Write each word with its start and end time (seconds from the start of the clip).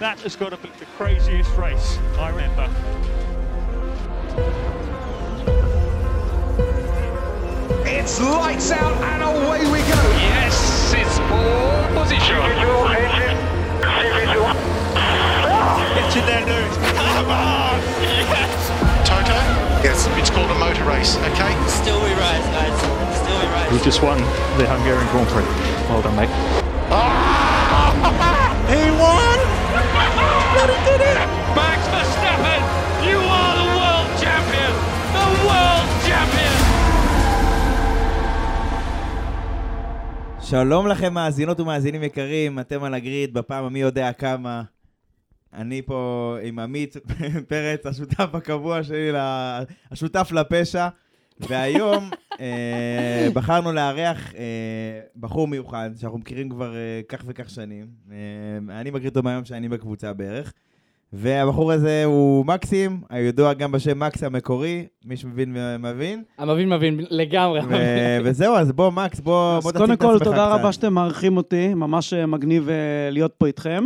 That 0.00 0.18
has 0.20 0.34
got 0.34 0.50
to 0.50 0.56
be 0.56 0.68
the 0.80 0.86
craziest 0.96 1.56
race 1.56 1.98
I 2.18 2.30
remember. 2.30 2.68
It's 7.86 8.20
lights 8.20 8.72
out 8.72 8.92
and 8.92 9.22
away 9.22 9.60
we 9.70 9.78
go. 9.86 10.02
Yes, 10.18 10.92
it's 10.94 11.18
pole 11.30 12.02
position. 12.02 12.42
It's 15.94 16.16
in 16.16 16.26
their 16.26 16.44
news. 16.44 16.76
Come 17.14 17.30
on! 17.30 17.80
Yes! 18.02 19.08
Toto? 19.08 19.38
Yes. 19.86 20.08
It's 20.18 20.30
called 20.30 20.50
a 20.50 20.58
motor 20.58 20.84
race, 20.84 21.16
okay? 21.18 21.54
Still 21.68 22.02
we 22.02 22.10
rise, 22.14 22.44
guys. 22.50 22.76
Still 23.22 23.38
we 23.38 23.46
rise. 23.46 23.72
You 23.72 23.78
just 23.84 24.02
won 24.02 24.18
the 24.58 24.66
Hungarian 24.66 25.06
Grand 25.12 25.28
Prix. 25.28 25.44
Well 25.88 26.02
done, 26.02 26.16
mate. 26.16 26.28
He 26.28 28.10
won! 28.10 28.23
Max 30.64 31.80
Verstappen, 31.92 32.62
you 33.08 33.18
are 33.38 33.54
the 33.60 33.68
world 33.78 34.08
champion. 34.22 34.72
The 35.16 35.26
world 35.46 35.88
champion. 36.08 36.54
שלום 40.40 40.86
לכם 40.86 41.14
מאזינות 41.14 41.60
ומאזינים 41.60 42.02
יקרים, 42.02 42.58
אתם 42.58 42.84
על 42.84 42.94
הגריד 42.94 43.34
בפעם 43.34 43.64
המי 43.64 43.78
יודע 43.78 44.12
כמה. 44.12 44.62
אני 45.52 45.82
פה 45.82 46.36
עם 46.42 46.58
עמית 46.58 46.96
פרץ, 47.48 47.86
השותף 47.86 48.34
הקבוע 48.34 48.82
שלי, 48.82 49.12
השותף 49.90 50.32
לפשע. 50.32 50.88
והיום 51.40 52.10
אה, 52.40 53.28
בחרנו 53.34 53.72
לארח 53.72 54.34
אה, 54.34 54.40
בחור 55.16 55.48
מיוחד, 55.48 55.90
שאנחנו 56.00 56.18
מכירים 56.18 56.48
כבר 56.48 56.74
אה, 56.74 57.00
כך 57.08 57.22
וכך 57.26 57.50
שנים. 57.50 57.86
אה, 58.12 58.80
אני 58.80 58.90
מכיר 58.90 59.08
אותו 59.08 59.22
מהיום 59.22 59.44
שאני 59.44 59.68
בקבוצה 59.68 60.12
בערך. 60.12 60.52
והבחור 61.16 61.72
הזה 61.72 62.02
הוא 62.04 62.46
מקסים, 62.46 63.00
הידוע 63.10 63.52
גם 63.52 63.72
בשם 63.72 63.98
מקס 63.98 64.22
המקורי, 64.22 64.86
מי 65.04 65.16
שמבין 65.16 65.56
מבין. 65.78 66.22
המבין 66.38 66.68
מבין 66.68 67.00
לגמרי. 67.10 67.60
ו- 67.68 68.18
וזהו, 68.24 68.56
אז 68.56 68.72
בוא, 68.72 68.90
מקס, 68.90 69.20
בוא, 69.20 69.56
אז 69.56 69.62
בוא 69.62 69.72
קודם 69.72 69.84
תציג 69.84 69.92
את 69.92 70.00
כל, 70.00 70.14
עצמך 70.14 70.24
תודה 70.24 70.46
קצת. 70.46 70.58
רבה 70.60 70.72
שאתם 70.72 70.94
מארחים 70.94 71.36
אותי, 71.36 71.74
ממש 71.74 72.12
אה, 72.12 72.26
מגניב 72.26 72.68
אה, 72.68 72.74
להיות 73.10 73.34
פה 73.38 73.46
איתכם. 73.46 73.84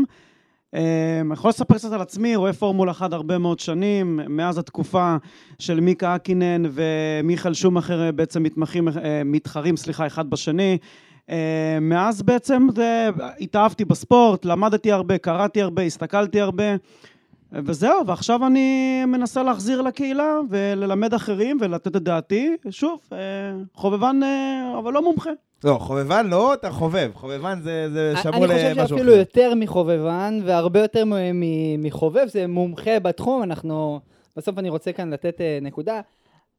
אני 0.74 1.32
יכול 1.32 1.48
לספר 1.48 1.74
קצת 1.74 1.92
על 1.92 2.00
עצמי, 2.00 2.36
רואה 2.36 2.52
פורמולה 2.52 2.90
1 2.92 3.12
הרבה 3.12 3.38
מאוד 3.38 3.58
שנים, 3.58 4.20
מאז 4.28 4.58
התקופה 4.58 5.16
של 5.58 5.80
מיקה 5.80 6.16
אקינן 6.16 6.62
ומיכאל 6.70 7.54
שומאחר 7.54 8.12
בעצם 8.12 8.42
מתמחים, 8.42 8.88
אה, 8.88 9.22
מתחרים, 9.24 9.76
סליחה, 9.76 10.06
אחד 10.06 10.30
בשני. 10.30 10.78
אה, 11.30 11.78
מאז 11.80 12.22
בעצם 12.22 12.66
זה, 12.74 13.08
התאהבתי 13.40 13.84
בספורט, 13.84 14.44
למדתי 14.44 14.92
הרבה, 14.92 15.18
קראתי 15.18 15.62
הרבה, 15.62 15.82
הסתכלתי 15.82 16.40
הרבה. 16.40 16.64
וזהו, 17.52 18.06
ועכשיו 18.06 18.46
אני 18.46 19.04
מנסה 19.06 19.42
להחזיר 19.42 19.82
לקהילה 19.82 20.36
וללמד 20.50 21.14
אחרים 21.14 21.58
ולתת 21.60 21.96
את 21.96 22.02
דעתי. 22.02 22.56
שוב, 22.70 23.00
אה, 23.12 23.18
חובבן, 23.74 24.20
אה, 24.22 24.78
אבל 24.78 24.92
לא 24.92 25.02
מומחה. 25.02 25.30
לא, 25.64 25.74
חובבן 25.80 26.26
לא, 26.26 26.54
אתה 26.54 26.70
חובב. 26.70 27.10
חובבן 27.14 27.60
זה, 27.62 27.90
זה 27.92 28.14
שמור 28.22 28.44
אני 28.44 28.54
חושב 28.54 28.68
למשהו 28.70 28.88
שאפילו 28.88 29.12
אחר. 29.12 29.18
יותר 29.18 29.52
מחובבן, 29.56 30.40
והרבה 30.44 30.80
יותר 30.80 31.04
מ- 31.04 31.40
מ- 31.40 31.82
מחובב, 31.82 32.26
זה 32.26 32.46
מומחה 32.46 32.98
בתחום, 33.00 33.42
אנחנו... 33.42 34.00
בסוף 34.36 34.58
אני 34.58 34.68
רוצה 34.68 34.92
כאן 34.92 35.10
לתת 35.10 35.40
אה, 35.40 35.58
נקודה. 35.62 36.00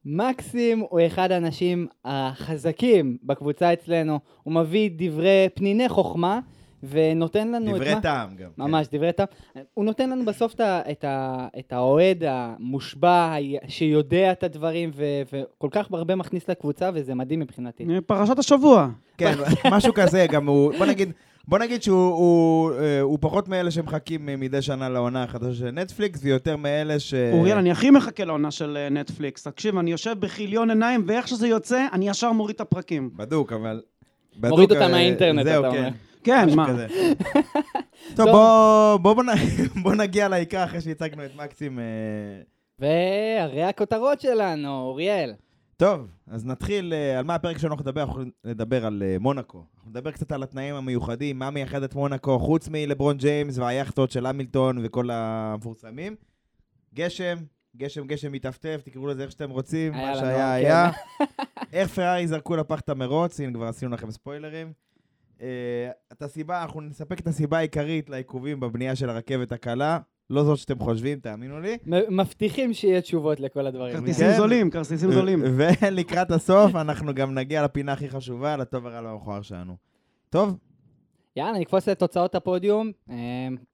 מקסים 0.06 0.80
הוא 0.90 1.00
אחד 1.08 1.32
האנשים 1.32 1.88
החזקים 2.06 3.18
בקבוצה 3.24 3.74
אצלנו, 3.74 4.20
הוא 4.44 4.54
מביא 4.54 4.90
דברי 4.98 5.48
פניני 5.54 5.90
חוכמה, 5.90 6.40
ונותן 6.84 7.48
לנו 7.52 7.72
את 7.72 7.76
דברי 7.76 7.94
מה... 7.96 8.02
טעם 8.02 8.36
גם. 8.36 8.50
ממש, 8.58 8.88
דברי 8.92 9.12
טעם. 9.14 9.28
הוא 9.74 9.86
נותן 9.86 10.10
לנו 10.10 10.26
בסוף 10.26 10.54
את, 10.54 10.60
ה- 10.60 10.82
את, 10.92 11.04
ה- 11.04 11.48
את 11.60 11.74
האוהד 11.74 12.24
המושבע, 12.28 13.36
שיודע 13.68 14.32
את 14.32 14.44
הדברים, 14.44 14.92
ו- 14.96 15.22
וכל 15.34 15.68
כך 15.72 15.88
הרבה 15.92 16.16
מכניס 16.16 16.50
לקבוצה, 16.50 16.90
וזה 16.94 17.16
מדהים 17.16 17.40
מבחינתי. 17.40 17.86
אה, 17.90 18.02
פרשת 18.02 18.40
השבוע. 18.40 18.88
כן, 19.18 19.34
משהו 19.72 19.94
כזה, 19.94 20.26
גם 20.32 20.48
הוא, 20.48 20.74
בוא 20.78 20.86
נגיד, 20.86 21.12
בוא 21.48 21.60
נגיד 21.60 21.84
שהוא 21.84 22.14
הוא, 22.14 22.72
אה, 22.74 23.02
הוא 23.02 23.18
פחות 23.22 23.48
מאלה 23.48 23.72
שמחכים 23.72 24.30
אה, 24.30 24.36
מדי 24.36 24.62
שנה 24.62 24.90
לעונה 24.90 25.24
החדשה 25.24 25.60
של 25.60 25.72
נטפליקס, 25.72 26.20
ויותר 26.24 26.56
מאלה 26.58 27.00
ש... 27.00 27.14
אוריאל, 27.32 27.58
אני 27.58 27.72
הכי 27.72 27.90
מחכה 27.90 28.26
לעונה 28.26 28.52
של 28.52 28.88
נטפליקס. 28.92 29.44
תקשיב, 29.44 29.78
אני 29.78 29.92
יושב 29.92 30.16
בכיליון 30.20 30.70
עיניים, 30.70 31.04
ואיך 31.08 31.28
שזה 31.28 31.48
יוצא, 31.48 31.86
אני 31.94 32.10
ישר 32.10 32.32
מוריד 32.32 32.56
את 32.56 32.62
הפרקים. 32.62 33.10
בדוק, 33.16 33.54
אבל... 33.54 33.82
בדוק, 34.38 34.50
מוריד 34.52 34.72
אותם 34.72 34.92
מהאינטרנט, 34.92 35.42
אתה 35.42 35.50
כן. 35.50 35.78
אומר. 35.78 35.90
כן, 36.24 36.48
מה? 36.56 36.66
טוב, 38.16 38.30
בוא, 38.30 38.98
בוא, 38.98 39.14
בוא, 39.14 39.24
נ- 39.24 39.28
בוא 39.84 39.96
נגיע 39.96 40.28
לעיקר 40.28 40.64
אחרי 40.64 40.82
שהצגנו 40.82 41.26
את 41.26 41.36
מקסים. 41.36 41.80
אה, 41.80 41.84
והרי 42.80 43.64
הכותרות 43.64 44.22
שלנו, 44.22 44.82
אוריאל. 44.82 45.34
טוב, 45.78 46.08
אז 46.28 46.46
נתחיל, 46.46 46.94
אה, 46.94 47.20
על 47.20 47.26
מה 47.26 47.36
הפרק 47.36 47.58
שלנו 47.58 47.74
אנחנו 47.74 47.84
נדבר? 47.90 48.04
אנחנו 48.04 48.24
נדבר 48.46 48.86
על 48.86 49.04
אה, 49.06 49.16
מונאקו. 49.20 49.64
אנחנו 49.76 49.90
נדבר 49.90 50.12
קצת 50.12 50.32
על 50.32 50.44
התנאים 50.44 50.76
המיוחדים, 50.76 51.40
מה 51.40 51.50
מייחד 51.50 51.84
את 51.84 51.96
מונאקו, 51.96 52.40
חוץ 52.40 52.68
מלברון 52.72 53.18
ג'יימס 53.18 53.58
והיאכטות 53.58 54.12
של 54.12 54.26
המילטון 54.26 54.78
וכל 54.84 55.10
המפורסמים. 55.12 56.16
גשם, 56.94 57.38
גשם, 57.78 58.08
גשם 58.08 58.32
מטפטף, 58.32 58.82
תקראו 58.86 59.08
לזה 59.08 59.24
איך 59.24 59.32
שאתם 59.32 59.50
רוצים, 59.50 59.94
מה 59.94 60.16
שהיה 60.16 60.38
כן. 60.38 60.52
היה. 60.52 60.92
איך 61.74 61.90
פרארי 61.90 62.28
זרקו 62.28 62.56
לפח 62.56 62.80
את 62.80 62.90
המרוץ, 62.90 63.40
הנה 63.40 63.54
כבר 63.54 63.66
עשינו 63.66 63.92
לכם 63.92 64.12
ספוילרים. 64.12 64.74
אה, 65.42 65.92
את 66.14 66.22
הסיבה, 66.22 66.62
אנחנו 66.62 66.82
נספק 66.82 67.20
את 67.20 67.28
הסיבה 67.28 67.58
העיקרית 67.58 68.10
לעיכובים 68.10 68.60
בבנייה 68.60 68.96
של 68.96 69.10
הרכבת 69.10 69.52
הקלה, 69.52 70.00
לא 70.30 70.44
זאת 70.44 70.58
שאתם 70.58 70.80
חושבים, 70.80 71.20
תאמינו 71.20 71.60
לי. 71.60 71.78
מבטיחים 72.10 72.74
שיהיה 72.74 73.02
תשובות 73.02 73.40
לכל 73.40 73.68
הדברים. 73.68 73.96
כרטיסים 73.96 74.28
כן. 74.28 74.38
זולים, 74.38 74.70
כרטיסים 74.70 75.12
זולים. 75.12 75.44
ולקראת 75.44 76.32
הסוף 76.32 76.76
אנחנו 76.76 77.14
גם 77.14 77.34
נגיע 77.34 77.64
לפינה 77.64 77.94
הכי 77.94 78.10
חשובה, 78.10 78.58
לטוב 78.58 78.88
הרע 78.88 79.10
והמכוער 79.10 79.42
שלנו. 79.42 79.76
טוב, 80.30 80.58
יאללה, 81.36 81.60
נקפוץ 81.60 81.88
לתוצאות 81.88 82.36
הפודיום. 82.36 82.92
אה, 83.10 83.16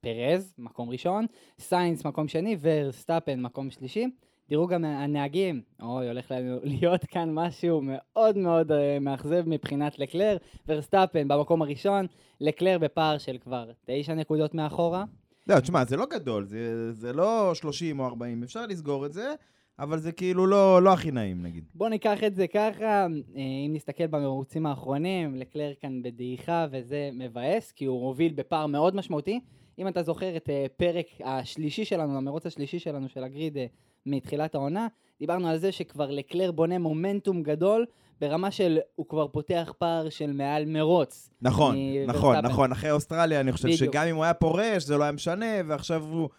פרז, 0.02 0.54
מקום 0.58 0.90
ראשון, 0.90 1.26
סיינס, 1.60 2.06
מקום 2.06 2.28
שני, 2.28 2.58
ורסטאפן, 2.62 3.42
מקום 3.42 3.70
שלישי. 3.70 4.08
דירוג 4.50 4.74
הנהגים, 4.74 5.62
אוי, 5.82 6.08
הולך 6.08 6.32
לנו 6.32 6.60
להיות 6.74 7.06
כאן 7.06 7.34
משהו 7.34 7.82
מאוד 7.84 8.38
מאוד 8.38 8.72
אה, 8.72 8.98
מאכזב 9.02 9.44
מבחינת 9.50 10.00
לקלר. 10.00 10.38
ורסטאפן 10.68 11.28
במקום 11.28 11.62
הראשון, 11.62 12.06
לקלר 12.42 12.78
בפער 12.78 13.18
של 13.18 13.38
כבר 13.38 13.72
תשע 13.86 14.14
נקודות 14.14 14.54
מאחורה. 14.54 15.04
לא, 15.48 15.60
תשמע, 15.60 15.86
זה 15.86 15.98
לא 15.98 16.06
גדול, 16.06 16.46
זה, 16.46 16.94
זה 16.94 17.14
לא 17.14 17.52
30 17.54 18.00
או 18.00 18.06
40, 18.06 18.44
אפשר 18.44 18.66
לסגור 18.66 19.06
את 19.06 19.14
זה, 19.14 19.34
אבל 19.80 20.00
זה 20.00 20.12
כאילו 20.12 20.48
לא, 20.48 20.82
לא 20.82 20.94
הכי 20.94 21.12
נעים, 21.12 21.42
נגיד. 21.42 21.64
בואו 21.74 21.90
ניקח 21.90 22.24
את 22.24 22.36
זה 22.36 22.48
ככה, 22.48 22.86
אה, 22.86 23.08
אם 23.36 23.72
נסתכל 23.74 24.08
במרוצים 24.08 24.66
האחרונים, 24.66 25.36
לקלר 25.36 25.74
כאן 25.82 26.02
בדעיכה 26.02 26.66
וזה 26.72 27.10
מבאס, 27.14 27.72
כי 27.72 27.86
הוא 27.86 28.06
הוביל 28.06 28.34
בפער 28.34 28.68
מאוד 28.68 28.96
משמעותי. 28.96 29.40
אם 29.80 29.88
אתה 29.88 30.04
זוכר 30.04 30.38
את 30.38 30.50
אה, 30.50 30.66
פרק 30.78 31.06
השלישי 31.24 31.86
שלנו, 31.86 32.18
המרוץ 32.18 32.46
השלישי 32.46 32.80
שלנו 32.80 33.10
של 33.10 33.24
הגריד 33.24 33.58
מתחילת 34.06 34.56
העונה, 34.56 34.88
דיברנו 35.20 35.48
על 35.48 35.58
זה 35.58 35.72
שכבר 35.72 36.12
לקלר 36.12 36.52
בונה 36.52 36.80
מומנטום 36.80 37.44
גדול, 37.44 37.86
ברמה 38.22 38.52
של 38.52 38.78
הוא 38.96 39.06
כבר 39.10 39.28
פותח 39.28 39.74
פער 39.78 40.10
של 40.10 40.32
מעל 40.32 40.66
מרוץ. 40.66 41.30
נכון. 41.42 41.76
נכון, 42.08 42.36
נכון, 42.38 42.72
אחרי 42.72 42.92
אוסטרליה 42.92 43.40
אני 43.40 43.52
חושב 43.52 43.68
בדיוק. 43.68 43.94
שגם 43.94 44.08
אם 44.08 44.16
הוא 44.16 44.24
היה 44.24 44.34
פורש 44.34 44.84
זה 44.84 44.98
לא 44.98 45.04
היה 45.04 45.12
משנה, 45.12 45.46
ועכשיו 45.68 46.04
הוא, 46.04 46.30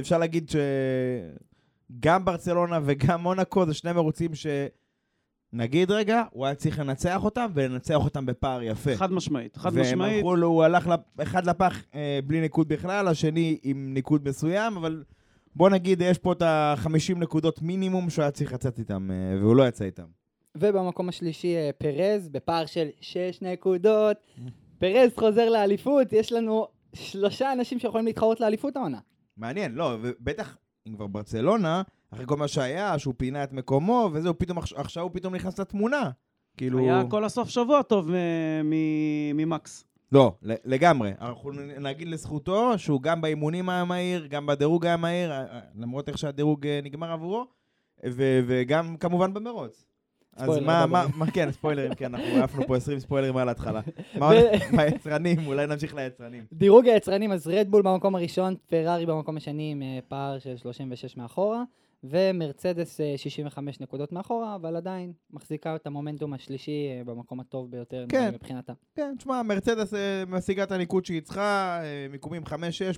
אפשר 0.00 0.18
להגיד 0.18 0.50
שגם 2.00 2.24
ברצלונה 2.24 2.78
וגם 2.84 3.22
מונאקו 3.22 3.66
זה 3.66 3.74
שני 3.74 3.92
מרוצים 3.92 4.34
ש... 4.34 4.46
נגיד 5.52 5.90
רגע, 5.90 6.22
הוא 6.30 6.46
היה 6.46 6.54
צריך 6.54 6.78
לנצח 6.78 7.24
אותם 7.24 7.46
ולנצח 7.54 8.04
אותם 8.04 8.26
בפער 8.26 8.62
יפה. 8.62 8.96
חד 8.96 9.12
משמעית, 9.12 9.56
חד 9.56 9.70
והם 9.74 9.82
משמעית. 9.84 10.16
הלכו 10.16 10.36
לו, 10.36 10.46
הוא 10.46 10.62
הלך 10.64 10.86
לפ- 10.86 11.20
אחד 11.22 11.46
לפח 11.46 11.82
אה, 11.94 12.18
בלי 12.26 12.40
ניקוד 12.40 12.68
בכלל, 12.68 13.08
השני 13.08 13.58
עם 13.62 13.94
ניקוד 13.94 14.28
מסוים, 14.28 14.76
אבל 14.76 15.02
בוא 15.56 15.70
נגיד, 15.70 16.00
יש 16.02 16.18
פה 16.18 16.32
את 16.32 16.42
ה-50 16.42 16.88
נקודות 17.18 17.62
מינימום 17.62 18.10
שהוא 18.10 18.22
היה 18.22 18.30
צריך 18.30 18.52
לצאת 18.52 18.78
איתם, 18.78 19.10
אה, 19.10 19.38
והוא 19.40 19.56
לא 19.56 19.68
יצא 19.68 19.84
איתם. 19.84 20.04
ובמקום 20.56 21.08
השלישי 21.08 21.56
אה, 21.56 21.70
פרז, 21.78 22.28
בפער 22.28 22.66
של 22.66 22.88
6 23.00 23.18
נקודות. 23.42 24.16
פרז 24.78 25.10
חוזר 25.16 25.50
לאליפות, 25.50 26.12
יש 26.12 26.32
לנו 26.32 26.66
שלושה 26.94 27.52
אנשים 27.52 27.78
שיכולים 27.78 28.06
להתחרות 28.06 28.40
לאליפות 28.40 28.76
העונה. 28.76 28.98
מעניין, 29.36 29.74
לא, 29.74 29.96
ובטח, 30.02 30.56
אם 30.88 30.94
כבר 30.94 31.06
ברצלונה, 31.06 31.82
אחרי 32.14 32.26
כל 32.26 32.36
מה 32.36 32.48
שהיה, 32.48 32.98
שהוא 32.98 33.14
פינה 33.16 33.44
את 33.44 33.52
מקומו, 33.52 34.10
וזהו, 34.12 34.38
פתאום, 34.38 34.58
עכש- 34.58 34.72
עכשיו 34.76 35.02
הוא 35.02 35.10
פתאום 35.14 35.34
נכנס 35.34 35.58
לתמונה. 35.60 36.10
כאילו... 36.56 36.78
היה 36.78 37.02
כל 37.10 37.24
הסוף 37.24 37.48
שבוע 37.48 37.82
טוב 37.82 38.10
אה, 38.10 38.16
מ- 38.64 39.36
ממקס. 39.36 39.84
לא, 40.12 40.32
לגמרי. 40.42 41.12
אנחנו 41.20 41.50
נגיד 41.80 42.08
לזכותו 42.08 42.78
שהוא 42.78 43.02
גם 43.02 43.20
באימונים 43.20 43.68
היה 43.68 43.84
מהיר, 43.84 44.26
גם 44.26 44.46
בדירוג 44.46 44.86
היה 44.86 44.96
מהיר, 44.96 45.32
אה, 45.32 45.38
אה, 45.40 45.60
למרות 45.78 46.08
איך 46.08 46.18
שהדירוג 46.18 46.66
אה, 46.66 46.80
נגמר 46.82 47.12
עבורו, 47.12 47.46
ו- 48.06 48.40
וגם 48.46 48.96
כמובן 48.96 49.34
במרוץ. 49.34 49.86
אז 50.36 50.58
מה, 50.58 50.86
מה. 50.86 51.06
מה, 51.16 51.30
כן, 51.30 51.52
ספוילרים, 51.52 51.94
כן, 51.94 52.14
אנחנו 52.14 52.42
עפנו 52.42 52.66
פה 52.66 52.76
20 52.76 52.98
ספוילרים 52.98 53.36
על 53.36 53.48
ההתחלה. 53.48 53.80
מה 54.18 54.30
ביצרנים? 54.90 55.46
אולי 55.46 55.66
נמשיך 55.66 55.94
ליצרנים. 55.94 56.44
דירוג 56.52 56.86
היצרנים, 56.86 57.32
אז 57.32 57.48
רדבול 57.48 57.82
במקום 57.82 58.14
הראשון, 58.14 58.54
פרארי 58.66 59.06
במקום 59.06 59.36
השני 59.36 59.70
עם 59.72 59.82
פער 60.08 60.38
של 60.38 60.56
36 60.56 61.16
מאחורה, 61.16 61.62
ומרצדס 62.04 63.00
אה, 63.00 63.14
65 63.16 63.80
נקודות 63.80 64.12
מאחורה, 64.12 64.54
אבל 64.54 64.76
עדיין 64.76 65.12
מחזיקה 65.30 65.76
את 65.76 65.86
המומנטום 65.86 66.32
השלישי 66.32 66.88
אה, 66.90 67.04
במקום 67.04 67.40
הטוב 67.40 67.70
ביותר 67.70 68.04
כן. 68.08 68.30
מבחינתה. 68.34 68.72
כן, 68.94 69.14
תשמע, 69.18 69.42
מרצדס 69.42 69.94
אה, 69.94 70.24
משיגה 70.28 70.62
את 70.62 70.72
הניקוד 70.72 71.04
שהיא 71.04 71.20
צריכה, 71.20 71.80
אה, 71.82 72.06
מיקומים 72.10 72.42
5-6, 72.46 72.50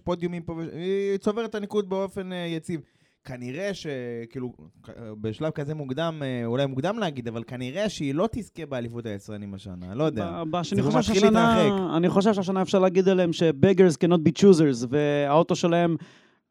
פודיומים 0.05 0.43
פה, 0.43 0.55
היא 0.73 1.17
צוברת 1.17 1.51
את 1.51 1.55
הניקוד 1.55 1.89
באופן 1.89 2.33
אה, 2.33 2.47
יציב. 2.47 2.81
כנראה 3.25 3.71
שכאילו, 3.75 4.53
אה, 4.89 4.95
בשלב 5.21 5.51
כזה 5.51 5.75
מוקדם, 5.75 6.23
אה, 6.25 6.47
אולי 6.47 6.67
מוקדם 6.67 6.99
להגיד, 6.99 7.29
אבל 7.29 7.43
כנראה 7.47 7.89
שהיא 7.89 8.15
לא 8.15 8.29
תזכה 8.33 8.67
באליפות 8.67 9.07
היצרנים 9.07 9.55
השנה, 9.55 9.95
לא 9.95 10.05
יודע. 10.05 10.43
זה 10.63 10.83
חושב 10.83 10.99
מתחיל 10.99 11.15
שהשנה, 11.15 11.63
להתרחק. 11.63 11.97
אני 11.97 12.09
חושב 12.09 12.35
שהשנה 12.35 12.63
אפשר 12.63 12.79
להגיד 12.79 13.09
עליהם 13.09 13.33
ש-beggars 13.33 14.05
cannot 14.05 14.29
be 14.29 14.43
choosers, 14.43 14.87
והאוטו 14.89 15.57
שלהם 15.57 15.97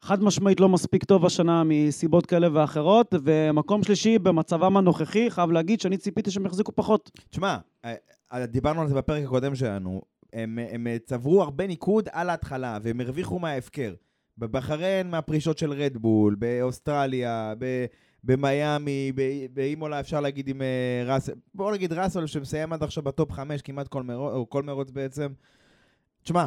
חד 0.03 0.23
משמעית 0.23 0.59
לא 0.59 0.69
מספיק 0.69 1.03
טוב 1.03 1.25
השנה 1.25 1.63
מסיבות 1.65 2.25
כאלה 2.25 2.47
ואחרות, 2.53 3.15
ומקום 3.23 3.83
שלישי 3.83 4.19
במצבם 4.19 4.77
הנוכחי, 4.77 5.31
חייב 5.31 5.51
להגיד 5.51 5.81
שאני 5.81 5.97
ציפיתי 5.97 6.31
שהם 6.31 6.45
יחזיקו 6.45 6.71
פחות. 6.75 7.11
תשמע, 7.29 7.57
אה, 7.85 7.93
אה, 8.33 8.45
דיברנו 8.45 8.81
על 8.81 8.87
זה 8.87 8.95
בפרק 8.95 9.23
הקודם 9.23 9.55
שלנו, 9.55 10.01
הם, 10.33 10.59
הם 10.71 10.87
אה, 10.87 10.97
צברו 11.05 11.41
הרבה 11.41 11.67
ניקוד 11.67 12.09
על 12.11 12.29
ההתחלה, 12.29 12.77
והם 12.81 13.01
הרוויחו 13.01 13.39
מההפקר. 13.39 13.93
בבחריין 14.37 15.09
מהפרישות 15.09 15.57
של 15.57 15.71
רדבול, 15.71 16.35
באוסטרליה, 16.35 17.53
ב- 17.59 17.85
במיאמי, 18.23 19.11
באימולה 19.53 19.99
אפשר 19.99 20.21
להגיד 20.21 20.47
עם 20.47 20.61
ראסל, 21.05 21.33
בואו 21.53 21.71
נגיד 21.71 21.93
ראסל 21.93 22.27
שמסיים 22.27 22.73
עד 22.73 22.83
עכשיו 22.83 23.03
בטופ 23.03 23.31
5 23.31 23.61
כמעט 23.61 23.87
כל 23.87 24.03
כל 24.49 24.63
מרוץ 24.63 24.91
בעצם. 24.91 25.27
תשמע, 26.23 26.45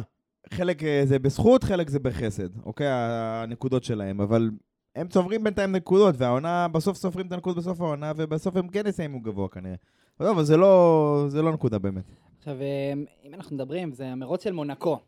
חלק 0.53 0.83
אה, 0.83 1.01
זה 1.05 1.19
בזכות, 1.19 1.63
חלק 1.63 1.89
זה 1.89 1.99
בחסד, 1.99 2.57
אוקיי? 2.65 2.87
הנקודות 2.89 3.83
שלהם, 3.83 4.21
אבל 4.21 4.49
הם 4.95 5.07
צוברים 5.07 5.43
בינתיים 5.43 5.71
נקודות, 5.71 6.15
והעונה, 6.17 6.67
בסוף 6.67 6.97
סופרים 6.97 7.27
את 7.27 7.31
הנקודות 7.31 7.57
בסוף 7.57 7.81
העונה, 7.81 8.11
ובסוף 8.17 8.55
הם 8.55 8.67
כן 8.67 8.87
יסיימו 8.87 9.19
גבוה 9.19 9.49
כנראה. 9.49 9.75
אבל 10.19 10.29
אבל 10.29 10.43
זה 10.43 10.57
לא, 10.57 11.25
זה 11.27 11.41
לא 11.41 11.53
נקודה 11.53 11.79
באמת. 11.79 12.03
עכשיו, 12.37 12.61
אה, 12.61 12.93
אם 13.23 13.33
אנחנו 13.33 13.55
מדברים, 13.55 13.93
זה 13.93 14.07
המרוץ 14.07 14.43
של 14.43 14.51
מונקו. 14.51 14.99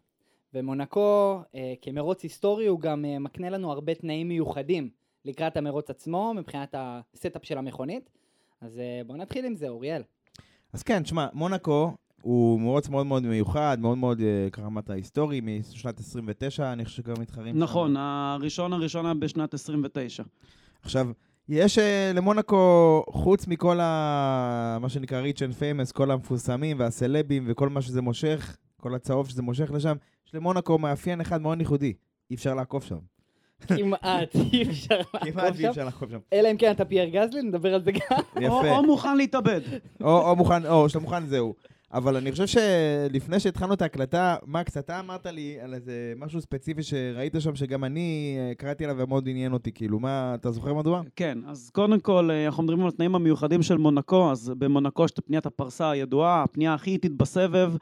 ומונקו, 0.54 1.42
אה, 1.56 1.74
כמרוץ 1.82 2.24
היסטורי, 2.24 2.68
הוא 2.68 2.80
גם 2.80 3.06
אה, 3.06 3.20
מקנה 3.20 3.50
לנו 3.50 3.72
הרבה 3.72 3.96
תנאים 3.96 4.28
מיוחדים 4.28 4.90
לקראת 5.26 5.58
המרוץ 5.58 5.90
עצמו, 5.90 6.34
מבחינת 6.34 6.76
ה 6.78 6.89
setup 6.89 7.46
של 7.46 7.58
המכונית. 7.58 8.10
אז 8.62 8.82
בואו 9.08 9.18
נתחיל 9.18 9.46
עם 9.46 9.56
זה, 9.56 9.70
אוריאל. 9.70 10.02
אז 10.74 10.84
כן, 10.84 11.04
תשמע, 11.04 11.28
מונקו 11.34 11.92
הוא 12.22 12.60
מרוץ 12.62 12.90
מאוד 12.90 13.06
מאוד 13.06 13.24
מיוחד, 13.24 13.78
מאוד 13.82 13.98
מאוד, 13.98 14.22
אה, 14.22 14.50
ככה 14.52 14.66
אמרת, 14.66 14.90
היסטורי, 14.90 15.42
משנת 15.42 16.00
29, 16.00 16.74
אני 16.74 16.86
חושב 16.86 17.04
שגם 17.04 17.14
מתחרים 17.22 17.54
שם. 17.56 17.60
נכון, 17.60 17.98
הראשון 17.98 18.74
הראשונה 18.74 19.14
בשנת 19.14 19.54
29. 19.54 20.24
עכשיו, 20.82 21.08
יש 21.50 21.78
אה, 21.78 22.12
למונקו, 22.16 23.04
חוץ 23.10 23.48
מכל 23.48 23.80
ה... 23.80 24.78
מה 24.82 24.90
שנקרא 24.90 25.22
rich 25.22 25.38
and 25.38 25.60
famous, 25.60 25.94
כל 25.94 26.12
המפורסמים 26.12 26.80
והסלבים 26.80 27.44
וכל 27.48 27.70
מה 27.70 27.82
שזה 27.82 28.02
מושך, 28.02 28.58
כל 28.82 28.96
הצהוב 28.96 29.30
שזה 29.30 29.42
מושך 29.42 29.72
לשם, 29.72 29.96
יש 30.28 30.36
למונקו 30.36 30.78
מאפיין 30.78 31.22
אחד 31.22 31.42
מאוד 31.42 31.60
ייחודי, 31.60 31.94
אי 32.32 32.36
אפשר 32.36 32.54
לעקוף 32.54 32.86
שם. 32.86 32.98
כמעט 33.68 34.36
אי 34.54 34.64
אפשר 34.70 35.04
כמעט 35.04 35.26
לעקוב 35.36 35.56
אי 35.56 35.62
שם. 35.62 35.70
אפשר 35.70 35.90
שם. 36.10 36.20
אלא 36.34 36.52
אם 36.52 36.58
כן 36.58 36.72
אתה 36.72 36.86
פייר 36.86 37.10
גזלי, 37.10 37.42
נדבר 37.42 37.74
על 37.74 37.84
זה 37.84 37.92
גם. 37.92 38.18
או, 38.36 38.42
יפה. 38.42 38.78
או 38.78 38.84
מוכן 38.84 39.18
להתאבד. 39.18 39.62
או 40.02 40.36
מוכן, 40.36 40.66
או 40.66 40.90
שאתה 40.90 41.00
מוכן, 41.00 41.26
זהו. 41.26 41.54
אבל 41.94 42.16
אני 42.16 42.32
חושב 42.32 42.48
שלפני 42.48 43.40
שהתחלנו 43.40 43.74
את 43.74 43.82
ההקלטה, 43.82 44.36
מקס, 44.46 44.78
אתה 44.78 45.00
אמרת 45.00 45.26
לי 45.26 45.58
על 45.62 45.74
איזה 45.74 46.14
משהו 46.18 46.42
ספציפי 46.42 46.84
שראית 46.84 47.36
שם, 47.40 47.56
שגם 47.56 47.84
אני 47.84 48.38
אה, 48.40 48.56
קראתי 48.56 48.84
עליו 48.86 48.98
ומאוד 49.00 49.30
עניין 49.30 49.54
אותי, 49.54 49.72
כאילו, 49.72 50.00
מה, 50.00 50.36
אתה 50.36 50.52
זוכר 50.52 50.74
מדוע? 50.74 51.02
כן, 51.16 51.38
אז 51.48 51.70
קודם 51.70 52.00
כל, 52.00 52.30
אה, 52.32 52.46
אנחנו 52.46 52.64
מדברים 52.64 52.82
על 52.82 52.88
התנאים 52.88 53.16
המיוחדים 53.16 53.64
של 53.64 53.78
מונקו, 53.78 54.32
אז 54.32 54.52
במונקו 54.58 55.06
יש 55.06 55.12
את 55.12 55.20
פניית 55.26 55.46
הפרסה 55.46 55.90
הידועה, 55.90 56.44
הפנייה 56.44 56.74
הכי 56.74 56.92
איטית 56.92 57.18
בסבב, 57.18 57.74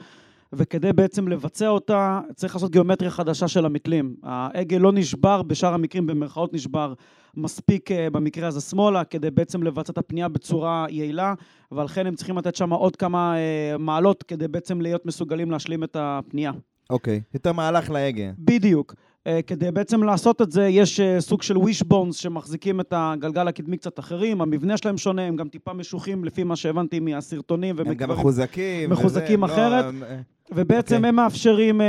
וכדי 0.57 0.93
בעצם 0.93 1.27
לבצע 1.27 1.67
אותה, 1.67 2.21
צריך 2.35 2.55
לעשות 2.55 2.71
גיאומטריה 2.71 3.11
חדשה 3.11 3.47
של 3.47 3.65
המתלים. 3.65 4.15
העגל 4.23 4.77
לא 4.77 4.91
נשבר, 4.91 5.41
בשאר 5.41 5.73
המקרים 5.73 6.07
במרכאות 6.07 6.53
נשבר 6.53 6.93
מספיק 7.37 7.91
אה, 7.91 8.09
במקרה 8.09 8.47
הזה 8.47 8.61
שמאלה, 8.61 9.03
כדי 9.03 9.31
בעצם 9.31 9.63
לבצע 9.63 9.91
את 9.93 9.97
הפנייה 9.97 10.27
בצורה 10.27 10.85
יעילה, 10.89 11.33
ולכן 11.71 12.07
הם 12.07 12.15
צריכים 12.15 12.37
לתת 12.37 12.55
שם 12.55 12.73
עוד 12.73 12.95
כמה 12.95 13.35
אה, 13.37 13.77
מעלות 13.77 14.23
כדי 14.23 14.47
בעצם 14.47 14.81
להיות 14.81 15.05
מסוגלים 15.05 15.51
להשלים 15.51 15.83
את 15.83 15.97
הפנייה. 15.99 16.51
אוקיי. 16.89 17.21
יותר 17.33 17.53
מהלך 17.53 17.89
להגה. 17.91 18.31
בדיוק. 18.39 18.93
Uh, 18.93 19.27
כדי 19.47 19.71
בעצם 19.71 20.03
לעשות 20.03 20.41
את 20.41 20.51
זה, 20.51 20.67
יש 20.67 20.99
סוג 21.19 21.41
של 21.41 21.55
wishbones 21.55 22.13
שמחזיקים 22.13 22.79
את 22.79 22.93
הגלגל 22.95 23.47
הקדמי 23.47 23.77
קצת 23.77 23.99
אחרים, 23.99 24.41
המבנה 24.41 24.77
שלהם 24.77 24.97
שונה, 24.97 25.21
הם 25.21 25.35
גם 25.35 25.49
טיפה 25.49 25.73
משוחים 25.73 26.25
לפי 26.25 26.43
מה 26.43 26.55
שהבנתי 26.55 26.99
מהסרטונים. 26.99 27.79
הם 27.79 27.93
גם 27.93 28.09
מחוזקים. 28.09 28.89
מחוזקים 28.89 29.43
וזה, 29.43 29.53
אחרת. 29.53 29.83
לא, 29.83 29.89
הם- 29.89 30.03
אה, 30.03 30.19
ובעצם 30.51 30.95
אוקיי. 30.95 31.09
הם 31.09 31.15
מאפשרים 31.15 31.81
uh, 31.81 31.83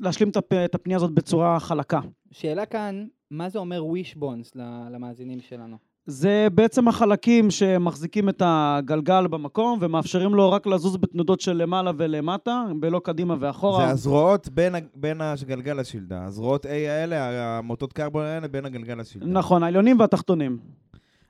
להשלים 0.00 0.28
את 0.28 0.36
הפ- 0.36 0.52
את 0.52 0.74
הפנייה 0.74 0.96
הזאת 0.96 1.10
בצורה 1.10 1.60
חלקה. 1.60 2.00
שאלה 2.30 2.66
כאן, 2.66 3.06
מה 3.30 3.48
זה 3.48 3.58
אומר 3.58 3.82
wishbones 3.82 4.58
למאזינים 4.90 5.40
שלנו? 5.40 5.76
זה 6.06 6.48
בעצם 6.54 6.88
החלקים 6.88 7.50
שמחזיקים 7.50 8.28
את 8.28 8.42
הגלגל 8.44 9.26
במקום 9.26 9.78
ומאפשרים 9.82 10.34
לו 10.34 10.50
רק 10.50 10.66
לזוז 10.66 10.96
בתנודות 10.96 11.40
של 11.40 11.52
למעלה 11.52 11.90
ולמטה, 11.96 12.64
ולא 12.82 12.98
קדימה 13.04 13.34
ואחורה. 13.40 13.86
זה 13.86 13.92
הזרועות 13.92 14.48
בין, 14.48 14.74
ה- 14.74 14.78
בין 14.94 15.20
הגלגל 15.20 15.72
לשלדה. 15.80 16.24
הזרועות 16.24 16.66
A 16.66 16.68
האלה, 16.68 17.16
המוטות 17.58 17.92
קרבון 17.92 18.24
האלה, 18.24 18.48
בין 18.48 18.64
הגלגל 18.66 18.94
לשלדה. 18.94 19.26
נכון, 19.26 19.62
העליונים 19.62 20.00
והתחתונים. 20.00 20.58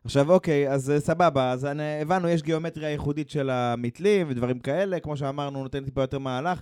עכשיו, 0.07 0.33
אוקיי, 0.33 0.71
אז 0.71 0.91
אה, 0.91 1.01
סבבה, 1.01 1.51
אז 1.51 1.67
הבנו, 2.03 2.29
יש 2.29 2.43
גיאומטריה 2.43 2.91
ייחודית 2.91 3.31
של 3.31 3.51
המתלים 3.51 4.27
ודברים 4.31 4.59
כאלה, 4.59 5.01
כמו 5.01 5.17
שאמרנו, 5.17 5.63
נותן 5.63 5.85
טיפה 5.85 6.01
יותר 6.01 6.19
מהלך. 6.19 6.61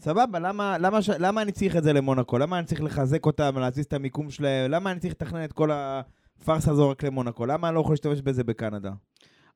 סבבה, 0.00 0.38
למה, 0.38 0.78
למה, 0.78 1.02
ש... 1.02 1.10
למה 1.18 1.42
אני 1.42 1.52
צריך 1.52 1.76
את 1.76 1.82
זה 1.84 1.92
למונקו? 1.92 2.38
למה 2.38 2.58
אני 2.58 2.66
צריך 2.66 2.82
לחזק 2.82 3.26
אותם, 3.26 3.58
להזיז 3.58 3.84
את 3.84 3.92
המיקום 3.92 4.30
שלהם? 4.30 4.70
למה 4.70 4.90
אני 4.90 5.00
צריך 5.00 5.12
לתכנן 5.12 5.44
את 5.44 5.52
כל 5.52 5.70
הפארסה 5.72 6.70
הזו 6.70 6.90
רק 6.90 7.04
למונקו? 7.04 7.46
למה 7.46 7.68
אני 7.68 7.74
לא 7.74 7.80
יכול 7.80 7.92
להשתמש 7.92 8.20
בזה 8.20 8.44
בקנדה? 8.44 8.90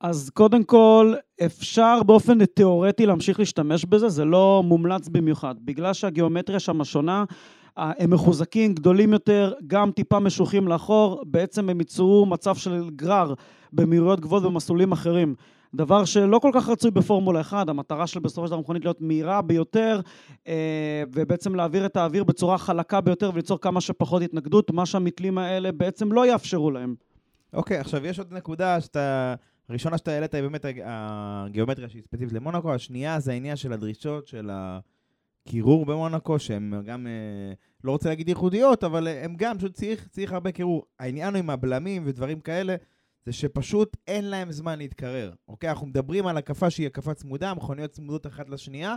אז 0.01 0.31
קודם 0.35 0.65
כל, 0.65 1.15
אפשר 1.47 2.03
באופן 2.07 2.45
תיאורטי 2.47 3.07
להמשיך 3.07 3.39
להשתמש 3.39 3.85
בזה, 3.85 4.09
זה 4.09 4.25
לא 4.25 4.63
מומלץ 4.65 5.09
במיוחד. 5.09 5.55
בגלל 5.65 5.93
שהגיאומטריה 5.93 6.61
שם 6.61 6.85
שונה, 6.85 7.25
הם 7.79 8.11
מחוזקים, 8.11 8.75
גדולים 8.75 9.13
יותר, 9.13 9.53
גם 9.67 9.91
טיפה 9.91 10.19
משוחים 10.19 10.69
לאחור, 10.69 11.23
בעצם 11.27 11.71
הם 11.71 11.81
ייצרו 11.81 12.27
מצב 12.27 12.57
של 12.57 12.91
גרר 12.97 13.35
במהירויות 13.73 14.21
גבוהות 14.21 14.45
במסלולים 14.45 14.93
אחרים. 14.93 15.35
דבר 15.75 16.05
שלא 16.05 16.39
כל 16.39 16.51
כך 16.55 16.69
רצוי 16.69 16.91
בפורמולה 16.91 17.41
1, 17.41 17.69
המטרה 17.69 18.07
של 18.07 18.21
בסופו 18.21 18.47
של 18.47 18.51
דבר 18.51 18.59
המכונית 18.59 18.85
להיות 18.85 19.01
מהירה 19.01 19.43
ביותר, 19.43 20.01
אה, 20.49 21.03
ובעצם 21.13 21.55
להעביר 21.55 21.87
את 21.87 21.97
האוויר 21.97 22.25
בצורה 22.25 22.59
חלקה 22.59 23.01
ביותר 23.01 23.31
וליצור 23.35 23.61
כמה 23.61 23.81
שפחות 23.81 24.23
התנגדות, 24.23 24.71
מה 24.71 24.87
שהמתלים 24.87 25.39
האלה 25.39 25.73
בעצם 25.73 26.13
לא 26.13 26.27
יאפשרו 26.27 26.71
להם. 26.71 26.95
אוקיי, 27.53 27.79
עכשיו 27.79 28.07
יש 28.07 28.19
עוד 28.19 28.33
נקודה 28.33 28.81
שאתה... 28.81 29.35
הראשונה 29.69 29.99
שאתה 29.99 30.11
העלית 30.11 30.35
היא 30.35 30.43
באמת 30.43 30.65
הג- 30.65 30.83
הגיאומטריה 30.85 31.89
שהיא 31.89 32.03
ספציפית 32.03 32.33
למונקו, 32.33 32.75
השנייה 32.75 33.21
זה 33.21 33.33
העניין 33.33 33.57
של 33.57 33.73
הדרישות 33.73 34.27
של 34.27 34.51
הקירור 35.49 35.87
במונקו, 35.87 36.39
שהן 36.39 36.83
גם, 36.87 37.07
אה, 37.07 37.53
לא 37.85 37.93
רוצה 37.93 38.09
להגיד 38.09 38.29
ייחודיות, 38.29 38.85
אבל 38.85 39.09
אה, 39.09 39.25
הם 39.25 39.35
גם, 39.37 39.59
פשוט 39.59 39.73
צריך, 39.73 40.09
צריך 40.09 40.33
הרבה 40.33 40.53
קירור. 40.53 40.83
העניין 40.99 41.35
הוא 41.35 41.39
עם 41.39 41.51
הבלמים 41.51 42.03
ודברים 42.07 42.41
כאלה, 42.41 42.77
זה 43.27 43.33
שפשוט 43.33 43.97
אין 44.07 44.25
להם 44.25 44.53
זמן 44.53 44.79
להתקרר. 44.79 45.33
אוקיי, 45.49 45.71
אנחנו 45.71 45.87
מדברים 45.87 46.27
על 46.27 46.37
הקפה 46.37 46.71
שהיא 46.71 46.87
הקפה 46.87 47.15
צמודה, 47.15 47.55
מכוניות 47.55 47.91
צמודות 47.91 48.27
אחת 48.27 48.51
לשנייה. 48.51 48.97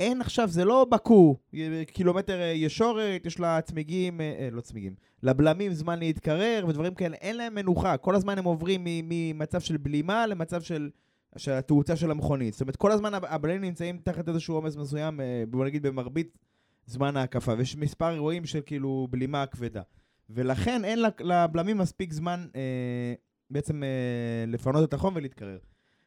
אין 0.00 0.20
עכשיו, 0.20 0.48
זה 0.48 0.64
לא 0.64 0.86
בקו, 0.90 1.36
י- 1.52 1.84
קילומטר 1.84 2.40
אה, 2.40 2.46
ישורת, 2.46 3.26
יש 3.26 3.40
לה 3.40 3.60
צמיגים, 3.60 4.20
אה, 4.20 4.34
אה, 4.38 4.48
לא 4.52 4.60
צמיגים, 4.60 4.94
לבלמים 5.22 5.72
זמן 5.72 5.98
להתקרר 5.98 6.64
ודברים 6.68 6.94
כאלה, 6.94 7.16
אין 7.16 7.36
להם 7.36 7.54
מנוחה. 7.54 7.96
כל 7.96 8.14
הזמן 8.14 8.38
הם 8.38 8.44
עוברים 8.44 8.80
ממצב 8.84 9.60
של 9.60 9.76
בלימה 9.76 10.26
למצב 10.26 10.62
של, 10.62 10.90
של 11.36 11.52
התאוצה 11.52 11.96
של 11.96 12.10
המכונית. 12.10 12.52
זאת 12.52 12.60
אומרת, 12.60 12.76
כל 12.76 12.92
הזמן 12.92 13.14
הב- 13.14 13.24
הבלמים 13.24 13.60
נמצאים 13.60 13.98
תחת 14.04 14.28
איזשהו 14.28 14.54
עומס 14.54 14.76
מסוים, 14.76 15.20
אה, 15.20 15.44
בוא 15.48 15.64
נגיד 15.64 15.86
במרבית 15.86 16.38
זמן 16.86 17.16
ההקפה, 17.16 17.54
ויש 17.58 17.76
מספר 17.76 18.10
אירועים 18.10 18.44
של 18.46 18.60
כאילו 18.66 19.08
בלימה 19.10 19.46
כבדה. 19.46 19.82
ולכן 20.30 20.84
אין 20.84 20.98
לבלמים 21.20 21.78
מספיק 21.78 22.12
זמן 22.12 22.46
אה, 22.56 23.14
בעצם 23.50 23.82
אה, 23.82 23.88
לפנות 24.46 24.88
את 24.88 24.94
החום 24.94 25.16
ולהתקרר. 25.16 25.58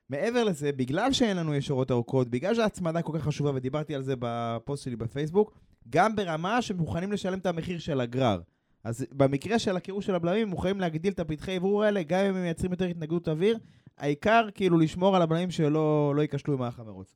מעבר 0.09 0.43
לזה, 0.43 0.71
בגלל 0.71 1.11
שאין 1.11 1.37
לנו 1.37 1.55
ישורות 1.55 1.91
ארוכות, 1.91 2.29
בגלל 2.29 2.55
שההצמדה 2.55 3.01
כל 3.01 3.17
כך 3.17 3.23
חשובה, 3.23 3.51
ודיברתי 3.55 3.95
על 3.95 4.01
זה 4.01 4.13
בפוסט 4.19 4.83
שלי 4.83 4.95
בפייסבוק, 4.95 5.57
גם 5.89 6.15
ברמה 6.15 6.61
שמוכנים 6.61 7.11
לשלם 7.11 7.39
את 7.39 7.45
המחיר 7.45 7.79
של 7.79 8.01
הגרר. 8.01 8.41
אז 8.83 9.05
במקרה 9.11 9.59
של 9.59 9.77
הקירור 9.77 10.01
של 10.01 10.15
הבלמים, 10.15 10.47
מוכנים 10.47 10.79
להגדיל 10.79 11.13
את 11.13 11.19
הפתחי 11.19 11.55
עברור 11.55 11.83
האלה, 11.83 12.03
גם 12.03 12.19
אם 12.19 12.35
הם 12.35 12.41
מייצרים 12.41 12.71
יותר 12.71 12.85
התנגדות 12.85 13.27
אוויר, 13.27 13.57
העיקר 13.97 14.47
כאילו 14.55 14.77
לשמור 14.77 15.15
על 15.15 15.21
הבלמים 15.21 15.51
שלא 15.51 16.13
לא 16.15 16.21
ייכשלו 16.21 16.57
במערך 16.57 16.79
המרוץ. 16.79 17.15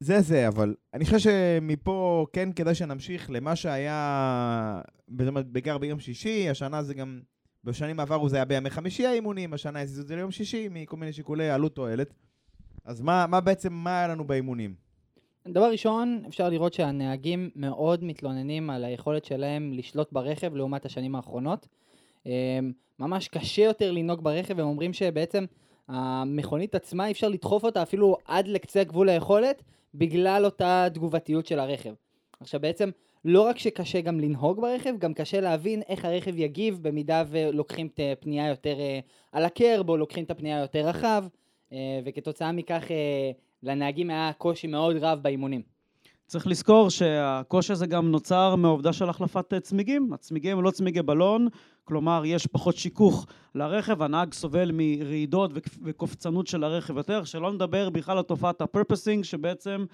זה 0.00 0.20
זה, 0.20 0.48
אבל 0.48 0.74
אני 0.94 1.04
חושב 1.04 1.18
שמפה 1.18 2.26
כן 2.32 2.52
כדאי 2.52 2.74
שנמשיך 2.74 3.30
למה 3.30 3.56
שהיה 3.56 4.80
בעיקר 5.46 5.78
ביום 5.78 6.00
שישי, 6.00 6.50
השנה 6.50 6.82
זה 6.82 6.94
גם, 6.94 7.20
בשנים 7.64 8.00
עברו 8.00 8.28
זה 8.28 8.36
היה 8.36 8.44
בימי 8.44 8.70
חמישי 8.70 9.06
האימונים, 9.06 9.54
השנה 9.54 9.80
הזיזו 9.80 10.02
את 10.02 10.06
זה 10.06 10.16
ליום 10.16 10.30
שישי 10.30 10.68
מכל 10.70 10.96
מיני 10.96 11.12
שיקולי 11.12 11.50
עלות 11.50 11.74
תועלת. 11.74 12.14
אז 12.84 13.00
מה, 13.00 13.26
מה 13.26 13.40
בעצם, 13.40 13.72
מה 13.72 13.98
היה 13.98 14.08
לנו 14.08 14.26
באימונים? 14.26 14.74
דבר 15.48 15.70
ראשון, 15.70 16.22
אפשר 16.28 16.48
לראות 16.48 16.74
שהנהגים 16.74 17.50
מאוד 17.56 18.04
מתלוננים 18.04 18.70
על 18.70 18.84
היכולת 18.84 19.24
שלהם 19.24 19.72
לשלוט 19.72 20.12
ברכב 20.12 20.54
לעומת 20.54 20.86
השנים 20.86 21.14
האחרונות. 21.14 21.68
אמ, 22.26 22.72
ממש 22.98 23.28
קשה 23.28 23.62
יותר 23.62 23.92
לנהוג 23.92 24.24
ברכב, 24.24 24.60
הם 24.60 24.66
אומרים 24.66 24.92
שבעצם 24.92 25.44
המכונית 25.88 26.74
עצמה, 26.74 27.06
אי 27.06 27.12
אפשר 27.12 27.28
לדחוף 27.28 27.64
אותה 27.64 27.82
אפילו 27.82 28.16
עד 28.24 28.48
לקצה 28.48 28.84
גבול 28.84 29.08
היכולת, 29.08 29.62
בגלל 29.94 30.44
אותה 30.44 30.86
תגובתיות 30.94 31.46
של 31.46 31.58
הרכב. 31.58 31.94
עכשיו 32.40 32.60
בעצם, 32.60 32.90
לא 33.24 33.42
רק 33.42 33.58
שקשה 33.58 34.00
גם 34.00 34.20
לנהוג 34.20 34.60
ברכב, 34.60 34.98
גם 34.98 35.14
קשה 35.14 35.40
להבין 35.40 35.82
איך 35.88 36.04
הרכב 36.04 36.38
יגיב 36.38 36.78
במידה 36.82 37.24
ולוקחים 37.28 37.86
את 37.94 38.00
הפנייה 38.12 38.48
יותר 38.48 38.80
אה, 38.80 39.00
על 39.32 39.44
הקרב, 39.44 39.88
או 39.88 39.96
לוקחים 39.96 40.24
את 40.24 40.30
הפנייה 40.30 40.60
יותר 40.60 40.88
רחב, 40.88 41.24
אה, 41.72 42.00
וכתוצאה 42.04 42.52
מכך 42.52 42.84
אה, 42.90 43.30
לנהגים 43.62 44.10
היה 44.10 44.30
קושי 44.38 44.66
מאוד 44.66 44.96
רב 44.96 45.18
באימונים. 45.22 45.62
צריך 46.26 46.46
לזכור 46.46 46.90
שהקושי 46.90 47.72
הזה 47.72 47.86
גם 47.86 48.10
נוצר 48.10 48.56
מהעובדה 48.56 48.92
של 48.92 49.08
החלפת 49.08 49.54
צמיגים. 49.54 50.12
הצמיגים 50.12 50.58
הם 50.58 50.64
לא 50.64 50.70
צמיגי 50.70 51.02
בלון, 51.02 51.48
כלומר 51.86 52.22
יש 52.24 52.46
פחות 52.46 52.76
שיכוך 52.76 53.26
לרכב, 53.54 54.02
הנהג 54.02 54.34
סובל 54.34 54.70
מרעידות 54.72 55.50
וקופצנות 55.84 56.46
של 56.46 56.64
הרכב 56.64 56.96
יותר, 56.96 57.24
שלא 57.24 57.52
נדבר 57.52 57.90
בכלל 57.90 58.16
על 58.16 58.22
תופעת 58.22 58.60
הפרפסינג 58.60 59.24
שבעצם 59.24 59.84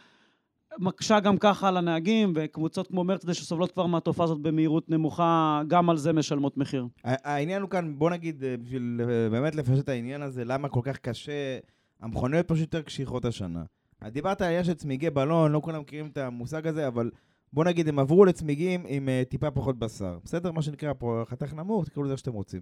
מקשה 0.78 1.20
גם 1.20 1.37
ככה 1.38 1.68
על 1.68 1.76
הנהגים, 1.76 2.32
וקבוצות 2.34 2.87
כמו 2.87 3.04
מרצדס 3.04 3.37
שסובלות 3.37 3.72
כבר 3.72 3.87
מהתופעה 3.87 4.25
הזאת 4.25 4.40
במהירות 4.40 4.90
נמוכה, 4.90 5.62
גם 5.68 5.90
על 5.90 5.96
זה 5.96 6.12
משלמות 6.12 6.56
מחיר. 6.56 6.87
העניין 7.04 7.62
הוא 7.62 7.70
כאן, 7.70 7.99
בוא 7.99 8.11
נגיד, 8.11 8.44
אה, 8.44 8.56
בשביל 8.56 9.00
אה, 9.00 9.30
באמת 9.30 9.54
לפשט 9.54 9.78
את 9.78 9.88
העניין 9.88 10.22
הזה, 10.22 10.44
למה 10.44 10.68
כל 10.68 10.80
כך 10.82 10.99
קשה, 10.99 11.58
המכוניות 12.00 12.49
פשוט 12.49 12.61
יותר 12.61 12.82
קשיחות 12.82 13.25
השנה. 13.25 13.62
דיברת 14.08 14.40
על 14.40 14.49
עניין 14.49 14.64
של 14.64 14.75
צמיגי 14.75 15.11
בלון, 15.11 15.52
לא 15.52 15.61
כולם 15.64 15.80
מכירים 15.80 16.06
את 16.06 16.18
המושג 16.18 16.66
הזה, 16.66 16.87
אבל 16.87 17.11
בוא 17.52 17.64
נגיד, 17.64 17.88
הם 17.88 17.99
עברו 17.99 18.25
לצמיגים 18.25 18.85
עם 18.88 19.09
uh, 19.09 19.28
טיפה 19.28 19.50
פחות 19.50 19.78
בשר. 19.78 20.18
בסדר? 20.25 20.52
מה 20.52 20.62
שנקרא 20.62 20.92
פה 20.99 21.23
חתך 21.28 21.52
נמוך, 21.54 21.85
תקראו 21.85 22.04
לזה 22.04 22.12
איך 22.12 22.18
שאתם 22.18 22.32
רוצים. 22.32 22.61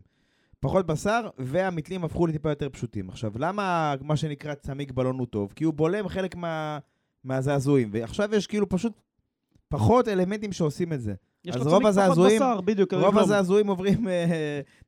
פחות 0.60 0.86
בשר, 0.86 1.28
והמתלים 1.38 2.04
הפכו 2.04 2.26
לטיפה 2.26 2.50
יותר 2.50 2.68
פשוטים. 2.68 3.08
עכשיו, 3.08 3.32
למה 3.38 3.94
מה 4.00 4.16
שנקרא 4.16 4.54
צמיג 4.54 4.92
בלון 4.92 5.18
הוא 5.18 5.26
טוב? 5.26 5.52
כי 5.56 5.64
הוא 5.64 5.74
בולם 5.74 6.08
חלק 6.08 6.36
מה, 6.36 6.78
מהזעזועים, 7.24 7.90
ועכשיו 7.92 8.34
יש 8.34 8.46
כאילו 8.46 8.68
פשוט 8.68 8.92
פחות 9.68 10.08
אלמנטים 10.08 10.52
שעושים 10.52 10.92
את 10.92 11.00
זה. 11.00 11.14
יש 11.44 11.56
לו 11.56 11.64
צמיג 11.64 11.92
פחות 11.92 12.18
בשר, 12.26 12.60
בדיוק. 12.60 12.94
רוב 12.94 13.18
הזעזועים 13.18 13.66
עוברים 13.66 14.06
uh, 14.06 14.10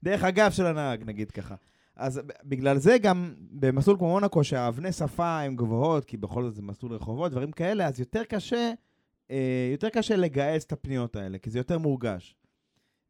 דרך 0.02 0.24
הגב 0.24 0.50
של 0.50 0.66
הנהג, 0.66 1.02
נגיד 1.06 1.30
ככה. 1.30 1.54
אז 1.96 2.20
בגלל 2.44 2.78
זה 2.78 2.98
גם 2.98 3.34
במסלול 3.50 3.96
כמו 3.98 4.08
מונקו, 4.08 4.44
שהאבני 4.44 4.92
שפה 4.92 5.40
הן 5.40 5.56
גבוהות, 5.56 6.04
כי 6.04 6.16
בכל 6.16 6.42
זאת 6.44 6.54
זה 6.54 6.62
מסלול 6.62 6.92
רחובות, 6.92 7.32
דברים 7.32 7.52
כאלה, 7.52 7.86
אז 7.86 8.00
יותר 8.00 8.24
קשה, 8.24 8.56
אה, 8.56 8.72
יותר 9.72 9.88
קשה 9.88 10.16
לגייס 10.16 10.64
את 10.64 10.72
הפניות 10.72 11.16
האלה, 11.16 11.38
כי 11.38 11.50
זה 11.50 11.58
יותר 11.58 11.78
מורגש. 11.78 12.36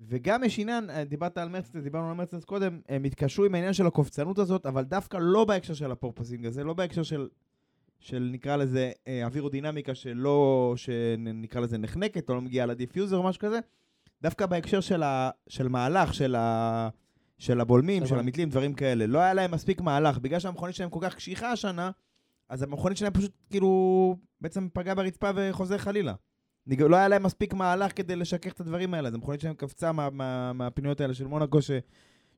וגם 0.00 0.44
יש 0.44 0.58
עניין, 0.58 0.90
אה, 0.90 1.04
דיברת 1.04 1.38
על 1.38 1.48
מרצדס, 1.48 1.82
דיברנו 1.82 2.08
על 2.08 2.14
מרצדס 2.14 2.44
קודם, 2.44 2.80
הם 2.88 3.04
התקשרו 3.04 3.44
עם 3.44 3.54
העניין 3.54 3.72
של 3.72 3.86
הקופצנות 3.86 4.38
הזאת, 4.38 4.66
אבל 4.66 4.84
דווקא 4.84 5.18
לא 5.20 5.44
בהקשר 5.44 5.74
של 5.74 5.92
הפורפסינג 5.92 6.46
הזה, 6.46 6.64
לא 6.64 6.74
בהקשר 6.74 7.02
של, 7.02 7.28
של 8.00 8.28
נקרא 8.32 8.56
לזה 8.56 8.92
אה, 9.08 9.24
אווירודינמיקה 9.24 9.94
שלא, 9.94 10.74
שנקרא 10.76 11.60
לזה 11.60 11.78
נחנקת, 11.78 12.30
או 12.30 12.34
לא 12.34 12.40
מגיעה 12.40 12.66
ל 12.66 12.72
diffuser 12.72 13.16
או 13.16 13.22
משהו 13.22 13.40
כזה, 13.40 13.58
דווקא 14.22 14.46
בהקשר 14.46 14.80
של, 14.80 15.02
ה, 15.02 15.30
של 15.48 15.68
מהלך, 15.68 16.14
של 16.14 16.34
ה... 16.34 16.88
של 17.38 17.60
הבולמים, 17.60 18.06
של 18.06 18.18
המתלים, 18.18 18.50
דברים 18.50 18.74
כאלה. 18.74 19.06
לא 19.06 19.18
היה 19.18 19.34
להם 19.34 19.50
מספיק 19.50 19.80
מהלך. 19.80 20.18
בגלל 20.18 20.38
שהמכונית 20.38 20.74
שלהם 20.74 20.90
כל 20.90 20.98
כך 21.02 21.14
קשיחה 21.14 21.52
השנה, 21.52 21.90
אז 22.52 22.62
המכונית 22.62 22.98
שלהם 22.98 23.12
פשוט 23.12 23.32
כאילו 23.50 24.16
בעצם 24.40 24.68
פגעה 24.72 24.94
ברצפה 24.94 25.30
וחוזר 25.34 25.78
חלילה. 25.78 26.14
לא 26.66 26.96
היה 26.96 27.08
להם 27.08 27.22
מספיק 27.22 27.54
מהלך 27.54 27.96
כדי 27.96 28.16
לשכך 28.16 28.52
את 28.52 28.60
הדברים 28.60 28.94
האלה. 28.94 29.08
אז 29.08 29.14
המכונית 29.14 29.40
שלהם 29.40 29.54
קפצה 29.54 29.92
מה, 29.92 30.10
מה, 30.10 30.52
מהפניות 30.52 31.00
האלה 31.00 31.14
של 31.14 31.26
מונקו, 31.26 31.62
ש, 31.62 31.70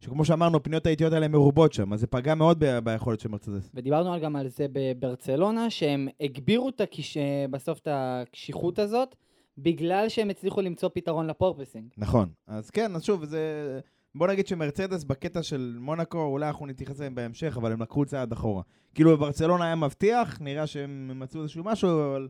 שכמו 0.00 0.25
שאמרנו, 0.25 0.56
הפניות 0.56 0.87
האיטיות 0.87 1.12
האלה 1.12 1.28
מרובות 1.28 1.73
שם, 1.73 1.92
אז 1.92 2.00
זה 2.00 2.06
פגע 2.06 2.35
מאוד 2.35 2.64
ב, 2.64 2.78
ביכולת 2.78 3.21
של 3.21 3.28
מרצדס. 3.28 3.71
ודיברנו 3.75 4.21
גם 4.21 4.37
על 4.37 4.49
זה 4.49 4.66
בברצלונה, 4.73 5.71
שהם 5.71 6.09
הגבירו 6.21 6.68
את 6.68 6.80
הקש... 6.80 7.16
בסוף 7.50 7.78
את 7.78 7.88
הקשיחות 7.90 8.78
הזאת, 8.78 9.14
בגלל 9.59 10.09
שהם 10.09 10.30
הצליחו 10.30 10.61
למצוא 10.61 10.88
פתרון 10.94 11.26
לפורפסינג. 11.26 11.87
נכון. 11.97 12.28
אז 12.47 12.71
כן, 12.71 12.97
אז 12.97 13.04
שוב, 13.04 13.25
זה... 13.25 13.80
בוא 14.14 14.26
נגיד 14.26 14.47
שמרצדס 14.47 15.04
בקטע 15.04 15.42
של 15.42 15.76
מונאקו, 15.80 16.23
אולי 16.23 16.47
אנחנו 16.47 16.66
נתייחס 16.66 17.00
אליהם 17.00 17.14
בהמשך, 17.14 17.56
אבל 17.56 17.73
הם 17.73 17.83
לקחו 17.83 18.04
צעד 18.04 18.33
אחורה. 18.33 18.62
כאילו 18.94 19.16
בברצלונה 19.16 19.64
היה 19.64 19.75
מבטיח, 19.75 20.38
נראה 20.40 20.66
שהם 20.66 21.11
מצאו 21.14 21.42
איזשהו 21.42 21.64
משהו, 21.64 21.88
אבל 21.88 22.28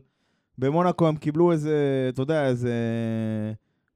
במונאקו 0.57 1.07
הם 1.07 1.15
קיבלו 1.15 1.51
איזה, 1.51 2.07
אתה 2.13 2.21
יודע, 2.21 2.47
איזה... 2.47 2.73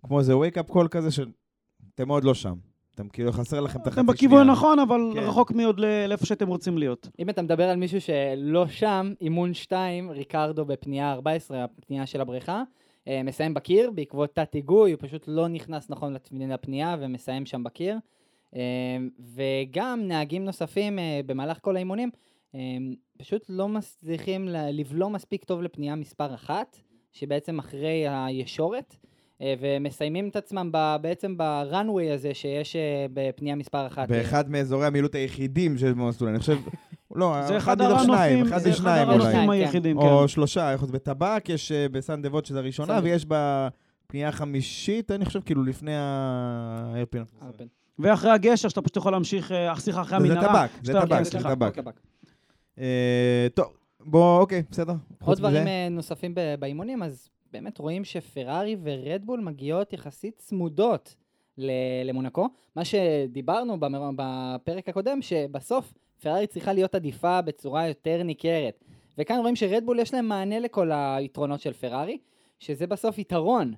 כמו 0.05 0.19
איזה 0.19 0.33
wake-up 0.33 0.71
call 0.71 0.87
כזה, 0.87 1.11
שאתם 1.11 2.09
עוד 2.09 2.23
לא 2.23 2.33
שם. 2.33 2.55
אתם 2.95 3.09
כאילו 3.09 3.31
חסר 3.31 3.59
לכם 3.59 3.79
את 3.79 3.87
החצי 3.87 3.95
שנייה. 3.95 4.05
אתם 4.05 4.13
בכיוון 4.13 4.49
נכון, 4.49 4.79
אבל 4.79 5.01
כן. 5.13 5.19
רחוק 5.19 5.51
מאוד 5.51 5.79
לאיפה 5.79 6.25
שאתם 6.25 6.47
רוצים 6.47 6.77
להיות. 6.77 7.09
אם 7.19 7.29
אתה 7.29 7.41
מדבר 7.41 7.69
על 7.69 7.77
מישהו 7.77 8.01
שלא 8.01 8.67
שם, 8.67 9.13
אימון 9.21 9.53
2, 9.53 10.11
ריקרדו 10.11 10.65
בפנייה 10.65 11.11
14, 11.11 11.63
הפנייה 11.63 12.05
של 12.05 12.21
הבריכה, 12.21 12.63
מסיים 13.23 13.53
בקיר 13.53 13.91
בעקבות 13.91 14.35
תת 14.35 14.53
היגוי, 14.53 14.91
הוא 14.91 14.99
פשוט 15.01 15.23
לא 15.27 15.47
נכנס 15.47 15.89
נכון 15.89 16.15
לפנייה 16.31 16.95
ומסיים 16.99 17.45
שם 17.45 17.63
בקיר. 17.63 17.97
אה, 18.55 18.97
וגם 19.19 20.07
נהגים 20.07 20.45
נוספים 20.45 20.99
אה, 20.99 21.21
במהלך 21.25 21.57
כל 21.61 21.75
האימונים 21.75 22.09
פשוט 23.17 23.45
לא 23.49 23.67
מצליחים 23.67 24.47
לבלום 24.47 25.13
מספיק 25.13 25.43
טוב 25.43 25.61
לפנייה 25.61 25.95
מספר 25.95 26.33
אחת, 26.33 26.77
שבעצם 27.11 27.59
אחרי 27.59 28.05
הישורת, 28.07 28.95
ומסיימים 29.41 30.29
את 30.29 30.35
עצמם 30.35 30.71
בעצם 31.01 31.37
בראנוויי 31.37 32.11
הזה 32.11 32.33
שיש 32.33 32.75
בפנייה 33.13 33.55
מספר 33.55 33.87
אחת. 33.87 34.07
באחד 34.09 34.49
מאזורי 34.49 34.85
המילוט 34.85 35.15
היחידים 35.15 35.77
שיש 35.77 35.91
במסלול, 35.91 36.29
אני 36.29 36.39
חושב... 36.39 36.57
לא, 37.15 37.41
זה 37.47 37.57
אחד 37.57 37.81
הנופים, 37.81 38.45
אחד 38.45 38.67
משניים 38.69 39.09
אולי. 39.09 39.57
היחידים, 39.57 40.01
כן. 40.01 40.07
או 40.07 40.27
שלושה, 40.27 40.71
יכול 40.73 40.85
להיות 40.85 40.95
בטבק, 40.95 41.45
יש 41.49 41.71
אה, 41.71 41.89
בסן 41.89 42.21
דבוט 42.21 42.45
שזה 42.45 42.59
הראשונה, 42.59 42.99
ויש 43.03 43.25
בפנייה 43.25 44.27
החמישית, 44.29 45.11
אני 45.11 45.25
חושב, 45.25 45.39
כאילו 45.41 45.63
לפני 45.63 45.91
הארפין. 45.95 47.23
ואחרי 47.99 48.31
הגשר, 48.31 48.69
שאתה 48.69 48.81
פשוט 48.81 48.97
יכול 48.97 49.11
להמשיך, 49.11 49.51
אה, 49.51 49.75
סליחה, 49.75 50.01
אחרי 50.01 50.17
המנהרה. 50.17 50.65
זה 50.83 50.93
טבק, 50.93 51.23
זה 51.23 51.39
טבק, 51.39 51.75
זה 51.75 51.81
טבק. 51.81 51.99
אה, 52.79 53.47
טוב, 53.53 53.73
בוא, 53.99 54.39
אוקיי, 54.39 54.63
בסדר. 54.71 54.93
עוד 55.23 55.37
דברים 55.37 55.67
נוספים 55.91 56.35
באימונים, 56.59 57.03
אז 57.03 57.29
באמת 57.51 57.77
רואים 57.77 58.03
שפרארי 58.03 58.77
ורדבול 58.83 59.39
מגיעות 59.39 59.93
יחסית 59.93 60.37
צמודות 60.37 61.15
למונקו. 62.05 62.47
מה 62.75 62.85
שדיברנו 62.85 63.77
בפרק 64.15 64.89
הקודם, 64.89 65.21
שבסוף 65.21 65.93
פרארי 66.21 66.47
צריכה 66.47 66.73
להיות 66.73 66.95
עדיפה 66.95 67.41
בצורה 67.41 67.87
יותר 67.87 68.23
ניכרת. 68.23 68.83
וכאן 69.17 69.39
רואים 69.39 69.55
שרדבול 69.55 69.99
יש 69.99 70.13
להם 70.13 70.27
מענה 70.27 70.59
לכל 70.59 70.91
היתרונות 70.93 71.59
של 71.59 71.73
פרארי, 71.73 72.17
שזה 72.59 72.87
בסוף 72.87 73.17
יתרון. 73.17 73.73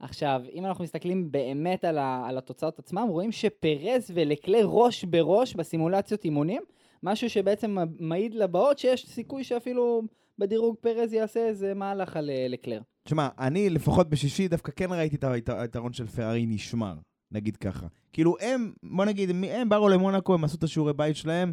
עכשיו, 0.00 0.42
אם 0.52 0.66
אנחנו 0.66 0.84
מסתכלים 0.84 1.32
באמת 1.32 1.84
על, 1.84 1.98
על 1.98 2.38
התוצאות 2.38 2.78
עצמם, 2.78 3.06
רואים 3.08 3.32
שפרז 3.32 4.10
ולקלר 4.14 4.66
ראש 4.68 5.04
בראש 5.04 5.54
בסימולציות 5.54 6.24
אימונים, 6.24 6.62
משהו 7.02 7.30
שבעצם 7.30 7.76
מעיד 7.98 8.34
לבאות 8.34 8.78
שיש 8.78 9.06
סיכוי 9.06 9.44
שאפילו 9.44 10.02
בדירוג 10.38 10.76
פרז 10.80 11.12
יעשה 11.12 11.40
איזה 11.48 11.74
מהלך 11.74 12.16
על 12.16 12.30
אה, 12.30 12.46
לקלר. 12.48 12.80
תשמע, 13.04 13.28
אני 13.38 13.70
לפחות 13.70 14.10
בשישי 14.10 14.48
דווקא 14.48 14.72
כן 14.76 14.92
ראיתי 14.92 15.16
את 15.16 15.48
היתרון 15.48 15.92
של 15.92 16.06
פרארי 16.06 16.46
נשמר, 16.46 16.94
נגיד 17.32 17.56
ככה. 17.56 17.86
כאילו 18.12 18.36
הם, 18.40 18.72
בוא 18.82 19.04
נגיד, 19.04 19.30
הם 19.50 19.68
באו 19.68 19.88
למונקו, 19.88 20.34
הם 20.34 20.44
עשו 20.44 20.56
את 20.56 20.62
השיעורי 20.62 20.92
בית 20.92 21.16
שלהם, 21.16 21.52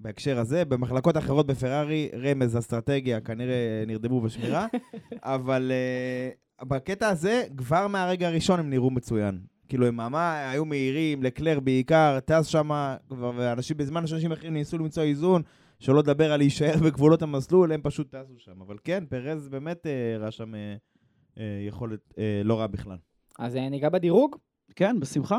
בהקשר 0.00 0.38
הזה, 0.38 0.64
במחלקות 0.64 1.16
אחרות 1.16 1.46
בפרארי, 1.46 2.08
רמז, 2.22 2.58
אסטרטגיה, 2.58 3.20
כנראה 3.20 3.84
נרדמו 3.86 4.20
בשמירה, 4.20 4.66
אבל 5.22 5.72
uh, 6.60 6.64
בקטע 6.64 7.08
הזה, 7.08 7.44
כבר 7.56 7.88
מהרגע 7.88 8.28
הראשון 8.28 8.60
הם 8.60 8.70
נראו 8.70 8.90
מצוין. 8.90 9.38
כאילו, 9.68 9.86
הם 9.86 9.96
ממש 9.96 10.38
היו 10.52 10.64
מהירים, 10.64 11.22
לקלר 11.22 11.60
בעיקר, 11.60 12.18
טס 12.24 12.46
שם, 12.46 12.70
ואנשים 13.10 13.76
בזמן 13.76 14.06
שאנשים 14.06 14.32
אחרים 14.32 14.54
ניסו 14.54 14.78
למצוא 14.78 15.02
איזון, 15.02 15.42
שלא 15.78 15.98
לדבר 15.98 16.32
על 16.32 16.38
להישאר 16.38 16.76
בגבולות 16.86 17.22
המסלול, 17.22 17.72
הם 17.72 17.80
פשוט 17.82 18.14
טסו 18.14 18.38
שם. 18.38 18.60
אבל 18.60 18.76
כן, 18.84 19.04
פרז 19.08 19.48
באמת 19.48 19.86
uh, 19.86 20.20
ראה 20.20 20.30
שם 20.30 20.54
uh, 20.54 20.56
uh, 21.36 21.40
יכולת 21.66 22.14
לא 22.44 22.58
רע 22.58 22.66
בכלל. 22.66 22.96
אז 23.38 23.56
ניגע 23.56 23.88
בדירוג? 23.88 24.36
כן, 24.76 25.00
בשמחה. 25.00 25.38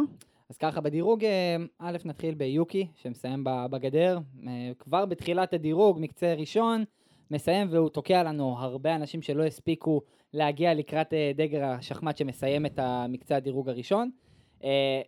אז 0.49 0.57
ככה, 0.57 0.81
בדירוג, 0.81 1.25
אה, 1.25 1.55
א', 1.79 1.97
נתחיל 2.05 2.35
ביוקי, 2.35 2.87
שמסיים 2.95 3.43
בגדר. 3.43 4.19
אה, 4.47 4.71
כבר 4.79 5.05
בתחילת 5.05 5.53
הדירוג, 5.53 5.97
מקצה 6.01 6.33
ראשון, 6.33 6.83
מסיים 7.31 7.67
והוא 7.71 7.89
תוקע 7.89 8.23
לנו 8.23 8.55
הרבה 8.59 8.95
אנשים 8.95 9.21
שלא 9.21 9.43
הספיקו 9.43 10.01
להגיע 10.33 10.73
לקראת 10.73 11.13
אה, 11.13 11.31
דגר 11.35 11.65
השחמט 11.65 12.17
שמסיים 12.17 12.65
את 12.65 12.79
המקצה 12.79 13.35
הדירוג 13.35 13.69
הראשון. 13.69 14.09
אה, 14.63 15.01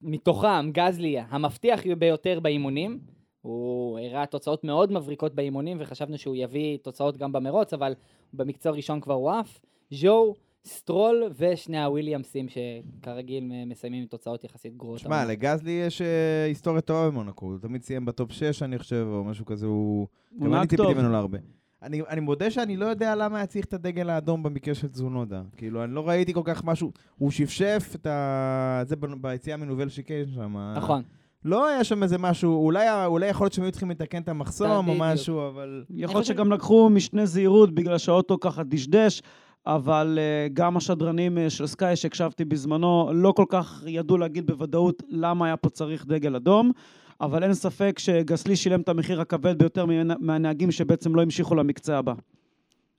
מתוכם 0.00 0.70
גזלי 0.72 1.18
המבטיח 1.18 1.80
ביותר 1.98 2.40
באימונים. 2.40 3.00
הוא 3.42 3.98
הראה 3.98 4.26
תוצאות 4.26 4.64
מאוד 4.64 4.92
מבריקות 4.92 5.34
באימונים 5.34 5.76
וחשבנו 5.80 6.18
שהוא 6.18 6.36
יביא 6.36 6.78
תוצאות 6.82 7.16
גם 7.16 7.32
במרוץ, 7.32 7.72
אבל 7.72 7.94
במקצה 8.32 8.68
הראשון 8.68 9.00
כבר 9.00 9.14
הוא 9.14 9.30
עף. 9.30 9.60
ז'ו, 9.90 10.34
סטרול 10.66 11.22
ושני 11.36 11.84
הוויליאמסים 11.84 12.46
שכרגיל 12.48 13.44
מסיימים 13.66 14.00
עם 14.00 14.06
תוצאות 14.06 14.44
יחסית 14.44 14.76
גרועות. 14.76 14.98
שמע, 14.98 15.24
לגזלי 15.24 15.70
יש 15.70 16.02
אה, 16.02 16.44
היסטוריה 16.44 16.80
טובה 16.80 17.10
במונקו, 17.10 17.46
הוא 17.46 17.58
תמיד 17.58 17.82
סיים 17.82 18.04
ב 18.04 18.11
top 18.11 18.32
6, 18.32 18.62
אני 18.62 18.78
חושב, 18.78 19.06
או 19.12 19.24
משהו 19.24 19.44
כזה, 19.44 19.66
הוא... 19.66 20.06
הוא 20.30 20.46
גם 20.46 20.54
אני 20.54 20.62
ציפיתי 20.62 20.82
טוב. 20.82 20.92
ממנו 20.92 21.12
להרבה. 21.12 21.38
אני, 21.82 22.02
אני 22.08 22.20
מודה 22.20 22.50
שאני 22.50 22.76
לא 22.76 22.86
יודע 22.86 23.14
למה 23.14 23.36
היה 23.36 23.46
צריך 23.46 23.64
את 23.64 23.74
הדגל 23.74 24.10
האדום 24.10 24.42
במקרה 24.42 24.74
של 24.74 24.88
תזונודה. 24.88 25.42
כאילו, 25.56 25.84
אני 25.84 25.94
לא 25.94 26.08
ראיתי 26.08 26.34
כל 26.34 26.42
כך 26.44 26.64
משהו... 26.64 26.92
הוא 27.18 27.30
שפשף 27.30 27.92
את 27.94 28.06
ה... 28.06 28.82
זה 28.86 28.96
ב- 28.96 29.22
ביציאה 29.22 29.56
מנובל 29.56 29.88
שיקן 29.88 30.24
שם. 30.34 30.56
נכון. 30.76 31.02
לא 31.44 31.66
היה 31.68 31.84
שם 31.84 32.02
איזה 32.02 32.18
משהו, 32.18 32.64
אולי, 32.64 33.04
אולי 33.06 33.26
יכול 33.26 33.44
להיות 33.44 33.52
שהם 33.52 33.64
היו 33.64 33.70
צריכים 33.72 33.90
לתקן 33.90 34.22
את 34.22 34.28
המחסום 34.28 34.88
או. 34.88 34.94
משהו, 34.98 35.48
אבל... 35.48 35.84
יכול 35.90 36.14
להיות 36.14 36.22
חושב- 36.24 36.34
שגם 36.34 36.52
לקחו 36.52 36.90
משנה 36.90 37.26
זהירות 37.26 37.74
בגלל 37.74 37.98
שהאוטו 37.98 38.40
ככה 38.40 38.62
דשדש, 38.62 39.22
אבל 39.66 40.18
אה, 40.20 40.48
גם 40.54 40.76
השדרנים 40.76 41.38
אה, 41.38 41.50
של 41.50 41.66
סקאי 41.66 41.96
שהקשבתי 41.96 42.44
בזמנו 42.44 43.10
לא 43.14 43.32
כל 43.32 43.44
כך 43.48 43.82
ידעו 43.86 44.18
להגיד 44.18 44.46
בוודאות 44.46 45.02
למה 45.08 45.46
היה 45.46 45.56
פה 45.56 45.68
צריך 45.70 46.06
דגל 46.06 46.36
אדום, 46.36 46.72
אבל 47.20 47.42
אין 47.42 47.54
ספק 47.54 47.98
שגסלי 47.98 48.56
שילם 48.56 48.80
את 48.80 48.88
המחיר 48.88 49.20
הכבד 49.20 49.58
ביותר 49.58 49.86
מה- 49.86 50.14
מהנהגים 50.20 50.70
שבעצם 50.70 51.14
לא 51.14 51.22
המשיכו 51.22 51.54
למקצה 51.54 51.98
הבא. 51.98 52.12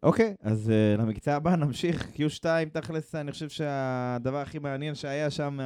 אוקיי, 0.04 0.34
אז 0.42 0.72
uh, 0.98 1.02
למקצוע 1.02 1.34
הבא 1.34 1.56
נמשיך. 1.56 2.08
Q2, 2.16 2.46
תכלס, 2.74 3.16
אני 3.16 3.32
חושב 3.32 3.50
שהדבר 3.50 4.38
הכי 4.38 4.60
מעניין 4.60 4.96
שהיה 4.96 5.30
שם 5.30 5.60
uh, 5.60 5.64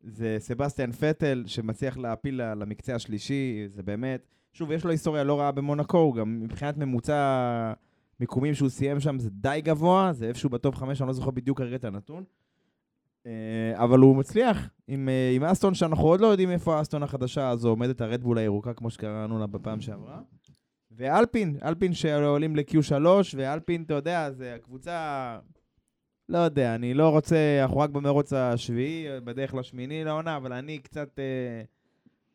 זה 0.00 0.36
סבסטיאן 0.38 0.92
פטל, 0.92 1.44
שמצליח 1.46 1.96
להעפיל 1.98 2.42
ל- 2.42 2.54
למקצה 2.54 2.94
השלישי, 2.94 3.64
זה 3.68 3.82
באמת... 3.82 4.26
שוב, 4.52 4.72
יש 4.72 4.84
לו 4.84 4.90
היסטוריה 4.90 5.24
לא 5.24 5.40
רעה 5.40 5.52
במונקו, 5.52 5.98
הוא 5.98 6.14
גם 6.14 6.40
מבחינת 6.40 6.76
ממוצע 6.76 7.72
מיקומים 8.20 8.54
שהוא 8.54 8.68
סיים 8.68 9.00
שם 9.00 9.18
זה 9.18 9.30
די 9.30 9.60
גבוה, 9.64 10.12
זה 10.12 10.28
איפשהו 10.28 10.50
בטופ 10.50 10.74
5, 10.74 11.00
אני 11.00 11.06
לא 11.06 11.12
זוכר 11.12 11.30
בדיוק 11.30 11.58
כרגע 11.58 11.76
את 11.76 11.84
הנתון. 11.84 12.24
Uh, 13.24 13.28
אבל 13.74 13.98
הוא 13.98 14.16
מצליח 14.16 14.70
עם, 14.88 15.08
uh, 15.08 15.36
עם 15.36 15.44
אסטון, 15.44 15.74
שאנחנו 15.74 16.04
עוד 16.04 16.20
לא 16.20 16.26
יודעים 16.26 16.50
איפה 16.50 16.78
האסטון 16.78 17.02
החדשה 17.02 17.48
הזו 17.48 17.68
עומדת, 17.68 18.00
הרדבול 18.00 18.38
הירוקה, 18.38 18.74
כמו 18.74 18.90
שקראנו 18.90 19.38
לה 19.38 19.46
בפעם 19.46 19.80
שעברה. 19.80 20.20
ואלפין, 20.90 21.56
אלפין 21.62 21.92
שעולים 21.94 22.56
ל-Q3, 22.56 23.06
ואלפין, 23.36 23.82
אתה 23.82 23.94
יודע, 23.94 24.30
זה 24.30 24.54
הקבוצה... 24.54 25.38
לא 26.28 26.38
יודע, 26.38 26.74
אני 26.74 26.94
לא 26.94 27.08
רוצה, 27.08 27.36
אנחנו 27.62 27.78
רק 27.78 27.90
במרוץ 27.90 28.32
השביעי, 28.32 29.20
בדרך 29.24 29.54
לשמיני 29.54 30.04
לעונה, 30.04 30.36
אבל 30.36 30.52
אני 30.52 30.78
קצת, 30.78 31.18
אה, 31.18 31.62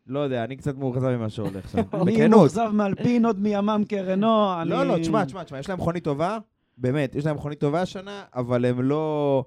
לא 0.08 0.20
יודע, 0.20 0.44
אני 0.44 0.56
קצת 0.56 0.78
מאוכזב 0.78 1.10
ממה 1.10 1.30
שהולך 1.30 1.70
שם. 1.70 1.78
אני 1.94 2.12
בכנות. 2.14 2.30
מאוכזב 2.30 2.70
מאלפין 2.74 3.26
עוד 3.26 3.40
מימם 3.40 3.84
כרנו. 3.90 4.62
אני- 4.62 4.70
לא, 4.70 4.84
לא, 4.84 4.98
תשמע, 4.98 5.26
תשמע, 5.26 5.44
תשמע, 5.44 5.60
יש 5.60 5.70
להם 5.70 5.80
מכונית 5.80 6.04
טובה, 6.04 6.38
באמת, 6.78 7.16
יש 7.16 7.26
להם 7.26 7.36
מכונית 7.36 7.60
טובה 7.60 7.82
השנה, 7.82 8.24
אבל 8.36 8.66
הם 8.66 8.82
לא... 8.82 9.46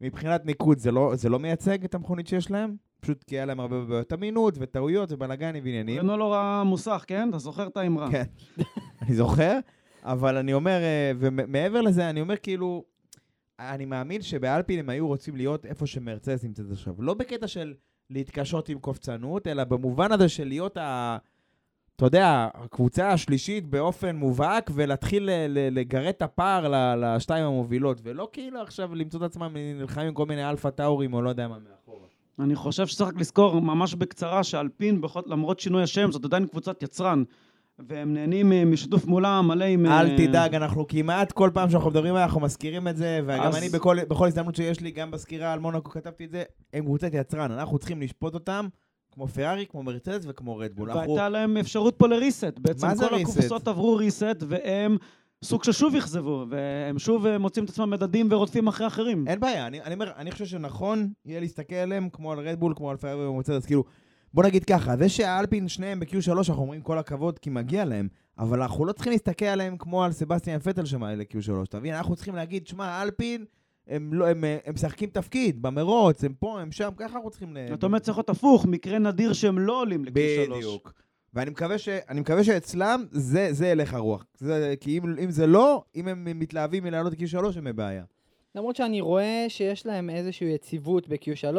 מבחינת 0.00 0.46
ניקוד 0.46 0.78
זה 0.78 0.90
לא, 0.92 1.12
זה 1.16 1.28
לא 1.28 1.38
מייצג 1.38 1.84
את 1.84 1.94
המכונית 1.94 2.26
שיש 2.26 2.50
להם, 2.50 2.76
פשוט 3.00 3.24
כי 3.24 3.34
היה 3.36 3.44
להם 3.44 3.60
הרבה 3.60 3.80
בעיות 3.80 4.12
אמינות 4.12 4.54
וטעויות 4.58 5.12
ובלאגנים 5.12 5.64
ועניינים. 5.64 5.98
רנו 6.00 6.16
לא 6.16 6.32
ראה 6.32 6.64
מוסך, 6.64 7.04
כן? 7.06 7.28
אתה 7.28 7.38
זוכר 7.38 7.66
את 7.66 7.76
האמרה? 7.76 8.10
כן, 8.10 8.22
אני 9.02 9.14
זוכר, 9.14 9.58
אבל 10.04 10.36
אני 10.36 10.52
אומר, 10.54 10.78
אה, 10.82 11.12
ומעבר 11.18 11.80
לזה, 11.80 12.10
אני 12.10 12.20
אומר 12.20 12.36
כאילו, 12.36 12.84
אני 13.60 13.84
מאמין 13.84 14.22
שבאלפין 14.22 14.78
הם 14.78 14.88
היו 14.88 15.06
רוצים 15.06 15.36
להיות 15.36 15.66
איפה 15.66 15.86
שמרצדס 15.86 16.44
נמצאת 16.44 16.66
עכשיו. 16.72 16.94
לא 16.98 17.14
בקטע 17.14 17.46
של 17.46 17.74
להתקשות 18.10 18.68
עם 18.68 18.78
קופצנות, 18.78 19.46
אלא 19.46 19.64
במובן 19.64 20.12
הזה 20.12 20.28
של 20.28 20.48
להיות 20.48 20.76
ה... 20.76 21.16
אתה 21.96 22.06
יודע, 22.06 22.48
הקבוצה 22.54 23.08
השלישית 23.08 23.66
באופן 23.66 24.16
מובהק, 24.16 24.70
ולהתחיל 24.74 25.28
לגרד 25.48 26.06
את 26.08 26.22
הפער 26.22 26.94
לשתיים 26.96 27.44
המובילות, 27.44 28.00
ולא 28.02 28.28
כאילו 28.32 28.60
עכשיו 28.60 28.94
למצוא 28.94 29.20
את 29.20 29.24
עצמם 29.24 29.56
נלחמים 29.74 30.08
עם 30.08 30.14
כל 30.14 30.26
מיני 30.26 30.50
אלפא 30.50 30.70
טאורים 30.70 31.14
או 31.14 31.22
לא 31.22 31.28
יודע 31.28 31.48
מה 31.48 31.58
מאחורה. 31.58 32.06
אני 32.38 32.54
חושב 32.54 32.86
שצריך 32.86 33.10
לזכור 33.16 33.60
ממש 33.60 33.94
בקצרה 33.94 34.44
שאלפין, 34.44 35.00
למרות 35.26 35.60
שינוי 35.60 35.82
השם, 35.82 36.12
זאת 36.12 36.24
עדיין 36.24 36.46
קבוצת 36.46 36.82
יצרן. 36.82 37.22
והם 37.78 38.14
נהנים 38.14 38.52
אה, 38.52 38.64
משיתוף 38.64 39.04
פעולה 39.04 39.42
מלא 39.42 39.64
עם... 39.64 39.86
אל 39.86 40.10
אה, 40.10 40.16
תדאג, 40.16 40.54
אנחנו 40.54 40.86
כמעט 40.86 41.32
כל 41.32 41.50
פעם 41.54 41.70
שאנחנו 41.70 41.90
מדברים 41.90 42.16
אנחנו 42.16 42.40
מזכירים 42.40 42.88
את 42.88 42.96
זה, 42.96 43.20
וגם 43.24 43.42
אז- 43.42 43.56
אני 43.56 43.68
בכל, 43.68 44.04
בכל 44.04 44.26
הזדמנות 44.26 44.56
שיש 44.56 44.80
לי, 44.80 44.90
גם 44.90 45.10
בסקירה 45.10 45.52
על 45.52 45.58
מונקו 45.58 45.90
כתבתי 45.90 46.24
את 46.24 46.30
זה, 46.30 46.42
הם 46.72 46.84
קבוצת 46.84 47.10
יצרן, 47.12 47.52
אנחנו 47.52 47.78
צריכים 47.78 48.02
לשפוט 48.02 48.34
אותם 48.34 48.68
כמו 49.12 49.28
פרארי, 49.28 49.66
כמו 49.66 49.82
מרצדס 49.82 50.24
וכמו 50.28 50.56
רדבול. 50.56 50.90
אנחנו... 50.90 51.06
והייתה 51.06 51.28
להם 51.28 51.56
אפשרות 51.56 51.94
פה 51.96 52.08
לריסט. 52.08 52.58
בעצם 52.58 52.88
כל? 52.98 53.14
הקבוצות 53.14 53.68
עברו 53.68 53.96
ריסט, 53.96 54.42
והם 54.48 54.96
סוג 55.44 55.64
של 55.64 55.72
שוב 55.72 55.94
אכזבו, 55.96 56.46
והם 56.50 56.98
שוב 56.98 57.26
אה, 57.26 57.38
מוצאים 57.38 57.64
את 57.64 57.70
עצמם 57.70 57.90
מדדים 57.90 58.28
ורודפים 58.30 58.68
אחרי 58.68 58.86
אחרים. 58.86 59.24
אין 59.28 59.40
בעיה, 59.40 59.66
אני, 59.66 59.82
אני 59.82 59.94
אני 60.16 60.30
חושב 60.30 60.44
שנכון 60.44 61.12
יהיה 61.24 61.40
להסתכל 61.40 61.74
עליהם 61.74 62.08
כמו 62.12 62.32
על 62.32 62.38
רדבול, 62.38 62.74
כמו 62.76 62.90
על 62.90 62.96
פרארי 62.96 63.26
ומרצדס, 63.26 63.66
כאילו, 63.66 63.84
בוא 64.34 64.44
נגיד 64.44 64.64
ככה, 64.64 64.96
זה 64.96 65.08
שהאלפין 65.08 65.68
שניהם 65.68 66.00
ב-Q3, 66.00 66.32
אנחנו 66.38 66.62
אומרים 66.62 66.80
כל 66.80 66.98
הכבוד 66.98 67.38
כי 67.38 67.50
מגיע 67.50 67.84
להם, 67.84 68.08
אבל 68.38 68.62
אנחנו 68.62 68.84
לא 68.84 68.92
צריכים 68.92 69.12
להסתכל 69.12 69.44
עליהם 69.44 69.76
כמו 69.76 70.04
על 70.04 70.12
סבסטיאן 70.12 70.58
פטל 70.58 70.84
שמעלה 70.84 71.14
ל-Q3, 71.14 71.64
אתה 71.64 71.78
מבין? 71.78 71.94
אנחנו 71.94 72.16
צריכים 72.16 72.34
להגיד, 72.34 72.66
שמע, 72.66 73.02
אלפין, 73.02 73.44
הם, 73.88 74.14
לא, 74.14 74.28
הם, 74.28 74.44
הם 74.64 74.74
משחקים 74.74 75.08
תפקיד 75.10 75.62
במרוץ, 75.62 76.24
הם 76.24 76.34
פה, 76.38 76.60
הם 76.60 76.72
שם, 76.72 76.90
ככה 76.96 77.16
אנחנו 77.16 77.30
צריכים... 77.30 77.56
ל- 77.56 77.74
אתה 77.74 77.86
אומר 77.86 77.98
צריך 77.98 78.18
להיות 78.18 78.30
הפוך, 78.30 78.66
מקרה 78.66 78.98
נדיר 78.98 79.32
שהם 79.32 79.58
לא 79.58 79.80
עולים 79.80 80.04
לכביש 80.04 80.44
שלוש. 80.44 80.58
בדיוק. 80.58 80.92
ואני 81.34 81.50
מקווה, 81.50 81.78
ש... 81.78 81.88
מקווה 82.14 82.44
שאצלם 82.44 83.04
זה, 83.10 83.48
זה 83.50 83.70
הלך 83.70 83.94
הרוח. 83.94 84.26
זה, 84.38 84.74
כי 84.80 84.98
אם, 84.98 85.18
אם 85.24 85.30
זה 85.30 85.46
לא, 85.46 85.84
אם 85.96 86.08
הם 86.08 86.28
מתלהבים 86.38 86.84
מלעלות 86.84 87.12
ל-Q3, 87.12 87.58
הם 87.58 87.64
בבעיה. 87.64 88.04
למרות 88.54 88.76
שאני 88.76 89.00
רואה 89.00 89.46
שיש 89.48 89.86
להם 89.86 90.10
איזושהי 90.10 90.48
יציבות 90.54 91.08
ב-Q3, 91.08 91.56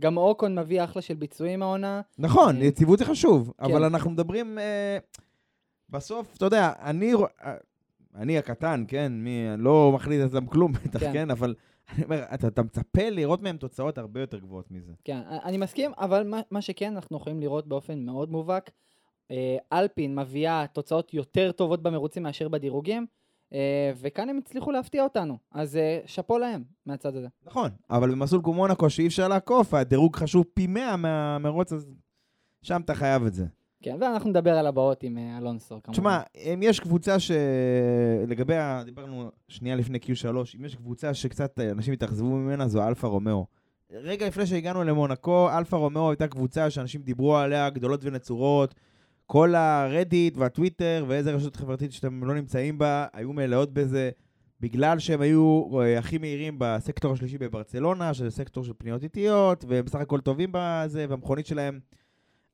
גם 0.00 0.16
אוקון 0.16 0.58
מביא 0.58 0.84
אחלה 0.84 1.02
של 1.02 1.14
ביצועים 1.14 1.62
העונה. 1.62 2.00
נכון, 2.18 2.56
אה, 2.56 2.64
יציבות 2.64 2.98
זה 2.98 3.04
חשוב, 3.04 3.52
כן. 3.58 3.64
אבל 3.64 3.84
אנחנו 3.84 4.10
מדברים... 4.10 4.58
אה, 4.58 4.98
בסוף, 5.90 6.36
אתה 6.36 6.44
יודע, 6.44 6.72
אני... 6.82 7.12
אה, 7.14 7.54
אני 8.14 8.38
הקטן, 8.38 8.84
כן? 8.88 9.12
מי, 9.12 9.46
לא 9.58 9.92
מחליט 9.94 10.20
אצלם 10.26 10.46
כלום, 10.46 10.72
בטח, 10.72 11.00
כן. 11.00 11.12
כן? 11.12 11.30
אבל 11.30 11.54
אני 11.88 12.04
אומר, 12.04 12.22
אתה, 12.34 12.46
אתה 12.46 12.62
מצפה 12.62 13.10
לראות 13.10 13.42
מהם 13.42 13.56
תוצאות 13.56 13.98
הרבה 13.98 14.20
יותר 14.20 14.38
גבוהות 14.38 14.70
מזה. 14.70 14.92
כן, 15.04 15.20
אני 15.44 15.56
מסכים, 15.58 15.90
אבל 15.98 16.26
מה, 16.26 16.40
מה 16.50 16.62
שכן, 16.62 16.94
אנחנו 16.94 17.16
יכולים 17.16 17.40
לראות 17.40 17.68
באופן 17.68 17.98
מאוד 17.98 18.30
מובהק, 18.30 18.70
אלפין 19.72 20.14
מביאה 20.14 20.64
תוצאות 20.72 21.14
יותר 21.14 21.52
טובות 21.52 21.82
במרוצים 21.82 22.22
מאשר 22.22 22.48
בדירוגים, 22.48 23.06
וכאן 24.00 24.28
הם 24.28 24.38
הצליחו 24.38 24.72
להפתיע 24.72 25.02
אותנו, 25.02 25.38
אז 25.52 25.76
אה, 25.76 26.00
שאפו 26.06 26.38
להם 26.38 26.62
מהצד 26.86 27.16
הזה. 27.16 27.28
נכון, 27.46 27.70
אבל 27.90 28.10
במסלול 28.10 28.42
כמו 28.44 28.52
מונקו, 28.52 28.90
שאי 28.90 29.06
אפשר 29.06 29.28
לעקוף, 29.28 29.74
הדירוג 29.74 30.16
חשוב 30.16 30.44
פי 30.54 30.66
100 30.66 30.96
מהמרוץ, 30.96 31.72
אז 31.72 31.86
שם 32.62 32.80
אתה 32.84 32.94
חייב 32.94 33.26
את 33.26 33.34
זה. 33.34 33.46
כן, 33.82 33.96
ואנחנו 34.00 34.30
נדבר 34.30 34.58
על 34.58 34.66
הבאות 34.66 35.02
עם 35.02 35.18
אה, 35.18 35.38
אלונסו, 35.38 35.80
כמובן. 35.82 35.92
תשמע, 35.92 36.20
אם 36.36 36.60
יש 36.62 36.80
קבוצה 36.80 37.20
ש... 37.20 37.30
לגבי, 38.26 38.56
ה... 38.56 38.82
דיברנו 38.84 39.30
שנייה 39.48 39.76
לפני 39.76 39.98
Q3, 39.98 40.26
אם 40.58 40.64
יש 40.64 40.74
קבוצה 40.74 41.14
שקצת 41.14 41.60
אה, 41.60 41.70
אנשים 41.70 41.94
התאכזבו 41.94 42.28
ממנה, 42.28 42.68
זו 42.68 42.88
אלפה 42.88 43.06
רומאו. 43.06 43.46
רגע 43.90 44.26
לפני 44.26 44.46
שהגענו 44.46 44.84
למונקו, 44.84 45.48
אלפה 45.58 45.76
רומאו 45.76 46.10
הייתה 46.10 46.28
קבוצה 46.28 46.70
שאנשים 46.70 47.02
דיברו 47.02 47.36
עליה, 47.36 47.70
גדולות 47.70 48.00
ונצורות. 48.02 48.74
כל 49.30 49.54
הרדיט 49.54 50.36
והטוויטר 50.36 51.04
ואיזה 51.08 51.34
רשת 51.34 51.56
חברתית 51.56 51.92
שאתם 51.92 52.24
לא 52.24 52.34
נמצאים 52.34 52.78
בה, 52.78 53.06
היו 53.12 53.32
מלאות 53.32 53.72
בזה, 53.72 54.10
בגלל 54.60 54.98
שהם 54.98 55.20
היו 55.20 55.68
אה, 55.80 55.98
הכי 55.98 56.18
מהירים 56.18 56.54
בסקטור 56.58 57.12
השלישי 57.12 57.38
בברצלונה, 57.38 58.14
שזה 58.14 58.30
סקטור 58.30 58.64
של 58.64 58.72
פניות 58.78 59.02
איטיות, 59.02 59.64
והם 59.68 59.84
בסך 59.84 59.98
הכל 59.98 60.20
טובים 60.20 60.50
בזה, 60.52 61.06
והמכונית 61.08 61.46
שלהם 61.46 61.80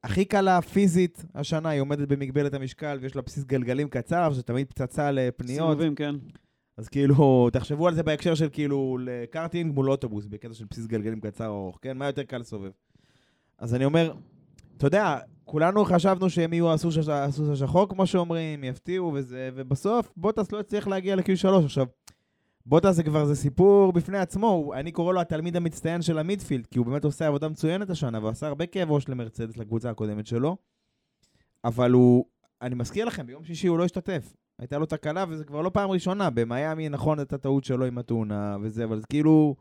הכי 0.04 0.24
קלה 0.24 0.60
פיזית 0.60 1.24
השנה, 1.34 1.68
היא 1.68 1.80
עומדת 1.80 2.08
במגבלת 2.08 2.54
המשקל 2.54 2.98
ויש 3.00 3.16
לה 3.16 3.22
בסיס 3.22 3.44
גלגלים 3.44 3.88
קצר, 3.88 4.32
שזה 4.32 4.42
תמיד 4.42 4.66
פצצה 4.66 5.10
לפניות. 5.10 5.68
סיבובים, 5.70 5.94
כן. 5.94 6.14
אז 6.76 6.88
כאילו, 6.88 7.48
תחשבו 7.52 7.88
על 7.88 7.94
זה 7.94 8.02
בהקשר 8.02 8.34
של 8.34 8.48
כאילו 8.52 8.98
לקארטינג 9.00 9.74
מול 9.74 9.90
אוטובוס, 9.90 10.26
בקטע 10.26 10.54
של 10.54 10.64
בסיס 10.70 10.87
גלגלים 10.87 11.20
קצר 11.20 11.48
או 11.48 11.62
ארוך, 11.62 11.78
כן? 11.82 11.96
מה 11.96 12.06
יותר 12.06 12.22
קל 12.22 12.38
לסובב? 12.38 12.70
אז 13.58 13.74
אני 13.74 13.84
אומר, 13.84 14.14
אתה 14.76 14.87
יודע, 14.87 15.18
כולנו 15.44 15.85
חשבנו 15.85 16.30
שהם 16.30 16.52
יהיו 16.52 16.72
הסוס 16.72 17.09
הסוס 17.09 17.48
השחור, 17.48 17.88
כמו 17.88 18.07
שאומרים, 18.07 18.64
יפתיעו 18.64 19.12
וזה, 19.14 19.50
ובסוף 19.54 20.12
בוטס 20.16 20.52
לא 20.52 20.61
הצליח 20.61 20.87
להגיע 20.87 21.16
ל-Q3. 21.16 21.64
עכשיו, 21.64 21.87
בוטה 22.66 22.92
זה 22.92 23.02
כבר, 23.02 23.24
זה 23.24 23.35
סיפור 23.35 23.92
בפני 23.92 24.18
עצמו, 24.18 24.72
אני 24.74 24.92
קורא 24.92 25.12
לו 25.12 25.20
התלמיד 25.20 25.57
המצטיין 25.57 26.02
של 26.02 26.18
המידפילד, 26.18 26.66
כי 26.66 26.78
הוא 26.78 26.87
באמת 26.87 27.04
עושה 27.04 27.26
עבודה 27.26 27.48
מצוינת 27.48 27.90
השנה, 27.90 28.18
והוא 28.18 28.30
עשה 28.30 28.46
הרבה 28.46 28.66
כאב 28.66 28.90
ראש 28.90 29.09
למרצדס, 29.09 29.57
לקבוצה 29.57 29.90
הקודמת 29.90 30.26
שלו, 30.26 30.57
אבל 31.64 31.90
הוא, 31.90 32.24
אני 32.62 32.74
מזכיר 32.74 33.04
לכם, 33.04 33.26
ביום 33.26 33.44
שישי 33.44 33.66
הוא 33.66 33.78
לא 33.78 33.85
השתתף. 33.85 34.37
הייתה 34.59 34.78
לו 34.78 34.87
תקלה, 34.87 35.24
וזה 35.28 35.44
כבר 35.44 35.62
לא 35.62 35.70
פעם 35.70 35.90
ראשונה. 35.90 36.30
במיאמי, 36.30 36.88
נכון, 36.88 37.18
הייתה 37.18 37.38
טעות 37.38 37.64
שלו 37.64 37.85
עם 37.85 37.98
התאונה 37.98 38.57
וזה, 38.62 38.85
אבל 38.85 39.00
זה 39.00 39.07
כאילו... 39.07 39.57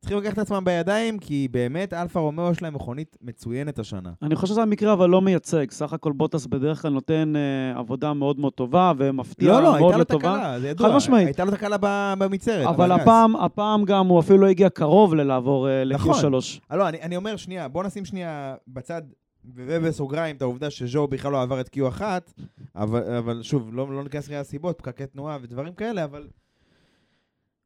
צריכים 0.00 0.18
לקחת 0.18 0.32
את 0.32 0.38
עצמם 0.38 0.64
בידיים, 0.64 1.18
כי 1.18 1.48
באמת, 1.50 1.92
אלפה 1.92 2.20
רומאו 2.20 2.50
יש 2.50 2.62
להם 2.62 2.74
מכונית 2.74 3.16
מצוינת 3.22 3.78
השנה. 3.78 4.12
אני 4.22 4.36
חושב 4.36 4.52
שזה 4.52 4.62
המקרה 4.62 4.92
אבל 4.92 5.10
לא 5.10 5.20
מייצג. 5.20 5.70
סך 5.70 5.92
הכל 5.92 6.12
בוטס 6.12 6.46
בדרך 6.46 6.82
כלל 6.82 6.90
נותן 6.90 7.32
אה, 7.36 7.78
עבודה 7.78 8.12
מאוד 8.12 8.40
מאוד 8.40 8.52
טובה 8.52 8.92
ומפתיע 8.98 9.52
לא, 9.52 9.62
לא, 9.62 9.62
מאוד 9.62 9.82
הייתה 9.82 9.96
לו 9.96 10.00
לטובה. 10.00 10.34
תקלה, 10.36 10.60
זה 10.60 10.68
ידוע. 10.68 10.88
חד 10.88 10.96
משמעית. 10.96 11.26
הייתה 11.26 11.44
לו 11.44 11.50
תקלה 11.50 11.76
ב- 11.80 12.14
במצערת. 12.18 12.66
אבל. 12.66 12.92
הפעם, 12.92 13.36
הפעם 13.36 13.84
גם 13.84 14.06
הוא 14.06 14.20
אפילו 14.20 14.38
לא 14.38 14.46
הגיע 14.46 14.70
קרוב 14.70 15.14
ללעבור 15.14 15.68
אה, 15.68 15.84
נכון. 15.84 16.32
ל-Q3. 16.32 16.60
אה, 16.72 16.76
לא, 16.76 16.88
אני, 16.88 17.02
אני 17.02 17.16
אומר, 17.16 17.36
שנייה, 17.36 17.68
בוא 17.68 17.84
נשים 17.84 18.04
שנייה 18.04 18.54
בצד, 18.68 19.02
ובסוגריים, 19.54 20.36
את 20.36 20.42
העובדה 20.42 20.70
שז'ו 20.70 21.06
בכלל 21.06 21.32
לא 21.32 21.42
עבר 21.42 21.60
את 21.60 21.76
Q1, 21.76 22.02
אבל, 22.76 23.16
אבל 23.16 23.42
שוב, 23.42 23.74
לא, 23.74 23.92
לא 23.92 24.02
ניכנס 24.02 24.30
לסיבות, 24.30 24.78
פקקי 24.78 25.06
תנועה 25.06 25.38
ודברים 25.42 25.72
כאלה, 25.72 26.04
אבל... 26.04 26.26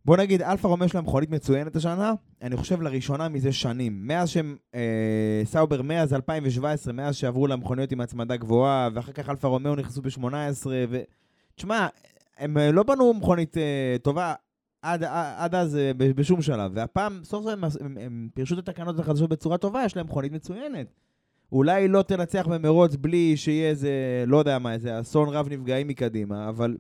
בוא 0.04 0.16
נגיד, 0.16 0.42
אלפה 0.42 0.68
רומאו 0.68 0.84
יש 0.84 0.94
להם 0.94 1.04
מכונית 1.04 1.30
מצוינת 1.30 1.76
השנה, 1.76 2.12
אני 2.42 2.56
חושב 2.56 2.82
לראשונה 2.82 3.28
מזה 3.28 3.52
שנים. 3.52 4.06
מאז 4.06 4.28
שהם, 4.28 4.56
אה, 4.74 5.42
סאובר, 5.44 5.82
מאז 5.82 6.14
2017, 6.14 6.92
מאז 6.92 7.16
שעברו 7.16 7.46
למכוניות 7.46 7.92
עם 7.92 8.00
הצמדה 8.00 8.36
גבוהה, 8.36 8.88
ואחר 8.94 9.12
כך 9.12 9.28
אלפה 9.28 9.48
רומאו 9.48 9.76
נכנסו 9.76 10.02
ב-18, 10.02 10.66
ו... 10.66 11.02
תשמע, 11.54 11.86
הם 12.38 12.58
אה, 12.58 12.72
לא 12.72 12.82
בנו 12.82 13.14
מכונית 13.14 13.56
אה, 13.58 13.96
טובה 14.02 14.34
עד, 14.82 15.04
עד 15.36 15.54
אז 15.54 15.76
אה, 15.76 15.92
בשום 15.94 16.42
שלב, 16.42 16.70
והפעם 16.74 17.20
סוף 17.24 17.44
סוף 17.44 17.52
הם, 17.52 17.64
הם, 17.80 17.98
הם 18.00 18.28
פירשו 18.34 18.54
את 18.54 18.68
התקנות 18.68 18.98
החדשות 18.98 19.30
בצורה 19.30 19.58
טובה, 19.58 19.84
יש 19.84 19.96
להם 19.96 20.06
מכונית 20.06 20.32
מצוינת. 20.32 20.86
אולי 21.52 21.88
לא 21.88 22.02
תנצח 22.02 22.46
במרוץ 22.50 22.96
בלי 22.96 23.36
שיהיה 23.36 23.70
איזה, 23.70 23.90
לא 24.26 24.36
יודע 24.36 24.58
מה, 24.58 24.72
איזה 24.72 25.00
אסון 25.00 25.28
רב 25.28 25.48
נפגעים 25.50 25.88
מקדימה, 25.88 26.48
אבל, 26.48 26.76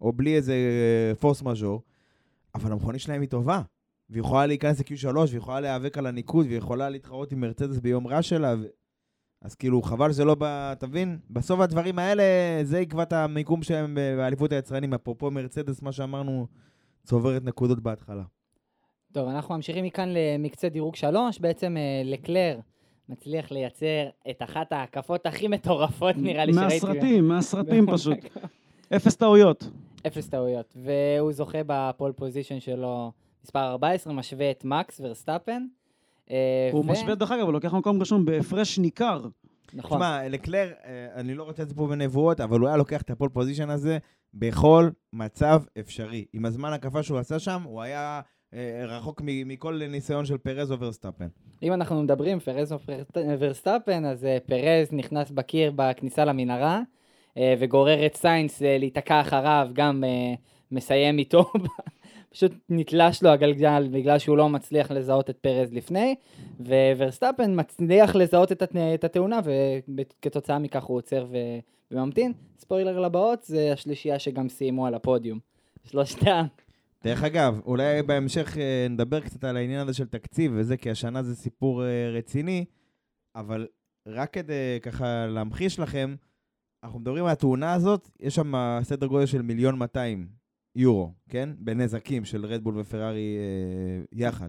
או 0.00 0.12
בלי 0.12 0.36
איזה 0.36 0.52
אה, 0.52 1.14
פורס 1.14 1.42
מז'ור, 1.42 1.82
אבל 2.54 2.72
המכונית 2.72 3.00
שלהם 3.00 3.20
היא 3.20 3.28
טובה. 3.28 3.62
והיא 4.10 4.20
יכולה 4.20 4.46
להיכנס 4.46 4.80
ל-Q3, 4.80 5.16
והיא 5.18 5.36
יכולה 5.36 5.60
להיאבק 5.60 5.98
על 5.98 6.06
הניקוד, 6.06 6.46
והיא 6.46 6.58
יכולה 6.58 6.90
להתחרות 6.90 7.32
עם 7.32 7.40
מרצדס 7.40 7.78
ביום 7.78 8.06
רע 8.06 8.22
שלה. 8.22 8.54
ו... 8.60 8.66
אז 9.42 9.54
כאילו, 9.54 9.82
חבל 9.82 10.12
שזה 10.12 10.24
לא 10.24 10.34
ב... 10.34 10.42
אתה 10.44 10.86
מבין? 10.86 11.18
בסוף 11.30 11.60
הדברים 11.60 11.98
האלה, 11.98 12.22
זה 12.62 12.80
יקבע 12.80 13.02
את 13.02 13.12
המיקום 13.12 13.62
שלהם 13.62 13.94
ב- 13.94 14.16
באליפות 14.16 14.52
היצרנים. 14.52 14.94
אפרופו 14.94 15.30
מרצדס, 15.30 15.82
מה 15.82 15.92
שאמרנו, 15.92 16.46
צוברת 17.04 17.44
נקודות 17.44 17.80
בהתחלה. 17.80 18.22
טוב, 19.12 19.28
אנחנו 19.28 19.54
ממשיכים 19.54 19.84
מכאן 19.84 20.08
למקצה 20.08 20.68
דירוג 20.68 20.96
שלוש, 20.96 21.38
בעצם 21.38 21.76
אה, 21.76 22.02
לקלר 22.04 22.58
מצליח 23.08 23.50
לייצר 23.52 24.08
את 24.30 24.42
אחת 24.42 24.72
ההקפות 24.72 25.26
הכי 25.26 25.48
מטורפות 25.48 26.16
נראה 26.16 26.44
לי 26.44 26.52
שראיתי. 26.52 26.74
מהסרטים, 26.74 27.28
מהסרטים 27.28 27.86
פשוט. 27.94 28.18
אפס 28.96 29.16
טעויות. 29.16 29.64
אפס 30.06 30.28
טעויות, 30.28 30.76
והוא 30.76 31.32
זוכה 31.32 31.58
ב 31.66 31.75
pole 31.75 32.12
position 32.12 32.60
שלו 32.60 33.12
מספר 33.44 33.60
14, 33.60 34.12
משווה 34.12 34.50
את 34.50 34.64
מקס 34.64 35.00
ורסטאפן. 35.00 35.66
אה, 36.30 36.70
הוא 36.72 36.80
ו- 36.80 36.92
משווה, 36.92 37.14
דרך 37.14 37.30
אגב, 37.30 37.44
הוא 37.44 37.52
לוקח 37.52 37.74
מקום 37.74 38.00
ראשון 38.00 38.24
בהפרש 38.24 38.78
ניכר. 38.78 39.20
נכון. 39.74 39.98
תשמע, 39.98 40.28
לקלר, 40.28 40.72
אה, 40.84 41.06
אני 41.14 41.34
לא 41.34 41.44
רוצה 41.44 41.62
לצאת 41.62 41.76
פה 41.76 41.86
בנבואות, 41.86 42.40
אבל 42.40 42.60
הוא 42.60 42.68
היה 42.68 42.76
לוקח 42.76 43.02
את 43.02 43.10
ה 43.10 43.14
pole 43.14 43.28
position 43.28 43.70
הזה 43.70 43.98
בכל 44.34 44.90
מצב 45.12 45.62
אפשרי. 45.80 46.24
עם 46.32 46.44
הזמן 46.44 46.72
הקפה 46.72 47.02
שהוא 47.02 47.18
עשה 47.18 47.38
שם, 47.38 47.62
הוא 47.64 47.82
היה 47.82 48.20
אה, 48.54 48.82
רחוק 48.86 49.22
מכל 49.24 49.80
ניסיון 49.88 50.24
של 50.24 50.38
פרז 50.38 50.72
או 50.72 50.80
ורסטאפן. 50.80 51.26
אם 51.62 51.72
אנחנו 51.72 52.02
מדברים, 52.02 52.38
פרז 52.40 52.74
ורסטאפן, 53.38 54.04
אז 54.04 54.26
פרז 54.46 54.92
נכנס 54.92 55.30
בקיר 55.30 55.72
בכניסה 55.76 56.24
למנהרה, 56.24 56.80
וגורר 57.38 58.06
את 58.06 58.16
סיינס 58.16 58.62
אה, 58.62 58.78
להיתקע 58.78 59.20
אחריו, 59.20 59.68
גם 59.72 60.04
אה, 60.04 60.34
מסיים 60.70 61.18
איתו, 61.18 61.52
פשוט 62.32 62.52
נתלש 62.68 63.22
לו 63.22 63.30
הגלגל 63.30 63.88
בגלל 63.92 64.18
שהוא 64.18 64.36
לא 64.36 64.48
מצליח 64.48 64.90
לזהות 64.90 65.30
את 65.30 65.36
פרז 65.36 65.72
לפני, 65.72 66.14
וורסטאפן 66.60 67.60
מצליח 67.60 68.16
לזהות 68.16 68.52
את, 68.52 68.62
הת... 68.62 68.76
את 68.94 69.04
התאונה, 69.04 69.40
וכתוצאה 69.44 70.58
מכך 70.58 70.84
הוא 70.84 70.96
עוצר. 70.96 71.26
וממתין. 71.92 72.32
ספוילר 72.58 73.00
לבאות, 73.00 73.42
זה 73.42 73.72
השלישייה 73.72 74.18
שגם 74.18 74.48
סיימו 74.48 74.86
על 74.86 74.94
הפודיום. 74.94 75.38
שלושתם. 75.84 76.44
דרך 77.04 77.22
אגב, 77.22 77.60
אולי 77.66 78.02
בהמשך 78.02 78.58
אה, 78.58 78.86
נדבר 78.90 79.20
קצת 79.20 79.44
על 79.44 79.56
העניין 79.56 79.80
הזה 79.80 79.94
של 79.94 80.06
תקציב 80.06 80.52
וזה, 80.54 80.76
כי 80.76 80.90
השנה 80.90 81.22
זה 81.22 81.36
סיפור 81.36 81.84
אה, 81.84 82.10
רציני, 82.12 82.64
אבל 83.36 83.66
רק 84.06 84.32
כדי 84.32 84.78
ככה 84.82 85.26
להמחיש 85.26 85.78
לכם, 85.78 86.14
אנחנו 86.84 86.98
מדברים 86.98 87.24
על 87.24 87.30
התאונה 87.30 87.72
הזאת, 87.72 88.10
יש 88.20 88.34
שם 88.34 88.52
סדר 88.82 89.06
גודל 89.06 89.26
של 89.26 89.42
מיליון 89.42 89.78
200 89.78 90.26
יורו, 90.76 91.12
כן? 91.28 91.50
בנזקים 91.58 92.24
של 92.24 92.46
רדבול 92.46 92.78
ופרארי 92.78 93.36
אה, 93.38 94.04
יחד. 94.12 94.48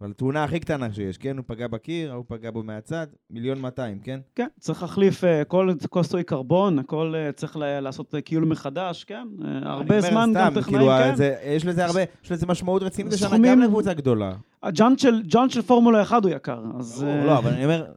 אבל 0.00 0.10
התאונה 0.10 0.44
הכי 0.44 0.60
קטנה 0.60 0.92
שיש, 0.92 1.18
כן? 1.18 1.36
הוא 1.36 1.44
פגע 1.46 1.66
בקיר, 1.66 2.12
הוא 2.12 2.24
פגע 2.28 2.50
בו 2.50 2.62
מהצד, 2.62 3.06
מיליון 3.30 3.60
200, 3.60 3.98
כן? 3.98 4.20
כן, 4.34 4.46
צריך 4.60 4.82
להחליף 4.82 5.24
אה, 5.24 5.44
כל 5.44 5.72
כוסוי 5.90 6.24
קרבון, 6.24 6.78
הכל 6.78 7.14
אה, 7.16 7.32
צריך 7.32 7.56
לעשות 7.56 8.14
אה, 8.14 8.20
קיול 8.20 8.44
מחדש, 8.44 9.04
כן? 9.04 9.28
הרבה 9.62 10.00
זמן 10.00 10.32
גם 10.34 10.50
סתם, 10.50 10.60
טכנאים, 10.60 10.78
כאילו, 10.78 10.92
כן? 10.98 11.14
זה, 11.14 11.36
יש 11.44 11.66
לזה 11.66 11.84
הרבה, 11.84 12.00
יש 12.24 12.32
לזה 12.32 12.46
משמעות 12.46 12.82
רצינית 12.82 13.12
לשנה 13.12 13.38
גם 13.38 13.60
לקבוצה 13.60 13.94
גדולה. 13.94 14.36
הג'אנט 14.62 14.98
של, 14.98 15.22
של 15.48 15.62
פורמולה 15.62 16.02
1 16.02 16.24
הוא 16.24 16.30
יקר, 16.30 16.64
אז... 16.78 17.04
אה, 17.04 17.24
לא, 17.24 17.38
אבל 17.38 17.50
אני 17.52 17.64
אומר, 17.64 17.92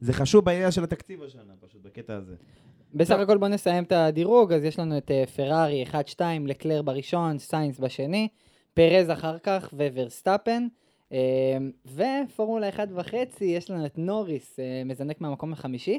זה 0.00 0.12
חשוב 0.12 0.44
בעניין 0.44 0.70
של 0.70 0.84
התקציב 0.84 1.22
השנה, 1.22 1.52
פשוט, 1.60 1.82
בקטע 1.82 2.14
הזה. 2.14 2.34
בסך 2.96 3.18
הכל 3.18 3.38
בוא 3.38 3.48
נסיים 3.48 3.84
את 3.84 3.92
הדירוג, 3.92 4.52
אז 4.52 4.64
יש 4.64 4.78
לנו 4.78 4.98
את 4.98 5.10
פרארי 5.36 5.84
1-2, 6.16 6.20
לקלר 6.46 6.82
בראשון, 6.82 7.38
סיינס 7.38 7.78
בשני, 7.78 8.28
פרז 8.74 9.10
אחר 9.10 9.38
כך 9.38 9.68
וורסטאפן, 9.72 10.66
אה, 11.12 11.18
ופורמולה 11.94 12.68
1.5 12.68 13.14
יש 13.40 13.70
לנו 13.70 13.86
את 13.86 13.98
נוריס, 13.98 14.58
אה, 14.58 14.82
מזנק 14.84 15.20
מהמקום 15.20 15.52
החמישי. 15.52 15.98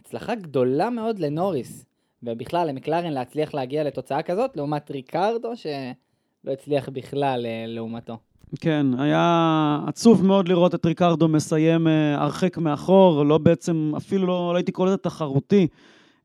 הצלחה 0.00 0.34
גדולה 0.34 0.90
מאוד 0.90 1.18
לנוריס, 1.18 1.86
ובכלל 2.22 2.68
למקלרן 2.68 3.12
להצליח 3.12 3.54
להגיע 3.54 3.84
לתוצאה 3.84 4.22
כזאת, 4.22 4.56
לעומת 4.56 4.90
ריקרדו 4.90 5.56
שלא 5.56 6.52
הצליח 6.52 6.88
בכלל 6.88 7.46
אה, 7.46 7.64
לעומתו. 7.66 8.16
כן, 8.60 8.86
היה 8.98 9.78
עצוב 9.86 10.26
מאוד 10.26 10.48
לראות 10.48 10.74
את 10.74 10.86
ריקרדו 10.86 11.28
מסיים 11.28 11.86
הרחק 12.16 12.58
מאחור, 12.58 13.22
לא 13.22 13.38
בעצם, 13.38 13.92
אפילו 13.96 14.26
לא, 14.26 14.50
לא 14.52 14.56
הייתי 14.56 14.72
קורא 14.72 14.88
לזה 14.88 14.96
תחרותי. 14.96 15.66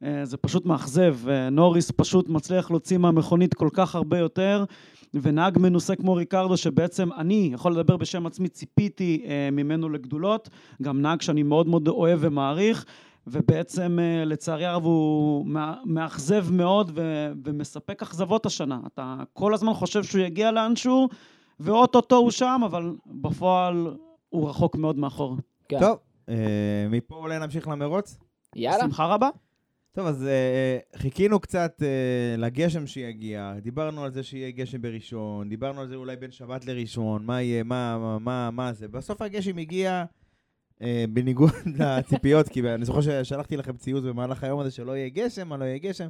אה, 0.03 0.25
זה 0.25 0.37
פשוט 0.37 0.65
מאכזב. 0.65 1.15
אה, 1.29 1.49
נוריס 1.49 1.91
פשוט 1.91 2.29
מצליח 2.29 2.71
להוציא 2.71 2.97
מהמכונית 2.97 3.53
כל 3.53 3.69
כך 3.73 3.95
הרבה 3.95 4.17
יותר, 4.17 4.65
ונהג 5.13 5.57
מנוסה 5.59 5.95
כמו 5.95 6.13
ריקרדו, 6.13 6.57
שבעצם 6.57 7.09
אני, 7.17 7.49
יכול 7.53 7.71
לדבר 7.71 7.97
בשם 7.97 8.25
עצמי, 8.25 8.47
ציפיתי 8.49 9.23
אה, 9.27 9.49
ממנו 9.51 9.89
לגדולות, 9.89 10.49
גם 10.81 11.01
נהג 11.01 11.21
שאני 11.21 11.43
מאוד 11.43 11.67
מאוד 11.67 11.87
אוהב 11.87 12.19
ומעריך. 12.21 12.85
ובעצם 13.27 13.99
לצערי 14.25 14.65
הרב 14.65 14.83
הוא 14.83 15.45
מא- 15.45 15.73
מאכזב 15.85 16.45
מאוד 16.51 16.91
ו- 16.95 17.31
ומספק 17.45 18.01
אכזבות 18.01 18.45
השנה. 18.45 18.79
אתה 18.87 19.15
כל 19.33 19.53
הזמן 19.53 19.73
חושב 19.73 20.03
שהוא 20.03 20.21
יגיע 20.21 20.51
לאנשהו, 20.51 21.09
ואוטוטו 21.59 22.15
הוא 22.15 22.31
שם, 22.31 22.61
אבל 22.65 22.91
בפועל 23.05 23.87
הוא 24.29 24.49
רחוק 24.49 24.75
מאוד 24.75 24.97
מאחור. 24.97 25.37
כן. 25.69 25.79
טוב, 25.79 25.97
אה, 26.29 26.35
מפה 26.89 27.15
אולי 27.15 27.39
נמשיך 27.39 27.67
למרוץ? 27.67 28.17
יאללה. 28.55 28.83
שמחה 28.83 29.05
רבה. 29.05 29.29
טוב, 29.93 30.07
אז 30.07 30.27
אה, 30.27 30.77
חיכינו 30.95 31.39
קצת 31.39 31.83
אה, 31.83 32.37
לגשם 32.37 32.87
שיגיע, 32.87 33.53
דיברנו 33.61 34.03
על 34.03 34.11
זה 34.11 34.23
שיהיה 34.23 34.51
גשם 34.51 34.81
בראשון, 34.81 35.49
דיברנו 35.49 35.81
על 35.81 35.87
זה 35.87 35.95
אולי 35.95 36.15
בין 36.15 36.31
שבת 36.31 36.65
לראשון, 36.65 37.25
מה 37.25 37.41
יהיה, 37.41 37.63
מה, 37.63 37.97
מה, 37.97 38.19
מה, 38.19 38.51
מה 38.51 38.73
זה. 38.73 38.87
בסוף 38.87 39.21
הגשם 39.21 39.57
הגיע 39.57 40.05
אה, 40.81 41.05
בניגוד 41.13 41.51
לציפיות, 41.79 42.49
כי 42.49 42.61
אני 42.61 42.85
זוכר 42.85 43.01
ששלחתי 43.01 43.57
לכם 43.57 43.77
ציוץ 43.77 44.03
במהלך 44.03 44.43
היום 44.43 44.59
הזה 44.59 44.71
שלא 44.71 44.97
יהיה 44.97 45.09
גשם, 45.09 45.47
מה 45.47 45.57
לא 45.57 45.65
יהיה 45.65 45.77
גשם. 45.77 46.07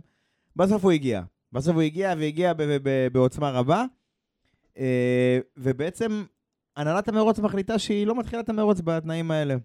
בסוף 0.55 0.83
הוא 0.83 0.91
הגיע. 0.91 1.21
בסוף 1.51 1.73
הוא 1.73 1.81
הגיע 1.81 2.13
והגיע 2.17 2.53
ב- 2.53 2.63
ב- 2.63 2.77
ב- 2.83 3.07
בעוצמה 3.11 3.51
רבה. 3.51 3.85
אה, 4.77 5.39
ובעצם 5.57 6.23
הנהלת 6.75 7.07
המרוץ 7.07 7.39
מחליטה 7.39 7.79
שהיא 7.79 8.07
לא 8.07 8.19
מתחילה 8.19 8.41
את 8.41 8.49
המרוץ 8.49 8.81
בתנאים 8.81 9.31
האלה. 9.31 9.55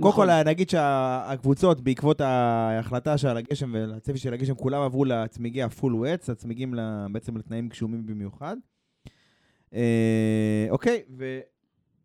קודם 0.00 0.08
נכון. 0.08 0.26
כל, 0.26 0.42
נגיד 0.42 0.70
שהקבוצות, 0.70 1.80
בעקבות 1.80 2.20
ההחלטה 2.20 3.18
של 3.18 3.36
הגשם 3.36 3.74
והצפי 3.74 4.18
של 4.18 4.34
הגשם, 4.34 4.54
כולם 4.54 4.82
עברו 4.82 5.04
לצמיגי 5.04 5.62
הפול 5.62 5.94
ווטס, 5.94 6.30
הצמיגים 6.30 6.74
בעצם 7.12 7.36
לתנאים 7.36 7.68
גשומים 7.68 8.06
במיוחד. 8.06 8.56
אה, 9.74 10.66
אוקיי, 10.70 11.02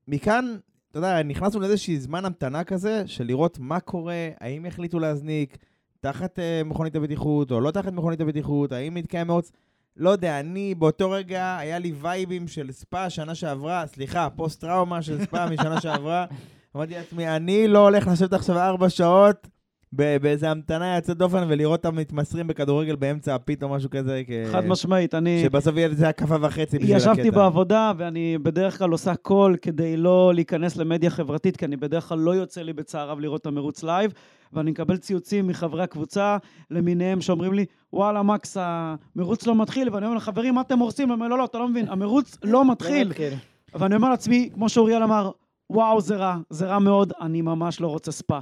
ומכאן, 0.08 0.58
אתה 0.92 1.00
יודע, 1.00 1.24
נכנסנו 1.24 1.60
לאיזשהי 1.60 2.00
זמן 2.00 2.26
המתנה 2.26 2.64
כזה, 2.64 3.04
של 3.06 3.24
לראות 3.24 3.60
מה 3.60 3.80
קורה, 3.80 4.30
האם 4.40 4.66
יחליטו 4.66 5.00
להזניק 5.00 5.58
תחת 6.00 6.40
אה, 6.40 6.62
מכונית 6.66 6.96
הבטיחות, 6.96 7.52
או 7.52 7.62
לא 7.62 7.72
תחת 7.72 7.94
מכונית 7.94 8.22
הבטיחות, 8.22 8.72
האם 8.72 8.98
יתקיים 8.98 9.28
מרוץ. 9.28 9.52
לא 9.98 10.10
יודע, 10.10 10.40
אני 10.40 10.76
באותו 10.76 11.12
רגע, 11.12 11.58
היה 11.58 11.80
לי 11.80 11.94
וייבים 12.02 12.48
של 12.48 12.72
ספא 12.72 13.10
שנה 13.10 13.36
שעברה, 13.36 13.88
סליחה, 13.88 14.30
פוסט-טראומה 14.30 15.02
של 15.02 15.24
ספא 15.24 15.48
משנה 15.52 15.82
שעברה. 15.82 16.26
אמרתי 16.76 16.94
לעצמי, 16.94 17.28
אני 17.28 17.68
לא 17.68 17.80
הולך 17.80 18.08
לשבת 18.08 18.34
עכשיו 18.34 18.58
ארבע 18.58 18.90
שעות 18.90 19.48
ב- 19.94 20.18
באיזה 20.18 20.52
המתנה 20.52 20.96
יוצאת 20.96 21.18
דופן 21.18 21.46
ולראות 21.48 21.86
אותם 21.86 21.98
מתמסרים 21.98 22.48
בכדורגל 22.48 22.96
באמצע 22.96 23.36
ה 23.36 23.43
pit 23.43 23.64
או 23.64 23.70
משהו 23.70 23.90
כזה, 23.90 24.22
כ- 24.28 24.52
חד 24.52 24.66
משמעית, 24.66 25.16
אני... 25.16 25.44
שבסוף 25.44 25.76
יהיה 25.78 25.88
לזה 25.88 26.10
הקפה 26.10 26.36
וחצי 26.42 26.78
בשביל 26.80 26.96
הקטע. 26.96 27.12
ישבתי 27.12 27.32
בעבודה, 27.32 27.92
ואני 27.98 28.38
בדרך 28.38 28.78
כלל 28.78 28.92
עושה 28.92 29.12
הכל 29.12 29.56
כדי 29.62 29.98
לא 29.98 30.32
להיכנס 30.36 30.78
למדיה 30.78 31.10
חברתית, 31.10 31.58
כי 31.58 31.66
אני 31.66 31.78
בדרך 31.78 32.04
כלל 32.04 32.20
לא 32.20 32.32
יוצא 32.32 32.62
לי 32.62 32.74
בצער 32.74 33.10
רב 33.10 33.20
לראות 33.20 33.42
את 33.42 33.46
המרוץ 33.46 33.84
live, 33.84 34.14
ואני 34.54 34.72
מקבל 34.72 34.98
ציוצים 34.98 35.48
מחברי 35.48 35.84
הקבוצה 35.84 36.38
למיניהם 36.72 37.22
שאומרים 37.22 37.54
לי, 37.54 37.66
וואלה, 37.94 38.24
מקס, 38.24 38.58
המרוץ 38.60 39.48
לא 39.48 39.56
מתחיל, 39.56 39.90
ואני 39.94 40.06
אומר 40.06 40.18
לחברים, 40.18 40.56
מה 40.56 40.62
אתם 40.62 40.80
הורסים? 40.80 41.06
הם 41.06 41.12
אומרים, 41.12 41.32
לא, 41.32 41.38
לא, 41.38 41.46
אתה 41.46 41.58
לא 41.58 41.68
מבין, 41.68 41.86
המרוץ 41.90 42.38
לא 42.44 42.72
מתחיל. 42.72 43.08
ואני 43.74 43.96
אומר 43.96 44.10
לעצמי, 44.10 44.50
כמו 44.54 44.70
שאוריאל 44.70 45.04
אמר, 45.04 45.32
וואו, 45.70 46.02
זה 46.02 46.16
רע, 46.16 46.38
זה 46.50 46.66
רע 46.66 46.80
מאוד, 46.80 47.14
אני 47.22 47.42
ממש 47.42 47.82
לא 47.82 47.88
רוצה 47.88 48.12
ספא. 48.12 48.40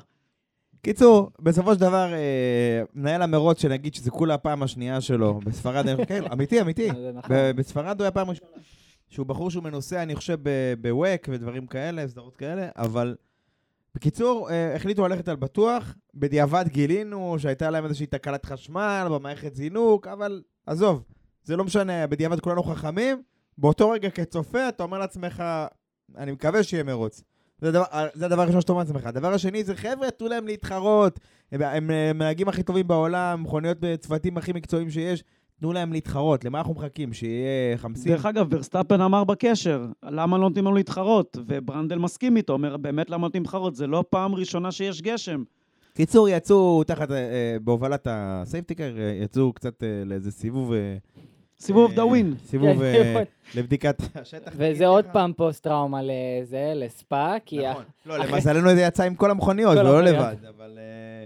קיצור, 0.81 1.31
בסופו 1.39 1.73
של 1.73 1.79
דבר, 1.79 2.13
אה, 2.13 2.81
מנהל 2.93 3.21
המרוץ, 3.21 3.61
שנגיד 3.61 3.95
שזה 3.95 4.11
כולה 4.11 4.33
הפעם 4.33 4.63
השנייה 4.63 5.01
שלו, 5.01 5.39
בספרד, 5.45 5.87
אני- 5.87 6.05
כן, 6.05 6.23
אמיתי, 6.33 6.61
אמיתי. 6.61 6.87
זה 7.01 7.11
נכון. 7.13 7.35
ב- 7.35 7.51
בספרד 7.51 7.99
הוא 7.99 8.03
היה 8.03 8.11
פעם 8.11 8.29
ראשונה. 8.29 8.51
שהוא 9.09 9.25
בחור 9.25 9.51
שהוא 9.51 9.63
מנוסה, 9.63 10.03
אני 10.03 10.15
חושב, 10.15 10.39
ב- 10.43 10.73
בוואק 10.81 11.27
ודברים 11.31 11.67
כאלה, 11.67 12.07
סדרות 12.07 12.35
כאלה, 12.35 12.69
אבל 12.75 13.15
בקיצור, 13.95 14.49
אה, 14.49 14.75
החליטו 14.75 15.07
ללכת 15.07 15.27
על 15.27 15.35
בטוח. 15.35 15.95
בדיעבד 16.15 16.65
גילינו 16.67 17.35
שהייתה 17.39 17.69
להם 17.69 17.85
איזושהי 17.85 18.05
תקלת 18.07 18.45
חשמל 18.45 19.07
במערכת 19.11 19.55
זינוק, 19.55 20.07
אבל 20.07 20.41
עזוב, 20.65 21.03
זה 21.43 21.55
לא 21.57 21.63
משנה, 21.63 22.07
בדיעבד 22.07 22.39
כולנו 22.39 22.63
חכמים. 22.63 23.21
באותו 23.57 23.89
רגע 23.89 24.09
כצופה, 24.09 24.69
אתה 24.69 24.83
אומר 24.83 24.99
לעצמך, 24.99 25.43
אני 26.15 26.31
מקווה 26.31 26.63
שיהיה 26.63 26.83
מרוץ. 26.83 27.23
זה 27.61 27.67
הדבר, 27.67 27.83
זה 28.13 28.25
הדבר 28.25 28.41
הראשון 28.41 28.61
שאתה 28.61 28.71
אומר 28.71 28.83
לעצמך. 28.83 29.05
הדבר 29.05 29.33
השני 29.33 29.63
זה, 29.63 29.75
חבר'ה, 29.75 30.11
תנו 30.11 30.27
להם 30.27 30.47
להתחרות. 30.47 31.19
הם, 31.51 31.89
הם 32.39 32.47
הכי 32.47 32.63
טובים 32.63 32.87
בעולם, 32.87 33.43
מכוניות 33.43 33.77
בצוותים 33.79 34.37
הכי 34.37 34.53
מקצועיים 34.53 34.89
שיש. 34.89 35.23
תנו 35.59 35.73
להם 35.73 35.93
להתחרות. 35.93 36.45
למה 36.45 36.57
אנחנו 36.57 36.73
מחכים? 36.73 37.13
שיהיה 37.13 37.77
חמסין? 37.77 38.11
דרך 38.11 38.25
אגב, 38.25 38.47
ורסטאפן 38.49 39.01
אמר 39.01 39.23
בקשר, 39.23 39.85
למה 40.03 40.37
לא 40.37 40.43
נותנים 40.43 40.65
לנו 40.65 40.75
להתחרות? 40.75 41.37
וברנדל 41.47 41.97
מסכים 41.97 42.37
איתו, 42.37 42.53
אומר, 42.53 42.77
באמת 42.77 43.09
למה 43.09 43.21
נותנים 43.21 43.43
להתחרות? 43.43 43.75
זה 43.75 43.87
לא 43.87 44.03
פעם 44.09 44.35
ראשונה 44.35 44.71
שיש 44.71 45.01
גשם. 45.01 45.43
קיצור, 45.93 46.29
יצאו 46.29 46.83
תחת, 46.83 47.11
אה, 47.11 47.15
אה, 47.17 47.57
בהובלת 47.61 48.07
ה 48.09 48.17
safety 48.17 48.64
car, 48.64 48.95
אה, 48.97 49.19
יצאו 49.23 49.53
קצת 49.53 49.83
אה, 49.83 50.03
לאיזה 50.05 50.31
סיבוב... 50.31 50.73
אה, 50.73 50.97
סיבוב 51.59 51.89
אה, 51.89 51.95
דאווין. 51.95 52.35
סיבוב 52.45 52.79
כן, 52.79 53.15
אה, 53.17 53.23
לבדיקת 53.55 54.01
השטח. 54.15 54.51
וזה 54.55 54.87
עוד 54.87 55.05
פעם 55.13 55.33
פוסט-טראומה 55.33 55.99
לזה, 56.03 56.73
לספא, 56.75 57.37
כי... 57.45 57.67
נכון. 57.67 57.83
לא, 58.05 58.17
למזלנו 58.17 58.69
זה 58.75 58.81
יצא 58.81 59.03
עם 59.03 59.15
כל 59.15 59.31
המכוניות, 59.31 59.77
ולא. 59.77 60.01
לבד, 60.01 60.35
אבל... 60.49 60.77
אה, 60.77 61.25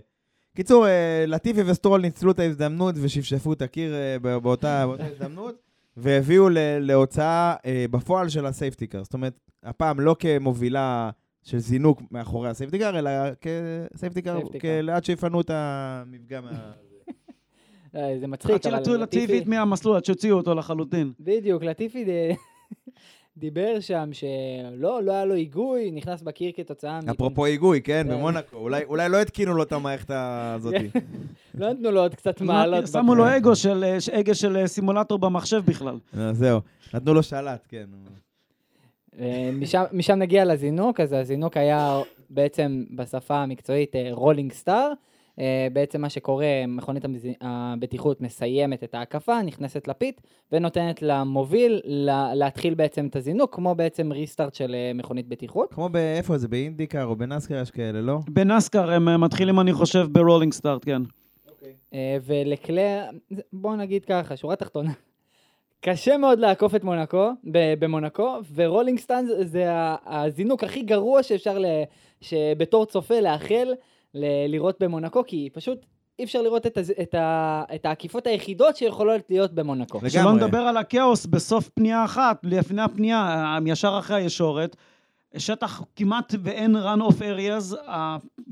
קיצור, 0.56 0.88
אה, 0.88 1.26
לטיפי 1.28 1.62
וסטרול 1.66 2.02
ניצלו 2.02 2.32
את 2.32 2.40
ההזדמנות 2.40 2.96
ושפשפו 3.02 3.54
את 3.54 3.62
הקיר 3.62 3.94
אה, 3.94 4.18
ב- 4.22 4.38
באותה 4.44 4.86
הזדמנות, 5.00 5.56
והביאו 5.98 6.50
להוצאה 6.80 7.56
אה, 7.66 7.86
בפועל 7.92 8.30
של 8.30 8.46
ה 8.46 8.51
safety 8.51 8.83
car. 8.83 9.04
זאת 9.04 9.14
אומרת, 9.14 9.40
הפעם 9.64 10.00
לא 10.00 10.16
כמובילה 10.20 11.10
של 11.44 11.60
זינוק 11.60 12.02
מאחורי 12.12 12.50
הסייפטיקר, 12.50 13.00
אלא 13.00 13.12
כסייפטיקר, 13.42 14.38
סייפטיקר. 14.40 14.92
עד 14.94 15.06
שיפנו 15.06 15.42
את 15.42 15.50
המפגע 15.54 16.42
מה... 16.42 16.72
אה, 17.96 18.16
זה 18.20 18.28
מצחיק, 18.28 18.52
עד 18.56 18.64
שלטו 18.64 18.98
לטיפי 18.98 19.48
מהמסלול, 19.48 19.96
עד 19.96 20.06
שהוציאו 20.06 20.38
אותו 20.38 20.56
לחלוטין. 20.56 21.12
בדיוק, 21.20 21.64
לטיפי 21.64 22.06
דיבר 23.38 23.80
שם 23.80 24.10
שלא, 24.14 25.04
לא 25.04 25.12
היה 25.12 25.26
לו 25.26 25.34
היגוי, 25.34 25.92
נכנס 25.92 26.22
בקיר 26.22 26.52
כתוצאה 26.56 27.00
מ... 27.06 27.10
אפרופו 27.10 27.46
היגוי, 27.46 27.82
כן, 27.82 28.04
כן. 28.08 28.14
במונאקו. 28.14 28.58
אולי- 28.58 28.84
אולי 28.84 29.10
לא 29.10 29.22
התקינו 29.22 29.54
לו 29.54 29.64
את 29.64 29.72
המערכת 29.72 30.12
הזאת. 30.14 30.74
לא 31.60 31.74
נתנו 31.74 31.92
לו 31.92 32.02
עוד 32.02 32.16
קצת 32.16 32.42
מעלות. 32.42 32.88
שמו 32.88 33.16
לו. 33.16 33.38
אגו 33.38 33.56
של, 33.56 33.84
אגו 34.12 34.36
של 34.36 34.58
אה, 34.58 34.68
סימולטור 34.68 35.20
במחשב 35.20 35.62
בכלל. 35.66 35.98
אה, 36.18 36.34
זהו, 36.34 36.60
נתנו 36.94 37.14
לו 37.14 37.24
שלט, 37.24 37.66
כן. 37.70 37.86
אה, 39.20 39.50
משם, 39.54 39.84
משם 39.92 40.14
נגיע 40.20 40.46
לזינוק, 40.46 41.00
אז 41.00 41.14
הזינוק 41.14 41.58
היה 41.58 42.00
בעצם 42.30 42.84
בשפה 42.96 43.36
המקצועית 43.38 43.94
rolling 44.12 44.54
start. 44.54 44.92
בעצם 45.74 46.02
מה 46.02 46.10
שקורה, 46.10 46.46
מכונית 46.68 47.06
המז- 47.06 47.36
הבטיחות 47.42 48.22
מסיימת 48.22 48.84
את 48.84 48.96
ההקפה, 48.96 49.42
נכנסת 49.42 49.88
ל 49.88 49.95
pit, 49.95 50.22
ונותנת 50.52 51.02
למוביל 51.02 51.82
לה- 51.84 52.36
להתחיל 52.36 52.74
בעצם 52.74 53.08
את 53.08 53.16
הזינוק, 53.16 53.56
כמו 53.56 53.76
בעצם 53.76 54.12
restart 54.12 54.54
של 54.56 54.76
אה, 54.76 54.92
מכונית 54.96 55.28
בטיחות. 55.28 55.74
כמו 55.74 55.90
באיפה 55.90 56.38
זה, 56.38 56.48
ב 56.48 56.55
IndyCar 56.55 57.04
או 57.06 57.16
ב 57.16 57.22
NASCAR 57.22 57.62
יש 57.62 57.72
כאלה, 57.72 58.02
לא? 58.02 58.18
ב 58.30 58.39
NASCAR 58.39 58.92
הם 58.92 59.10
אה, 59.10 59.18
מתחילים, 59.18 59.60
אני 59.60 59.74
חושב, 59.74 60.08
ב 60.12 60.17
rolling 60.17 60.54
start, 60.54 60.86
כן. 60.86 61.02
אה, 61.94 62.18
ולקלר, 62.26 63.04
בואו 63.54 63.76
נגיד 63.76 64.06
ככה, 64.06 64.36
שורה 64.38 64.56
תחתונה. 64.56 64.92
קשה 65.82 66.18
מאוד 66.18 66.40
לעקוף 66.40 66.76
את 66.76 66.84
מונקו, 66.84 67.30
במונקו, 67.80 68.38
ו 68.56 68.61
rolling 68.61 69.00
start 69.00 69.30
זה 69.44 69.66
הזינוק 70.06 70.64
הכי 70.64 70.82
גרוע 70.82 71.24
שאפשר, 71.24 71.58
ל- 71.60 71.84
שבתור 72.22 72.86
צופה 72.86 73.20
לאחל 73.20 73.74
ל- 74.14 74.52
לראות 74.52 74.78
במונקו, 74.84 75.24
כי 75.28 75.50
פשוט 75.54 75.86
אי 76.20 76.24
אפשר 76.24 76.42
לראות 76.42 76.66
את, 76.68 76.78
הז- 76.78 76.94
את, 77.02 77.14
ה- 77.16 77.64
את 77.76 77.86
העקיפות 77.86 78.28
היחידות 78.28 78.76
שיכולות 78.76 79.22
להיות 79.30 79.54
במונקו. 79.54 79.98
לגמרי. 79.98 80.10
שלא 80.10 80.34
נדבר 80.34 80.58
על 80.58 80.78
הכאוס 80.78 81.26
בסוף 81.26 81.70
פנייה 81.70 82.06
אחת, 82.06 82.40
לפני 82.44 82.82
הפנייה, 82.82 83.18
אה, 83.18 83.58
ישר 83.66 83.96
אחרי 84.00 84.22
הישורת. 84.22 84.76
שטח 85.38 85.82
כמעט 85.96 86.34
ואין 86.44 86.76
run 86.76 87.00
off 87.12 87.20
areas, 87.22 87.76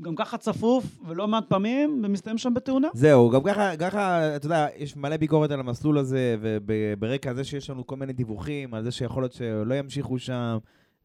גם 0.00 0.14
ככה 0.16 0.38
צפוף, 0.38 0.84
ולא 1.08 1.28
מעט 1.28 1.44
פעמים, 1.48 2.00
ומסתיים 2.04 2.38
שם 2.38 2.54
בתאונה. 2.54 2.88
זהו, 2.94 3.30
גם 3.30 3.42
ככה, 3.42 3.76
ככה, 3.76 4.36
אתה 4.36 4.46
יודע, 4.46 4.66
יש 4.76 4.96
מלא 4.96 5.16
ביקורת 5.16 5.50
על 5.50 5.60
המסלול 5.60 5.98
הזה, 5.98 6.36
וברקע 6.40 7.34
זה 7.34 7.44
שיש 7.44 7.70
לנו 7.70 7.86
כל 7.86 7.96
מיני 7.96 8.12
דיווחים 8.12 8.74
על 8.74 8.82
זה 8.84 8.90
שיכול 8.90 9.22
להיות 9.22 9.32
שלא 9.32 9.74
ימשיכו 9.74 10.18
שם, 10.18 10.58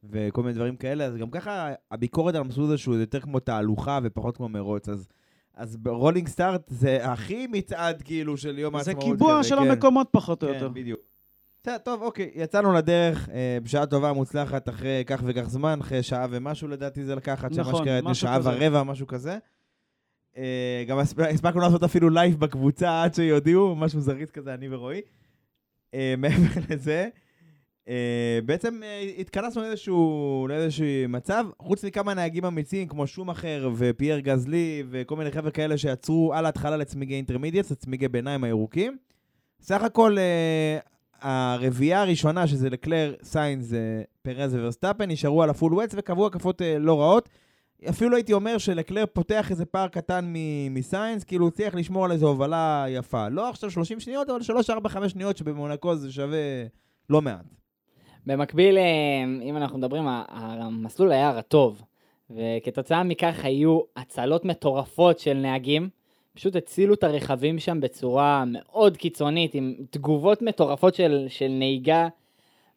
וכל 0.09 0.41
מיני 0.43 0.53
דברים 0.53 0.75
כאלה, 0.75 1.05
אז 1.05 1.15
גם 1.15 1.29
ככה 1.29 1.73
הביקורת 1.91 2.35
על 2.35 2.41
המסלול 2.41 2.65
הזה 2.67 2.77
שהוא 2.77 2.95
יותר 2.95 3.19
כמו 3.19 3.39
תהלוכה 3.39 3.99
ופחות 4.03 4.37
כמו 4.37 4.49
מרוץ, 4.49 4.89
אז... 4.89 5.07
אז 5.57 5.77
ברולינג 5.77 6.27
סטארט 6.27 6.61
זה 6.67 7.11
הכי 7.11 7.47
מצעד 7.47 8.01
כאילו 8.01 8.37
של 8.37 8.59
יום 8.59 8.73
זה 8.83 8.91
העצמאות. 8.91 9.11
קיבוע 9.11 9.39
כזה, 9.39 9.49
של 9.49 9.55
כן. 9.55 9.71
המקומות 9.71 10.07
פחות 10.11 10.43
או 10.43 10.47
יותר. 10.47 10.67
כן, 10.67 10.73
בדיוק. 10.73 10.99
בסדר, 11.61 11.77
טוב, 11.77 12.01
אוקיי, 12.01 12.31
יצאנו 12.35 12.73
לדרך 12.73 13.29
אה, 13.29 13.57
בשעה 13.63 13.85
טובה, 13.85 14.13
מוצלחת, 14.13 14.69
אחרי 14.69 15.03
כך 15.07 15.21
וכך 15.25 15.49
זמן, 15.49 15.79
אחרי 15.81 16.03
שעה 16.03 16.27
ומשהו 16.29 16.67
לדעתי 16.67 17.03
זה 17.03 17.15
לקח, 17.15 17.43
עד 17.45 17.59
נכון, 17.59 17.85
שמה 17.85 17.99
שקרה, 17.99 18.13
שעה 18.13 18.39
כזה. 18.39 18.49
ורבע, 18.49 18.83
משהו 18.83 19.07
כזה. 19.07 19.37
אה, 20.37 20.83
גם 20.87 20.97
הספ- 20.99 21.19
הספקנו 21.33 21.61
לעשות 21.61 21.83
אפילו 21.83 22.09
live 22.09 22.39
בקבוצה 22.39 23.03
עד 23.03 23.13
שיודיעו, 23.13 23.75
משהו 23.75 24.01
זריז 24.01 24.31
כזה, 24.31 24.53
אני 24.53 24.67
ורועי. 24.75 25.01
אה, 25.93 26.13
מעבר 26.17 26.61
לזה, 26.69 27.07
בעצם 28.45 28.81
אה, 28.83 29.11
התכנסנו 29.17 29.61
לאיזשהו, 29.61 30.47
לאיזשהו 30.49 30.85
מצב, 31.09 31.45
חוץ 31.59 31.85
מכמה 31.85 32.13
נהגים 32.13 32.45
אמיצים 32.45 32.87
כמו 32.87 33.07
שומאכר 33.07 33.69
ופייר 33.77 34.19
גזלי 34.19 34.83
וכל 34.89 35.15
מיני 35.15 35.31
חבר'ה 35.31 35.51
כאלה 35.51 35.77
שעצרו 35.77 36.33
על 36.33 36.45
ההתחלה 36.45 36.77
לצמיגי 36.77 37.13
intermediates, 37.13 37.71
לצמיגי 37.71 38.07
ביניים 38.07 38.43
הירוקים. 38.43 38.97
סך 39.61 39.83
הכל 39.83 40.17
אה, 40.17 40.79
הרביעייה 41.21 42.01
הראשונה, 42.01 42.47
שזה 42.47 42.69
לקלר, 42.69 43.13
סיינס, 43.23 43.73
אה, 43.73 44.01
פרז 44.21 44.55
וורסטאפן, 44.55 45.11
נשארו 45.11 45.43
על 45.43 45.49
ה 45.49 45.54
full 45.54 45.73
wets 45.73 45.95
וקבעו 45.97 46.27
הקפות 46.27 46.61
אה, 46.61 46.79
לא 46.79 47.01
רעות. 47.01 47.29
אפילו 47.89 48.15
הייתי 48.15 48.33
אומר 48.33 48.57
שלקלר 48.57 49.05
פותח 49.13 49.51
איזה 49.51 49.65
פער 49.65 49.87
קטן 49.87 50.33
מסיינס, 50.69 51.23
כאילו 51.23 51.45
הוא 51.45 51.49
הצליח 51.49 51.75
לשמור 51.75 52.05
על 52.05 52.11
איזו 52.11 52.27
הובלה 52.27 52.85
יפה. 52.89 53.29
לא 53.29 53.49
עכשיו 53.49 53.71
30 53.71 53.99
שניות, 53.99 54.29
אבל 54.29 54.39
3-4-5 54.85 55.09
שניות 55.09 55.37
שבמונקו 55.37 55.95
זה 55.95 56.11
שווה 56.11 56.37
לא 57.09 57.21
מעט. 57.21 57.64
במקביל, 58.25 58.77
אה, 58.77 58.83
אם 59.43 59.57
אנחנו 59.57 59.77
מדברים, 59.77 60.03
המסלול 60.07 61.11
היה 61.11 61.31
רטוב, 61.31 61.81
וכתוצאה 62.31 63.03
מכך 63.03 63.45
היו 63.45 63.79
הצלות 63.95 64.45
מטורפות 64.45 65.19
של 65.19 65.33
נהגים, 65.33 65.89
פשוט 66.33 66.55
הצילו 66.55 66.93
את 66.93 67.03
הרכבים 67.03 67.59
שם 67.59 67.81
בצורה 67.81 68.43
מאוד 68.47 68.97
קיצונית, 68.97 69.53
עם 69.53 69.73
תגובות 69.89 70.41
מטורפות 70.41 70.95
של, 70.95 71.25
של 71.29 71.47
נהיגה. 71.47 72.07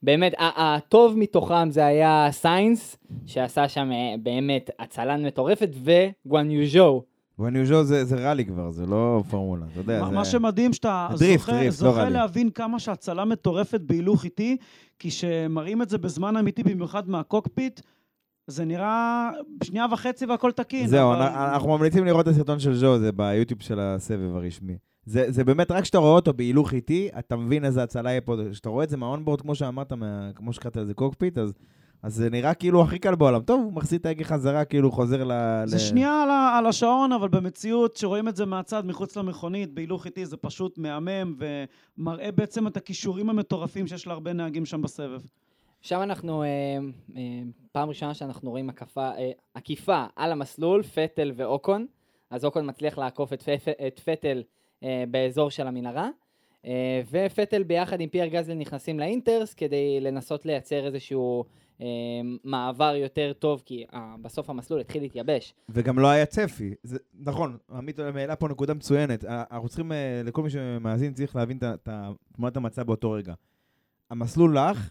באמת, 0.03 0.35
הטוב 0.39 1.19
מתוכם 1.19 1.71
זה 1.71 1.87
היה 1.87 2.29
סיינס, 2.31 2.97
שעשה 3.27 3.69
שם 3.69 3.93
אה, 3.93 4.15
באמת 4.23 4.71
הצלה 4.79 5.17
מטורפת, 5.17 5.69
וגואן 5.73 6.51
יוז'ו. 6.51 7.03
וניוז'ו 7.39 7.85
זה, 7.85 8.05
זה 8.05 8.17
ראלי 8.29 8.45
כבר, 8.45 8.71
זה 8.71 8.87
לא 8.87 9.23
פורמולה, 9.31 9.67
אתה 9.73 9.81
יודע. 9.81 10.01
מה 10.01 10.09
זה... 10.09 10.15
מה 10.15 10.25
שמדהים 10.25 10.73
שאתה 10.73 11.09
דריפט, 11.19 11.41
זוכה, 11.41 11.53
דריפט, 11.53 11.65
לא 11.83 11.91
זוכה 11.91 12.03
רלי. 12.03 12.13
להבין 12.13 12.51
כמה 12.51 12.79
שהצלה 12.79 13.25
מטורפת 13.25 13.81
בהילוך 13.81 14.25
איטי, 14.25 14.57
כי 14.99 15.09
כשמראים 15.09 15.83
את 15.83 15.89
זה 15.89 15.99
בזמן 15.99 16.37
אמיתי, 16.37 16.63
במיוחד 16.63 17.09
מהקוקפיט, 17.09 17.81
זה 18.47 18.65
נראה 18.65 19.31
שנייה 19.65 19.87
וחצי 19.93 20.27
והכל 20.27 20.53
תקין. 20.53 20.87
זהו, 20.87 21.13
אבל- 21.13 21.23
אנ- 21.23 21.35
אנחנו 21.53 21.77
ממליצים 21.79 22.05
לראות 22.05 22.29
את 22.29 22.33
הסרטון 22.33 22.59
של 22.61 22.75
ז'ו, 22.75 22.99
זה 22.99 23.13
ביוטיוב 23.13 23.63
של 23.63 23.81
הסבב 23.81 24.37
הרשמי. 24.37 24.77
זה, 25.05 25.25
זה 25.33 25.45
באמת, 25.45 25.71
רק 25.71 25.83
כשאתה 25.83 25.99
רואה 25.99 26.11
אותו 26.13 26.33
בהילוך 26.33 26.73
איטי, 26.75 27.09
אתה 27.19 27.37
מבין 27.37 27.65
איזה 27.65 27.83
הצלה 27.83 28.11
יהיה 28.11 28.21
פה. 28.21 28.37
כשאתה 28.51 28.69
רואה 28.69 28.85
את 28.85 28.91
זה 28.91 28.97
מהאונבורד, 28.97 29.41
כמו 29.41 29.55
שאמרת, 29.55 29.93
מה, 29.93 30.31
כמו 30.35 30.53
שקראת 30.53 30.77
לזה 30.77 30.95
קוקפיט, 30.95 31.39
אז, 31.39 31.53
אז 32.03 32.15
זה 32.15 32.31
נראה 32.31 32.55
כאילו 32.55 32.83
הכי 32.83 32.99
קל 32.99 33.15
בעולם. 33.15 33.43
טוב, 33.43 33.61
הוא 33.65 33.73
מחזיר 33.73 33.99
את 33.99 34.07
ההגה 34.07 34.25
חזרה, 34.25 34.65
כאילו 34.65 34.93
חוזר 34.93 35.25
ל... 35.25 35.33
זה 35.67 35.77
ל... 35.77 35.79
שנייה 35.79 36.23
על, 36.23 36.31
ה- 36.31 36.55
על 36.59 36.67
השעון, 36.67 37.13
אבל 37.13 37.29
במציאות, 37.29 37.97
שרואים 37.97 38.29
את 38.29 38.37
זה 38.37 38.47
מהצד, 38.47 38.87
מחוץ 38.87 39.17
למכונית, 39.17 39.73
בהילוך 39.75 40.07
איטי, 40.07 40.27
זה 40.27 40.37
פשוט 40.37 40.79
מהמם, 40.79 41.35
ומראה 41.99 42.33
בעצם 42.33 42.67
את 42.67 42.77
הכישורים 42.77 43.31
המטורפים 43.31 43.87
שיש 43.87 44.07
להרבה 44.07 44.33
נהגים 44.33 44.67
שם 44.67 44.83
בסבב. 44.83 45.21
עכשיו 45.81 46.03
אנחנו, 46.03 46.43
אה, 46.43 46.49
אה, 47.17 47.23
פעם 47.73 47.89
ראשונה 47.89 48.15
שאנחנו 48.15 48.51
רואים 48.51 48.71
עקפה, 48.71 49.11
אה, 49.19 49.31
עקיפה 49.55 50.05
על 50.17 50.33
המסלול, 50.33 50.83
פטל 50.83 51.33
ואוקון. 51.37 51.87
אז 52.31 52.45
אוקון 52.45 52.69
מצליח 52.69 52.99
לעקוף 52.99 53.33
את, 53.33 53.43
פ- 53.43 53.69
את 53.87 54.01
פטל 54.05 54.43
אה, 54.83 55.05
באזור 55.11 55.51
של 55.51 55.67
המנהרה, 55.67 56.09
אה, 56.67 57.03
ופטל 57.11 57.63
ביחד 57.63 58.01
עם 58.01 58.09
פייר 58.09 58.27
גזלי 58.27 58.55
נכנסים 58.55 59.01
לאינטרס 59.01 59.55
כדי 59.55 60.01
לנסות 60.01 60.47
לייצר 60.47 60.87
איזשהו 60.87 61.45
מעבר 62.45 62.95
יותר 62.97 63.33
טוב, 63.39 63.63
כי 63.67 63.85
אה, 63.95 64.15
בסוף 64.23 64.51
המסלול 64.51 64.81
התחיל 64.81 65.03
להתייבש. 65.03 65.55
וגם 65.69 65.99
לא 65.99 66.09
היה 66.09 66.27
צפי. 66.27 66.75
זה, 66.83 66.99
נכון, 67.21 67.57
עמית 67.73 67.99
העלה 67.99 68.37
פה 68.37 68.49
נקודה 68.49 68.75
מצוינת. 68.75 69.25
ה- 69.25 69.45
אנחנו 69.51 69.69
צריכים, 69.69 69.93
אה, 69.93 70.23
לכל 70.25 70.43
מי 70.43 70.51
שמאזין, 70.51 71.13
צריך 71.15 71.37
להבין 71.37 71.59
את 71.75 71.89
תמונת 72.37 72.57
המצב 72.57 72.83
באותו 72.83 73.11
רגע. 73.11 73.35
המסלול 74.11 74.59
לך, 74.59 74.91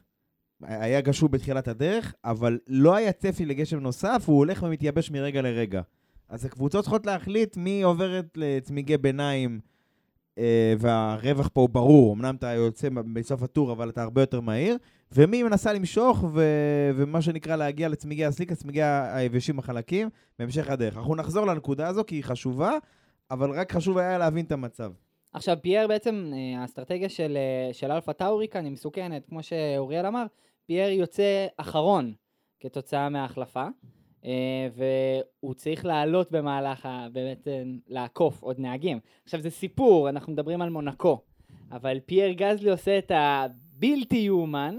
היה 0.63 1.01
גשור 1.01 1.29
בתחילת 1.29 1.67
הדרך, 1.67 2.13
אבל 2.23 2.59
לא 2.67 2.95
היה 2.95 3.11
צפי 3.11 3.45
לגשם 3.45 3.79
נוסף, 3.79 4.23
הוא 4.25 4.37
הולך 4.37 4.63
ומתייבש 4.63 5.11
מרגע 5.11 5.41
לרגע. 5.41 5.81
אז 6.29 6.45
הקבוצות 6.45 6.81
צריכות 6.83 7.05
להחליט 7.05 7.57
מי 7.57 7.81
עוברת 7.81 8.25
לצמיגי 8.35 8.97
ביניים, 8.97 9.59
אה, 9.59 9.66
והרווח 10.79 11.49
פה 11.53 11.61
הוא 11.61 11.69
ברור, 11.69 12.13
אמנם 12.13 12.35
אתה 12.35 12.47
יוצא 12.47 12.87
בסוף 13.13 13.43
הטור, 13.43 13.71
אבל 13.71 13.89
אתה 13.89 14.03
הרבה 14.03 14.21
יותר 14.21 14.41
מהיר, 14.41 14.77
ומי 15.11 15.43
מנסה 15.43 15.73
למשוך, 15.73 16.23
ו... 16.33 16.41
ומה 16.95 17.21
שנקרא 17.21 17.55
להגיע 17.55 17.89
לצמיגי 17.89 18.25
הסליק, 18.25 18.51
לצמיגי 18.51 18.83
היבשים 18.83 19.59
החלקים, 19.59 20.09
בהמשך 20.39 20.69
הדרך. 20.69 20.97
אנחנו 20.97 21.15
נחזור 21.15 21.45
לנקודה 21.45 21.87
הזו, 21.87 22.03
כי 22.07 22.15
היא 22.15 22.23
חשובה, 22.23 22.71
אבל 23.31 23.51
רק 23.51 23.71
חשוב 23.71 23.97
היה 23.97 24.17
להבין 24.17 24.45
את 24.45 24.51
המצב. 24.51 24.91
עכשיו, 25.33 25.57
פייר 25.61 25.87
בעצם, 25.87 26.31
אה, 26.33 26.61
האסטרטגיה 26.61 27.09
של, 27.09 27.37
אה, 27.37 27.73
של 27.73 27.91
אלפה 27.91 28.13
טאורי 28.13 28.47
כאן 28.47 28.65
היא 28.65 28.71
מסוכנת, 28.71 29.25
כמו 29.29 29.43
שאוריאל 29.43 30.05
אמר, 30.05 30.25
פייר 30.65 30.89
יוצא 30.89 31.47
אחרון 31.57 32.13
כתוצאה 32.59 33.09
מההחלפה, 33.09 33.63
אה, 33.63 33.69
והוא 34.75 35.53
צריך 35.53 35.85
לעלות 35.85 36.31
במהלך, 36.31 36.85
ה, 36.85 37.07
באמת 37.11 37.47
אה, 37.47 37.63
לעקוף 37.87 38.41
עוד 38.41 38.59
נהגים. 38.59 38.99
עכשיו, 39.23 39.41
זה 39.41 39.49
סיפור, 39.49 40.09
אנחנו 40.09 40.33
מדברים 40.33 40.61
על 40.61 40.69
מונקו, 40.69 41.21
אבל 41.71 41.99
פייר 42.05 42.31
גזלי 42.31 42.71
עושה 42.71 42.97
את 42.97 43.11
הבלתי 43.15 44.17
יאומן, 44.17 44.75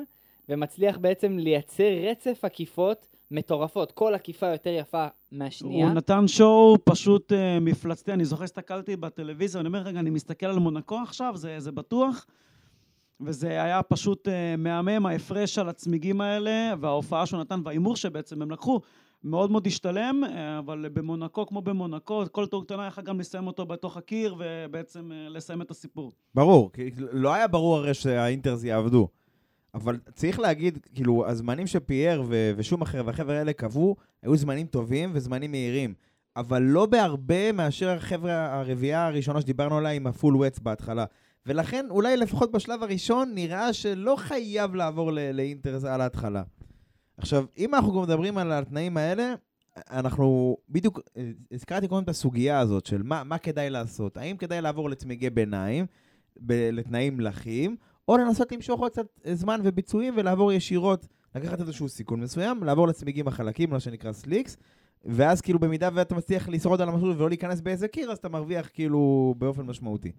ומצליח 0.49 0.99
בעצם 0.99 1.39
לייצר 1.39 1.93
רצף 2.11 2.45
עקיפות 2.45 3.07
מטורפות, 3.31 3.93
כל 3.93 4.15
עקיפה 4.15 4.47
יותר 4.47 4.71
יפה 4.71 5.07
מהשנייה. 5.33 5.87
הוא 5.87 5.95
נתן 5.95 6.29
שואו 6.29 6.77
פשוט 6.85 7.33
uh, 7.33 7.61
מפלצתי, 7.61 8.13
אני 8.13 8.25
זוכר 8.25 8.45
הסתכלתי 8.45 8.97
בטלוויזיה, 8.97 9.61
אני 9.61 9.69
אומר, 9.69 9.83
רגע, 9.83 10.01
אני 10.01 10.11
מסתכל 10.11 10.47
על 10.47 10.59
מונקו 10.59 10.99
עכשיו, 10.99 11.33
זה, 11.37 11.61
זה 11.61 11.73
בטוח? 11.73 12.27
וזה 13.21 13.63
היה 13.63 13.83
פשוט 13.83 14.29
uh, 14.29 14.31
מהמם, 14.59 15.07
ההפרש 15.07 15.59
על 15.59 15.69
הצמיגים 15.69 16.21
האלה, 16.21 16.75
וההופעה 16.81 17.27
שהוא 17.27 17.41
נתן, 17.41 17.61
וההימור 17.65 17.97
שבעצם 17.97 18.43
הם 18.43 18.51
לקחו, 18.51 18.81
מאוד 19.25 19.51
מאוד 19.51 19.67
השתלם, 19.67 20.23
אה, 20.25 20.59
אבל 20.59 20.89
במונקו 20.93 21.47
כמו 21.47 21.63
במונקו, 21.63 22.25
כל 22.33 22.47
טור 22.47 22.65
קטנה 22.65 22.87
יכול 22.87 23.05
גם 23.05 23.21
לסיים 23.21 23.47
אותו 23.47 23.67
בתוך 23.67 23.97
הקיר, 23.97 24.37
ובעצם 24.39 25.11
uh, 25.11 25.31
לסיים 25.31 25.63
את 25.63 25.71
הסיפור. 25.71 26.13
ברור, 26.35 26.71
לא 27.13 27.35
היה 27.35 27.47
ברור 27.47 27.77
הרי 27.77 27.95
שהאינטרס 27.95 28.65
יעבדו. 28.65 29.09
אבל 29.75 29.99
צריך 30.15 30.39
להגיד, 30.39 30.79
כאילו, 30.95 31.27
הזמנים 31.27 31.67
שפייר 31.67 32.23
ו- 32.29 32.53
ושום 32.57 32.83
אחר 32.83 33.03
והחבר'ה 33.07 33.39
האלה 33.39 33.53
קבעו, 33.53 33.97
היו 34.23 34.37
זמנים 34.37 34.67
טובים 34.67 35.11
וזמנים 35.13 35.51
מהירים. 35.51 35.95
אבל 36.37 36.63
לא 36.63 36.87
בהרבה 36.87 37.53
מאשר 37.53 37.89
החבר'ה, 37.89 38.61
הרביעייה 38.61 39.07
הראשונה 39.07 39.41
שדיברנו 39.41 39.79
עליה 39.79 39.93
עם 39.93 40.07
הפול 40.07 40.37
ווטס 40.37 40.59
בהתחלה. 40.59 41.05
ולכן, 41.47 41.87
אולי 41.91 42.17
לפחות 42.17 42.53
בשלב 42.53 42.83
הראשון, 42.83 43.33
נראה 43.35 43.73
שלא 43.73 44.17
חייב 44.17 44.75
לעבור 44.75 45.13
לאינטרס 45.13 45.85
על 45.85 46.01
ההתחלה. 46.01 46.43
עכשיו, 47.19 47.45
אם 47.59 47.75
אנחנו 47.75 47.93
גם 47.93 48.03
מדברים 48.03 48.39
על 48.39 48.53
התנאים 48.53 48.97
האלה, 48.97 49.35
אנחנו 49.91 50.57
בדיוק, 50.69 51.01
אה, 51.17 51.31
הזכרתי 51.53 51.89
קודם 51.89 52.03
את 52.03 52.09
הסוגיה 52.09 52.61
הזאת 52.61 52.87
של 52.87 53.03
מה, 53.03 53.25
מה 53.25 53.39
כדאי 53.39 53.71
לעשות. 53.71 54.17
האם 54.17 54.37
כדאי 54.37 54.61
לעבור 54.61 54.91
לצמיגי 54.91 55.31
ביניים, 55.31 55.87
ב- 56.41 56.69
לתנאים 56.73 57.21
לחים, 57.21 57.77
או 58.09 58.17
לנסות 58.17 58.53
למשוך 58.53 58.81
עוד 58.81 58.93
קצת 58.93 59.07
אה, 59.27 59.35
זמן 59.35 59.61
וביצועים 59.65 60.15
ולעבור 60.17 60.53
ישירות, 60.53 61.07
לקחת 61.35 61.61
איזשהו 61.61 61.89
סיכון 61.89 62.21
מסוים, 62.21 62.65
לעבור 62.65 62.89
לצמיגים 62.89 63.29
החלקים, 63.29 63.71
מה 63.71 63.81
שנקרא 63.81 64.13
סליקס, 64.13 64.57
ואז 65.05 65.41
כאילו 65.41 65.59
במידה 65.59 65.89
ואתה 65.95 66.15
מצליח 66.15 66.49
לשרוד 66.49 66.81
על 66.81 66.89
המסלול 66.89 67.17
ולא 67.17 67.29
להיכנס 67.29 67.61
באיזה 67.61 67.89
קיר, 67.89 68.11
אז 68.13 68.19
אתה 68.19 68.29
מרוויח 68.29 68.69
כאילו 68.73 69.35
באופן 69.39 69.63
משמעותי. 69.63 70.13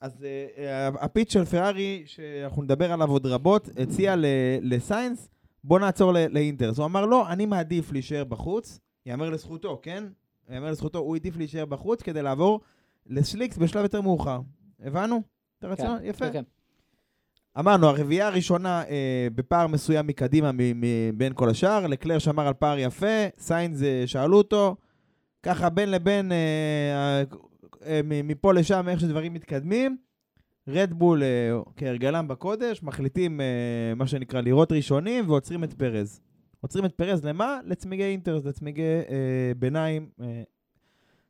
אז 0.00 0.12
uh, 0.20 0.58
הפיץ 1.00 1.32
של 1.32 1.44
פרארי, 1.44 2.02
שאנחנו 2.06 2.62
נדבר 2.62 2.92
עליו 2.92 3.10
עוד 3.10 3.26
רבות, 3.26 3.68
הציע 3.76 4.16
ל- 4.16 4.26
לסיינס, 4.62 5.28
בוא 5.64 5.78
נעצור 5.78 6.12
ל- 6.12 6.26
לאינטרס. 6.30 6.78
הוא 6.78 6.86
אמר, 6.86 7.06
לא, 7.06 7.28
אני 7.32 7.46
מעדיף 7.46 7.92
להישאר 7.92 8.24
בחוץ, 8.24 8.78
יאמר 9.06 9.30
לזכותו, 9.30 9.78
כן? 9.82 10.04
יאמר 10.50 10.70
לזכותו, 10.70 10.98
הוא 10.98 11.14
העדיף 11.16 11.36
להישאר 11.36 11.64
בחוץ 11.64 12.02
כדי 12.02 12.22
לעבור 12.22 12.60
לסליקס 13.06 13.58
בשלב 13.58 13.82
יותר 13.82 14.00
מאוחר. 14.00 14.40
הבנו? 14.84 15.22
את 15.58 15.64
הרצון? 15.64 15.98
יפה. 16.02 16.26
כן, 16.26 16.32
כן. 16.32 16.42
אמרנו, 17.58 17.86
הרביעייה 17.86 18.26
הראשונה 18.26 18.82
אה, 18.88 19.28
בפער 19.34 19.66
מסוים 19.66 20.06
מקדימה 20.06 20.50
מבין 20.54 21.32
כל 21.34 21.48
השאר, 21.50 21.86
לקלר 21.86 22.18
שמר 22.18 22.46
על 22.46 22.54
פער 22.54 22.78
יפה, 22.78 23.06
סיינס 23.38 23.82
אה, 23.82 24.02
שאלו 24.06 24.38
אותו, 24.38 24.76
ככה 25.42 25.68
בין 25.70 25.90
לבין, 25.90 26.32
אה, 26.32 27.22
אה, 27.86 28.00
מ- 28.04 28.28
מפה 28.28 28.52
לשם, 28.54 28.88
איך 28.88 29.00
שדברים 29.00 29.34
מתקדמים. 29.34 29.96
רדבול, 30.68 31.22
אה, 31.22 31.28
כהרגלם 31.76 32.28
בקודש, 32.28 32.82
מחליטים 32.82 33.40
אה, 33.40 33.94
מה 33.96 34.06
שנקרא 34.06 34.40
לראות 34.40 34.72
ראשונים 34.72 35.30
ועוצרים 35.30 35.64
את 35.64 35.72
פרז. 35.72 36.20
עוצרים 36.62 36.84
את 36.84 36.92
פרז 36.92 37.24
למה? 37.24 37.60
לצמיגי 37.64 38.04
אינטרס, 38.04 38.44
לצמיגי 38.44 38.82
אה, 38.82 39.52
ביניים. 39.58 40.06
אה, 40.20 40.42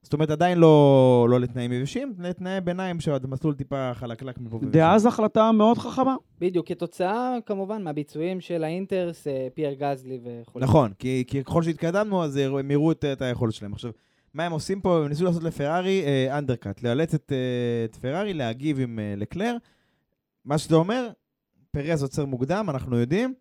זאת 0.03 0.13
אומרת, 0.13 0.31
עדיין 0.31 0.59
לא, 0.59 1.27
לא 1.31 1.41
לתנאים 1.41 1.73
יבשים, 1.73 2.15
לתנאי 2.19 2.61
ביניים 2.61 3.01
שהמסלול 3.01 3.55
טיפה 3.55 3.95
חלקלק 3.95 4.39
מפה. 4.39 4.59
דאז 4.71 5.07
החלטה 5.07 5.53
מאוד 5.53 5.79
חכמה. 5.79 6.17
בדיוק, 6.41 6.69
כתוצאה 6.69 7.37
כמובן 7.47 7.83
מהביצועים 7.83 8.41
של 8.41 8.65
האינטרס, 8.65 9.27
אה, 9.27 9.49
פייר 9.55 9.73
גזלי 9.73 10.21
וכו'. 10.25 10.61
נכון, 10.61 10.93
כי, 10.99 11.25
כי 11.27 11.45
ככל 11.45 11.63
שהתקדמנו, 11.63 12.25
אז 12.25 12.37
הם 12.37 12.71
יראו 12.71 12.93
את, 12.93 13.05
את 13.05 13.23
היכולת 13.23 13.53
שלהם. 13.53 13.73
עכשיו, 13.73 13.91
מה 14.35 14.45
הם 14.45 14.53
עושים 14.53 14.81
פה? 14.81 14.99
הם 14.99 15.09
ניסו 15.09 15.25
לעשות 15.25 15.43
לפרארי 15.43 16.05
אה, 16.05 16.39
אנדרקאט, 16.39 16.83
לאלץ 16.83 17.15
את, 17.15 17.33
אה, 17.33 17.85
את 17.85 17.97
פרארי 17.97 18.35
להגיב 18.35 18.81
עם 18.81 18.99
אה, 18.99 19.15
לקלר. 19.17 19.57
מה 20.45 20.59
שזה 20.59 20.75
אומר, 20.75 21.11
פרז 21.71 22.03
עוצר 22.03 22.25
מוקדם, 22.25 22.67
אנחנו 22.71 22.99
יודעים. 22.99 23.35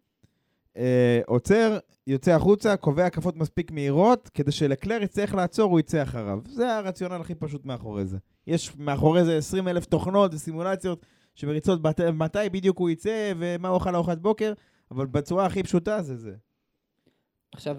אה, 0.77 1.21
עוצר, 1.25 1.77
יוצא 2.07 2.31
החוצה, 2.31 2.77
קובע 2.77 3.05
הקפות 3.05 3.35
מספיק 3.35 3.71
מהירות, 3.71 4.29
כדי 4.33 4.51
שלקלר 4.51 5.03
יצטרך 5.03 5.35
לעצור, 5.35 5.71
הוא 5.71 5.79
יצא 5.79 6.03
אחריו. 6.03 6.39
זה 6.45 6.75
הרציונל 6.77 7.21
הכי 7.21 7.35
פשוט 7.35 7.65
מאחורי 7.65 8.05
זה. 8.05 8.17
יש 8.47 8.75
מאחורי 8.77 9.25
זה 9.25 9.37
20 9.37 9.67
אלף 9.67 9.85
תוכנות 9.85 10.33
וסימולציות 10.33 11.05
שמריצות 11.35 11.81
בת... 11.81 12.01
מתי 12.01 12.49
בדיוק 12.51 12.77
הוא 12.77 12.89
יצא 12.89 13.33
ומה 13.37 13.67
הוא 13.67 13.75
אוכל 13.75 13.91
לארוחת 13.91 14.17
בוקר, 14.17 14.53
אבל 14.91 15.05
בצורה 15.05 15.45
הכי 15.45 15.63
פשוטה 15.63 16.01
זה 16.01 16.17
זה. 16.17 16.35
עכשיו, 17.51 17.77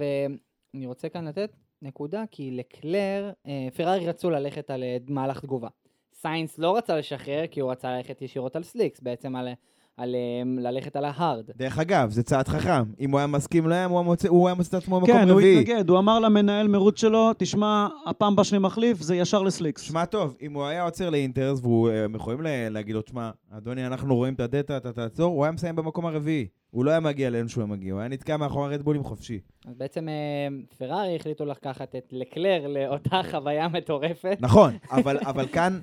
אני 0.74 0.86
רוצה 0.86 1.08
כאן 1.08 1.28
לתת 1.28 1.56
נקודה, 1.82 2.24
כי 2.30 2.50
לקלר, 2.50 3.30
אה, 3.46 3.68
פרארי 3.76 4.06
רצו 4.06 4.30
ללכת 4.30 4.70
על 4.70 4.82
אה, 4.82 4.96
מהלך 5.08 5.40
תגובה. 5.40 5.68
סיינס 6.14 6.58
לא 6.58 6.76
רצה 6.76 6.96
לשחרר, 6.96 7.46
כי 7.46 7.60
הוא 7.60 7.70
רצה 7.70 7.96
ללכת 7.96 8.22
ישירות 8.22 8.56
על 8.56 8.62
slicks, 8.62 9.00
בעצם 9.00 9.36
על, 9.36 9.48
על 9.96 10.14
אה, 10.14 10.70
ללכת 10.70 10.96
על 10.96 11.04
ה 11.04 11.11
hard. 11.11 11.44
דרך 11.56 11.78
אגב, 11.78 12.10
זה 12.10 12.22
צעד 12.22 12.48
חכם. 12.48 12.82
אם 13.00 13.10
הוא 13.10 13.18
היה 13.18 13.26
מסכים 13.26 13.66
להם, 13.68 13.90
הוא 13.90 13.98
היה 13.98 14.04
מוצא, 14.06 14.28
הוא 14.28 14.48
היה 14.48 14.54
מוצא 14.54 14.76
את 14.78 14.82
עצמו 14.82 15.00
במקום 15.00 15.14
כן, 15.14 15.28
הוא 15.28 15.38
רביעי. 15.38 15.60
התנגד, 15.60 15.88
הוא 15.88 15.98
אמר 15.98 16.18
למנהל 16.18 16.68
מרוץ 16.68 17.00
שלו, 17.00 17.30
תשמע, 17.38 17.86
הפעם 18.06 18.32
הבאה 18.32 18.44
שאני 18.44 18.58
מחליף, 18.58 19.00
זה 19.00 19.16
ישר 19.16 19.42
ל 19.42 19.47
slicks. 19.47 19.82
שמע 19.82 20.04
טוב, 20.04 20.36
אם 20.42 20.52
הוא 20.54 20.64
היה 20.64 20.82
עוצר 20.84 21.10
ל 21.10 21.16
inters, 21.16 21.60
והם 21.64 22.14
יכולים 22.14 22.40
לה- 22.40 22.68
להגיד 22.68 22.94
לו, 22.94 23.02
תשמע, 23.02 23.30
אדוני, 23.50 23.86
אנחנו 23.86 24.16
רואים 24.16 24.34
את 24.34 24.40
הדאטה, 24.40 24.76
אתה 24.76 24.92
תעצור, 24.92 25.34
הוא 25.34 25.44
היה 25.44 25.52
מסיים 25.52 25.76
במקום 25.76 26.06
הרביעי. 26.06 26.46
הוא 26.70 26.84
לא 26.84 26.90
היה 26.90 27.00
מגיע 27.00 27.30
לאן 27.30 27.48
שהוא 27.48 27.62
היה 27.64 27.72
מגיע, 27.72 27.92
הוא 27.92 28.00
היה 28.00 28.08
נתקע 28.08 28.36
מאחורי 28.36 28.66
הרדבולים 28.66 29.04
חופשי. 29.04 29.40
אז 29.68 29.74
בעצם 29.76 30.08
אה, 30.08 30.14
פרארי 30.78 31.16
החליטו 31.16 31.44
לקחת 31.44 31.94
את 31.96 32.08
לקלר 32.12 32.66
לאותה 32.68 33.20
חוויה 33.30 33.68
מטורפת. 33.68 34.36
נכון, 34.40 34.74
אבל, 34.90 35.18
אבל 35.18 35.46
כאן, 35.46 35.78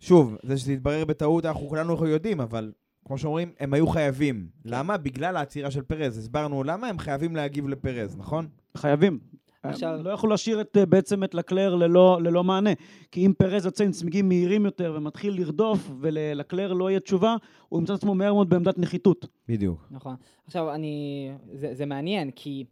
שוב, 0.00 0.36
זה 0.42 0.56
שזה 0.58 0.72
יתברר 0.72 1.04
בטעות, 1.04 1.44
אנחנו 1.46 1.68
כולנו 1.68 2.06
יודעים, 2.06 2.40
אבל 2.40 2.72
כמו 3.04 3.18
שאומרים, 3.18 3.52
הם 3.60 3.74
היו 3.74 3.86
חייבים. 3.86 4.48
למה? 4.64 4.96
בגלל 4.96 5.36
העצירה 5.36 5.70
של 5.70 5.82
פרז. 5.82 6.18
הסברנו 6.18 6.64
למה 6.64 6.86
הם 6.86 6.98
חייבים 6.98 7.36
להגיב 7.36 7.68
לפרז, 7.68 8.16
נכון? 8.16 8.48
חייבים. 8.76 9.18
עכשיו- 9.62 9.94
הם 9.94 10.04
לא 10.04 10.10
יכלו 10.10 10.30
להשאיר 10.30 10.60
את, 10.60 10.76
אה, 10.76 10.86
בעצם 10.86 11.24
את 11.24 11.34
לקלר 11.34 11.74
ללא, 11.74 12.18
ללא 12.22 12.44
מענה. 12.44 12.70
כי 13.10 13.26
אם 13.26 13.32
פרז 13.38 13.64
יוצא 13.64 13.84
עם 13.84 13.90
צמיגים 13.90 14.28
מהירים 14.28 14.64
יותר 14.64 14.94
ומתחיל 14.96 15.40
לרדוף 15.40 15.90
ולקלר 16.00 16.72
לא 16.72 16.90
יהיה 16.90 17.00
תשובה, 17.00 17.36
הוא 17.68 17.80
ימצא 17.80 17.94
את 17.94 17.98
עצמו 17.98 18.14
מהר 18.14 18.34
מאוד 18.34 18.48
בעמדת 18.48 18.78
נחיתות. 18.78 19.26
בדיוק. 19.48 19.86
נכון. 19.90 20.16
עכשיו, 20.46 20.74
אני... 20.74 21.30
זה, 21.52 21.74
זה 21.74 21.86
מעניין, 21.86 22.30
כי 22.30 22.64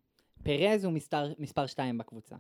פרז 0.43 0.85
הוא 0.85 0.93
מספר, 0.93 1.33
מספר 1.39 1.67
2 1.67 1.99
בקבוצה. 1.99 2.37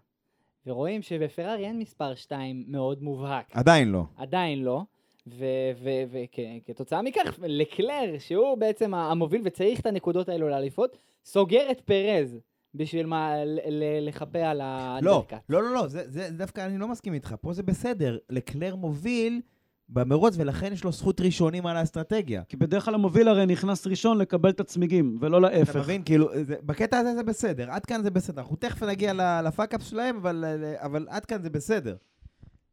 ורואים 0.67 1.03
שבפרארי 1.03 1.65
אין 1.67 1.79
מספר 1.79 2.15
2 2.15 2.65
מאוד 2.69 3.03
מובהק. 3.03 3.57
עדיין 3.57 3.89
לא. 3.89 4.05
עדיין 4.17 4.63
לא. 4.65 4.83
וכתוצאה 5.29 7.03
מכך, 7.03 7.39
לקלר, 7.43 8.19
שהוא 8.19 8.55
בעצם 8.59 8.95
המוביל 8.95 9.41
וצריך 9.45 9.81
את 9.81 9.87
הנקודות 9.87 10.29
האלו 10.29 10.49
לאליפות, 10.49 10.97
סוגר 11.25 11.71
את 11.71 11.81
פרז 11.81 12.39
בשביל 12.75 13.07
מה, 13.07 13.45
ל- 13.45 13.59
ל- 13.71 14.09
לחפה 14.09 14.39
על 14.39 14.57
לא, 14.59 14.63
האנדרקאט. 14.63 15.41
לא, 15.49 15.63
לא, 15.63 15.75
לא, 15.75 15.87
זה, 15.87 16.03
זה 16.11 16.29
דווקא 16.31 16.67
אני 16.67 16.79
לא 16.79 16.89
מסכים 16.89 17.15
איתך. 17.15 17.35
פה 17.41 17.53
זה 17.53 17.63
בסדר. 17.63 18.19
לקלר 18.31 18.77
מוביל 18.77 19.41
במרוץ, 19.89 20.35
ולכן 20.39 20.73
יש 20.73 20.85
לו 20.85 20.93
זכות 20.93 21.21
ראשונים 21.21 21.67
על 21.67 21.77
האסטרטגיה. 21.77 22.43
כי 22.49 22.57
בדרך 22.57 22.85
כלל 22.85 22.95
המוביל 22.95 23.29
הרי 23.29 23.47
נכנס 23.47 23.87
ראשון 23.87 24.19
לקבל 24.19 24.51
את 24.51 24.61
הצמיגים, 24.61 25.19
ולא 25.21 25.47
אתה 25.47 25.59
להפך. 25.59 25.77
מבין? 25.77 26.03
כאילו, 26.03 26.29
זה, 26.43 26.55
בקטע 26.63 26.99
הזה 26.99 27.15
זה 27.15 27.23
בסדר. 27.23 27.71
עד 27.71 27.87
כאן 27.87 28.03
זה 28.03 28.11
בסדר. 28.11 28.41
אנחנו 28.43 28.57
תכף 28.57 28.83
נגיע 28.83 29.13
ל 29.45 29.50
fuck-up 29.50 29.83
שלהם, 29.83 30.17
אבל, 30.17 30.45
אבל 30.77 31.07
עד 31.11 31.25
כאן 31.25 31.43
זה 31.43 31.51
בסדר. 31.51 31.97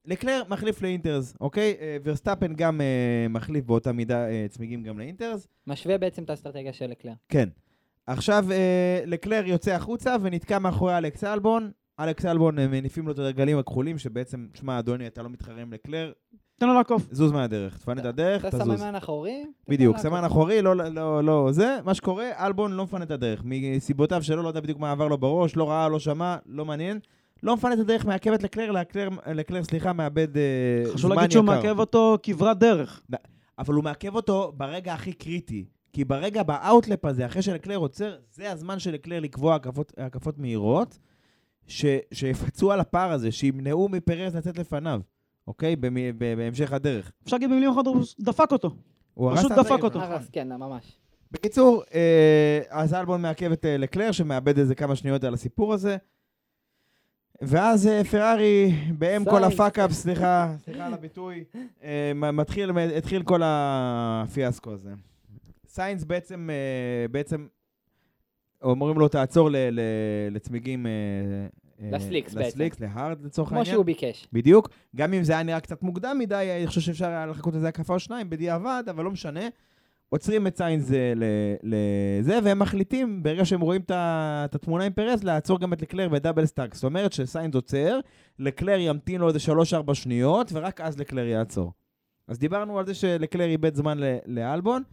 לקלר 0.09 0.41
מחליף 0.49 0.81
ל 0.81 0.88
inters, 0.88 1.33
אוקיי? 1.41 1.75
אה, 1.81 1.97
ורסטאפן 2.03 2.53
גם 2.53 2.81
אה, 2.81 3.27
מחליף 3.29 3.65
באותה 3.65 3.91
מידה 3.91 4.29
אה, 4.29 4.45
צמיגים 4.49 4.83
גם 4.83 4.99
ל 4.99 5.05
inters. 5.05 5.47
משווה 5.67 5.97
בעצם 5.97 6.23
את 6.23 6.29
האסטרטגיה 6.29 6.73
של 6.73 6.87
לקלר. 6.87 7.13
כן. 7.29 7.49
עכשיו 8.07 8.45
אה, 8.51 9.01
לקלר 9.05 9.43
יוצא 9.45 9.71
החוצה 9.71 10.15
ונתקע 10.21 10.59
מאחורי 10.59 10.97
אלכס 10.97 11.23
אלבון. 11.23 11.71
אלכס 11.99 12.25
אלבון, 12.25 12.59
הם 12.59 12.71
מניפים 12.71 13.07
לו 13.07 13.13
את 13.13 13.19
הרגלים 13.19 13.57
הכחולים, 13.57 13.97
שבעצם, 13.97 14.47
שמע, 14.53 14.79
אדוני, 14.79 15.07
אתה 15.07 15.23
לא 15.23 15.29
מתחרה 15.29 15.61
עם 15.61 15.73
לקלר, 15.73 16.11
תן 16.59 16.67
לו 16.67 16.73
לעקוף. 16.73 17.07
זוז 17.11 17.31
מהדרך. 17.31 17.77
תפנה 17.77 18.01
את 18.01 18.05
הדרך, 18.05 18.45
אתה 18.45 18.59
תזוז. 18.59 18.79
סממן 18.79 18.95
אחורי? 18.95 19.43
תן 19.65 19.71
בדיוק. 19.71 19.97
סמן 19.97 20.23
אחורי, 20.23 20.61
לא, 20.61 20.75
לא, 20.75 21.23
לא, 21.23 21.47
זה, 21.51 21.77
מה 21.85 21.93
שקורה, 21.93 22.29
אלבון 22.45 22.71
לא 22.71 22.83
מפנה 22.83 23.03
את 23.03 23.11
הדרך. 23.11 23.41
מסיבותיו 23.45 24.23
שלו, 24.23 24.43
לא 24.43 24.47
יודע 24.47 24.59
בדיוק 24.59 24.79
מה 24.79 24.91
עבר 24.91 25.07
לו 25.07 25.17
בראש, 25.17 25.55
לא 25.55 25.69
ראה, 25.69 25.89
לא 25.89 25.99
שמע, 25.99 26.37
לא 26.45 26.65
מעניין. 26.65 26.99
לא 27.43 27.55
מפנה 27.55 27.73
את 27.73 27.79
הדרך, 27.79 28.05
מעכב 28.05 28.31
את 28.31 28.43
לקלר, 28.43 28.71
לקלר, 28.71 29.09
לקלר 29.27 29.63
סליחה, 29.63 29.93
מאבד 29.93 30.37
אה, 30.37 30.43
זמן 30.83 30.85
יקר. 30.85 30.93
חשוב 30.93 31.13
להגיד 31.13 31.31
שהוא 31.31 31.45
מעכב 31.45 31.79
אותו 31.79 32.17
כברת 32.23 32.59
דרך. 32.59 33.01
אבל 33.59 33.73
הוא 33.73 33.83
מעכב 33.83 34.15
אותו 34.15 34.53
ברגע 34.57 34.93
הכי 34.93 35.13
קריטי. 35.13 35.65
כי 35.93 36.05
ברגע, 36.05 36.43
באאוטלפ 36.43 37.05
הזה, 37.05 37.25
אחרי 37.25 37.41
שלקלר 37.41 37.77
עוצר, 37.77 38.15
זה 38.33 38.51
הזמן 38.51 38.79
של 38.79 38.91
לקלר 38.91 39.19
לקבוע 39.19 39.55
הקפות, 39.55 39.93
הקפות 39.97 40.37
מהירות, 40.37 40.97
ש, 41.67 41.85
שיפצו 42.13 42.71
על 42.71 42.79
הפער 42.79 43.11
הזה, 43.11 43.31
שימנעו 43.31 43.89
מפרז 43.89 44.35
לצאת 44.35 44.57
לפניו, 44.57 45.01
אוקיי? 45.47 45.75
במ, 45.75 45.95
ב, 46.17 46.33
בהמשך 46.37 46.73
הדרך. 46.73 47.11
אפשר 47.23 47.35
להגיד 47.35 47.49
במילים 47.49 47.69
אחרות, 47.69 47.87
הוא 47.87 48.03
דפק 48.19 48.51
אותו. 48.51 48.75
הוא 49.13 49.35
פשוט 49.35 49.51
הרס 49.51 49.59
את 49.59 49.65
דפק 49.65 49.83
אותו. 49.83 50.01
הרס, 50.01 50.29
כן, 50.31 50.49
ממש. 50.49 50.97
בקיצור, 51.31 51.83
אה, 51.93 52.61
אז 52.69 52.93
אלבון 52.93 53.21
מעכב 53.21 53.51
את 53.51 53.65
אה, 53.65 53.77
לקלר, 53.77 54.11
שמאבד 54.11 54.59
איזה 54.59 54.75
כמה 54.75 54.95
שניות 54.95 55.23
על 55.23 55.33
הסיפור 55.33 55.73
הזה. 55.73 55.97
ואז 57.41 57.87
אה, 57.87 58.03
פרארי, 58.03 58.71
באם 58.97 59.25
כל. 59.25 59.43
ה 59.43 59.48
fuck-up, 59.48 59.91
סליחה, 59.91 60.53
סליחה 60.57 60.85
על 60.85 60.93
הביטוי, 60.93 61.43
אה, 61.83 62.11
מתחיל, 62.13 62.77
התחיל 62.79 63.23
כל 63.23 63.41
הפיאסקו 63.43 64.71
הזה. 64.71 64.89
סיינס 65.67 66.03
בעצם, 66.03 66.49
אה, 66.49 67.07
בעצם, 67.07 67.47
אומרים 68.61 68.99
לו 68.99 69.07
תעצור 69.07 69.49
לצמיגים... 70.31 70.85
ל 71.91 71.97
slicks 71.97 72.33
בעצם. 72.33 72.47
ל 72.47 72.51
slicks, 72.51 72.79
ל 72.79 72.88
hard 72.88 73.25
לצורך 73.25 73.49
כמו 73.49 73.57
העניין. 73.57 73.75
שהוא 73.75 73.85
ביקש. 73.85 74.27
בדיוק. 74.33 74.69
גם 74.95 75.13
אם 75.13 75.23
זה 75.23 75.33
היה 75.33 75.43
נראה 75.43 75.59
קצת 75.59 75.83
מוקדם 75.83 76.15
מדי, 76.19 76.49
אני 76.57 76.67
חושב 76.67 76.81
שאפשר 76.81 77.07
היה 77.07 77.25
לחכות 77.25 77.55
איזה 77.55 77.67
הקפה 77.67 77.93
או 77.93 77.99
שניים 77.99 78.29
בדיעבד, 78.29 78.83
אבל 78.89 79.03
לא 79.03 79.11
משנה. 79.11 79.41
עוצרים 80.09 80.47
את 80.47 80.57
סיינס 80.57 80.91
לזה, 81.63 82.39
והם 82.43 82.59
מחליטים, 82.59 83.23
ברגע 83.23 83.45
שהם 83.45 83.61
רואים 83.61 83.81
את 83.91 84.55
התמונה 84.55 84.83
עם 84.83 84.93
פרז, 84.93 85.23
לעצור 85.23 85.59
גם 85.59 85.73
את 85.73 85.81
לקלר 85.81 86.09
ב 86.09 86.14
double 86.14 86.45
stack. 86.45 86.75
זאת 86.75 86.83
אומרת 86.83 87.13
שסיינס 87.13 87.55
עוצר, 87.55 87.99
לקלר 88.39 88.79
ימתין 88.79 89.21
לו 89.21 89.27
איזה 89.27 89.39
3-4 89.89 89.93
שניות, 89.93 90.49
ורק 90.53 90.81
אז 90.81 90.99
לקלר 90.99 91.25
יעצור. 91.25 91.73
אז 92.27 92.39
דיברנו 92.39 92.79
על 92.79 92.85
זה 92.85 92.93
שלקלר 92.93 93.45
איבד 93.45 93.75
זמן 93.75 93.97
לאלבון, 94.25 94.83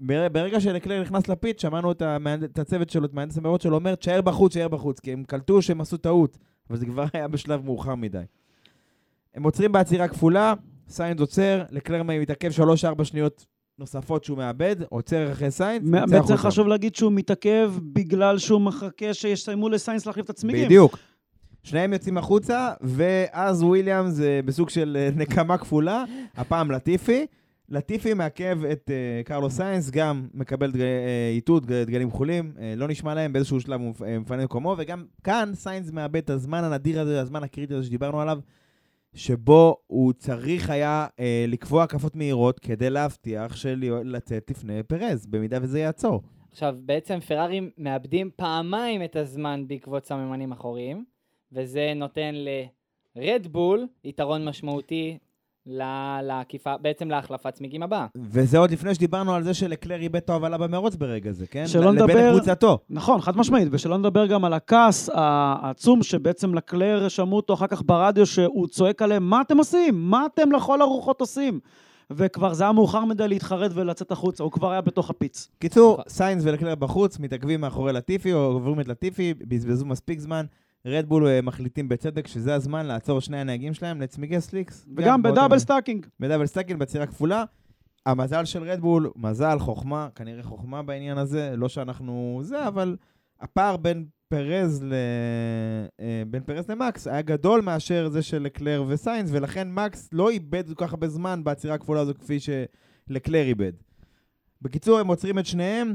וברגע 0.00 0.60
שלקלר 0.60 1.02
נכנס 1.02 1.28
לפיט, 1.28 1.58
שמענו 1.58 1.92
את, 1.92 2.02
המהנד... 2.02 2.42
את 2.42 2.58
הצוות 2.58 2.90
שלו, 2.90 3.04
את 3.04 3.14
מהנדס 3.14 3.38
המרוץ 3.38 3.60
שלו, 3.60 3.76
אומר, 3.76 3.94
תשאר 3.94 4.20
בחוץ, 4.20 4.52
תשאר 4.52 4.68
בחוץ, 4.68 5.00
כי 5.00 5.12
הם 5.12 5.24
קלטו 5.24 5.62
שהם 5.62 5.80
עשו 5.80 5.96
טעות, 5.96 6.38
אבל 6.70 6.78
זה 6.78 6.86
כבר 6.86 7.04
היה 7.12 7.28
בשלב 7.28 7.64
מאוחר 7.64 7.94
מדי. 7.94 8.22
הם 9.34 9.42
עוצרים 9.42 9.72
בעצירה 9.72 10.08
כפולה, 10.08 10.54
סיינס 10.88 11.20
עוצר, 11.20 11.62
לקלר 11.70 12.02
מתעכב 12.02 12.50
3-4 12.98 13.04
שניות 13.04 13.46
נוספות 13.78 14.24
שהוא 14.24 14.38
מאבד, 14.38 14.76
עוצר 14.88 15.32
אחרי 15.32 15.50
סיינס, 15.50 15.86
יוצא 15.86 16.00
בעצם 16.06 16.14
החוצה. 16.16 16.36
חשוב 16.36 16.68
להגיד 16.68 16.94
שהוא 16.96 17.12
מתעכב 17.12 17.72
בגלל 17.92 18.38
שהוא 18.38 18.60
מחכה 18.60 19.14
שיסיימו 19.14 19.68
לסיינס 19.68 20.06
להחליף 20.06 20.24
את 20.24 20.30
הצמיגים. 20.30 20.64
בדיוק. 20.64 20.98
שניהם 21.62 21.92
יוצאים 21.92 22.18
החוצה, 22.18 22.72
ואז 22.80 23.62
וויליאמס 23.62 24.20
אה, 24.20 24.40
בסוג 24.44 24.68
של 24.70 24.96
אה, 25.00 25.08
נקמה 25.16 25.58
כפולה, 25.58 26.04
הפעם 26.36 26.70
לטיפי. 26.70 27.26
לטיפי 27.68 28.14
מעכב 28.14 28.58
את 28.72 28.90
אה, 28.90 29.22
קרלו 29.24 29.50
סיינס, 29.50 29.90
גם 29.90 30.26
מקבל 30.34 30.70
דג- 30.72 30.80
איתות, 31.34 31.66
דג- 31.66 31.84
דגלים 31.86 32.10
כחולים, 32.10 32.52
אה, 32.60 32.74
לא 32.76 32.88
נשמע 32.88 33.14
להם, 33.14 33.32
באיזשהו 33.32 33.60
שלב 33.60 33.80
הוא 33.80 33.90
מפ- 33.90 34.02
מפנה 34.02 34.44
מקומו, 34.44 34.74
וגם 34.78 35.04
כאן 35.24 35.50
סיינס 35.54 35.90
מאבד 35.90 36.16
את 36.16 36.30
הזמן 36.30 36.64
הנדיר 36.64 37.00
הזה, 37.00 37.20
הזמן 37.20 37.42
הקריטי 37.42 37.74
הזה 37.74 37.86
שדיברנו 37.86 38.20
עליו, 38.20 38.38
שבו 39.14 39.76
הוא 39.86 40.12
צריך 40.12 40.70
היה 40.70 41.06
אה, 41.20 41.44
לקבוע 41.48 41.82
הקפות 41.82 42.16
מהירות 42.16 42.58
כדי 42.58 42.90
להבטיח 42.90 43.56
של 43.56 44.00
לצאת 44.04 44.50
לפני 44.50 44.82
פרז, 44.82 45.26
במידה 45.26 45.58
וזה 45.62 45.78
יעצור. 45.80 46.22
עכשיו, 46.50 46.74
בעצם 46.80 47.20
פרארי 47.20 47.60
מאבדים 47.78 48.30
פעמיים 48.36 49.04
את 49.04 49.16
הזמן 49.16 49.64
בעקבות 49.68 50.04
סממנים 50.04 50.52
אחוריים, 50.52 51.04
וזה 51.52 51.92
נותן 51.96 52.34
לרדבול 53.16 53.86
יתרון 54.04 54.44
משמעותי 54.44 55.18
לעקיפה, 56.22 56.76
בעצם 56.82 57.10
להחלפת 57.10 57.54
צמיגים 57.54 57.82
הבאה. 57.82 58.06
וזה 58.16 58.58
עוד 58.58 58.70
לפני 58.70 58.94
שדיברנו 58.94 59.34
על 59.34 59.42
זה 59.42 59.54
שלקלר 59.54 60.00
איבד 60.00 60.16
את 60.16 60.30
ההובלה 60.30 60.58
במרוץ 60.58 60.96
ברגע 60.96 61.32
זה, 61.32 61.46
כן? 61.46 61.66
שלא 61.66 61.92
לבין 61.92 62.04
נדבר- 62.04 62.30
קבוצתו. 62.36 62.78
נכון, 62.90 63.20
חד 63.20 63.36
משמעית, 63.36 63.68
ושלא 63.70 63.98
נדבר 63.98 64.26
גם 64.26 64.44
על 64.44 64.52
הכעס 64.52 65.10
העצום 65.14 66.02
שבעצם 66.02 66.54
לקלר 66.54 67.08
שמעו 67.08 67.36
אותו 67.36 67.54
אחר 67.54 67.66
כך 67.66 67.82
ברדיו 67.86 68.26
שהוא 68.26 68.66
צועק 68.66 69.02
עליהם, 69.02 69.30
מה 69.30 69.40
אתם 69.40 69.58
עושים? 69.58 69.94
מה 70.10 70.26
אתם 70.34 70.52
לכל 70.52 70.80
הרוחות 70.80 71.20
עושים? 71.20 71.60
וכבר 72.10 72.54
זה 72.54 72.64
היה 72.64 72.72
מאוחר 72.72 73.04
מדי 73.04 73.28
להתחרט 73.28 73.70
ולצאת 73.74 74.12
החוצה, 74.12 74.44
הוא 74.44 74.52
כבר 74.52 74.70
היה 74.70 74.80
בתוך 74.80 75.10
הפיטס. 75.10 75.48
קיצור, 75.58 75.92
נכון. 75.92 76.04
סיינס 76.08 76.42
ולקלר 76.46 76.74
בחוץ, 76.74 77.18
מתעכבים 77.18 77.60
מאחורי 77.60 77.92
לטיפי, 77.92 78.32
או 78.32 78.38
עוברים 78.38 78.80
את 78.80 78.88
לטיפי, 78.88 79.34
בזבזו 79.48 79.86
מספיק 79.86 80.18
זמן. 80.20 80.44
רדבול 80.88 81.26
אה, 81.26 81.42
מחליטים 81.42 81.88
בצדק 81.88 82.26
שזה 82.26 82.54
הזמן 82.54 82.86
לעצור 82.86 83.20
שני 83.20 83.36
הנהגים 83.36 83.74
שלהם 83.74 84.00
לצמיגי 84.00 84.40
slicks. 84.40 84.86
וגם 84.96 85.22
ב 85.22 85.27
double 85.27 85.58
stacking. 85.58 86.06
ב 86.20 86.24
double 86.24 86.46
stacking, 86.46 86.80
בעצירה 86.80 87.06
כפולה. 87.06 87.44
המזל 88.06 88.44
של 88.44 88.62
רדבול, 88.62 89.10
מזל, 89.16 89.58
חוכמה, 89.58 90.08
כנראה 90.14 90.42
חוכמה 90.42 90.82
בעניין 90.82 91.18
הזה, 91.18 91.54
לא 91.56 91.68
שאנחנו 91.68 92.40
זה, 92.42 92.68
אבל 92.68 92.96
הפער 93.40 93.76
בין 93.76 94.06
פרז, 94.28 94.82
ל... 94.82 94.92
אה, 96.00 96.22
בין 96.30 96.42
פרז 96.42 96.70
למקס 96.70 97.06
היה 97.06 97.22
גדול 97.22 97.60
מאשר 97.60 98.08
זה 98.08 98.22
של 98.22 98.42
לקלר 98.42 98.84
וסיינס, 98.88 99.30
ולכן 99.32 99.70
מקס 99.70 100.08
לא 100.12 100.30
איבד 100.30 100.68
כל 100.68 100.86
כך 100.86 100.92
הרבה 100.92 101.08
זמן 101.08 101.44
בעצירה 101.44 101.74
הכפולה 101.74 102.00
הזו 102.00 102.12
כפי 102.14 102.38
שלקלר 102.40 103.46
איבד. 103.46 103.72
בקיצור, 104.62 104.98
הם 104.98 105.06
עוצרים 105.06 105.38
את 105.38 105.46
שניהם, 105.46 105.94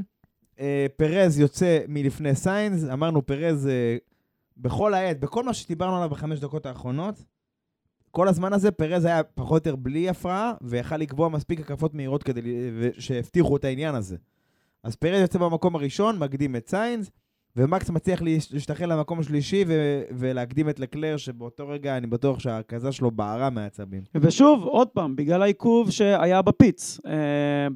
אה, 0.60 0.86
פרז 0.96 1.38
יוצא 1.38 1.80
מלפני 1.88 2.34
סיינס, 2.34 2.84
אמרנו 2.92 3.26
פרז 3.26 3.66
אה, 3.66 3.96
בכל 4.56 4.94
העת, 4.94 5.20
בכל 5.20 5.44
מה 5.44 5.54
שדיברנו 5.54 5.96
עליו 5.96 6.08
בחמש 6.10 6.40
דקות 6.40 6.66
האחרונות, 6.66 7.24
כל 8.10 8.28
הזמן 8.28 8.52
הזה 8.52 8.70
פרז 8.70 9.04
היה 9.04 9.22
פחות 9.22 9.50
או 9.50 9.56
יותר 9.56 9.76
בלי 9.76 10.08
הפרעה, 10.08 10.52
ויכל 10.62 10.96
לקבוע 10.96 11.28
מספיק 11.28 11.60
הקפות 11.60 11.94
מהירות 11.94 12.22
כדי 12.22 12.40
שהבטיחו 12.98 13.56
את 13.56 13.64
העניין 13.64 13.94
הזה. 13.94 14.16
אז 14.82 14.96
פרז 14.96 15.20
יוצא 15.20 15.38
במקום 15.38 15.76
הראשון, 15.76 16.18
מקדים 16.18 16.56
את 16.56 16.68
סיינס, 16.68 17.10
ומקס 17.56 17.90
מצליח 17.90 18.22
להש- 18.22 18.52
להשתחרר 18.52 18.86
למקום 18.86 19.20
השלישי 19.20 19.64
ו- 19.68 20.02
ולהקדים 20.10 20.68
את 20.68 20.80
לקלר, 20.80 21.16
שבאותו 21.16 21.68
רגע 21.68 21.96
אני 21.96 22.06
בטוח 22.06 22.38
שהקסדה 22.38 22.92
שלו 22.92 23.10
בערה 23.10 23.50
מעצבים. 23.50 24.02
ושוב, 24.14 24.64
עוד 24.64 24.88
פעם, 24.88 25.16
בגלל 25.16 25.42
העיכוב 25.42 25.90
שהיה 25.90 26.42
בפיץ. 26.42 27.00
אה, 27.06 27.12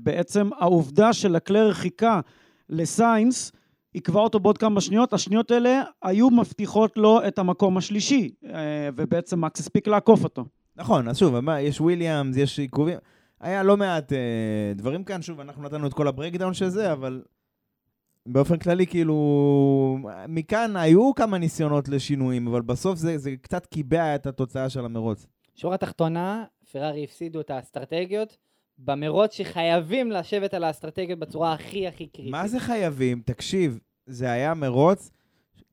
בעצם 0.02 0.50
העובדה 0.58 1.12
שלקלר 1.12 1.72
חיכה 1.72 2.20
לסיינס, 2.68 3.52
עיכבה 3.98 4.20
אותו 4.20 4.40
בעוד 4.40 4.58
כמה 4.58 4.80
שניות, 4.80 5.12
השניות 5.12 5.50
האלה 5.50 5.82
היו 6.02 6.30
מבטיחות 6.30 6.96
לו 6.96 7.20
את 7.28 7.38
המקום 7.38 7.76
השלישי, 7.76 8.30
אה, 8.44 8.88
ובעצם 8.96 9.40
מקס 9.40 9.60
הספיק 9.60 9.88
לעקוף 9.88 10.24
אותו. 10.24 10.44
נכון, 10.76 11.08
אז 11.08 11.18
שוב, 11.18 11.34
יש 11.60 11.80
וויליאמס, 11.80 12.36
יש 12.36 12.58
עיכובים, 12.58 12.98
היה 13.40 13.62
לא 13.62 13.76
מעט 13.76 14.12
אה, 14.12 14.72
דברים 14.74 15.04
כאן, 15.04 15.22
שוב, 15.22 15.40
אנחנו 15.40 15.62
נתנו 15.62 15.86
את 15.86 15.94
כל 15.94 16.08
הברקדאון 16.08 16.54
של 16.54 16.68
זה, 16.68 16.92
אבל 16.92 17.22
באופן 18.26 18.58
כללי, 18.58 18.86
כאילו, 18.86 19.98
מכאן 20.28 20.76
היו 20.76 21.14
כמה 21.14 21.38
ניסיונות 21.38 21.88
לשינויים, 21.88 22.48
אבל 22.48 22.62
בסוף 22.62 22.98
זה, 22.98 23.18
זה 23.18 23.30
קצת 23.42 23.66
קיבע 23.66 24.14
את 24.14 24.26
התוצאה 24.26 24.70
של 24.70 24.84
המרוץ. 24.84 25.26
שורה 25.54 25.76
תחתונה, 25.76 26.44
פרארי 26.72 27.04
הפסידו 27.04 27.40
את 27.40 27.50
האסטרטגיות 27.50 28.36
במרוץ 28.78 29.32
שחייבים 29.32 30.10
לשבת 30.10 30.54
על 30.54 30.64
האסטרטגיות 30.64 31.18
בצורה 31.18 31.52
הכי 31.52 31.88
הכי 31.88 32.06
קריטית. 32.06 32.32
מה 32.32 32.48
זה 32.48 32.60
חייבים? 32.60 33.22
תקשיב, 33.24 33.78
זה 34.08 34.30
היה 34.30 34.54
מרוץ 34.54 35.10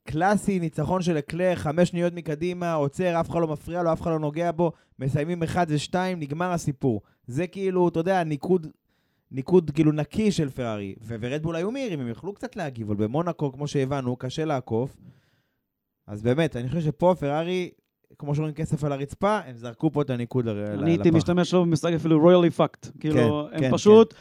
קלאסי, 0.04 0.60
ניצחון 0.60 1.02
של 1.02 1.18
אקלר, 1.18 1.56
חמש 1.56 1.90
שניות 1.90 2.14
מקדימה, 2.14 2.74
עוצר, 2.74 3.20
אף 3.20 3.30
אחד 3.30 3.40
לא 3.40 3.48
מפריע 3.48 3.84
לו, 3.84 3.94
אף 3.94 4.02
אחד 4.02 4.12
לא 4.12 4.20
נוגע 4.20 4.52
בו, 4.52 4.72
מסיימים 5.00 5.44
אחד 5.44 5.66
ושתיים, 5.70 6.20
נגמר 6.20 6.52
הסיפור. 6.52 7.02
זה 7.28 7.48
כאילו, 7.48 7.88
אתה 7.88 8.00
יודע, 8.00 8.24
ניקוד, 8.24 8.68
ניקוד 9.32 9.72
כאילו 9.72 9.92
נקי 9.92 10.32
של 10.32 10.50
פרארי. 10.50 10.96
ורדבול 11.08 11.56
היו 11.56 11.72
מהירים, 11.72 12.00
הם 12.00 12.10
יכלו 12.10 12.34
קצת 12.34 12.56
להגיב, 12.56 12.92
אבל 12.92 13.04
במונאקו, 13.04 13.52
כמו 13.52 13.68
שהבנו, 13.68 14.16
קשה 14.16 14.46
לעקוף. 14.46 14.98
אז 16.08 16.22
באמת, 16.22 16.56
אני 16.56 16.68
חושב 16.70 16.82
שפה 16.82 17.16
פרארי, 17.20 17.70
כמו 18.20 18.36
שאומרים 18.36 18.54
כסף 18.54 18.84
על 18.84 18.92
הרצפה, 18.92 19.40
הם 19.46 19.56
זרקו 19.56 19.92
פה 19.92 20.02
את 20.02 20.10
הניקוד 20.10 20.46
ל- 20.46 20.52
ל- 20.52 20.80
אני 20.82 20.92
הייתי 20.92 21.10
לפח. 21.10 21.18
משתמש 21.18 21.54
לו 21.54 21.66
במושג 21.66 21.94
אפילו 21.94 22.20
רויאלי 22.20 22.50
פאקט. 22.50 22.88
כאילו, 23.00 23.48
כן, 23.58 23.64
הם 23.64 23.72
פשוט 23.72 24.14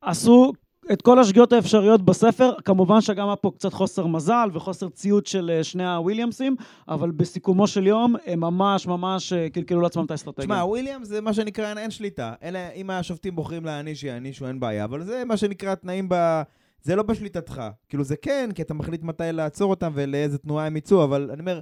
עשו 0.00 0.52
את 0.92 1.02
כל 1.02 1.18
השגיאות 1.18 1.52
האפשריות 1.52 2.02
בספר. 2.02 2.52
כמובן 2.64 3.00
שגם 3.00 3.26
היה 3.26 3.36
פה 3.36 3.50
קצת 3.54 3.72
חוסר 3.72 4.06
מזל 4.06 4.48
וחוסר 4.52 4.88
ציות 4.88 5.26
של 5.26 5.50
אה, 5.54 5.64
שני 5.64 5.86
הוויליאמסים, 5.86 6.56
אבל 6.88 7.10
בסיכומו 7.10 7.66
של 7.66 7.86
יום, 7.86 8.14
הם 8.26 8.40
ממש 8.40 8.86
ממש 8.86 9.32
אה, 9.32 9.50
קלקלו 9.50 9.80
לעצמם 9.80 10.04
את 10.04 10.10
האסטרטגיה. 10.10 10.44
תשמע, 10.44 10.64
וויליאם 10.64 11.04
זה 11.04 11.20
מה 11.20 11.32
שנקרא 11.32 11.78
אין, 11.78 11.90
שליטה. 11.90 12.34
אלא 12.42 12.58
אם 12.74 12.90
השופטים 12.90 13.36
בוחרים 13.36 13.64
להעניש, 13.64 14.04
יענישו, 14.04 14.46
אין 14.46 14.60
בעיה. 14.60 14.84
אבל 14.84 15.02
זה 15.02 15.22
מה 15.26 15.36
שנקרא 15.36 15.74
תנאים 15.74 16.06
ב... 16.08 16.42
זה 16.82 16.96
לא 16.96 17.02
בשליטתך. 17.02 17.62
כאילו 17.88 18.04
זה 18.04 18.16
כן, 18.16 18.50
כי 18.54 18.62
אתה 18.62 18.74
מחליט 18.74 19.02
מתי 19.02 19.24
לעצור 19.32 19.70
אותם 19.70 19.92
ולאיזה 19.94 20.38
תנועה 20.38 20.66
הם 20.66 20.76
יצאו, 20.76 21.04
אבל 21.04 21.30
אני 21.32 21.40
אומר, 21.40 21.60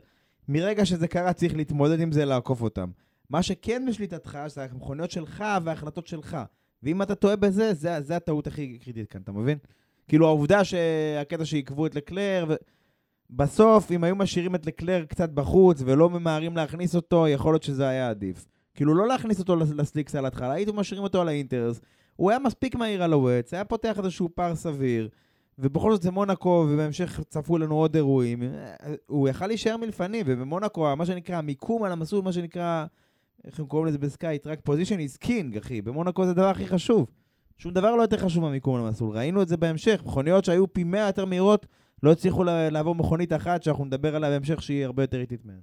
מרגע 0.49 0.85
שזה 0.85 1.09
קרה 1.09 1.33
צריך 1.33 1.57
להתמודד 1.57 2.01
עם 2.01 2.13
זה, 2.13 2.25
לעקוף 2.25 2.63
אותם. 2.63 2.91
מה 3.31 3.43
שכן 3.43 3.85
בשליטתך, 3.89 4.39
זה 4.47 4.67
המכוניות 4.71 5.11
שלך 5.11 5.45
וההחלטות 5.65 6.07
שלך. 6.07 6.37
ואם 6.83 7.03
אתה 7.03 7.15
טועה 7.15 7.37
בזה, 7.37 7.75
זה, 7.75 8.01
זה 8.01 8.17
הטעות 8.17 8.47
הכי 8.47 8.79
קריטית 8.79 9.11
כאן, 9.11 9.21
אתה 9.21 9.33
מבין? 9.33 9.59
כאילו 10.09 10.27
העובדה 10.27 10.65
שהקטע 10.65 11.45
שעיכבו 11.45 11.87
את 11.87 11.95
לקלר, 11.95 12.45
ו... 12.49 12.55
בסוף, 13.31 13.93
אם 13.93 14.05
היו 14.05 14.17
משאירים 14.17 14.55
את 14.55 14.67
לקלר 14.67 15.05
קצת 15.05 15.31
בחוץ 15.31 15.83
ולא 15.85 16.11
ממהרים 16.11 16.57
להכניס 16.57 16.97
אותו, 16.97 17.29
יכול 17.29 17.53
להיות 17.53 17.63
שזה 17.63 17.89
היה 17.89 18.11
עדיף. 18.11 18.47
כאילו, 18.75 18.95
לא 18.95 19.09
להכניס 19.09 19.39
אותו 19.39 19.57
לס- 19.57 19.71
לסליקס 19.73 20.15
על 20.15 20.25
ההתחלה, 20.25 20.53
הייתם 20.53 20.77
משאירים 20.77 21.05
אותו 21.05 21.21
על 21.21 21.29
האינטרס. 21.29 21.81
הוא 22.17 22.31
היה 22.31 22.39
מספיק 22.39 22.75
מהיר 22.75 23.03
על 23.03 23.13
ה 23.13 23.20
wets, 23.20 23.55
היה 23.55 23.65
פותח 23.65 23.99
איזשהו 23.99 24.29
פער 24.35 24.55
סביר, 24.55 25.09
ובכל 25.59 25.93
זאת 25.93 26.03
זה 26.03 26.11
מונאקו, 26.11 26.67
ובהמשך 26.71 27.21
צפו 27.29 27.59
לנו 27.59 27.75
עוד 27.75 27.95
אירועים. 27.95 28.43
הוא 29.07 29.29
יכל 29.29 29.47
להישאר 29.47 29.77
מלפנים, 29.77 30.27
ובמונאקו, 30.29 30.97
מה 30.97 31.07
שנקרא, 31.07 31.37
המיקום 31.37 31.83
על 31.85 31.93
המסלול, 31.93 32.25
מה 32.25 32.33
שנקרא, 32.33 32.87
איך 33.45 33.61
הם 33.61 33.67
קוראים 33.67 33.89
לזה 33.89 33.99
בסקאי, 33.99 34.39
track 34.39 34.61
position 34.65 34.99
is 34.99 35.25
king, 35.25 35.59
אחי. 35.59 35.83
במונאקו 35.83 36.25
זה 36.25 36.31
הדבר 36.31 36.49
הכי 36.49 36.67
חשוב. 36.67 37.11
שום 37.59 37.73
דבר 37.73 37.97
לא 37.97 38.03
יותר 38.03 38.17
חשוב 38.17 38.43
מהמיקום 38.43 38.75
על 38.75 38.87
המסלול. 38.87 39.17
ראינו 39.17 39.43
את 39.43 39.49
זה 39.49 39.57
בהמשך, 39.57 40.03
מכוניות 40.07 40.45
שהיו 40.45 40.73
פי 40.73 40.85
מאה 40.85 41.07
יותר 41.07 41.25
מהירות, 41.25 41.67
לא 42.03 42.13
הצליחו 42.13 42.45
לעבור 42.45 42.95
מכונית 42.95 43.33
אחת 43.33 43.63
שאנחנו 43.63 43.85
נדבר 43.85 44.17
עליה 44.17 44.31
בהמשך 44.31 44.63
שהיא 44.63 44.85
הרבה 44.85 45.03
יותר 45.03 45.21
איטית 45.21 45.45
מהן. 45.45 45.61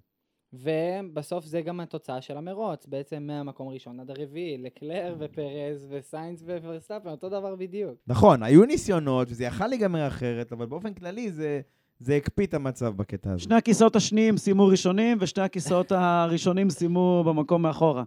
ובסוף 0.54 1.46
זה 1.46 1.62
גם 1.62 1.80
התוצאה 1.80 2.22
של 2.22 2.38
המרוץ, 2.38 2.86
בעצם 2.86 3.24
מהמקום 3.24 3.68
הראשון 3.68 4.00
עד 4.00 4.10
הרביעי, 4.12 4.58
לקלר 4.58 5.16
ופרז 5.20 5.88
וסיינס 5.90 6.44
וורסטאפן, 6.64 7.10
אותו 7.10 7.30
דבר 7.30 7.56
בדיוק. 7.56 7.96
נכון, 8.08 8.44
היו 8.44 8.66
ניסיונות 8.66 9.28
וזה 9.32 9.44
יכל 9.44 9.68
להיגמר 9.68 10.08
אחרת, 10.08 10.52
אבל 10.52 10.66
באופן 10.66 10.94
כללי 10.94 11.32
זה, 11.32 11.62
זה 12.00 12.16
הקפיא 12.16 12.46
את 12.46 12.54
המצב 12.54 12.94
בקטע 12.98 13.32
הזה. 13.32 13.44
שני 13.44 13.56
הכיסאות 13.56 13.96
השניים 13.96 14.38
סיימו 14.38 14.66
ראשונים, 14.68 15.18
ושני 15.22 15.44
הכיסאות 15.44 15.92
הראשונים 15.92 16.70
סיימו 16.70 17.24
במקום 17.28 17.62
מאחורה. 17.62 18.04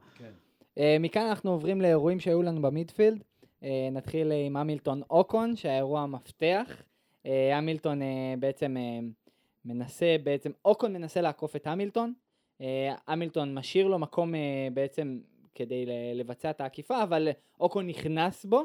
אה, 0.79 0.97
מכאן 1.01 1.27
אנחנו 1.27 1.51
עוברים 1.51 1.81
לאירועים 1.81 2.21
שהיו 2.21 2.43
לנו 2.43 2.63
במידפילד. 2.63 3.23
אה, 3.63 3.89
נתחיל 3.93 4.33
עם 4.33 4.57
המילטון 4.57 5.03
אוקון, 5.11 5.57
שהיה 5.57 5.77
אירוע 5.77 6.07
מפתח. 6.07 6.83
אה, 7.27 7.59
המילטון 7.59 8.03
אה, 8.03 8.35
בעצם 8.39 8.77
אה, 8.77 8.99
מנסה, 9.65 10.17
בעצם 10.25 10.51
אוקון 10.65 10.93
מנסה 10.93 11.21
לעקוף 11.21 11.57
את 11.57 11.67
המילטון. 11.67 12.13
אה, 12.61 12.95
המילטון 13.07 13.55
משאיר 13.55 13.89
לו 13.89 13.99
מקום 13.99 14.35
אה, 14.35 14.41
בעצם 14.75 15.19
כדי 15.55 15.85
לבצע 16.15 16.51
את 16.51 16.61
העקיפה, 16.61 17.03
אבל 17.03 17.29
אוקון 17.61 17.87
נכנס 17.87 18.45
בו. 18.45 18.65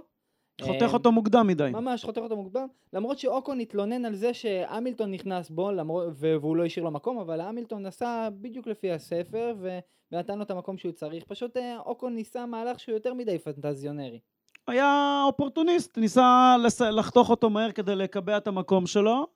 חותך 0.61 0.81
אה, 0.81 0.93
אותו 0.93 1.11
מוקדם 1.11 1.47
מדי. 1.47 1.69
ממש 1.73 2.05
חותך 2.05 2.21
אותו 2.21 2.35
מוקדם, 2.37 2.67
למרות 2.93 3.19
שאוקון 3.19 3.59
התלונן 3.59 4.05
על 4.05 4.15
זה 4.15 4.33
שהמילטון 4.33 5.11
נכנס 5.11 5.49
בו 5.49 5.71
למרות, 5.71 6.07
והוא 6.15 6.55
לא 6.55 6.65
השאיר 6.65 6.85
לו 6.85 6.91
מקום, 6.91 7.17
אבל 7.17 7.41
המילטון 7.41 7.85
נסע 7.85 8.29
בדיוק 8.41 8.67
לפי 8.67 8.91
הספר 8.91 9.55
ו- 9.59 9.79
ונתן 10.11 10.37
לו 10.37 10.43
את 10.43 10.51
המקום 10.51 10.77
שהוא 10.77 10.91
צריך, 10.91 11.23
פשוט 11.27 11.57
אה, 11.57 11.79
אוקון 11.79 12.15
ניסה 12.15 12.45
מהלך 12.45 12.79
שהוא 12.79 12.93
יותר 12.93 13.13
מדי 13.13 13.39
פנטזיונרי. 13.39 14.19
היה 14.67 15.21
אופורטוניסט, 15.25 15.97
ניסה 15.97 16.55
לס... 16.63 16.81
לחתוך 16.81 17.29
אותו 17.29 17.49
מהר 17.49 17.71
כדי 17.71 17.95
לקבע 17.95 18.37
את 18.37 18.47
המקום 18.47 18.87
שלו, 18.87 19.27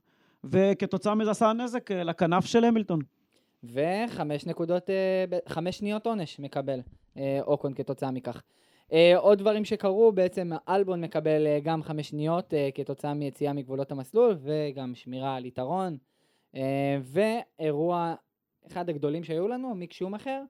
וכתוצאה 0.44 1.16
מזה 1.16 1.32
עשה 1.32 1.54
נזק 1.54 1.92
אה, 1.92 2.04
לכנף 2.04 2.46
של 2.46 2.64
המילטון. 2.64 3.00
וחמש 3.64 4.46
נקודות, 4.46 4.90
אה, 4.90 5.26
חמש 5.48 5.78
שניות 5.78 6.08
עונש 6.08 6.40
מקבל 6.40 6.80
אוקון 7.42 7.74
כתוצאה 7.74 8.12
מכך. 8.12 8.42
אה, 8.94 9.18
עוד 9.18 9.38
דברים 9.40 9.66
שקרו, 9.66 10.12
בעצם 10.12 10.52
אלבון 10.70 11.02
מקבל 11.02 11.48
אה, 11.48 11.60
גם 11.64 11.84
חמש 11.84 12.10
שניות 12.10 12.54
אה, 12.54 12.70
כתוצאה 12.76 13.14
מיציאה 13.14 13.54
מגבולות 13.54 13.92
המסלול 13.92 14.38
וגם 14.42 14.96
שמירה 14.96 15.36
על 15.36 15.46
יתרון. 15.46 15.98
ואירוע, 17.02 18.16
אחד 18.68 18.90
הגדולים 18.90 19.24
שהיו 19.24 19.48
לנו, 19.48 19.76
מיק 19.76 19.94
שומאחר, 19.94 20.42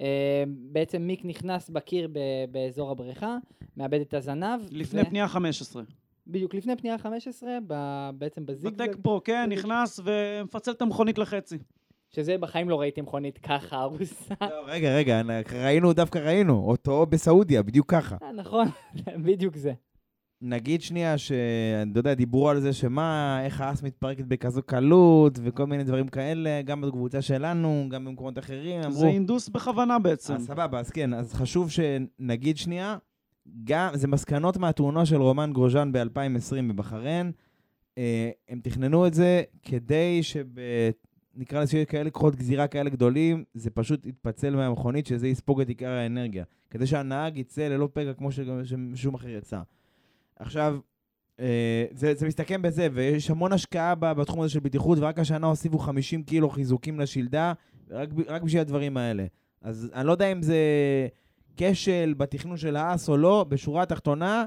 אה, 0.00 0.44
בעצם 0.46 1.02
מיק 1.02 1.24
נכנס 1.24 1.70
בקיר 1.70 2.08
באזור 2.50 2.90
הבריכה, 2.90 3.36
מאבד 3.76 4.00
את 4.00 4.14
הזנב. 4.14 4.60
לפני 4.70 5.02
ו- 5.02 5.04
פנייה 5.04 5.28
15. 5.28 5.82
בדיוק, 6.26 6.54
לפני 6.54 6.76
פנייה 6.76 6.98
15, 6.98 7.58
ב- 7.66 8.10
בעצם 8.14 8.46
בזיגזג. 8.46 8.82
בטק 8.82 8.96
פרו, 9.02 9.20
כן. 9.24 9.48
נכנס 9.48 10.00
ומפצל 10.04 10.70
את 10.70 10.82
המכונית 10.82 11.18
לחצי. 11.18 11.58
שזה 12.16 12.38
בחיים 12.38 12.68
לא 12.68 12.80
ראיתי 12.80 13.00
מכונית 13.00 13.38
ככה 13.38 13.82
ארוסה. 13.82 14.34
לא, 14.40 14.62
רגע, 14.66 14.96
רגע, 14.96 15.22
ראינו, 15.52 15.92
דווקא 15.92 16.18
ראינו, 16.18 16.64
אותו 16.68 17.06
בסעודיה, 17.06 17.62
בדיוק 17.62 17.90
ככה. 17.90 18.16
אה, 18.22 18.32
נכון, 18.32 18.68
בדיוק 19.26 19.56
זה. 19.56 19.72
נגיד 20.44 20.82
שנייה 20.82 21.18
שאני 21.18 21.92
לא 21.94 22.00
יודע, 22.00 22.14
דיברו 22.14 22.48
על 22.48 22.60
זה 22.60 22.72
שמה, 22.72 23.40
איך 23.44 23.60
האס 23.60 23.82
מתפרקת 23.82 24.24
בכזו 24.24 24.62
קלות, 24.62 25.38
וכל 25.42 25.66
מיני 25.66 25.84
דברים 25.84 26.08
כאלה, 26.08 26.62
גם 26.62 26.80
בקבוצה 26.80 27.22
שלנו, 27.22 27.86
גם 27.88 28.04
במקומות 28.04 28.38
אחרים, 28.38 28.82
זה 28.82 28.88
אמרו... 28.88 29.04
אינדוס 29.04 29.48
בכוונה 29.48 29.98
בעצם. 29.98 30.34
אז 30.34 30.46
סבבה, 30.46 30.80
אז 30.80 30.90
כן, 30.90 31.14
אז 31.14 31.34
חשוב 31.34 31.70
שנגיד 31.70 32.56
שנייה, 32.56 32.96
גם, 33.64 33.90
זה 33.94 34.08
מסקנות 34.08 34.56
מהתאונה 34.56 35.06
של 35.06 35.22
רומן 35.22 35.52
גרוז'אן 35.52 35.92
ב-2020 35.92 36.62
בבחריין. 36.68 37.32
אה, 37.98 38.30
הם 38.48 38.60
תכננו 38.62 39.06
את 39.06 39.14
זה 39.14 39.42
כדי 39.62 40.22
שב... 40.22 40.46
נקרא 41.36 41.60
לזה 41.60 41.70
שיהיו 41.70 41.86
כאלה 41.86 42.10
כוחות 42.10 42.36
גזירה 42.36 42.66
כאלה 42.66 42.90
גדולים, 42.90 43.44
זה 43.54 43.70
פשוט 43.70 44.06
יתפצל 44.06 44.56
מהמכונית, 44.56 45.06
שזה 45.06 45.28
יספוג 45.28 45.60
את 45.60 45.68
עיקר 45.68 45.90
האנרגיה. 45.90 46.44
כדי 46.70 46.86
שהנהג 46.86 47.36
יצא 47.36 47.68
ללא 47.68 47.88
פגע 47.92 48.12
כמו 48.14 48.28
ששום 48.32 49.14
אחר 49.14 49.28
יצא. 49.28 49.60
עכשיו, 50.36 50.78
אה, 51.40 51.84
זה, 51.90 52.14
זה 52.14 52.26
מסתכם 52.26 52.62
בזה, 52.62 52.88
ויש 52.92 53.30
המון 53.30 53.52
השקעה 53.52 53.94
בתחום 53.94 54.40
הזה 54.40 54.50
של 54.50 54.60
בטיחות, 54.60 54.98
ורק 54.98 55.18
השנה 55.18 55.46
הוסיפו 55.46 55.78
50 55.78 56.22
קילו 56.22 56.50
חיזוקים 56.50 57.00
לשלדה, 57.00 57.52
רק, 57.90 58.08
רק 58.26 58.42
בשביל 58.42 58.60
הדברים 58.60 58.96
האלה. 58.96 59.26
אז 59.62 59.90
אני 59.94 60.06
לא 60.06 60.12
יודע 60.12 60.32
אם 60.32 60.42
זה 60.42 60.56
כשל 61.56 62.14
בתכנון 62.16 62.56
של 62.56 62.76
האס 62.76 63.08
או 63.08 63.16
לא, 63.16 63.44
בשורה 63.48 63.82
התחתונה, 63.82 64.44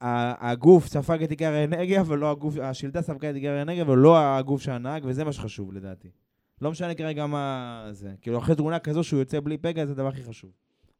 הגוף 0.00 0.86
ספג 0.86 1.22
את 1.22 1.30
עיקר 1.30 1.52
האנרגיה, 1.52 2.02
ולא 2.06 2.30
הגוף, 2.30 2.54
השלדה 2.62 3.02
ספגה 3.02 3.30
את 3.30 3.34
עיקר 3.34 3.50
האנרגיה, 3.52 3.84
ולא 3.90 4.18
הגוף 4.18 4.62
של 4.62 4.70
הנהג, 4.72 5.02
וזה 5.06 5.24
מה 5.24 5.32
שחשוב 5.32 5.72
לדעתי. 5.72 6.08
לא 6.62 6.70
משנה 6.70 6.94
כרגע 6.94 7.26
מה 7.26 7.84
זה. 7.90 8.14
כאילו, 8.20 8.38
אחרי 8.38 8.56
תאונה 8.56 8.78
כזו 8.78 9.04
שהוא 9.04 9.18
יוצא 9.20 9.40
בלי 9.40 9.58
פגע, 9.58 9.86
זה 9.86 9.92
הדבר 9.92 10.08
הכי 10.08 10.22
חשוב. 10.22 10.50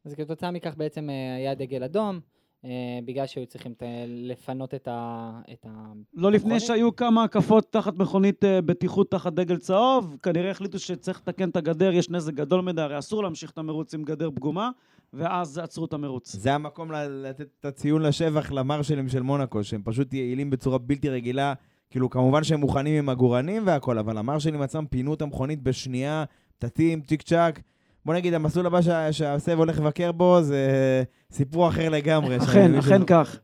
אז 0.04 0.14
כתוצאה 0.14 0.50
מכך 0.50 0.74
בעצם 0.76 1.10
אה, 1.10 1.36
היה 1.36 1.54
דגל 1.54 1.82
אדום, 1.84 2.20
אה, 2.64 2.70
בגלל 3.04 3.26
שהיו 3.26 3.46
צריכים 3.46 3.74
ת- 3.74 3.82
לפנות 4.06 4.74
את 4.74 4.88
ה... 4.88 5.30
את 5.52 5.66
ה... 5.68 5.92
לא 6.14 6.32
לפני? 6.32 6.60
שהיו 6.60 6.96
כמה 6.96 7.24
הקפות 7.24 7.72
תחת 7.72 7.94
מכונית 7.94 8.44
אה, 8.44 8.62
בטיחות 8.62 9.10
תחת 9.10 9.32
דגל 9.32 9.56
צהוב, 9.56 10.16
כנראה 10.22 10.50
החליטו 10.50 10.78
שצריך 10.78 11.20
לתקן 11.20 11.48
את 11.48 11.56
הגדר, 11.56 11.92
יש 11.92 12.10
נזק 12.10 12.34
גדול 12.34 12.60
מדי, 12.60 12.82
הרי 12.82 12.98
אסור 12.98 13.22
להמשיך 13.22 13.50
את 13.50 13.58
המרוץ 13.58 13.94
עם 13.94 14.02
גדר 14.02 14.30
פגומה, 14.30 14.70
ואז 15.12 15.58
עצרו 15.58 15.84
את 15.84 15.92
המרוץ. 15.92 16.32
זה 16.36 16.54
המקום 16.54 16.92
לתת 16.92 17.46
את 17.60 17.64
הציון 17.64 18.02
לשבח 18.02 18.52
למרשלים 18.52 19.08
של 19.08 19.22
מונאקו, 19.22 19.64
שהם 19.64 19.82
פשוט 19.84 20.14
יעילים 20.14 20.50
בצורה 20.50 20.78
בלתי 20.78 21.08
רגילה. 21.08 21.54
כאילו, 21.90 22.10
כמובן 22.10 22.44
שהם 22.44 22.60
מוכנים 22.60 22.98
עם 22.98 23.08
עגורנים 23.08 23.62
והכל, 23.66 23.98
אבל 23.98 24.18
המרשלים 24.18 24.62
עצמם 24.62 24.86
פינו 24.90 25.14
את 25.14 25.22
המכונית 25.22 25.62
בשנייה, 25.62 26.24
פתתים, 26.58 27.00
צ'יק 27.00 27.22
צ'אק. 27.22 27.60
בוא 28.04 28.14
נגיד, 28.14 28.34
המסלול 28.34 28.66
הבא 28.66 28.82
שה- 28.82 29.12
שהסב 29.12 29.58
הולך 29.58 29.78
לבקר 29.78 30.12
בו 30.12 30.42
זה 30.42 31.02
סיפור 31.30 31.68
אחר 31.68 31.88
לגמרי. 31.88 32.36
אכן, 32.36 32.74
אכן 32.74 33.04
כך. 33.06 33.38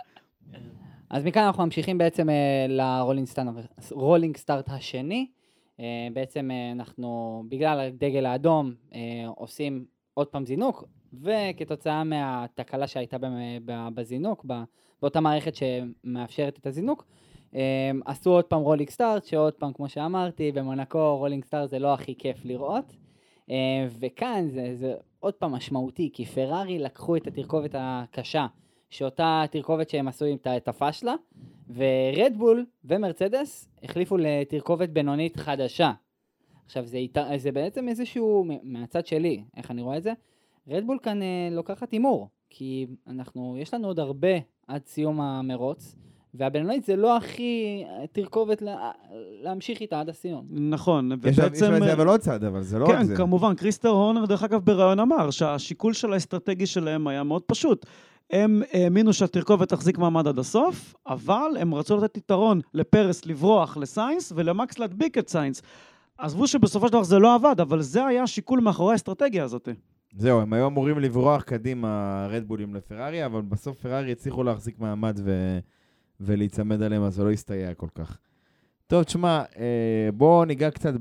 אז 1.11 1.25
מכאן 1.25 1.43
אנחנו 1.43 1.65
ממשיכים 1.65 1.99
בעצם 1.99 2.31
אה, 2.31 2.67
לרולינג 2.69 4.37
סטארט, 4.37 4.69
השני. 4.69 5.27
אה, 5.81 5.85
בעצם 6.13 6.51
אה, 6.51 6.73
אנחנו, 6.73 7.43
בגלל 7.49 7.81
הדגל 7.81 8.27
האדום, 8.27 8.75
עושים 9.37 9.85
עוד 10.15 10.27
פעם 10.27 10.47
זינוק, 10.47 10.85
וכתוצאה 11.23 12.05
מהתקלה 12.05 12.87
שהייתה 12.87 13.17
בזינוק, 13.95 14.47
באותה 15.03 15.21
מערכת 15.21 15.55
שמאפשרת 15.55 16.59
את 16.59 16.67
הזינוק, 16.67 17.05
אה, 17.55 17.91
עשו 18.05 18.31
עוד 18.31 18.45
פעם 18.45 18.61
rolling 18.61 18.91
start, 18.91 19.25
שעוד 19.25 19.53
פעם, 19.53 19.73
כמו 19.73 19.89
שאמרתי, 19.89 20.53
במונאקו 20.53 21.17
rolling 21.17 21.45
start 21.45 21.71
זה 21.71 21.79
לא 21.79 21.95
הכי 21.95 22.15
כיף 22.19 22.45
לראות. 22.45 22.97
אה, 23.51 23.87
וכאן 24.01 24.49
זה, 24.49 24.71
זה 24.75 24.95
עוד 25.21 25.35
פעם 25.35 25.53
משמעותי, 25.53 26.11
כי 26.13 26.25
פרארי 26.25 26.79
לקחו 26.79 27.17
את 27.17 27.27
התרכובת 27.27 27.75
הקשה, 27.79 28.47
שאותה 28.91 29.45
תרכובת 29.51 29.91
שהם 29.91 30.09
עשו 30.09 30.25
עם 30.25 30.37
את 30.57 30.69
הפשלה, 30.69 31.15
ורדבול 31.75 32.67
ומרצדס 32.85 33.69
החליפו 33.83 34.17
לתרכובת 34.17 34.89
בינונית 34.89 35.37
חדשה. 35.37 35.93
עכשיו, 36.67 36.87
זה, 36.87 36.99
זה 37.37 37.53
בעצם 37.53 37.89
איזשהו, 37.89 38.45
מהצד 38.63 39.07
שלי, 39.07 39.43
איך 39.57 39.71
אני 39.71 39.83
רואה 39.83 39.97
את 39.97 40.03
זה? 40.03 40.13
רדבול 40.69 40.99
כאן 41.03 41.23
אה, 41.23 41.27
לוקחת 41.51 41.91
הימור, 41.93 42.29
כי 42.51 42.87
אנחנו, 43.09 43.57
יש 43.61 43.75
לנו 43.75 43.89
עוד 43.89 44.01
הרבה 44.01 44.29
עד 44.69 44.83
סיום 44.87 45.21
המרוץ, 45.21 45.97
והבינונית 46.35 46.85
זה 46.85 46.97
לא 46.97 47.17
הכי 47.17 47.85
אה, 47.87 48.07
תרכובת 48.13 48.63
לה, 48.63 48.91
להמשיך 49.43 49.81
איתה 49.81 50.01
עד 50.01 50.09
הסיום. 50.09 50.47
נכון, 50.51 51.11
יש 51.13 51.19
לה- 51.25 51.31
יש 51.31 51.39
לה 51.39 51.47
את 51.47 51.55
זה 51.55 51.87
אה, 51.87 51.93
אבל 51.93 52.09
עוד 52.09 52.21
צד, 52.21 52.45
אבל 52.45 52.63
זה 52.63 52.79
לא 52.79 52.85
רק 52.85 52.91
כן, 52.91 53.05
זה. 53.05 53.17
כמובן, 53.17 53.55
קריסטר 53.55 53.89
הורנר, 53.89 54.27
דרך 54.27 54.43
אגב, 54.43 54.65
בריאיון 54.65 55.01
אמר 55.01 55.31
שהשיקול 55.31 55.93
של 55.93 56.13
האסטרטגי 56.13 56.67
שלהם 56.67 57.07
היה 57.07 57.23
מאוד 57.23 57.43
פשוט. 57.43 57.87
הם 58.31 58.63
האמינו 58.73 59.13
שהתרכובת 59.13 59.69
תחזיק 59.69 59.99
מעמד 59.99 60.29
עד 60.29 60.39
הסוף, 60.39 60.95
אבל 61.07 61.51
הם 61.59 61.75
רצו 61.75 61.97
לתת 61.97 62.17
יתרון 62.17 62.61
לפרס 62.75 63.27
לברוח 63.27 63.77
לסיינס 63.77 64.33
ולמקס 64.37 64.79
להדביק 64.79 65.19
את 65.19 65.29
סיינס. 65.29 65.63
עזבו 66.19 66.47
שבסופו 66.47 66.87
של 66.87 66.93
דבר 66.93 67.03
זה 67.03 67.19
לא 67.19 67.35
עבד, 67.35 67.61
אבל 67.61 67.83
זה 67.83 68.07
היה 68.07 68.23
השיקול 68.23 68.61
מאחורי 68.61 68.93
האסטרטגיה 68.93 69.45
הזאת. 69.45 69.69
זהו, 70.17 70.41
הם 70.41 70.53
היו 70.53 70.67
אמורים 70.67 70.99
לברוח 70.99 71.43
קדימה 71.43 72.27
רדבולים 72.31 72.75
לפרארי, 72.75 73.27
אבל 73.27 73.43
בסוף 73.43 73.81
פרארי 73.81 74.13
הצליחו 74.13 74.43
להחזיק 74.43 74.79
מעמד 74.79 75.21
ו... 75.25 75.59
ולהיצמד 76.21 76.83
עליהם, 76.83 77.03
אז 77.03 77.15
זה 77.15 77.25
לא 77.25 77.31
הסתייע 77.31 77.75
כל 77.75 77.89
כך. 77.95 78.19
טוב, 78.87 79.03
תשמע, 79.03 79.43
אה, 79.59 80.09
בואו 80.15 80.45
ניגע 80.45 80.71
קצת. 80.71 80.95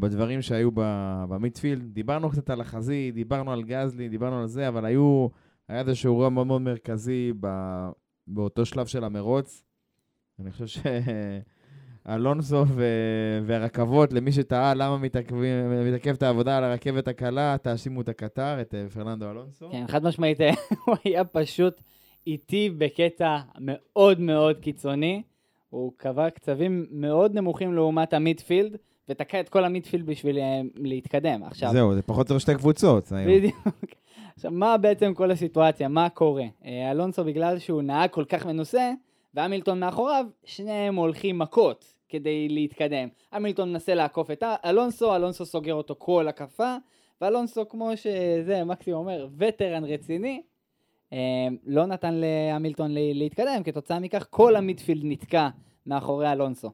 בדברים 0.00 0.42
שהיו. 0.42 0.70
במיטפילד. 1.28 1.94
דיברנו 1.94 2.30
קצת 2.30 2.50
על 2.50 2.60
החזית, 2.60 3.14
דיברנו 3.14 3.52
על 3.52 3.62
גזלי, 3.62 4.08
דיברנו 4.08 4.40
על 4.40 4.46
זה, 4.46 4.68
אבל 4.68 4.84
היו... 4.84 5.28
היה 5.68 5.80
איזשהו 5.80 6.12
אירוע 6.12 6.28
מאוד 6.28 6.46
מאוד 6.46 6.62
מרכזי 6.62 7.32
ב... 7.40 7.48
באותו 8.26 8.66
שלב 8.66 8.86
של 8.86 9.04
המרוץ. 9.04 9.62
אני 10.40 10.52
חושב 10.52 10.66
ש... 10.66 10.78
אלונסו 12.08 12.64
ו... 12.68 12.84
והרכבות, 13.46 14.12
למי 14.12 14.32
שטעה 14.32 14.74
למה 14.74 14.98
מתעכבת 15.84 16.22
העבודה 16.22 16.58
על 16.58 16.64
הרכבת 16.64 17.08
הקלה, 17.08 17.56
תאשימו 17.62 18.00
את 18.00 18.08
הקטר, 18.08 18.60
את 18.60 18.74
אה, 18.74 18.88
פרננדו 18.94 19.30
אלונסו. 19.30 19.70
כן, 19.70 19.84
חד 19.88 20.04
משמעית, 20.04 20.40
אה, 20.40 20.50
הוא 20.86 20.96
היה 21.04 21.24
פשוט 21.24 21.80
איטי 22.26 22.70
בקטע 22.78 23.38
מאוד 23.58 24.20
מאוד 24.20 24.58
קיצוני. 24.58 25.22
הוא 25.70 25.92
קבע 25.96 26.30
קצבים 26.30 26.86
מאוד 26.90 27.34
נמוכים 27.34 27.74
לעומת 27.74 28.12
המידפילד, 28.12 28.76
ותקע 29.08 29.40
את 29.40 29.48
כל 29.48 29.64
המידפילד 29.64 30.06
בשביל 30.06 30.38
אה, 30.38 30.60
להתקדם. 30.74 31.42
עכשיו, 31.42 31.72
זהו, 31.72 31.94
זה 31.94 32.02
פחות 32.02 32.30
או 32.30 32.34
יותר 32.34 32.38
שתי 32.38 32.54
קבוצות. 32.54 33.12
בדיוק. 33.26 33.56
עכשיו, 34.36 34.50
מה 34.50 34.76
בעצם 34.76 35.14
כל 35.14 35.30
הסיטואציה? 35.30 35.88
מה 35.88 36.08
קורה? 36.08 36.44
אלונסו, 36.90 37.24
בגלל 37.24 37.58
שהוא 37.58 37.82
נהג 37.82 38.10
כל 38.10 38.24
כך 38.24 38.46
מנוסה, 38.46 38.92
והמילטון 39.34 39.80
מאחוריו, 39.80 40.26
שניהם 40.44 40.94
הולכים 40.94 41.38
מכות 41.38 41.93
כדי 42.08 42.48
להתקדם. 42.48 43.08
המילטון 43.32 43.72
מנסה 43.72 43.94
לעקוף 43.94 44.30
את 44.30 44.42
אלונסו, 44.64 45.16
אלונסו 45.16 45.44
סוגר 45.46 45.74
אותו 45.74 45.94
כל 45.98 46.28
הקפה, 46.28 46.76
ואלונסו, 47.20 47.68
כמו 47.68 47.90
שזה 47.96 48.64
מקסימום 48.64 49.00
אומר, 49.00 49.28
וטרן 49.38 49.84
רציני, 49.84 50.42
אה, 51.12 51.18
לא 51.66 51.86
נתן 51.86 52.14
להמילטון 52.14 52.90
לה- 52.90 53.00
להתקדם, 53.14 53.62
כתוצאה 53.64 53.98
מכך 53.98 54.26
כל 54.30 54.56
המידפילד 54.56 55.00
נתקע 55.04 55.48
מאחורי 55.86 56.32
אלונסו. 56.32 56.70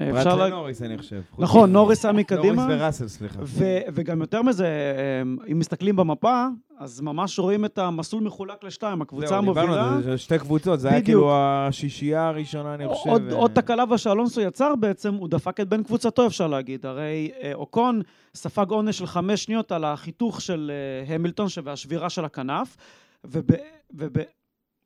אה, 0.00 0.06
פרט 0.06 0.16
אפשר 0.16 0.36
לה... 0.36 0.46
לנוריס, 0.48 0.82
אני 0.82 0.98
חושב. 0.98 1.22
נכון, 1.38 1.72
נוריס 1.72 2.04
היה 2.04 2.12
מקדימה. 2.12 2.62
נוריס 2.66 2.80
וראסל, 2.80 3.08
סליחה. 3.08 3.38
ו- 3.42 3.78
וגם 3.94 4.20
יותר 4.20 4.42
מזה, 4.42 4.66
אה, 4.66 5.22
אם 5.52 5.58
מסתכלים 5.58 5.96
במפה, 5.96 6.46
אז 6.78 7.00
ממש 7.00 7.38
רואים 7.38 7.64
את 7.64 7.78
המסלול 7.78 8.22
מחולק 8.22 8.64
לשתיים. 8.64 9.02
הקבוצה 9.02 9.26
זהו, 9.26 9.40
דיברנו 9.40 9.60
המובילה... 9.60 9.94
על 9.94 10.02
זה, 10.02 10.18
שתי 10.18 10.38
קבוצות, 10.38 10.80
זה 10.80 10.88
היה 10.88 11.00
בדיוק. 11.00 11.06
כאילו 11.06 11.32
השישייה 11.34 12.28
הראשונה, 12.28 12.74
אני 12.74 12.88
חושב. 12.88 13.10
עוד, 13.10 13.22
אה, 13.30 13.34
עוד 13.34 13.50
תקלה 13.54 13.86
בה 13.86 13.98
שאלונסו 13.98 14.40
יצר 14.40 14.74
בעצם, 14.74 15.14
הוא 15.14 15.28
דפק 15.28 15.60
את 15.60 15.68
בן 15.68 15.82
קבוצתו, 15.82 16.26
אפשר 16.26 16.46
להגיד. 16.46 16.86
הרי 16.86 17.30
אה, 17.42 17.50
אוקון 17.54 18.02
ספג 18.34 18.70
עונש 18.70 18.98
של 18.98 19.06
חמש 19.06 19.44
שניות 19.44 19.72
על 19.72 19.84
החיתוך 19.84 20.40
של 20.40 20.72
אה, 21.08 21.14
המילטון 21.14 21.46
והשבירה 21.64 22.10
של 22.10 22.24
הכנף, 22.24 22.76
וב, 23.24 23.46
וב, 23.94 24.12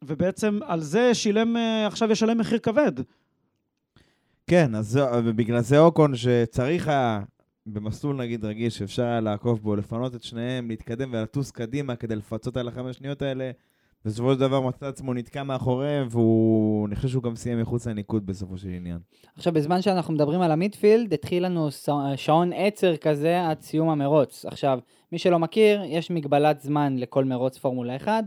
ובעצם 0.05 0.59
על 0.63 0.81
זה 0.81 1.15
שילם, 1.15 1.57
עכשיו 1.87 2.13
ישלם 2.13 2.39
מחיר 2.39 2.59
כבד. 2.59 2.93
כן, 4.47 4.75
אז 4.75 4.89
זהו, 4.89 5.07
ובגלל 5.25 5.61
זה 5.61 5.79
אוקון 5.79 6.17
שצריך 6.17 6.89
היה, 6.89 7.21
במסלול 7.67 8.17
נגיד 8.17 8.45
רגיל, 8.45 8.71
שאפשר 8.71 9.03
היה 9.03 9.21
לעקוף 9.21 9.61
בו, 9.61 9.77
לפנות 9.77 10.15
את 10.15 10.23
שניהם, 10.23 10.69
להתקדם 10.69 11.11
ולטוס 11.13 11.51
קדימה 11.51 11.97
כדי 11.97 12.17
לפצות 12.17 12.57
על 12.57 12.69
החמש 12.69 12.97
שניות 12.97 13.23
האלה, 13.23 13.51
בסופו 14.05 14.33
של 14.35 14.41
דבר 14.41 14.61
מצא 14.61 14.87
עצמו 14.87 15.15
נתקע 15.15 15.43
מאחוריהם, 15.43 16.07
והוא, 16.11 16.87
אני 16.87 16.97
חושב 16.97 17.09
שהוא 17.09 17.23
גם 17.23 17.37
סיים 17.37 17.61
מחוץ 17.61 17.87
לניקוד 17.87 18.27
בסופו 18.27 18.59
של 18.59 18.69
עניין. 18.69 18.99
עכשיו, 19.37 19.53
בזמן 19.53 19.83
שאנחנו 19.83 20.15
מדברים 20.15 20.41
על 20.41 20.51
המידפילד, 20.51 21.15
התחיל 21.15 21.45
לנו 21.45 21.69
שעון 22.17 22.53
עצר 22.53 22.97
כזה 22.97 23.49
עד 23.49 23.61
סיום 23.61 23.89
המרוץ. 23.89 24.45
עכשיו, 24.45 24.79
מי 25.13 25.19
שלא 25.19 25.39
מכיר, 25.39 25.83
יש 25.85 26.11
מגבלת 26.11 26.61
זמן 26.61 26.97
לכל 26.99 27.25
מרוץ 27.25 27.59
פורמולה 27.59 27.97
1, 27.97 28.25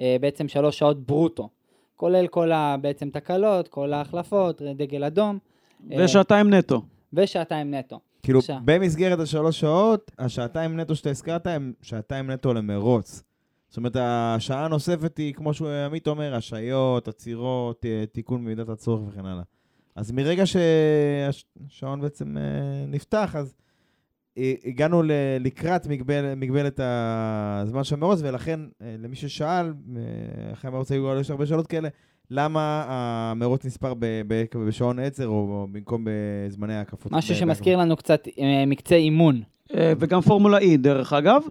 אה, 0.00 0.16
בעצם 0.20 0.48
שלוש 0.48 0.78
שעות 0.78 1.06
ברוטו. 1.06 1.48
כולל 1.96 2.26
כל 2.26 2.52
ה... 2.52 2.76
בעצם 2.80 3.10
תקלות, 3.10 3.68
כל 3.68 3.92
ההחלפות, 3.92 4.62
דגל 4.62 5.04
אדום. 5.04 5.38
אה, 5.92 6.04
ושעתיים 6.04 6.54
נטו. 6.54 6.82
ושעתיים 7.12 7.74
נטו. 7.74 8.00
כאילו. 8.24 8.40
במסגרת 8.64 9.18
השלוש 9.18 9.60
שעות, 9.60 10.10
השעתיים 10.18 10.80
נטו 10.80 10.96
שאתה 10.96 11.10
הזכרת 11.10 11.46
הם 11.46 11.72
שעתיים 11.82 12.30
נטו 12.30 12.54
למרוץ. 12.54 13.22
זאת 13.68 13.76
אומרת, 13.76 13.96
השעה 14.00 14.64
הנוספת 14.64 15.18
היא, 15.18 15.34
כמו 15.34 15.54
שעמית 15.54 16.06
אומר, 16.06 16.34
השעיות, 16.34 17.08
עצירות, 17.08 17.84
אה, 17.86 18.04
תיקון 18.12 18.44
במידת 18.44 18.68
הצורך 18.68 19.02
וכן 19.08 19.26
הלאה. 19.26 19.42
אז 19.96 20.12
מרגע 20.12 20.44
שהשעון 20.46 22.00
בעצם 22.00 22.36
אה, 22.36 22.42
נפתח, 22.88 23.36
אז 23.38 23.54
אה, 24.38 24.52
הגענו 24.64 25.02
ל- 25.02 25.10
לקראת 25.40 25.86
מגבל, 25.86 26.34
מגבלת 26.34 26.80
הזמן 26.82 27.84
של 27.84 27.94
המרוץ, 27.94 28.20
ולכן, 28.22 28.60
למי 28.80 29.16
ששאל, 29.16 29.72
אחרי 30.52 30.68
המרוץ 30.70 30.92
היו 30.92 31.20
יש 31.20 31.30
הרבה 31.30 31.46
שאלות 31.46 31.66
כאלה, 31.66 31.88
למה 32.30 32.84
המרוץ 32.88 33.64
נספר 33.64 33.94
בשעון 34.66 34.98
עצר, 34.98 35.28
או, 35.28 35.66
במקום 35.72 36.04
בזמני 36.04 36.74
ההקפות? 36.74 37.12
משהו 37.12 37.34
שמזכיר 37.34 37.78
לנו 37.78 37.96
קצת 37.96 38.28
אה, 38.38 38.64
מקצה 38.66 38.94
אימון. 38.94 39.42
אה, 39.74 39.92
וגם 39.98 40.20
פורמולה 40.20 40.58
E, 40.58 40.76
דרך 40.78 41.12
אגב. 41.12 41.42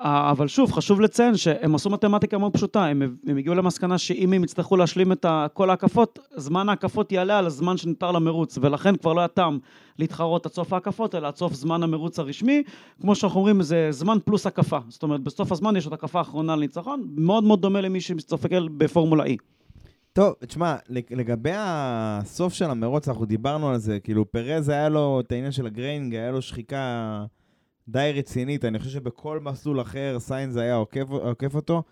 אה, 0.00 0.30
אבל 0.30 0.48
שוב, 0.48 0.72
חשוב 0.72 1.00
לציין 1.00 1.36
שהם 1.36 1.74
עשו 1.74 1.90
מתמטיקה 1.90 2.38
מאוד 2.38 2.52
פשוטה, 2.52 2.84
הם, 2.84 3.02
הם 3.26 3.36
הגיעו 3.36 3.54
למסקנה 3.54 3.98
שאם 3.98 4.32
הם 4.32 4.44
יצטרכו 4.44 4.76
להשלים 4.76 5.12
את 5.12 5.26
כל 5.52 5.70
ההקפות, 5.70 6.18
זמן 6.36 6.68
ההקפות 6.68 7.12
יעלה 7.12 7.38
על 7.38 7.46
הזמן 7.46 7.76
שנותר 7.76 8.10
למרוץ, 8.10 8.58
ולכן 8.62 8.96
כבר 8.96 9.12
לא 9.12 9.20
היה 9.20 9.28
טעם 9.28 9.58
להתחרות 9.98 10.46
עד 10.46 10.52
סוף 10.52 10.72
ההקפות, 10.72 11.14
אלא 11.14 11.28
עד 11.28 11.36
סוף 11.36 11.52
זמן 11.52 11.82
המרוץ 11.82 12.18
הרשמי. 12.18 12.62
כמו 13.00 13.14
שאנחנו 13.14 13.40
אומרים, 13.40 13.62
זה 13.62 13.88
זמן 13.90 14.18
פלוס 14.24 14.46
הקפה. 14.46 14.78
זאת 14.88 15.02
אומרת, 15.02 15.20
בסוף 15.20 15.52
הזמן 15.52 15.76
יש 15.76 15.84
עוד 15.84 15.94
הקפה 15.94 16.20
אחרונה 16.20 16.56
לניצחון, 16.56 17.04
מאוד 17.16 17.44
מאוד 17.44 17.62
דומה 17.62 17.80
למי 17.80 18.00
שמסתכל 18.00 18.68
בפורמולה 18.68 19.24
E. 19.24 19.36
טוב, 20.12 20.34
תשמע, 20.46 20.76
לג- 20.88 21.12
לגבי 21.14 21.50
הסוף 21.56 22.52
של 22.52 22.64
המרוץ, 22.70 23.08
אנחנו 23.08 23.24
דיברנו 23.24 23.68
על 23.70 23.78
זה, 23.78 24.00
כאילו 24.00 24.30
פרז 24.32 24.68
היה 24.68 24.88
לו 24.88 25.20
את 25.20 25.32
העניין 25.32 25.52
של 25.52 25.66
ה 25.66 25.71
graining, 25.71 26.14
היה 26.14 26.30
לו 26.30 26.42
שחיקה 26.42 27.24
די 27.88 28.12
רצינית, 28.14 28.64
אני 28.64 28.78
חושב 28.78 28.90
שבכל 28.90 29.40
מסלול 29.40 29.80
אחר 29.80 30.16
סיינס 30.20 30.56
היה 30.56 30.74
עוקף, 30.74 31.04
עוקף 31.10 31.54
אותו, 31.54 31.82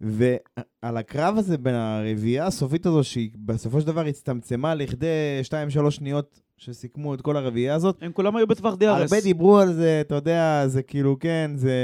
ועל 0.00 0.96
הקרב 0.96 1.38
הזה 1.38 1.58
בין 1.58 1.74
הרביעייה 1.74 2.46
הסופית 2.46 2.86
הזו, 2.86 3.04
שהיא 3.04 3.30
בסופו 3.36 3.80
של 3.80 3.86
דבר 3.86 4.06
הצטמצמה 4.06 4.74
לכדי 4.74 5.40
2-3 5.86 5.90
שניות 5.90 6.40
שסיכמו 6.56 7.14
את 7.14 7.20
כל 7.20 7.36
הרביעייה 7.36 7.74
הזאת, 7.74 8.02
הם 8.02 8.12
כולם 8.12 8.36
היו 8.36 8.46
בטווח 8.46 8.74
DRS. 8.74 8.86
הרבה 8.86 9.20
דיברו 9.22 9.58
על 9.58 9.72
זה, 9.72 10.00
אתה 10.00 10.14
יודע, 10.14 10.64
זה 10.66 10.82
כאילו, 10.82 11.16
כן, 11.18 11.50
זה 11.54 11.74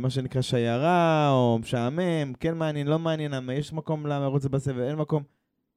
מה 0.00 0.10
שנקרא 0.10 0.42
שיירה, 0.42 1.30
או 1.30 1.58
משעמם, 1.58 2.32
כן 2.40 2.54
מעניין, 2.54 2.86
לא 2.86 2.98
מעניין, 2.98 3.32
יש 3.52 3.72
מקום 3.72 4.06
למרוץ 4.06 4.46
בסבב, 4.46 4.78
אין 4.78 4.96
מקום. 4.96 5.22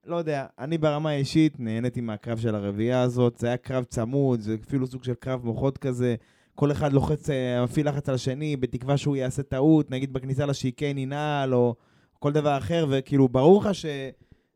לא 0.06 0.16
יודע, 0.16 0.46
אני 0.60 0.78
ברמה 0.78 1.10
האישית 1.10 1.60
נהניתי 1.60 2.02
מהקרב 2.02 2.38
של 2.38 2.56
הרביעייה 2.56 3.02
הזאת, 3.02 3.38
זה 3.38 3.48
היה 3.48 3.58
קרב 3.58 3.84
צמוד, 3.84 4.40
זה 4.40 4.56
אפילו 4.68 4.88
סוג 4.88 5.04
של 5.04 5.14
קרב 5.14 5.46
מוחות 5.46 5.78
כזה. 5.78 6.16
כל 6.56 6.72
אחד 6.72 6.94
לוחץ, 6.94 7.30
אה, 7.30 7.64
מפעיל 7.64 7.90
לחץ 7.90 8.10
על 8.10 8.16
השני, 8.16 8.56
בתקווה 8.56 8.98
שהוא 8.98 9.16
יעשה 9.16 9.44
טעות, 9.44 9.92
נגיד 9.92 10.14
בכניסה 10.14 10.46
לשיקן 10.46 10.98
ינעל, 10.98 11.54
או 11.54 11.76
כל 12.20 12.32
דבר 12.32 12.58
אחר, 12.58 12.86
וכאילו, 12.90 13.28
ברור 13.28 13.62
לך 13.62 13.76
ש... 13.76 13.86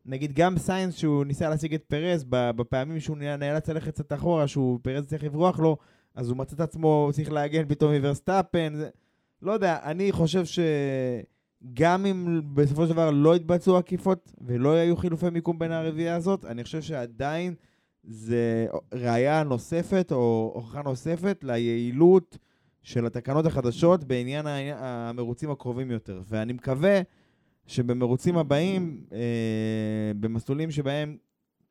נגיד 0.06 0.32
גם 0.32 0.58
סיינס, 0.58 0.94
שהוא 0.94 1.24
ניסה 1.24 1.48
להשיג 1.48 1.74
את 1.74 1.84
פרז, 1.88 2.24
ב- 2.28 2.50
בפעמים 2.50 3.00
שהוא 3.00 3.16
נאלץ 3.16 3.68
ללכת 3.68 3.94
קצת 3.94 4.12
אחורה, 4.12 4.48
שהוא 4.48 4.78
פרז 4.82 5.06
צריך 5.06 5.24
לברוח 5.24 5.60
לו, 5.60 5.76
אז 6.14 6.28
הוא 6.28 6.36
מצא 6.36 6.54
את 6.54 6.60
עצמו 6.60 7.10
צריך 7.12 7.32
להגן 7.32 7.68
פתאום 7.68 7.92
מוורסטאפן. 7.94 8.74
זה... 8.74 8.88
לא 9.42 9.52
יודע, 9.52 9.78
אני 9.84 10.12
חושב 10.12 10.44
שגם 10.44 12.06
אם 12.06 12.40
בסופו 12.54 12.86
של 12.86 12.92
דבר 12.92 13.10
לא 13.10 13.36
יתבצעו 13.36 13.76
עקיפות 13.76 14.32
ולא 14.40 14.68
היו 14.70 14.96
חילופי 14.96 15.30
מיקום 15.30 15.58
בין 15.58 15.72
הרביעייה 15.72 16.16
הזאת, 16.16 16.44
אני 16.44 16.64
חושב 16.64 16.82
שעדיין 16.82 17.54
זה 18.10 18.66
ראייה 18.94 19.42
נוספת 19.42 20.08
או 20.12 20.52
הוכחה 20.54 20.82
נוספת 20.82 21.38
ליעילות 21.42 22.38
של 22.82 23.06
התקנות 23.06 23.46
החדשות 23.46 24.04
בעניין 24.04 24.46
המרוצים 24.76 25.50
הקרובים 25.50 25.90
יותר. 25.90 26.22
ואני 26.28 26.52
מקווה 26.52 27.00
שבמרוצים 27.66 28.36
הבאים, 28.36 29.04
אה, 29.12 30.12
במסלולים 30.20 30.70
שבהם 30.70 31.16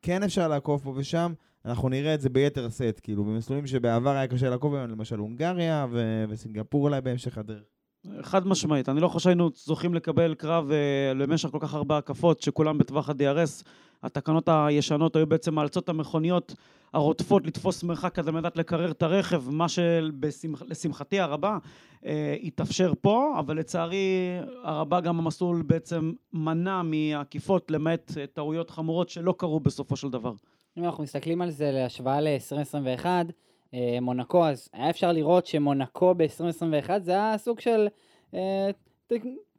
כן 0.02 0.22
אפשר 0.22 0.48
לעקוף 0.48 0.82
פה 0.82 0.94
ושם, 0.96 1.32
אנחנו 1.64 1.88
נראה 1.88 2.14
את 2.14 2.20
זה 2.20 2.28
ביתר 2.28 2.68
שאת, 2.68 3.00
כאילו, 3.00 3.24
במסלולים 3.24 3.66
שבעבר 3.66 4.10
היה 4.10 4.26
קשה 4.26 4.50
לעקוף 4.50 4.72
בהם, 4.72 4.90
למשל 4.90 5.18
הונגריה 5.18 5.86
ו- 5.90 6.24
וסינגפור 6.28 6.84
אולי 6.84 7.00
בהמשך 7.00 7.38
הדרך. 7.38 7.79
חד 8.22 8.46
משמעית, 8.46 8.88
אני 8.88 9.00
לא 9.00 9.08
חושב 9.08 9.24
שהיינו 9.24 9.50
זוכים 9.54 9.94
לקבל 9.94 10.34
קרב 10.34 10.70
אה, 10.70 11.14
למשך 11.14 11.48
כל 11.48 11.58
כך 11.60 11.74
הרבה 11.74 11.98
הקפות, 11.98 12.42
שכולם 12.42 12.78
בטווח 12.78 13.08
ה-DRS. 13.08 13.64
התקנות 14.02 14.48
הישנות 14.48 15.16
היו 15.16 15.26
בעצם 15.26 15.54
מאלצות 15.54 15.88
המכוניות 15.88 16.54
הרודפות 16.92 17.46
לתפוס 17.46 17.82
מרחק 17.82 18.14
כזה 18.14 18.32
מנת 18.32 18.56
לקרר 18.56 18.90
את 18.90 19.02
הרכב, 19.02 19.50
מה 19.50 19.66
שלשמחתי 19.68 21.20
הרבה 21.20 21.58
אה, 22.06 22.36
התאפשר 22.42 22.92
פה, 23.00 23.34
אבל 23.38 23.58
לצערי 23.58 24.38
הרבה 24.62 25.00
גם 25.00 25.18
המסלול 25.18 25.62
בעצם 25.62 26.12
מנע 26.32 26.82
מעקיפות, 26.82 27.70
למעט 27.70 28.12
אה, 28.16 28.26
טעויות 28.26 28.70
חמורות 28.70 29.08
שלא 29.08 29.34
קרו 29.38 29.60
בסופו 29.60 29.96
של 29.96 30.08
דבר. 30.08 30.32
אם 30.78 30.84
אנחנו 30.84 31.02
מסתכלים 31.02 31.42
על 31.42 31.50
זה 31.50 31.70
להשוואה 31.72 32.20
ל-2021, 32.20 33.06
אה, 33.06 33.22
מונקו, 34.00 34.46
אז 34.46 34.68
היה 34.72 34.90
אפשר 34.90 35.12
לראות 35.12 35.46
שמונקו 35.46 36.14
ב-2021 36.14 36.90
זה 37.00 37.12
היה 37.12 37.38
סוג 37.38 37.60
של 37.60 37.88
אה, 38.34 38.70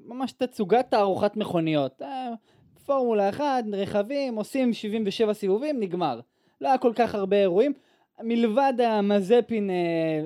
ממש 0.05 0.31
תצוגת 0.31 0.85
תערוכת 0.89 1.37
מכוניות. 1.37 2.01
אה, 2.01 2.29
פורמולה 2.85 3.29
1, 3.29 3.43
רכבים, 3.73 4.35
עושים 4.35 4.73
77 4.73 5.33
סיבובים, 5.33 5.79
נגמר. 5.79 6.19
לא 6.61 6.67
היה 6.67 6.77
כל 6.77 6.91
כך 6.95 7.15
הרבה 7.15 7.37
אירועים. 7.41 7.73
מלבד 8.23 8.73
המזפין 8.83 9.69
אה, 9.69 9.75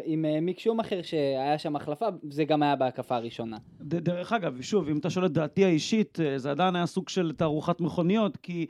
עם 0.06 0.26
אה, 0.26 0.40
מיק 0.42 0.60
שומאחר 0.60 1.02
שהיה 1.02 1.58
שם 1.58 1.76
החלפה, 1.76 2.06
זה 2.30 2.46
גם 2.46 2.64
היה 2.64 2.76
בהקפה 2.76 3.16
הראשונה. 3.16 3.58
ד- 3.82 3.96
דרך 3.96 4.34
אגב, 4.34 4.62
שוב, 4.62 4.90
אם 4.90 4.98
אתה 4.98 5.10
שואל 5.10 5.26
את 5.26 5.32
דעתי 5.32 5.66
האישית, 5.66 6.20
אה, 6.20 6.38
זה 6.38 6.52
עדיין 6.52 6.76
היה 6.76 6.86
סוג 6.86 7.10
של 7.10 7.32
תערוכת 7.38 7.82
מכוניות, 7.82 8.38
כי 8.38 8.66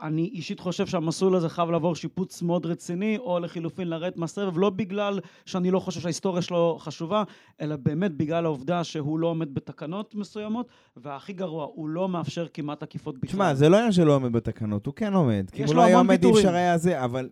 אני 0.00 0.22
אישית 0.22 0.60
חושב 0.60 0.86
שהמסלול 0.86 1.36
הזה 1.36 1.48
חייב 1.48 1.70
לעבור 1.70 1.94
שיפוץ 1.94 2.42
מאוד 2.42 2.66
רציני, 2.66 3.18
או 3.18 3.40
לחילופין 3.40 3.88
לרדת 3.88 4.16
מהסבב, 4.16 4.58
לא 4.58 4.70
בגלל 4.70 5.20
שאני 5.44 5.70
לא 5.70 5.80
חושב 5.80 6.00
שההיסטוריה 6.00 6.42
שלו 6.42 6.76
חשובה, 6.80 7.22
אלא 7.60 7.76
באמת 7.76 8.12
בגלל 8.12 8.44
העובדה 8.44 8.84
שהוא 8.84 9.18
לא 9.18 9.26
עומד 9.26 9.54
בתקנות 9.54 10.14
מסוימות, 10.14 10.68
והכי 10.96 11.32
גרוע, 11.32 11.66
הוא 11.74 11.88
לא 11.88 12.08
מאפשר 12.08 12.46
כמעט 12.54 12.82
עקיפות 12.82 13.18
בכלל. 13.18 13.28
תשמע, 13.28 13.54
זה 13.54 13.68
לא 13.68 13.76
עניין 13.76 13.92
שלא 13.92 14.14
עומד 14.14 14.32
בתקנות, 14.32 14.86
הוא 14.86 14.94
כן 14.94 15.14
עומד. 15.14 15.50
כי 15.52 15.58
אם 15.58 15.64
יש 15.64 15.70
הוא 15.70 15.76
לו 15.76 15.82
לא 15.82 15.86
היה 15.86 15.98
המון 15.98 16.06
עומד, 16.06 16.24
אי. 16.24 16.30
אפשר 16.30 16.54
היה 16.54 16.78
זה, 16.78 17.04
אבל... 17.04 17.28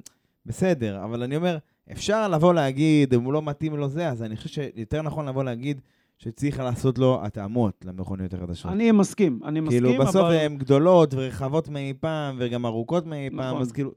בסדר, 0.47 1.05
אבל 1.05 1.23
אני 1.23 1.37
אומר, 1.37 1.59
אפשר 1.93 2.29
לבוא 2.29 2.55
להגיד, 2.55 3.15
אם 3.15 3.23
הוא 3.25 3.33
לא 3.33 3.43
מתאים 3.43 3.77
לו 3.77 3.89
זה, 3.89 4.09
אז 4.09 4.23
אני 4.23 4.37
חושב 4.37 4.49
שיותר 4.49 5.03
נכון 5.03 5.29
לבוא 5.29 5.45
להגיד 5.45 5.81
שצריך 6.19 6.59
לעשות 6.59 6.99
לו 6.99 7.25
התאמות 7.25 7.85
למכוניות 7.85 8.35
החדשות. 8.35 8.73
אני 8.73 8.93
מסכים, 8.93 9.41
אני 9.45 9.61
מסכים, 9.61 9.85
כאילו, 9.85 10.05
בסוף 10.05 10.17
אבל... 10.17 10.35
הן 10.35 10.57
גדולות 10.57 11.15
ורחבות 11.15 11.69
מאי 11.69 11.93
פעם, 12.01 12.37
וגם 12.39 12.67
ארוכות 12.67 13.07
מאי 13.07 13.29
פעם, 13.37 13.49
נכון. 13.51 13.63
אז 13.63 13.73
כאילו... 13.73 13.91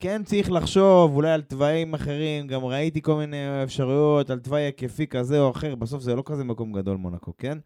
כן 0.00 0.22
צריך 0.24 0.50
לחשוב 0.50 1.16
אולי 1.16 1.30
על 1.30 1.42
תוואים 1.42 1.94
אחרים, 1.94 2.46
גם 2.46 2.64
ראיתי 2.64 3.02
כל 3.02 3.16
מיני 3.16 3.62
אפשרויות 3.62 4.30
על 4.30 4.38
תוואי 4.38 4.62
היקפי 4.62 5.06
כזה 5.06 5.40
או 5.40 5.50
אחר, 5.50 5.74
בסוף 5.74 6.02
זה 6.02 6.14
לא 6.14 6.22
כזה 6.26 6.44
מקום 6.44 6.72
גדול 6.72 6.96
מונקו, 6.96 7.32
כן? 7.38 7.58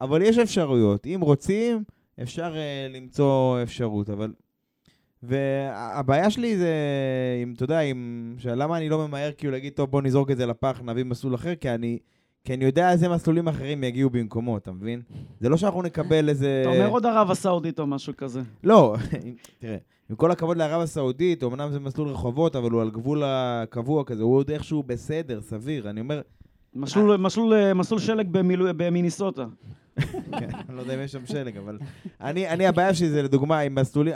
אבל 0.00 0.22
יש 0.22 0.38
אפשרויות, 0.38 1.06
אם 1.06 1.20
רוצים, 1.22 1.84
אפשר 2.22 2.54
uh, 2.54 2.96
למצוא 2.96 3.62
אפשרות, 3.62 4.10
אבל... 4.10 4.32
והבעיה 5.22 6.30
שלי 6.30 6.56
זה, 6.56 6.74
אם 7.42 7.52
אתה 7.56 7.64
יודע, 7.64 7.80
אם... 7.80 8.34
למה 8.44 8.76
אני 8.76 8.88
לא 8.88 9.08
ממהר 9.08 9.32
כאילו 9.32 9.52
להגיד, 9.52 9.72
טוב, 9.72 9.90
בוא 9.90 10.02
נזרוק 10.02 10.30
את 10.30 10.36
זה 10.36 10.46
לפח, 10.46 10.80
נביא 10.84 11.04
מסלול 11.04 11.34
אחר, 11.34 11.54
כי 11.54 11.70
אני... 11.70 11.98
כי 12.48 12.54
אני 12.54 12.64
יודע 12.64 12.92
איזה 12.92 13.08
מסלולים 13.08 13.48
אחרים 13.48 13.84
יגיעו 13.84 14.10
במקומו, 14.10 14.56
אתה 14.56 14.72
מבין? 14.72 15.02
זה 15.40 15.48
לא 15.48 15.56
שאנחנו 15.56 15.82
נקבל 15.82 16.28
איזה... 16.28 16.62
אתה 16.62 16.70
אומר 16.70 16.88
עוד 16.88 17.06
ערב 17.06 17.30
הסעודית 17.30 17.80
או 17.80 17.86
משהו 17.86 18.12
כזה. 18.16 18.42
לא, 18.64 18.96
תראה, 19.58 19.76
עם 20.10 20.16
כל 20.16 20.30
הכבוד 20.30 20.56
לערב 20.56 20.82
הסעודית, 20.82 21.44
אמנם 21.44 21.70
זה 21.70 21.80
מסלול 21.80 22.08
רחובות, 22.08 22.56
אבל 22.56 22.70
הוא 22.70 22.82
על 22.82 22.90
גבול 22.90 23.22
הקבוע 23.26 24.04
כזה, 24.04 24.22
הוא 24.22 24.36
עוד 24.36 24.50
איכשהו 24.50 24.82
בסדר, 24.82 25.40
סביר. 25.40 25.90
אני 25.90 26.00
אומר, 26.00 26.20
מסלול, 26.74 27.16
מסלול, 27.16 27.72
מסלול 27.72 28.00
שלג 28.00 28.28
במיניסוטה. 28.76 29.46
כן, 30.38 30.48
אני 30.68 30.76
לא 30.76 30.80
יודע 30.80 30.94
אם 30.94 31.00
יש 31.00 31.12
שם 31.12 31.26
שלג, 31.26 31.56
אבל... 31.56 31.78
אני, 32.20 32.48
אני 32.48 32.66
הבעיה 32.66 32.94
שלי 32.94 33.08
זה 33.08 33.22
לדוגמה 33.22 33.58
עם 33.58 33.74
מסלולים... 33.74 34.14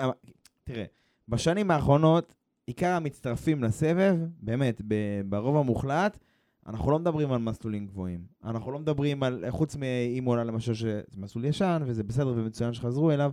תראה, 0.65 0.85
בשנים 1.29 1.71
האחרונות, 1.71 2.35
עיקר 2.67 2.91
המצטרפים 2.91 3.65
לסבב, 3.65 4.17
באמת, 4.41 4.81
ברוב 5.25 5.57
המוחלט, 5.57 6.19
אנחנו 6.67 6.91
לא 6.91 6.99
מדברים 6.99 7.33
על 7.33 7.39
מסלולים 7.39 7.87
גבוהים. 7.87 8.21
אנחנו 8.45 8.73
לא 8.73 8.79
מדברים 8.79 9.23
על, 9.23 9.45
חוץ 9.51 9.77
מאימונה 9.77 10.45
למשל, 10.45 10.75
שזה 10.75 11.01
מסלול 11.17 11.45
ישן, 11.45 11.83
וזה 11.87 12.03
בסדר 12.03 12.33
ומצוין 12.37 12.73
שחזרו 12.73 13.11
אליו, 13.11 13.33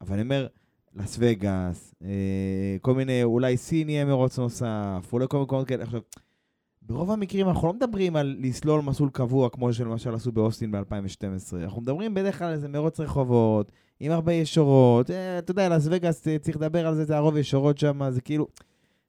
אבל 0.00 0.12
אני 0.12 0.22
אומר, 0.22 0.46
לס 0.94 1.16
וגאס, 1.20 1.94
אה, 2.02 2.76
כל 2.80 2.94
מיני, 2.94 3.22
אולי 3.22 3.56
סין 3.56 3.88
יהיה 3.88 4.04
מרוץ 4.04 4.38
נוסף, 4.38 5.08
אולי 5.12 5.26
כל 5.28 5.36
מיני 5.36 5.44
מקומות 5.44 5.68
כאלה. 5.68 5.84
עכשיו, 5.84 6.00
ברוב 6.82 7.10
המקרים 7.10 7.48
אנחנו 7.48 7.68
לא 7.68 7.74
מדברים 7.74 8.16
על 8.16 8.36
לסלול 8.40 8.80
מסלול 8.80 9.10
קבוע, 9.10 9.48
כמו 9.50 9.72
שלמשל 9.72 10.14
עשו 10.14 10.32
באוסטין 10.32 10.72
ב-2012. 10.72 11.56
אנחנו 11.62 11.80
מדברים 11.80 12.14
בדרך 12.14 12.38
כלל 12.38 12.46
על 12.48 12.52
איזה 12.52 12.68
מרוץ 12.68 13.00
רחובות, 13.00 13.72
עם 14.00 14.12
הרבה 14.12 14.32
ישורות. 14.32 15.10
אה, 15.10 15.38
אתה 15.38 15.50
יודע, 15.50 15.68
לס 15.68 15.88
וגאס, 15.90 16.28
אה, 16.28 16.38
צריך 16.38 16.56
לדבר 16.56 16.86
על 16.86 16.94
זה, 16.94 17.04
זה 17.04 17.16
הרוב 17.16 17.36
ישורות 17.36 17.78
שם, 17.78 18.10
זה 18.10 18.20
כאילו... 18.20 18.46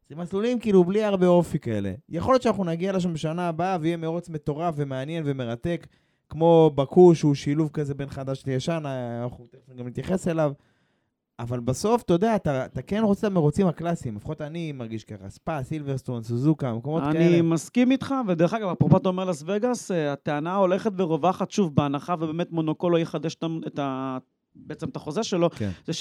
זה 0.09 0.15
מסלולים 0.15 0.59
כאילו 0.59 0.83
בלי 0.83 1.03
הרבה 1.03 1.27
אופי 1.27 1.59
כאלה. 1.59 1.93
יכול 2.09 2.33
להיות 2.33 2.41
שאנחנו 2.41 2.63
נגיע 2.63 2.91
לשם 2.91 3.13
בשנה 3.13 3.47
הבאה 3.47 3.77
ויהיה 3.81 3.97
מרוץ 3.97 4.29
מטורף 4.29 4.75
ומעניין 4.77 5.23
ומרתק, 5.25 5.87
כמו 6.29 6.71
בקו, 6.75 7.15
שהוא 7.15 7.35
שילוב 7.35 7.69
כזה 7.73 7.93
בין 7.93 8.09
חדש 8.09 8.45
לישן, 8.45 8.83
אנחנו 9.23 9.47
תכף 9.47 9.75
גם 9.75 9.87
נתייחס 9.87 10.27
אליו. 10.27 10.51
אבל 11.39 11.59
בסוף, 11.59 12.01
אתה 12.01 12.13
יודע, 12.13 12.35
אתה, 12.35 12.65
אתה 12.65 12.81
כן 12.81 13.01
רוצה 13.03 13.27
את 13.27 13.31
המרוצים 13.31 13.67
הקלאסיים, 13.67 14.15
לפחות 14.15 14.41
אני 14.41 14.71
מרגיש 14.71 15.03
ככה, 15.03 15.29
ספא, 15.29 15.63
סילברסטון, 15.63 16.23
סוזוקה, 16.23 16.73
מקומות 16.73 17.03
אני 17.03 17.13
כאלה. 17.13 17.41
מסכים 17.41 17.91
איתך, 17.91 18.15
ודרך 18.27 18.53
אגב, 18.53 18.67
אפרופו 18.67 18.97
אתה 18.97 19.09
אומר 19.09 19.25
לס 19.25 19.43
וגאס, 19.45 19.91
אה, 19.91 20.13
הטענה 20.13 20.55
הולכת 20.55 20.91
ורווחת 20.97 21.51
שוב, 21.51 21.75
בהנחה 21.75 22.15
ובאמת 22.19 22.51
מונוקו 22.51 22.89
לא 22.89 22.99
יחדש 22.99 23.35
את 23.67 23.79
ה-. 23.79 24.17
בעצם 24.55 24.89
את 24.89 24.95
החוזה 24.95 25.23
שלו, 25.23 25.49
כן. 25.49 25.69
זה 25.85 25.93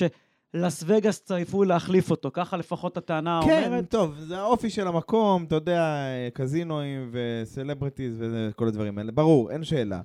שלס 0.53 0.84
וגאס 0.86 1.20
צפוי 1.20 1.66
להחליף 1.66 2.11
אותו, 2.11 2.30
ככה 2.32 2.57
לפחות 2.57 2.97
הטענה 2.97 3.40
כן, 3.44 3.64
אומרת. 3.66 3.90
טוב, 3.90 4.14
זה 4.18 4.38
האופי 4.38 4.70
של 4.70 4.86
המקום, 4.86 5.44
אתה 5.44 5.55
יודע, 5.55 6.07
קזינואים 6.34 7.11
וסלבריטיז 7.12 8.14
וכל 8.20 8.68
הדברים 8.68 8.99
האלה. 8.99 9.12
ברור, 9.12 9.51
אין 9.51 9.64
שאלה. 9.64 10.01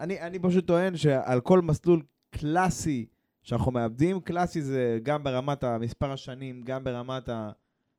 אני, 0.00 0.20
אני 0.20 0.38
פשוט 0.38 0.66
טוען 0.66 0.96
שעל 0.96 1.40
כל 1.40 1.60
מסלול 1.60 2.02
קלאסי 2.30 3.06
שאנחנו 3.42 3.72
מאבדים, 3.72 4.20
קלאסי 4.20 4.62
זה 4.62 4.98
גם 5.02 5.24
ברמת 5.24 5.64
המספר 5.64 6.12
השנים, 6.12 6.62
גם 6.62 6.84
ברמת 6.84 7.28
ה... 7.28 7.50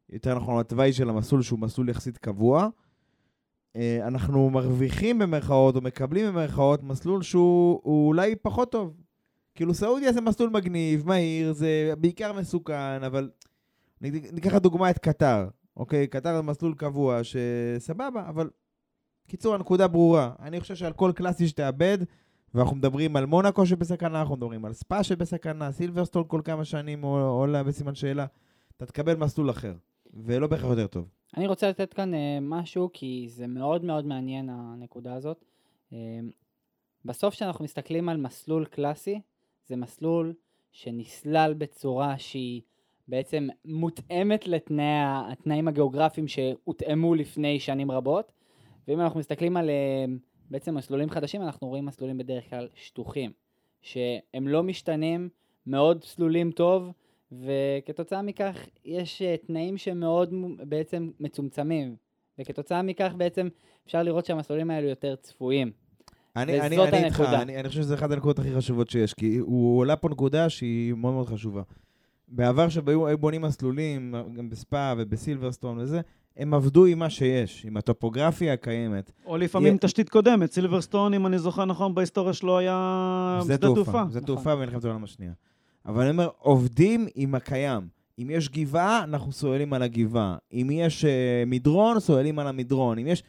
יותר 0.10 0.36
נכון, 0.36 0.60
התוואי 0.60 0.94
של 0.94 1.10
המסלול 1.10 1.42
שהוא 1.42 1.60
מסלול 1.60 1.90
יחסית 1.90 2.18
קבוע. 2.18 2.68
אה, 3.76 4.08
אנחנו 4.08 4.50
מרוויחים 4.50 5.20
במרכאות, 5.20 5.76
או 5.76 5.82
מקבלים 5.82 6.28
במרכאות, 6.28 6.84
מסלול 6.84 7.22
שהוא 7.22 7.80
הוא 7.84 8.08
אולי 8.08 8.36
פחות 8.36 8.72
טוב. 8.72 8.94
כאילו 9.62 9.74
סעודיה 9.74 10.12
זה 10.12 10.22
מסלול 10.22 10.50
מגניב, 10.50 11.08
מהיר, 11.08 11.54
זה 11.54 11.94
בעיקר 11.98 12.34
מסוכן, 12.34 13.04
אבל 13.04 13.30
ניקח 14.02 14.54
לדוגמה 14.54 14.90
את 14.90 14.98
קטר, 14.98 15.48
אוקיי? 15.78 16.08
קטר 16.08 16.36
זה 16.36 16.42
מסלול 16.42 16.74
קבוע, 16.76 17.20
שסבבה, 17.24 18.30
אבל... 18.30 18.50
קיצור, 19.28 19.56
הנקודה 19.56 19.88
ברורה. 19.88 20.32
אני 20.40 20.60
חושב 20.60 20.76
שעל 20.76 20.94
כל 20.94 21.12
קלאסי 21.16 21.48
שתאבד, 21.48 21.98
ואנחנו 22.54 22.76
מדברים 22.76 23.16
על 23.16 23.26
מונאקו 23.26 23.66
שבסכנה, 23.66 24.20
אנחנו 24.20 24.36
מדברים 24.36 24.66
על 24.66 24.74
ספא 24.74 25.04
שבסכנה, 25.04 25.72
סילברסטון 25.72 26.24
כל 26.28 26.42
כמה 26.44 26.66
שנים 26.66 27.02
עול- 27.02 27.22
עולה 27.22 27.64
בסימן 27.64 27.96
שאלה, 27.96 28.26
אתה 28.78 28.86
תקבל 28.86 29.16
מסלול 29.16 29.50
אחר, 29.50 29.74
ולא 30.14 30.48
בהכרח 30.48 30.70
יותר 30.70 30.88
טוב. 30.88 31.10
אני 31.38 31.48
רוצה 31.48 31.70
לתת 31.70 31.94
כאן 31.94 32.14
אה, 32.14 32.38
משהו, 32.42 32.90
כי 32.94 33.28
זה 33.30 33.48
מאוד 33.48 33.84
מאוד 33.84 34.06
מעניין 34.06 34.50
הנקודה 34.50 35.14
הזאת. 35.14 35.46
אה, 35.94 35.98
בסוף 37.06 37.34
כשאנחנו 37.34 37.66
מסתכלים 37.66 38.10
על 38.10 38.18
מסלול 38.18 38.66
קלאסי, 38.66 39.22
זה 39.72 39.78
מסלול 39.78 40.34
שנסלל 40.72 41.54
בצורה 41.58 42.18
שהיא 42.18 42.62
בעצם 43.08 43.48
מותאמת 43.66 44.48
לתנאים 44.48 45.68
הגיאוגרפיים 45.68 46.28
שהותאמו 46.28 47.16
לפני 47.16 47.60
שנים 47.60 47.92
רבות. 47.92 48.32
ואם 48.88 49.00
אנחנו 49.00 49.20
מסתכלים 49.20 49.58
על 49.58 49.70
אה, 49.70 50.06
בעצם 50.50 50.76
מסלולים 50.76 51.10
חדשים, 51.10 51.42
אנחנו 51.42 51.68
רואים 51.68 51.86
מסלולים 51.86 52.18
בדרך 52.18 52.50
כלל 52.50 52.68
שטוחים, 52.76 53.32
שהם 53.82 54.48
לא 54.48 54.64
משתנים, 54.64 55.30
מאוד 55.68 56.04
סלולים 56.04 56.52
טוב, 56.52 56.92
וכתוצאה 57.32 58.22
מכך 58.22 58.68
יש 58.86 59.22
אה, 59.22 59.36
תנאים 59.38 59.78
שמאוד 59.78 60.34
בעצם 60.70 61.12
מצומצמים, 61.20 61.96
וכתוצאה 62.40 62.82
מכך 62.82 63.14
בעצם 63.18 63.48
אפשר 63.86 64.04
לראות 64.04 64.26
שהמסלולים 64.26 64.72
האלו 64.72 64.88
יותר 64.88 65.16
צפויים. 65.16 65.72
אני, 66.36 66.62
אני, 66.62 66.76
וזאת 66.80 66.94
אני 66.94 67.04
איתך, 67.06 67.20
הנקודה. 67.20 67.42
אני, 67.42 67.60
אני 67.60 67.70
חושב 67.70 67.82
שזו 67.82 67.96
אחת 67.96 68.12
הנקודות 68.12 68.40
הכי 68.40 68.56
חשובות 68.56 68.90
שיש, 68.90 69.14
כי 69.14 69.38
הוא 69.38 69.80
עולה 69.80 69.96
פה 69.96 70.10
נקודה 70.10 70.50
שהיא 70.50 70.94
מאוד 70.94 71.14
מאוד 71.14 71.28
חשובה. 71.28 71.62
בעבר 72.28 72.70
שהיו 72.70 73.08
היו 73.08 73.18
בונים 73.18 73.42
מסלולים, 73.42 74.16
גם 74.36 74.50
בספא 74.50 74.94
ובסילברסטון 74.98 75.78
וזה, 75.80 76.02
הם 76.38 76.54
עבדו 76.54 76.86
עם 76.86 77.00
מה 77.00 77.10
שיש, 77.10 77.66
עם 77.66 77.78
הטופוגרפיה 77.78 78.54
הקיימת. 78.54 79.12
או 79.26 79.38
לפעמים 79.38 79.74
יה- 79.74 79.80
תשתית 79.80 80.10
קודמת, 80.10 80.52
סילברסטון, 80.52 81.14
אם 81.14 81.28
אני 81.28 81.40
זוכר 81.40 81.66
נכון, 81.66 81.96
בהיסטוריה 81.96 82.34
שלו 82.34 82.58
היה 82.58 83.40
זה 83.42 83.54
שדה 83.54 83.68
תעופה. 83.68 84.04
זה 84.10 84.20
נכון. 84.20 84.22
תעופה 84.22 84.56
במלחמת 84.56 84.86
העולם 84.86 85.04
השנייה. 85.04 85.32
אבל 85.86 86.02
אני 86.02 86.10
אומר, 86.10 86.30
עובדים 86.38 87.08
עם 87.16 87.36
הקיים. 87.36 87.88
אם 88.20 88.30
יש 88.30 88.50
גבעה, 88.50 89.04
אנחנו 89.04 89.32
סוללים 89.32 89.74
על 89.74 89.82
הגבעה. 89.82 90.38
אם 90.54 90.70
יש 90.72 91.06
uh, 91.06 91.08
מדרון, 91.48 92.00
סוללים 92.00 92.40
על 92.40 92.48
המדרון. 92.48 93.00
אם 93.00 93.08
יש... 93.08 93.24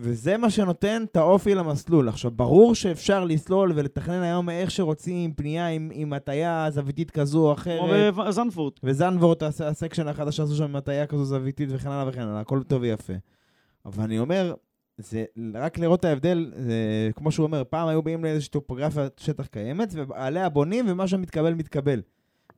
וזה 0.00 0.36
מה 0.36 0.50
שנותן 0.50 1.04
את 1.10 1.16
האופי 1.16 1.54
למסלול. 1.54 2.08
עכשיו, 2.08 2.30
ברור 2.30 2.74
שאפשר 2.74 3.24
לסלול 3.24 3.72
ולתכנן 3.74 4.22
היום 4.22 4.50
איך 4.50 4.70
שרוצים, 4.70 5.32
פנייה 5.34 5.66
עם, 5.68 5.90
עם 5.94 6.12
הטיה 6.12 6.66
זוויתית 6.70 7.10
כזו 7.10 7.46
או 7.46 7.52
אחרת. 7.52 7.80
כמו 8.14 8.22
בזנפורט. 8.24 8.80
וזנבורט, 8.84 9.42
הס- 9.42 9.60
הסקשן 9.60 10.08
החדש 10.08 10.36
שעשו 10.36 10.54
שם 10.56 10.64
עם 10.64 10.76
הטיה 10.76 11.06
כזו 11.06 11.24
זוויתית 11.24 11.68
וכן 11.72 11.88
הלאה 11.90 12.08
וכן 12.08 12.20
הלאה, 12.22 12.40
הכל 12.40 12.62
טוב 12.62 12.82
ויפה. 12.82 13.12
אבל 13.86 14.04
אני 14.04 14.18
אומר, 14.18 14.54
זה 14.98 15.24
רק 15.54 15.78
לראות 15.78 16.00
את 16.00 16.04
ההבדל, 16.04 16.52
זה, 16.56 17.10
כמו 17.14 17.32
שהוא 17.32 17.46
אומר, 17.46 17.62
פעם 17.70 17.88
היו 17.88 18.02
באים 18.02 18.24
לאיזושהי 18.24 18.50
טופוגרפיה 18.50 19.08
שטח 19.16 19.46
קיימת, 19.46 19.94
ועליה 20.08 20.48
בונים, 20.48 20.84
ומה 20.88 21.08
שמתקבל, 21.08 21.54
מתקבל. 21.54 22.02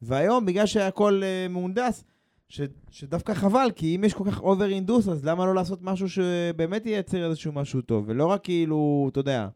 והיום, 0.03 0.47
בגלל 0.47 0.66
שהכל 0.66 1.22
uh, 1.22 1.53
מהונדס, 1.53 2.05
ש, 2.51 2.61
שדווקא 2.90 3.34
חבל, 3.34 3.68
כי 3.76 3.96
אם 3.96 4.05
יש 4.05 4.14
כל 4.14 4.24
כך 4.30 4.40
over 4.41 4.70
הינדוס, 4.70 5.09
אז 5.09 5.24
למה 5.24 5.46
לא 5.46 5.55
לעשות 5.55 5.82
משהו 5.82 6.09
שבאמת 6.09 6.86
ייצר 6.86 7.26
איזשהו 7.26 7.53
משהו 7.53 7.80
טוב, 7.80 8.05
ולא 8.09 8.26
רק 8.26 8.44
כאילו, 8.44 9.09
אתה 9.12 9.20
יודע, 9.20 9.48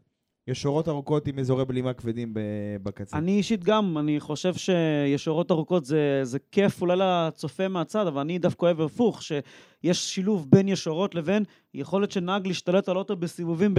ישורות 0.47 0.87
ארוכות 0.87 1.27
עם 1.27 1.39
אזורי 1.39 1.65
בלימה 1.65 1.93
כבדים 1.93 2.33
בקצה. 2.83 3.17
אני 3.17 3.37
אישית 3.37 3.63
גם, 3.63 3.97
אני 3.97 4.19
חושב 4.19 4.53
שישורות 4.53 5.51
ארוכות 5.51 5.85
זה, 5.85 6.19
זה 6.23 6.39
כיף 6.51 6.81
אולי 6.81 6.95
לצופה 6.97 7.67
מהצד, 7.67 8.07
אבל 8.07 8.21
אני 8.21 8.39
דווקא 8.39 8.65
אוהב 8.65 8.81
הפוך, 8.81 9.21
שיש 9.23 10.13
שילוב 10.13 10.47
בין 10.49 10.67
ישורות 10.67 11.15
לבין 11.15 11.43
יכולת 11.73 12.11
של 12.11 12.19
נהג 12.19 12.47
להשתלט 12.47 12.89
על 12.89 12.97
אוטו 12.97 13.15
בסיבובים 13.15 13.73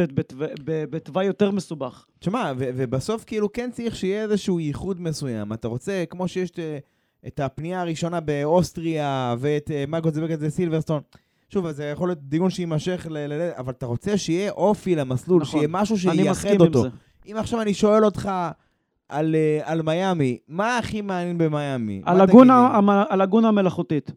בתוואי 0.65 1.25
יותר 1.25 1.51
מסובך. 1.51 2.07
תשמע, 2.19 2.53
ובסוף 2.59 3.25
כאילו 3.25 3.53
כן 3.53 3.71
צריך 3.73 3.97
שיהיה 3.97 4.23
איזשהו 4.23 4.61
ייחוד 4.61 5.01
מסוים. 5.01 5.53
אתה 5.53 5.69
רוצה, 5.69 6.05
כמו 6.11 6.29
שיש 6.29 6.51
את, 6.51 6.59
את 7.27 7.41
הפנייה 7.41 7.81
הראשונה 7.81 8.21
באוסטריה, 8.21 9.35
ואת 9.39 9.71
אה, 9.71 9.85
מה 9.89 10.01
גוזבקת 10.01 10.41
זה 10.41 10.51
סילברסטון. 10.51 11.01
שוב, 11.49 11.71
זה 11.71 11.85
יכול 11.85 12.09
להיות 12.09 12.19
דיון 12.23 12.51
שיימשך, 12.51 13.07
ל- 13.11 13.19
ל- 13.19 13.33
ל- 13.33 13.51
אבל 13.57 13.73
אתה 13.73 13.87
רוצה 13.87 14.19
שיהיה 14.19 14.51
אופי 14.51 14.95
למסלול, 14.95 15.43
נכון. 15.43 15.61
שיהיה 15.61 15.69
משהו 15.69 15.99
שייחד 15.99 16.61
אותו. 16.61 16.85
אם 17.27 17.37
עכשיו 17.37 17.63
אני 17.63 17.75
שואל 17.75 18.05
אותך 18.05 18.31
על, 19.09 19.35
אה, 19.35 19.61
על 19.65 19.83
מיאמי, 19.83 20.39
מה 20.49 20.79
הכי 20.79 21.01
מעניין 21.01 21.39
במיאמי? 21.39 22.03
הלגונה, 22.07 23.49
המלאכותית. 23.49 24.11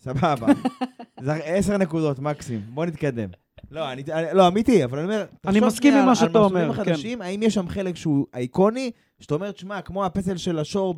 סבבה. 0.00 0.46
זה 1.24 1.32
עשר 1.34 1.76
נקודות 1.76 2.18
מקסימום, 2.18 2.62
בוא 2.74 2.86
נתקדם. 2.86 3.28
לא, 3.70 3.92
אני, 3.92 4.02
לא, 4.32 4.48
אמיתי, 4.48 4.84
אבל 4.84 4.98
אני 4.98 5.06
אומר, 5.06 5.24
אני 5.46 5.60
מסכים 5.60 5.94
עם 5.94 6.06
מה 6.06 6.14
שאתה 6.14 6.38
אומר, 6.38 6.64
כן. 6.64 6.80
החדשים, 6.80 7.22
האם 7.22 7.42
יש 7.42 7.54
שם 7.54 7.68
חלק 7.68 7.96
שהוא 7.96 8.26
אייקוני, 8.34 8.90
שאתה 9.20 9.34
אומר, 9.34 9.50
תשמע, 9.50 9.82
כמו 9.82 10.04
הפסל 10.04 10.36
של 10.36 10.58
השור 10.58 10.94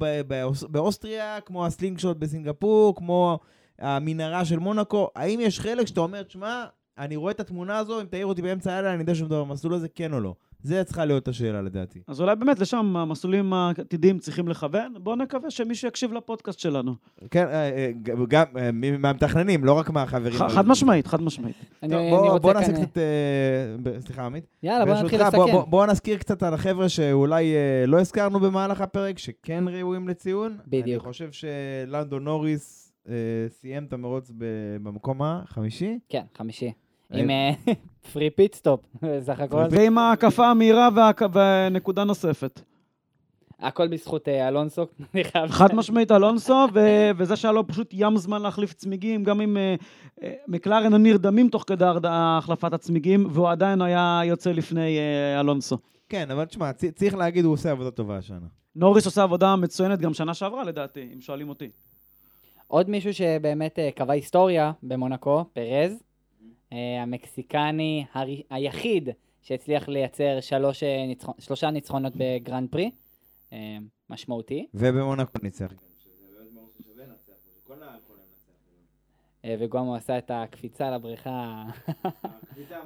באוסטריה, 0.69 1.41
כמו 1.41 1.67
הסלינג 1.67 1.99
שוט 1.99 2.17
בסינגפור, 2.17 2.97
כמו 2.97 3.39
המנהרה 3.79 4.45
של 4.45 4.59
מונאקו, 4.59 5.09
האם 5.17 5.41
יש 5.41 5.61
חלק 5.61 5.87
שאתה 5.87 6.01
אומר, 6.01 6.23
תשמע, 6.23 6.65
אני 6.99 7.17
רואה 7.17 7.33
את 7.33 7.41
התמונה 7.41 7.79
הזו, 7.79 8.01
אם 8.01 8.07
תעיר 8.07 8.27
אותי 8.27 8.43
באמצע 8.43 8.73
הלילה, 8.73 8.93
אני 8.93 9.01
יודע 9.01 9.15
שמדובר 9.15 9.45
במסלול 9.45 9.75
הזה, 9.75 9.89
כן 9.89 10.13
או 10.13 10.21
לא. 10.21 10.35
זה 10.63 10.85
צריכה 10.85 11.05
להיות 11.05 11.29
השאלה 11.29 11.63
לדעתי. 11.63 12.01
אז 12.07 12.21
אולי 12.21 12.37
באמת 12.37 12.59
לשם 12.59 12.97
המסלולים 12.97 13.53
העתידיים 13.53 14.19
צריכים 14.19 14.49
לכוון. 14.49 14.95
בואו 15.01 15.17
נקווה 15.17 15.51
שמישהו 15.51 15.89
יקשיב 15.89 16.13
לפודקאסט 16.13 16.59
שלנו. 16.59 16.95
כן, 17.31 17.47
אה, 17.47 17.53
אה, 17.53 17.91
גם 18.29 18.45
אה, 18.57 18.71
מהמתכננים, 18.73 19.65
לא 19.65 19.73
רק 19.73 19.91
מהחברים. 19.91 20.39
חד 20.49 20.69
משמעית, 20.69 21.07
חד 21.07 21.23
משמעית. 21.23 21.57
אני, 21.83 21.91
טוב, 21.91 22.01
אני 22.01 22.11
בוא, 22.11 22.29
רוצה 22.29 22.39
בוא 22.39 22.53
כאן... 22.53 22.61
נעשה 22.61 22.73
קצת... 22.73 23.01
סליחה, 24.01 24.27
עמית. 24.27 24.45
יאללה, 24.63 24.85
בוא 24.85 24.95
נתחיל 24.95 25.23
לסכם. 25.23 25.37
בוא, 25.37 25.65
בוא 25.65 25.87
נזכיר 25.87 26.19
קצת 26.19 26.43
על 26.43 26.55
החבר'ה 26.55 26.89
שאולי 26.89 27.55
לא 27.87 28.01
הזכרנו 28.01 28.41
במהלך 28.41 28.81
הפרק, 28.81 29.19
שכן 29.19 29.65
ראויים 29.69 30.09
לציון. 30.09 30.57
בדיוק. 30.67 31.03
אני 31.05 31.13
חושב 31.13 31.29
שלנדו 31.33 32.19
נוריס 32.19 32.93
סיים 33.49 33.85
את 33.85 33.93
המרוץ 33.93 34.31
במקום 34.83 35.23
החמישי. 35.23 35.99
כן, 36.09 36.23
חמישי. 36.37 36.73
אה, 37.15 37.19
עם 37.21 37.31
free 38.13 38.31
pit 38.31 38.55
stop, 38.55 38.81
סך 39.21 39.41
הכל. 39.41 39.65
ועם 39.71 39.99
ההקפה 39.99 40.47
המהירה 40.47 40.89
ונקודה 41.33 42.05
נוספת. 42.05 42.61
הכל 43.63 43.89
בזכות 43.89 44.29
אה, 44.29 44.49
אלונסו, 44.49 44.87
אני 45.15 45.25
חייב... 45.25 45.51
חד 45.51 45.75
משמעית 45.75 46.13
אלונסו, 46.13 46.67
ו- 46.75 47.11
וזה 47.17 47.37
שהיה 47.37 47.53
לו 47.53 47.67
פשוט 47.67 47.91
ים 47.93 48.17
זמן 48.17 48.43
להחליף 48.43 48.73
צמיגים, 48.73 49.25
גם 49.25 49.41
אם 49.41 49.57
אה, 49.57 49.75
אה, 50.23 50.33
מקלרן 50.49 50.95
נרדמים 50.95 51.49
תוך 51.49 51.65
כדי 51.67 51.85
החלפת 52.05 52.73
הצמיגים, 52.73 53.27
והוא 53.31 53.49
עדיין 53.51 53.83
היה 53.83 54.21
יוצא 54.25 54.53
לפני 54.53 54.99
אה, 54.99 55.41
אלונסו. 55.41 55.79
כן, 56.09 56.31
אבל 56.31 56.45
תשמע, 56.45 56.73
צ- 56.73 56.85
צריך 56.95 57.15
להגיד, 57.15 57.45
הוא 57.45 57.53
עושה 57.53 57.71
עבודה 57.71 57.91
טובה 57.91 58.17
השנה. 58.17 58.47
נוריס 58.77 59.07
עושה 59.07 59.23
עבודה 59.23 59.57
מצוינת 59.57 60.01
גם 60.01 60.15
שנה 60.15 60.35
שעברה 60.35 60.65
לדעתי, 60.65 61.09
אם 61.15 61.21
שואלים 61.21 61.49
אותי. 61.49 61.71
עוד 62.67 62.91
מישהו 62.91 63.15
שבאמת 63.15 63.79
אה, 63.79 63.91
קבע 63.95 64.13
היסטוריה 64.13 64.73
במונקו, 64.83 65.45
פרז, 65.53 65.93
אה, 65.93 65.97
המקסיקני 67.03 68.05
הר... 68.13 68.27
היחיד 68.51 69.09
שהצליח 69.43 69.89
לייצר 69.89 70.41
שלוש, 70.41 70.83
אה, 70.83 71.07
ניצחון... 71.07 71.35
שלושה 71.39 71.71
ניצחונות 71.71 72.13
בגרנד 72.17 72.69
פרי, 72.71 72.91
אה, 73.53 73.77
משמעותי, 74.11 74.67
ובמונקו 74.75 75.39
ניצח. 75.43 75.73
אה, 79.45 79.57
וגם 79.61 79.85
הוא 79.85 79.97
עשה 79.97 80.19
את 80.19 80.31
הקפיצה 80.35 80.91
לבריכה 80.91 81.65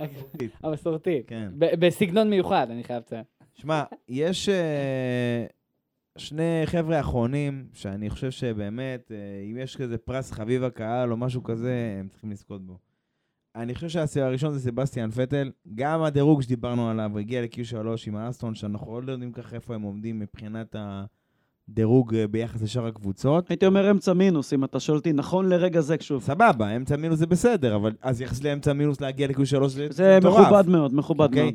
המסורתית, 0.62 1.28
כן. 1.28 1.52
ב- 1.58 1.86
בסגנון 1.86 2.30
מיוחד, 2.30 2.66
אני 2.70 2.84
חייב 2.84 3.02
לציין. 3.02 3.24
שמע, 3.54 3.84
יש 4.08 4.48
אה, 4.48 5.46
שני 6.18 6.62
חבר'ה 6.64 7.00
אחרונים, 7.00 7.68
שאני 7.72 8.10
חושב 8.10 8.30
שבאמת, 8.30 9.12
אה, 9.12 9.16
אם 9.50 9.56
יש 9.56 9.76
כזה 9.76 9.98
פרס 9.98 10.32
חביב 10.32 10.64
הקהל 10.64 11.12
או 11.12 11.16
משהו 11.16 11.42
כזה, 11.42 11.96
הם 12.00 12.08
צריכים 12.08 12.30
לזכות 12.30 12.66
בו. 12.66 12.78
אני 13.56 13.74
חושב 13.74 14.06
שהראשון 14.06 14.52
זה 14.52 14.60
סבסטיאן 14.60 15.10
פטל. 15.10 15.50
גם 15.74 16.02
הדירוג 16.02 16.42
שדיברנו 16.42 16.90
עליו, 16.90 17.18
הגיע 17.18 17.42
ל-Q3 17.42 17.76
עם 18.06 18.16
האסטון, 18.16 18.54
שאנחנו 18.54 18.86
עוד 18.92 19.04
לא 19.04 19.12
יודעים 19.12 19.32
ככה 19.32 19.56
איפה 19.56 19.74
הם 19.74 19.82
עומדים 19.82 20.18
מבחינת 20.18 20.76
הדירוג 20.78 22.14
אה, 22.14 22.26
ביחס 22.26 22.62
לשאר 22.62 22.86
הקבוצות. 22.86 23.50
הייתי 23.50 23.66
אומר 23.66 23.90
אמצע 23.90 24.12
מינוס, 24.12 24.52
אם 24.52 24.64
אתה 24.64 24.80
שואל 24.80 24.98
אותי, 24.98 25.12
נכון 25.12 25.48
לרגע 25.48 25.80
זה, 25.80 25.96
שוב. 26.00 26.22
סבבה, 26.22 26.76
אמצע 26.76 26.96
מינוס 26.96 27.18
זה 27.18 27.26
בסדר, 27.26 27.76
אבל 27.76 27.92
אז 28.02 28.20
יחס 28.20 28.42
לאמצע 28.42 28.72
מינוס 28.72 29.00
להגיע 29.00 29.26
ל-Q3 29.26 29.68
זה 29.68 29.88
זה 29.90 30.18
מטורף. 30.18 30.40
מכובד 30.40 30.68
מאוד, 30.68 30.94
מכובד 30.94 31.28
אוקיי. 31.28 31.42
מאוד. 31.42 31.54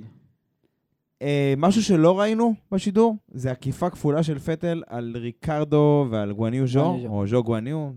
אה, 1.21 1.53
משהו 1.57 1.83
שלא 1.83 2.19
ראינו 2.19 2.53
בשידור, 2.71 3.15
זה 3.31 3.51
עקיפה 3.51 3.89
כפולה 3.89 4.23
של 4.23 4.39
פטל 4.39 4.83
על 4.87 5.17
ריקרדו 5.17 6.07
ועל 6.09 6.33
גואניו 6.33 6.67
ז'ו. 6.67 6.97
או 7.05 7.27
ז'ו 7.27 7.43
גואניו, 7.43 7.91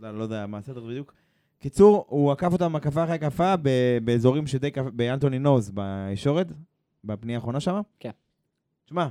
לא 0.00 0.22
יודע 0.22 0.46
מה 0.46 0.58
הסדר 0.58 0.84
בדיוק. 0.84 1.21
קיצור, 1.62 2.04
הוא 2.08 2.32
עקף 2.32 2.52
אותם 2.52 2.76
הקפה 2.76 3.04
אחרי 3.04 3.14
הקפה 3.14 3.54
באזורים 4.04 4.46
שדי 4.46 4.70
קפ... 4.70 4.82
באנטוני 4.92 5.38
נוז, 5.38 5.70
בישורת, 5.70 6.52
בפנייה 7.04 7.38
האחרונה 7.38 7.60
שם. 7.60 7.80
כן. 8.00 8.10
שמע, 8.86 9.06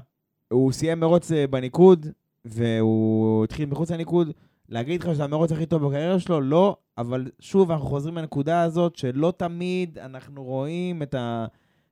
הוא 0.52 0.72
סיים 0.72 0.99
מרוץ 0.99 1.32
אה, 1.32 1.47
בניקוד, 1.47 2.08
והוא 2.45 3.43
התחיל 3.43 3.70
מחוץ 3.70 3.91
לניקוד. 3.91 4.32
להגיד 4.70 5.04
לך 5.04 5.10
שזה 5.14 5.24
המרוץ 5.24 5.52
הכי 5.52 5.66
טוב 5.66 5.88
בקריירה 5.88 6.20
שלו? 6.20 6.41
לא, 6.41 6.78
אבל 6.97 7.32
שוב, 7.39 7.72
אנחנו 7.72 7.88
חוזרים 7.88 8.18
לנקודה 8.18 8.62
הזאת 8.62 8.95
שלא 8.95 9.34
תמיד 9.38 9.99
אנחנו 9.99 10.43
רואים 10.43 11.04
את 11.04 11.14
ה... 11.16 11.45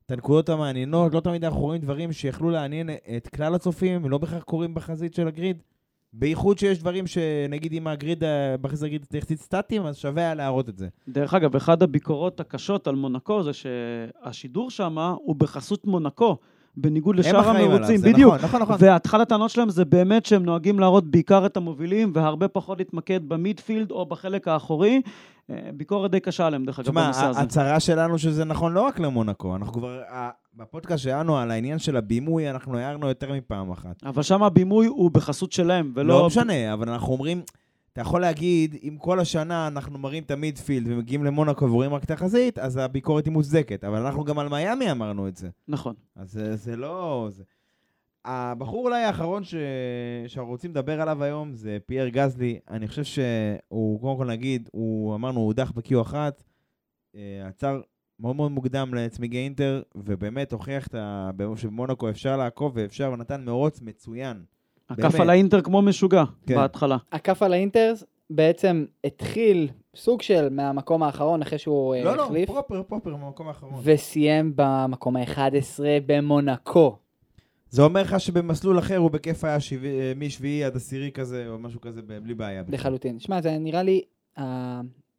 את 0.06 0.12
הנקודות 0.12 0.50
המעניינות, 0.50 1.14
לא 1.14 1.20
תמיד 1.20 1.46
אנחנו 1.46 1.60
רואים 1.60 1.82
דברים 1.82 2.12
שיכלו 2.12 2.50
לעניין 2.50 2.90
את 3.18 3.28
כלל 3.28 3.56
הצופים, 3.56 4.06
ולא 4.06 4.18
בהכרח 4.18 4.44
קורים 4.44 4.74
בחזית 4.74 5.14
של 5.14 5.28
הגריד. 5.28 5.62
בייחוד 6.14 6.60
שיש 6.60 6.80
דברים 6.80 7.08
שנגיד 7.08 7.74
אם 7.74 7.88
הגריד, 7.88 8.24
בחזית 8.62 8.88
הגריד 8.88 9.06
יחסית 9.14 9.40
סטטיים, 9.40 9.86
אז 9.86 9.98
שווה 9.98 10.24
היה 10.24 10.34
להראות 10.34 10.70
את 10.70 10.78
זה. 10.78 10.88
דרך 11.08 11.34
אגב, 11.34 11.56
אחת 11.56 11.82
הביקורות 11.82 12.40
הקשות 12.40 12.88
על 12.88 12.96
מונקו 12.96 13.44
זה 13.44 13.52
שהשידור 13.54 14.72
שם 14.72 14.98
הוא 14.98 15.36
בחסות 15.36 15.86
מונקו, 15.86 16.38
בניגוד 16.78 17.16
לשאר 17.16 17.50
המרוצים. 17.50 18.02
בדיוק. 18.02 18.34
נכון, 18.34 18.46
נכון, 18.46 18.62
נכון. 18.62 18.76
ואחת 18.80 19.20
הטענות 19.20 19.50
שלהם 19.50 19.70
זה 19.70 19.86
באמת 19.86 20.26
שהם 20.26 20.44
נוהגים 20.44 20.80
להראות 20.80 21.12
בעיקר 21.12 21.46
את 21.46 21.58
המובילים, 21.58 22.12
והרבה 22.16 22.48
פחות 22.48 22.78
להתמקד 22.78 23.30
במידפילד 23.30 23.92
או 23.92 24.06
בחלק 24.06 24.48
האחורי. 24.48 25.02
אה, 25.50 25.70
ביקורת 25.74 26.12
די 26.12 26.20
קשה 26.20 26.48
עליהם, 26.48 26.66
דרך 26.66 26.80
אגב, 26.80 26.90
תשמע, 26.90 27.04
בנושא 27.04 27.26
הזה. 27.26 27.40
הצרה 27.40 27.80
שלנו 27.80 28.18
שזה 28.18 28.46
נכון 28.46 28.74
לא 28.74 28.82
רק 28.82 29.00
למונקו, 29.00 29.56
אנחנו 29.56 29.74
כבר, 29.74 30.02
בפודקאסט 30.60 31.04
שלנו 31.04 31.38
על 31.38 31.52
העניין 31.52 31.80
של 31.80 31.98
הבימוי, 31.98 32.50
אנחנו 32.50 32.78
הערנו 32.78 33.08
יותר 33.08 33.34
מפעם 33.34 33.72
אחת. 33.72 34.04
אבל 34.04 34.24
שם 34.24 34.44
הבימוי 34.44 34.88
הוא 34.88 35.12
בחסות 35.12 35.52
שלהם, 35.52 35.92
ולא... 35.96 36.20
לא 36.20 36.28
משנה, 36.28 36.74
אבל 36.74 36.90
אנחנו 36.90 37.14
אומרים, 37.14 37.42
אתה 37.94 38.02
יכול 38.02 38.22
להגיד, 38.22 38.76
אם 38.84 38.98
כל 39.00 39.20
השנה 39.20 39.68
אנחנו 39.68 40.00
מראים 40.00 40.24
את 40.24 40.32
המידפילד 40.32 40.88
ומגיעים 40.88 41.24
למונקו 41.24 41.66
ורואים 41.66 41.94
רק 41.94 42.06
תחזית, 42.06 42.60
אז 42.60 42.78
הביקורת 42.78 43.26
היא 43.26 43.34
מוצדקת. 43.34 43.84
אבל 43.84 44.06
אנחנו 44.06 44.24
גם 44.24 44.40
על 44.40 44.50
מיאמי 44.50 44.92
אמרנו 44.92 45.28
את 45.28 45.38
זה. 45.38 45.50
נכון. 45.68 45.96
אז 46.16 46.32
זה, 46.32 46.56
זה 46.56 46.76
לא... 46.76 47.28
זה... 47.32 47.44
הבחור 48.26 48.86
אולי 48.86 49.04
האחרון 49.04 49.44
ש... 49.44 49.56
שאנחנו 50.28 50.52
רוצים 50.52 50.72
לדבר 50.72 51.02
עליו 51.02 51.24
היום 51.24 51.54
זה 51.54 51.78
פייר 51.86 52.08
גזלי. 52.08 52.60
אני 52.70 52.88
חושב 52.88 53.04
שהוא, 53.04 54.02
קודם 54.02 54.18
כל 54.18 54.26
נגיד, 54.26 54.70
הוא, 54.72 55.16
אמרנו, 55.16 55.40
הוא 55.40 55.48
הודח 55.48 55.72
ב-Q1, 55.72 56.14
אה, 57.16 57.48
עצר 57.48 57.82
מאוד 58.20 58.36
מאוד 58.36 58.52
מוקדם 58.52 58.94
לצמיגי 58.94 59.38
אינטר, 59.38 59.82
ובאמת 59.96 60.54
הוכיח 60.54 60.88
את 60.88 60.96
ה... 60.96 61.32
שבמונקו 61.56 62.10
אפשר 62.10 62.38
לעקוב 62.38 62.72
ואפשר, 62.76 63.12
ונתן 63.14 63.46
מרוץ 63.46 63.82
מצוין. 63.82 64.44
עקף. 64.90 65.20
על 65.20 65.30
האינטר 65.30 65.62
כמו 65.62 65.82
משוגע 65.82 66.24
כן. 66.48 66.56
בהתחלה. 66.56 66.98
הכף 67.12 67.44
על 67.44 67.54
האינטרס 67.54 68.04
בעצם 68.30 68.86
התחיל 69.04 69.70
סוג 69.96 70.22
של 70.22 70.50
מהמקום 70.50 71.04
האחרון 71.04 71.42
אחרי 71.42 71.58
שהוא 71.58 71.96
אה, 71.96 72.04
לא, 72.04 72.18
לא, 72.18 72.26
החליף, 72.26 72.50
פרופר, 72.50 72.84
פרופר, 72.84 73.16
במקום 73.16 73.48
האחרון. 73.48 73.74
וסיים 73.84 74.54
במקום 74.56 75.16
ה-11 75.16 75.80
במונקו. 76.06 76.98
זה 77.70 77.82
אומר 77.82 78.02
לך 78.02 78.20
שבמסלול 78.20 78.80
אחר 78.80 78.98
הוא 78.98 79.12
בכיף 79.12 79.44
היה 79.44 79.60
שבע... 79.60 79.88
משביעי 80.16 80.64
עד 80.64 80.76
עשירי 80.76 81.12
כזה, 81.12 81.48
או 81.48 81.60
משהו 81.60 81.82
כזה, 81.82 82.02
בלי 82.02 82.34
בעיה. 82.34 82.64
לחלוטין. 82.68 83.20
שמע, 83.20 83.42
זה 83.42 83.58
נראה 83.58 83.84
לי 83.84 84.02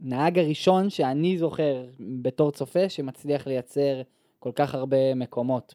הנהג 0.05 0.39
הראשון 0.39 0.91
שאני 0.91 1.39
זוכר 1.39 1.85
בתור 2.01 2.51
צופה 2.51 2.89
שמצליח 2.89 3.47
לייצר 3.47 4.03
כל 4.39 4.51
כך 4.55 4.75
הרבה 4.75 5.15
מקומות 5.15 5.75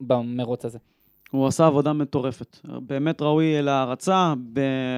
במרוץ 0.00 0.64
הזה. 0.64 0.78
הוא 1.30 1.46
עשה 1.46 1.66
עבודה 1.66 1.92
מטורפת. 1.92 2.58
באמת 2.64 3.22
ראוי 3.22 3.62
להערצה, 3.62 4.34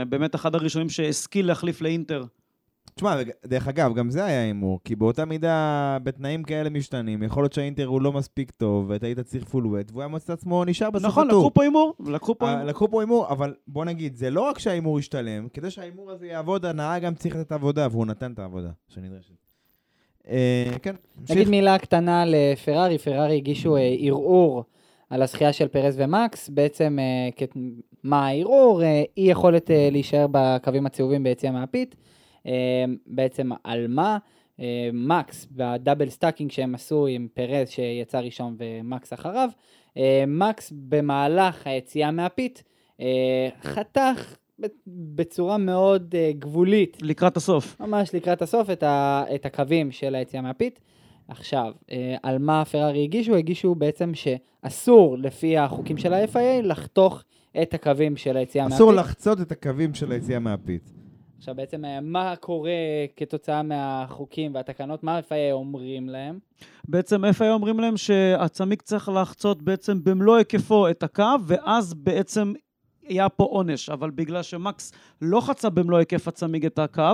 באמת 0.08 0.34
אחד 0.34 0.54
הראשונים 0.54 0.88
שהשכיל 0.88 1.46
להחליף 1.46 1.80
לאינטר. 1.80 2.24
תשמע, 2.94 3.16
דרך 3.46 3.68
אגב, 3.68 3.94
גם 3.94 4.10
זה 4.10 4.24
היה 4.24 4.42
הימור, 4.42 4.80
כי 4.84 4.96
באותה 4.96 5.24
מידה, 5.24 5.98
בתנאים 6.02 6.42
כאלה 6.42 6.70
משתנים, 6.70 7.22
יכול 7.22 7.42
להיות 7.42 7.52
שהאינטר 7.52 7.86
הוא 7.86 8.02
לא 8.02 8.12
מספיק 8.12 8.50
טוב, 8.50 8.86
ואתה 8.88 9.06
היית 9.06 9.20
צריך 9.20 9.44
פול 9.44 9.66
ווט, 9.66 9.90
והוא 9.90 10.02
היה 10.02 10.08
מוצא 10.08 10.32
את 10.32 10.38
עצמו 10.38 10.64
נשאר 10.64 10.90
בסוף 10.90 11.06
נכון, 11.06 11.26
הטור. 11.28 11.40
לקחו 11.40 11.54
פה 11.54 11.62
הימור, 11.62 11.94
לקחו 12.06 12.38
פה 12.38 12.50
הימור. 12.50 12.64
לקחו 12.64 12.90
פה 12.90 13.00
הימור, 13.00 13.28
אבל 13.28 13.54
בוא 13.68 13.84
נגיד, 13.84 14.16
זה 14.16 14.30
לא 14.30 14.40
רק 14.40 14.58
שההימור 14.58 14.98
ישתלם, 14.98 15.48
כדי 15.48 15.70
שההימור 15.70 16.10
הזה 16.10 16.26
יעבוד, 16.26 16.66
הנהג 16.66 17.02
גם 17.02 17.14
צריך 17.14 17.36
לתת 17.36 17.52
עבודה, 17.52 17.88
והוא 17.90 18.06
נתן 18.06 18.32
את 18.32 18.38
העבודה 18.38 18.70
שנדרשת. 18.88 19.34
אה, 20.28 20.70
כן, 20.82 20.94
נגיד. 21.30 21.48
מילה 21.48 21.78
קטנה 21.78 22.24
לפרארי, 22.26 22.98
פרארי 22.98 23.36
הגישו 23.36 23.76
אה, 23.76 23.94
ערעור 23.98 24.64
על 25.10 25.22
הזכייה 25.22 25.52
של 25.52 25.68
פרז 25.68 25.94
ומקס, 25.98 26.48
בעצם 26.48 26.98
אה, 27.00 27.46
מה 28.02 28.26
הערעור? 28.26 28.82
אה, 28.82 29.02
אי 29.16 29.22
יכולת 29.22 29.70
אה, 29.70 29.88
להישאר 29.92 30.26
בקווים 30.30 30.86
הצהובים 30.86 31.22
ביציאה 31.22 31.52
מה 31.52 31.66
pit, 31.66 31.94
בעצם 33.06 33.50
על 33.64 33.86
מה? 33.88 34.18
אה, 34.60 34.90
מקס 34.92 35.46
ב 35.52 35.60
double 35.60 36.08
stacking 36.08 36.50
שהם 36.50 36.74
עשו 36.74 37.06
עם 37.06 37.28
פרז 37.34 37.68
שיצא 37.68 38.18
ראשון 38.18 38.56
ומקס 38.58 39.12
אחריו, 39.12 39.48
אה, 39.96 40.24
מקס 40.26 40.72
במהלך 40.88 41.66
היציאה 41.66 42.10
מה 42.10 42.31
pit 42.31 42.62
אה, 43.00 43.48
חתך 43.62 44.36
בצורה 44.86 45.58
מאוד 45.58 46.14
אה, 46.18 46.32
גבולית 46.38 46.98
לקראת 47.02 47.36
הסוף. 47.36 47.80
ממש 47.80 48.14
לקראת 48.14 48.42
הסוף 48.42 48.70
את, 48.70 48.82
ה, 48.82 49.24
את 49.34 49.46
הקווים 49.46 49.92
של 49.92 50.14
היציאה 50.14 50.42
מה 50.42 50.55
pit. 50.55 50.80
עכשיו, 51.28 51.72
אה, 51.90 52.16
על 52.22 52.38
מה 52.38 52.64
פרארי 52.64 53.02
הגישו? 53.02 53.36
הגישו 53.36 53.74
בעצם 53.74 54.12
שאסור 54.14 55.18
לפי 55.18 55.58
החוקים 55.58 55.96
של 55.96 56.14
ה-FIA 56.14 56.62
לחתוך 56.62 57.24
את 57.62 57.74
הקווים 57.74 58.16
של 58.16 58.36
היציאה 58.36 58.66
אסור 58.66 58.92
מהפית. 58.92 59.06
לחצות 59.06 59.40
את 59.40 59.52
הקווים 59.52 59.94
של 59.94 60.12
היציאה 60.12 60.38
מהפית. 60.38 61.03
עכשיו 61.44 61.54
בעצם 61.54 61.84
אה, 61.84 62.00
מה 62.00 62.34
קורה 62.40 62.70
כתוצאה 63.16 63.62
מהחוקים 63.62 64.54
והתקנות, 64.54 65.02
מה 65.02 65.16
ה-FIA 65.16 65.52
אומרים 65.52 66.08
להם? 66.08 66.38
בעצם 66.88 67.24
FA 67.24 67.44
אומרים 67.44 67.80
להם 67.80 67.96
שהצמיג 67.96 68.82
צריך 68.82 69.08
לחצות 69.08 69.62
בעצם 69.62 70.04
במלוא 70.04 70.36
היקפו 70.36 70.88
את 70.88 71.02
הקו, 71.02 71.24
ואז 71.46 71.94
בעצם 71.94 72.52
היה 73.08 73.28
פה 73.28 73.44
עונש. 73.44 73.88
אבל 73.88 74.10
בגלל 74.10 74.42
שמקס 74.42 74.92
לא 75.22 75.40
חצה 75.40 75.70
במלוא 75.70 75.98
היקף 75.98 76.28
הצמיג 76.28 76.66
את 76.66 76.78
הקו, 76.78 77.12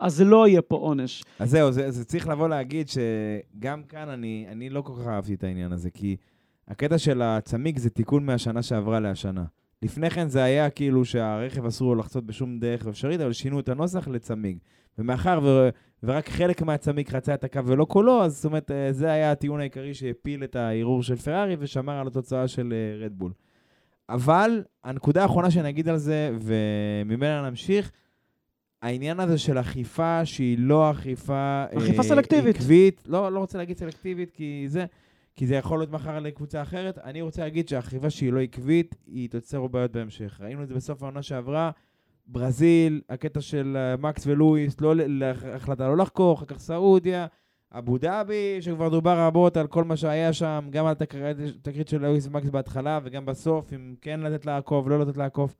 אז 0.00 0.22
לא 0.22 0.48
יהיה 0.48 0.62
פה 0.62 0.76
עונש. 0.76 1.24
אז 1.38 1.50
זהו, 1.50 1.72
זה, 1.72 1.90
זה 1.90 2.04
צריך 2.04 2.28
לבוא 2.28 2.48
להגיד 2.48 2.86
שגם 2.88 3.82
כאן 3.82 4.08
אני, 4.08 4.46
אני 4.48 4.70
לא 4.70 4.82
כל 4.82 4.92
כך 5.00 5.06
אהבתי 5.06 5.34
את 5.34 5.44
העניין 5.44 5.72
הזה, 5.72 5.90
כי 5.90 6.16
הקטע 6.68 6.98
של 6.98 7.22
הצמיג 7.22 7.78
זה 7.78 7.90
תיקון 7.90 8.26
מהשנה 8.26 8.62
שעברה 8.62 9.00
להשנה. 9.00 9.44
לפני 9.82 10.10
כן 10.10 10.28
זה 10.28 10.42
היה 10.42 10.70
כאילו 10.70 11.04
שהרכב 11.04 11.66
אסור 11.66 11.88
לו 11.88 12.00
לחצות 12.00 12.26
בשום 12.26 12.58
דרך 12.58 12.86
אפשרית, 12.86 13.20
אבל 13.20 13.32
שינו 13.32 13.60
את 13.60 13.68
הנוסח 13.68 14.08
לצמיג. 14.08 14.58
ומאחר 14.98 15.40
ו, 15.42 15.68
ורק 16.02 16.28
חלק 16.28 16.62
מהצמיג 16.62 17.08
חצה 17.08 17.34
את 17.34 17.44
הקו 17.44 17.66
ולא 17.66 17.86
כולו, 17.88 18.24
אז 18.24 18.36
זאת 18.36 18.44
אומרת, 18.44 18.70
אה, 18.70 18.92
זה 18.92 19.10
היה 19.10 19.32
הטיעון 19.32 19.60
העיקרי 19.60 19.94
שהפיל 19.94 20.44
את 20.44 20.56
הערעור 20.56 21.02
של 21.02 21.16
פרארי 21.16 21.56
ושמר 21.58 21.92
על 21.92 22.06
התוצאה 22.06 22.48
של 22.48 22.72
אה, 22.72 23.04
רדבול. 23.04 23.32
אבל 24.08 24.62
הנקודה 24.84 25.22
האחרונה 25.22 25.50
שאני 25.50 25.68
אגיד 25.68 25.88
על 25.88 25.96
זה, 25.96 26.30
וממנה 26.42 27.48
נמשיך, 27.48 27.92
העניין 28.82 29.20
הזה 29.20 29.38
של 29.38 29.58
אכיפה 29.58 30.24
שהיא 30.24 30.58
לא 30.58 30.90
אכיפה... 30.90 31.64
אכיפה 31.78 32.02
אה, 32.02 32.08
סלקטיבית. 32.08 32.56
עקבית, 32.56 33.02
לא, 33.06 33.32
לא 33.32 33.38
רוצה 33.38 33.58
להגיד 33.58 33.78
סלקטיבית, 33.78 34.30
כי 34.30 34.64
זה... 34.66 34.84
כי 35.36 35.46
זה 35.46 35.54
יכול 35.54 35.78
להיות 35.78 35.90
מחר 35.90 36.18
לקבוצה 36.18 36.62
אחרת. 36.62 36.98
אני 36.98 37.22
רוצה 37.22 37.42
להגיד 37.42 37.68
שהאכיפה 37.68 38.10
שהיא 38.10 38.32
לא 38.32 38.40
עקבית, 38.40 38.94
היא 39.06 39.30
תוצר 39.30 39.66
בעיות 39.66 39.92
בהמשך. 39.92 40.40
ראינו 40.40 40.62
את 40.62 40.68
זה 40.68 40.74
בסוף 40.74 41.02
העונה 41.02 41.22
שעברה. 41.22 41.70
ברזיל, 42.26 43.00
הקטע 43.08 43.40
של 43.40 43.76
אה, 43.76 43.96
מקס 43.96 44.26
ולואיס, 44.26 44.80
לא, 44.80 44.94
החלטה 45.54 45.88
לא 45.88 45.96
לחקור, 45.96 46.34
אחר 46.34 46.44
כך 46.46 46.58
סעודיה, 46.58 47.26
אבו 47.72 47.98
דאבי, 47.98 48.56
שכבר 48.60 48.88
דובר 48.88 49.18
רבות 49.18 49.56
על 49.56 49.66
כל 49.66 49.84
מה 49.84 49.96
שהיה 49.96 50.32
שם, 50.32 50.68
גם 50.70 50.86
על 50.86 50.94
התקרית 51.00 51.88
של 51.88 52.00
לואיס 52.00 52.26
ומקס 52.26 52.48
בהתחלה, 52.48 53.00
וגם 53.04 53.26
בסוף, 53.26 53.72
אם 53.72 53.94
כן 54.00 54.20
לתת 54.20 54.46
לעקוב, 54.46 54.88
לא 54.88 55.00
לתת 55.00 55.16
לעקוב. 55.16 55.54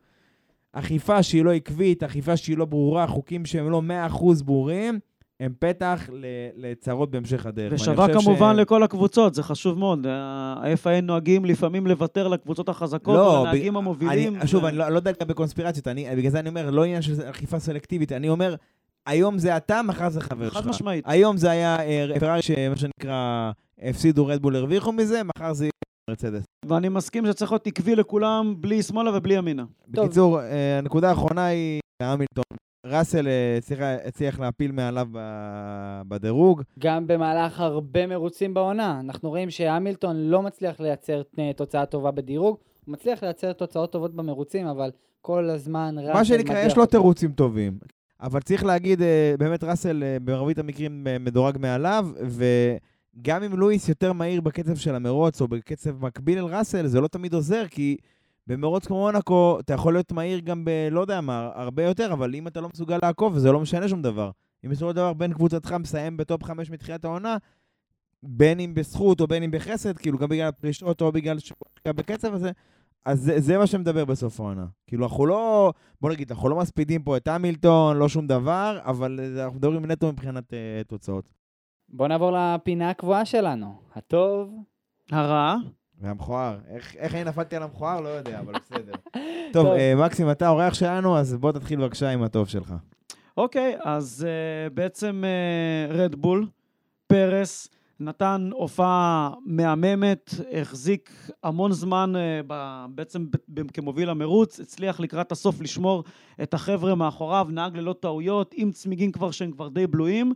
אכיפה 0.72 1.22
שהיא 1.22 1.44
לא 1.44 1.52
עקבית, 1.52 2.02
אכיפה 2.02 2.36
שהיא 2.36 2.56
לא 2.56 2.64
ברורה, 2.64 3.06
חוקים 3.06 3.46
שהם 3.46 3.70
לא 3.70 3.82
100% 4.10 4.42
ברורים, 4.44 4.98
הם 5.42 5.52
פתח 5.58 6.10
לצרות 6.56 7.10
בהמשך 7.10 7.46
הדרך. 7.46 7.72
ושווה 7.74 8.06
כמובן 8.14 8.54
ש- 8.56 8.58
לכל 8.58 8.82
הקבוצות, 8.82 9.34
זה 9.34 9.42
חשוב 9.42 9.78
מאוד. 9.78 10.06
ה-FIA 10.06 11.00
נוהגים 11.02 11.44
לפעמים 11.44 11.86
לוותר 11.86 12.28
לקבוצות 12.28 12.68
החזקות 12.68 13.14
לא, 13.14 13.20
ולנהגים 13.44 13.74
ב- 13.74 13.76
המובילים. 13.76 14.36
אני, 14.36 14.46
שוב, 14.46 14.64
אני 14.64 14.76
לא, 14.76 14.88
לא 14.88 14.96
יודע 14.96 15.10
לגבי 15.10 15.34
קונספירציות, 15.34 15.88
אני, 15.88 16.16
בגלל 16.16 16.30
זה 16.30 16.38
אני 16.38 16.48
אומר, 16.48 16.70
לא 16.70 16.84
עניין 16.84 17.02
של 17.02 17.30
אכיפה 17.30 17.58
סלקטיבית, 17.58 18.12
אני 18.12 18.28
אומר, 18.28 18.54
היום 19.06 19.38
זה 19.38 19.56
אתה, 19.56 19.80
מחר 19.82 20.08
זה 20.08 20.20
חבר 20.20 20.48
שלך. 20.48 20.58
חד 20.58 20.66
משמעית. 20.66 21.04
היום 21.08 21.36
זה 21.36 21.50
היה 21.50 21.76
אה, 21.80 22.20
פרארי 22.20 22.42
שמה 22.42 22.76
שנקרא, 22.76 23.50
הפסידו 23.82 24.26
רדבול, 24.26 24.56
הרוויחו 24.56 24.92
מזה, 24.92 25.20
מחר 25.36 25.52
זה 25.52 25.64
יהיה 25.64 25.72
מרצדס. 26.10 26.44
ואני 26.66 26.88
מסכים 26.88 27.26
שצריך 27.26 27.52
להיות 27.52 27.66
עקבי 27.66 27.96
לכולם, 27.96 28.54
בלי 28.60 28.82
שמאלה 28.82 29.16
ובלי 29.16 29.34
ימינה. 29.34 29.64
בקיצור, 29.88 30.40
אה, 30.40 30.78
הנקודה 30.78 31.08
האחרונה 31.10 31.44
היא 31.46 31.80
המילטון. 32.02 32.44
ראסל 32.86 33.28
אה, 33.28 33.54
הצליח, 33.58 33.78
הצליח 34.04 34.40
להפיל 34.40 34.72
מעליו 34.72 35.08
בדירוג. 36.08 36.62
גם 36.78 37.06
במהלך 37.06 37.60
הרבה 37.60 38.06
מרוצים 38.06 38.54
בעונה. 38.54 39.00
אנחנו 39.00 39.28
רואים 39.28 39.50
שהמילטון 39.50 40.16
לא 40.16 40.42
מצליח 40.42 40.80
לייצר 40.80 41.22
אה, 41.38 41.50
תוצאה 41.56 41.86
טובה 41.86 42.10
בדירוג, 42.10 42.56
הוא 42.86 42.92
מצליח 42.92 43.22
לייצר 43.22 43.52
תוצאות 43.52 43.92
טובות 43.92 44.14
במרוצים, 44.14 44.66
אבל 44.66 44.90
כל 45.20 45.50
הזמן 45.50 45.94
ראסל 45.98 46.12
מה 46.12 46.24
שנקרא, 46.24 46.58
יש 46.58 46.76
לו. 46.76 46.86
תירוצים 46.86 47.32
טובים. 47.32 47.78
אבל 48.20 48.40
צריך 48.40 48.64
להגיד, 48.64 49.02
אה, 49.02 49.34
באמת 49.38 49.64
ראסל 49.64 50.02
במרבית 50.24 50.58
המקרים 50.58 51.06
מדורג 51.20 51.58
מעליו, 51.58 52.08
וגם 52.26 53.42
אם 53.42 53.58
לואיס 53.58 53.88
יותר 53.88 54.12
מהיר 54.12 54.40
בקצב 54.40 54.76
של 54.76 54.94
המרוץ, 54.94 55.40
או 55.40 55.48
בקצב 55.48 56.04
מקביל 56.04 56.38
אל 56.38 56.44
ראסל, 56.44 56.86
זה 56.86 57.00
לא 57.00 57.08
תמיד 57.08 57.34
עוזר, 57.34 57.64
כי 57.70 57.96
במרוץ 58.46 58.86
כמו 58.86 58.96
מונקו, 58.96 59.56
אתה 59.60 59.74
יכול 59.74 59.92
להיות 59.92 60.12
מהיר 60.12 60.38
גם 60.38 60.64
ב... 60.64 60.70
לא 60.90 61.00
יודע 61.00 61.20
מה, 61.20 61.50
הרבה 61.54 61.84
יותר, 61.84 62.12
אבל 62.12 62.34
אם 62.34 62.46
אתה 62.46 62.60
לא 62.60 62.68
מסוגל 62.74 62.98
לעקוב, 63.02 63.38
זה 63.38 63.52
לא 63.52 63.60
משנה 63.60 63.88
שום 63.88 64.02
דבר. 64.02 64.30
אם 64.64 64.70
בסופו 64.70 64.90
של 64.90 64.96
דבר 64.96 65.12
בן 65.12 65.32
קבוצתך 65.32 65.72
מסיים 65.72 66.16
בטופ 66.16 66.44
5 66.44 66.70
מתחילת 66.70 67.04
העונה, 67.04 67.36
בין 68.22 68.60
אם 68.60 68.74
בזכות 68.74 69.20
או 69.20 69.26
בין 69.26 69.42
אם 69.42 69.50
בחסד, 69.50 69.96
כאילו 69.96 70.18
גם 70.18 70.28
בגלל 70.28 70.48
הפרישות 70.48 71.00
או 71.00 71.12
בגלל 71.12 71.38
שהוא 71.38 71.56
בקצב 71.86 72.34
הזה, 72.34 72.50
אז 73.04 73.20
זה, 73.20 73.40
זה 73.40 73.58
מה 73.58 73.66
שמדבר 73.66 74.04
בסוף 74.04 74.40
העונה. 74.40 74.66
כאילו, 74.86 75.04
אנחנו 75.04 75.26
לא, 75.26 75.72
בוא 76.00 76.10
נגיד, 76.10 76.32
אנחנו 76.32 76.48
לא 76.48 76.56
מספידים 76.56 77.02
פה 77.02 77.16
את 77.16 77.28
המילטון, 77.28 77.96
לא 77.96 78.08
שום 78.08 78.26
דבר, 78.26 78.78
אבל 78.84 79.20
אה, 79.22 79.44
אנחנו 79.44 79.58
מדברים 79.58 79.86
נטו 79.86 80.12
מבחינת 80.12 80.52
uh, 80.52 80.88
תוצאות. 80.88 81.32
בואו 81.88 82.08
נעבור 82.08 82.32
לפינה 82.32 82.90
הקבועה 82.90 83.24
שלנו. 83.24 83.74
הטוב, 83.94 84.54
הרע, 85.10 85.56
והמכוער, 86.02 86.58
איך, 86.68 86.96
איך 86.96 87.14
אני 87.14 87.24
נפלתי 87.24 87.56
על 87.56 87.62
המכוער? 87.62 88.00
לא 88.00 88.08
יודע, 88.08 88.40
אבל 88.40 88.52
בסדר. 88.52 88.92
טוב, 89.52 89.66
טוב. 89.66 89.66
אה, 89.66 89.94
מקסים, 89.96 90.30
אתה 90.30 90.46
האורח 90.46 90.74
שלנו, 90.74 91.18
אז 91.18 91.34
בוא 91.34 91.52
תתחיל 91.52 91.80
בבקשה 91.80 92.08
עם 92.10 92.22
הטוב 92.22 92.48
שלך. 92.48 92.74
אוקיי, 93.36 93.76
אז 93.82 94.26
uh, 94.26 94.74
בעצם 94.74 95.24
רדבול, 95.90 96.46
פרס, 97.06 97.68
נתן 98.02 98.50
הופעה 98.52 99.30
מהממת, 99.44 100.30
החזיק 100.52 101.30
המון 101.42 101.72
זמן 101.72 102.12
אה, 102.16 102.40
ב- 102.46 102.86
בעצם 102.94 103.26
ב- 103.48 103.70
כמוביל 103.70 104.10
המרוץ, 104.10 104.60
הצליח 104.60 105.00
לקראת 105.00 105.32
הסוף 105.32 105.60
לשמור 105.60 106.04
את 106.42 106.54
החבר'ה 106.54 106.94
מאחוריו, 106.94 107.46
נהג 107.50 107.76
ללא 107.76 107.94
טעויות, 108.00 108.54
עם 108.56 108.70
צמיגים 108.70 109.12
כבר 109.12 109.30
שהם 109.30 109.50
כבר 109.50 109.68
די 109.68 109.86
בלויים, 109.86 110.32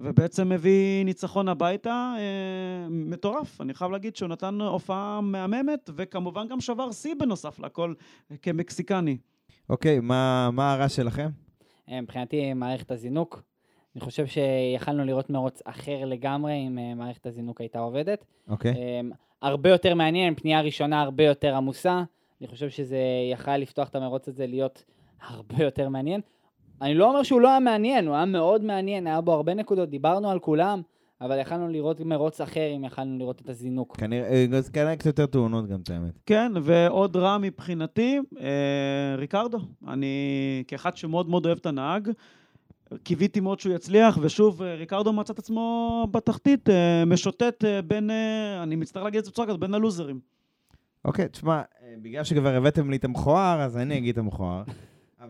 ובעצם 0.00 0.52
הביא 0.52 1.04
ניצחון 1.04 1.48
הביתה 1.48 2.14
אה, 2.18 2.88
מטורף. 2.90 3.60
אני 3.60 3.74
חייב 3.74 3.90
להגיד 3.90 4.16
שהוא 4.16 4.28
נתן 4.28 4.60
הופעה 4.60 5.20
מהממת, 5.20 5.90
וכמובן 5.96 6.48
גם 6.48 6.60
שבר 6.60 6.92
שיא 6.92 7.14
בנוסף 7.18 7.58
לכל 7.58 7.94
כמקסיקני. 8.42 9.16
אוקיי, 9.68 10.00
מה 10.00 10.50
מה 10.52 10.72
הרע 10.72 10.88
שלכם? 10.88 11.28
אה, 11.90 12.00
מבחינתי 12.00 12.52
מערכת 12.54 12.90
הזינוק. 12.90 13.42
אני 13.96 14.00
חושב 14.00 14.26
שיכלנו 14.26 15.04
לראות 15.04 15.30
מרוץ 15.30 15.62
אחר 15.64 16.04
לגמרי 16.04 16.66
אם 16.66 16.78
אה, 16.78 16.94
מערכת 16.94 17.26
הזינוק 17.26 17.60
הייתה 17.60 17.78
עובדת. 17.78 18.24
אוקיי. 18.48 18.74
הרבה 19.42 19.70
יותר 19.70 19.94
מעניין, 19.94 20.34
פנייה 20.34 20.60
ראשונה 20.60 21.00
הרבה 21.00 21.24
יותר 21.24 21.54
עמוסה. 21.54 22.02
אני 22.40 22.48
חושב 22.48 22.68
שזה 22.68 22.98
יכל 23.32 23.56
לפתוח 23.56 23.88
את 23.88 23.94
המרוץ 23.94 24.28
הזה 24.28 24.46
להיות 24.46 24.84
הרבה 25.20 25.64
יותר 25.64 25.88
מעניין. 25.88 26.20
אני 26.82 26.94
לא 26.94 27.08
אומר 27.08 27.22
שהוא 27.22 27.40
לא 27.40 27.48
היה 27.48 27.60
מעניין, 27.60 28.06
הוא 28.06 28.14
היה 28.14 28.24
מאוד 28.24 28.64
מעניין, 28.64 29.06
היה 29.06 29.20
בו 29.20 29.32
הרבה 29.32 29.54
נקודות, 29.54 29.90
דיברנו 29.90 30.30
על 30.30 30.38
כולם, 30.38 30.82
אבל 31.20 31.38
יכלנו 31.38 31.68
לראות 31.68 32.00
מרוץ 32.00 32.40
אחר 32.40 32.76
אם 32.76 32.84
יכלנו 32.84 33.18
לראות 33.18 33.40
את 33.40 33.48
הזינוק. 33.48 33.96
כנראה 33.96 34.28
אה, 34.28 34.46
אז 34.58 34.68
כנראה 34.68 34.96
קצת 34.96 35.06
יותר 35.06 35.26
תאונות 35.26 35.68
גם, 35.68 35.80
את 35.80 35.90
האמת. 35.90 36.18
כן, 36.26 36.52
ועוד 36.62 37.16
רע 37.16 37.38
מבחינתי, 37.38 38.18
אה, 38.40 39.14
ריקרדו. 39.16 39.58
אני, 39.88 40.64
כאחד 40.68 40.96
שמאוד 40.96 41.28
מאוד 41.28 41.46
אוהב 41.46 41.58
את 41.58 41.66
הנהג, 41.66 42.10
קיוויתי 43.02 43.40
מאוד 43.40 43.60
שהוא 43.60 43.74
יצליח, 43.74 44.18
ושוב, 44.22 44.62
אה, 44.62 44.74
ריקרדו 44.74 45.12
מצא 45.12 45.32
את 45.32 45.38
עצמו 45.38 46.06
בתחתית, 46.10 46.68
אה, 46.70 47.04
משוטט 47.04 47.64
אה, 47.64 47.82
בין, 47.82 48.10
אה, 48.10 48.62
אני 48.62 48.76
מצטער 48.76 49.04
להגיד 49.04 49.18
את 49.18 49.24
זה 49.24 49.30
בצורה 49.30 49.48
כזאת, 49.48 49.60
בין 49.60 49.74
הלוזרים. 49.74 50.20
אוקיי, 51.04 51.28
תשמע, 51.28 51.52
אה, 51.56 51.94
בגלל 52.02 52.24
שכבר 52.24 52.54
הבאתם 52.54 52.90
לי 52.90 52.96
את 52.96 53.04
המכוער, 53.04 53.60
אז 53.60 53.76
אני 53.76 53.98
אגיד 53.98 54.12
את 54.12 54.18
המכוער. 54.18 54.62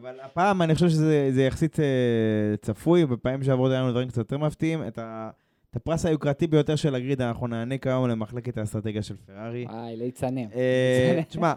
אבל 0.01 0.21
הפעם 0.23 0.63
אני 0.63 0.75
חושב 0.75 0.89
שזה 0.89 1.31
זה 1.33 1.43
יחסית 1.43 1.81
אה, 1.81 2.57
צפוי, 2.63 3.07
בפעמים 3.07 3.43
שעברו 3.43 3.69
היה 3.69 3.81
לנו 3.81 3.91
דברים 3.91 4.09
קצת 4.09 4.19
יותר 4.19 4.39
מפתיעים. 4.39 4.87
את, 4.87 4.99
ה, 4.99 5.31
את 5.71 5.77
הפרס 5.77 6.07
היוקרתי 6.07 6.47
ביותר 6.47 6.77
של 6.77 6.95
הגריד 6.95 7.23
אנחנו 7.23 7.47
נעניק 7.47 7.87
היום 7.87 8.09
למחלקת 8.09 8.59
האסטרטגיה 8.59 9.03
של 9.03 9.17
פרארי. 9.27 9.67
וואי, 9.71 9.97
ליצנים. 9.97 10.49
אה, 10.55 11.21
תשמע, 11.29 11.53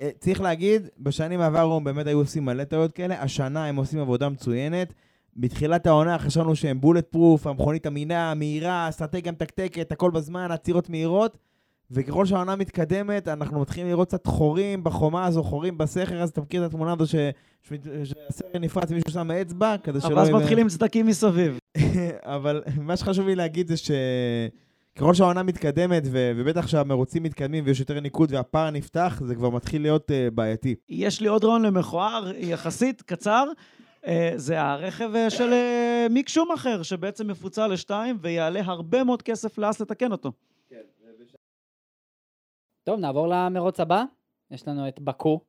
אה, 0.00 0.10
צריך 0.18 0.40
להגיד, 0.40 0.88
בשנים 0.98 1.40
עברו 1.40 1.76
הם 1.76 1.84
באמת 1.84 2.06
היו 2.06 2.18
עושים 2.18 2.44
מלא 2.44 2.64
טעויות 2.64 2.92
כאלה, 2.92 3.22
השנה 3.22 3.66
הם 3.66 3.76
עושים 3.76 4.00
עבודה 4.00 4.28
מצוינת. 4.28 4.94
בתחילת 5.36 5.86
העונה 5.86 6.18
חשבנו 6.18 6.56
שהם 6.56 6.80
בולט 6.80 7.06
פרוף, 7.06 7.46
המכונית 7.46 7.86
אמינה, 7.86 8.34
מהירה, 8.34 8.88
אסטרטגיה 8.88 9.32
מתקתקת, 9.32 9.92
הכל 9.92 10.10
בזמן, 10.10 10.50
עצירות 10.50 10.90
מהירות. 10.90 11.38
וככל 11.90 12.26
שהעונה 12.26 12.56
מתקדמת, 12.56 13.28
אנחנו 13.28 13.60
מתחילים 13.60 13.88
לראות 13.88 14.08
קצת 14.08 14.26
חורים 14.26 14.84
בחומה 14.84 15.26
הזו, 15.26 15.42
חורים 15.42 15.78
בסכר, 15.78 16.22
אז 16.22 16.30
אתה 16.30 16.40
מכיר 16.40 16.66
את 16.66 16.70
התמונה 16.70 16.92
הזו 16.92 17.06
ש- 17.06 17.74
שהסכר 18.04 18.58
נפרץ 18.60 18.90
ומישהו 18.90 19.10
שם 19.10 19.30
אצבע, 19.30 19.76
כדי 19.82 20.00
שלא... 20.00 20.08
אבל 20.08 20.18
אז 20.18 20.30
מתחילים 20.30 20.68
צדקים 20.68 21.06
מסביב. 21.06 21.58
אבל 22.36 22.62
מה 22.80 22.96
שחשוב 22.96 23.26
לי 23.26 23.34
להגיד 23.34 23.68
זה 23.68 23.74
שככל 23.76 25.14
שהעונה 25.14 25.42
מתקדמת, 25.42 26.02
ו- 26.06 26.32
ובטח 26.36 26.66
שהמרוצים 26.66 27.22
מתקדמים 27.22 27.64
ויש 27.66 27.80
יותר 27.80 28.00
ניקוד 28.00 28.32
והפער 28.32 28.70
נפתח, 28.70 29.22
זה 29.26 29.34
כבר 29.34 29.50
מתחיל 29.50 29.82
להיות 29.82 30.10
uh, 30.10 30.34
בעייתי. 30.34 30.74
יש 30.88 31.20
לי 31.20 31.28
עוד 31.28 31.44
רעיון 31.44 31.62
למכוער, 31.62 32.30
יחסית 32.36 33.02
קצר. 33.02 33.44
אה, 34.06 34.32
זה 34.36 34.62
הרכב 34.62 35.10
אה, 35.14 35.30
של 35.30 35.52
אה, 35.52 36.06
מיק 36.10 36.28
שומאחר, 36.28 36.82
שבעצם 36.82 37.26
מפוצל 37.26 37.66
לשתיים, 37.66 38.18
ויעלה 38.20 38.60
הרבה 38.64 39.04
מאוד 39.04 39.22
כסף 39.22 39.58
להאס 39.58 39.80
לתקן 39.80 40.12
אותו. 40.12 40.32
טוב, 42.84 43.00
נעבור 43.00 43.26
למרוץ 43.28 43.80
הבא. 43.80 44.04
יש 44.50 44.68
לנו 44.68 44.88
את 44.88 45.00
בקו, 45.00 45.40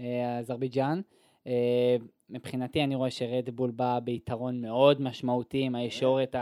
אה, 0.00 0.38
אזרבייג'אן. 0.38 1.00
אה, 1.46 1.96
מבחינתי 2.30 2.84
אני 2.84 2.94
רואה 2.94 3.10
שרדבול 3.10 3.70
בא 3.70 3.98
ביתרון 4.04 4.60
מאוד 4.60 5.02
משמעותי 5.02 5.62
עם 5.62 5.74
הישורת 5.74 6.34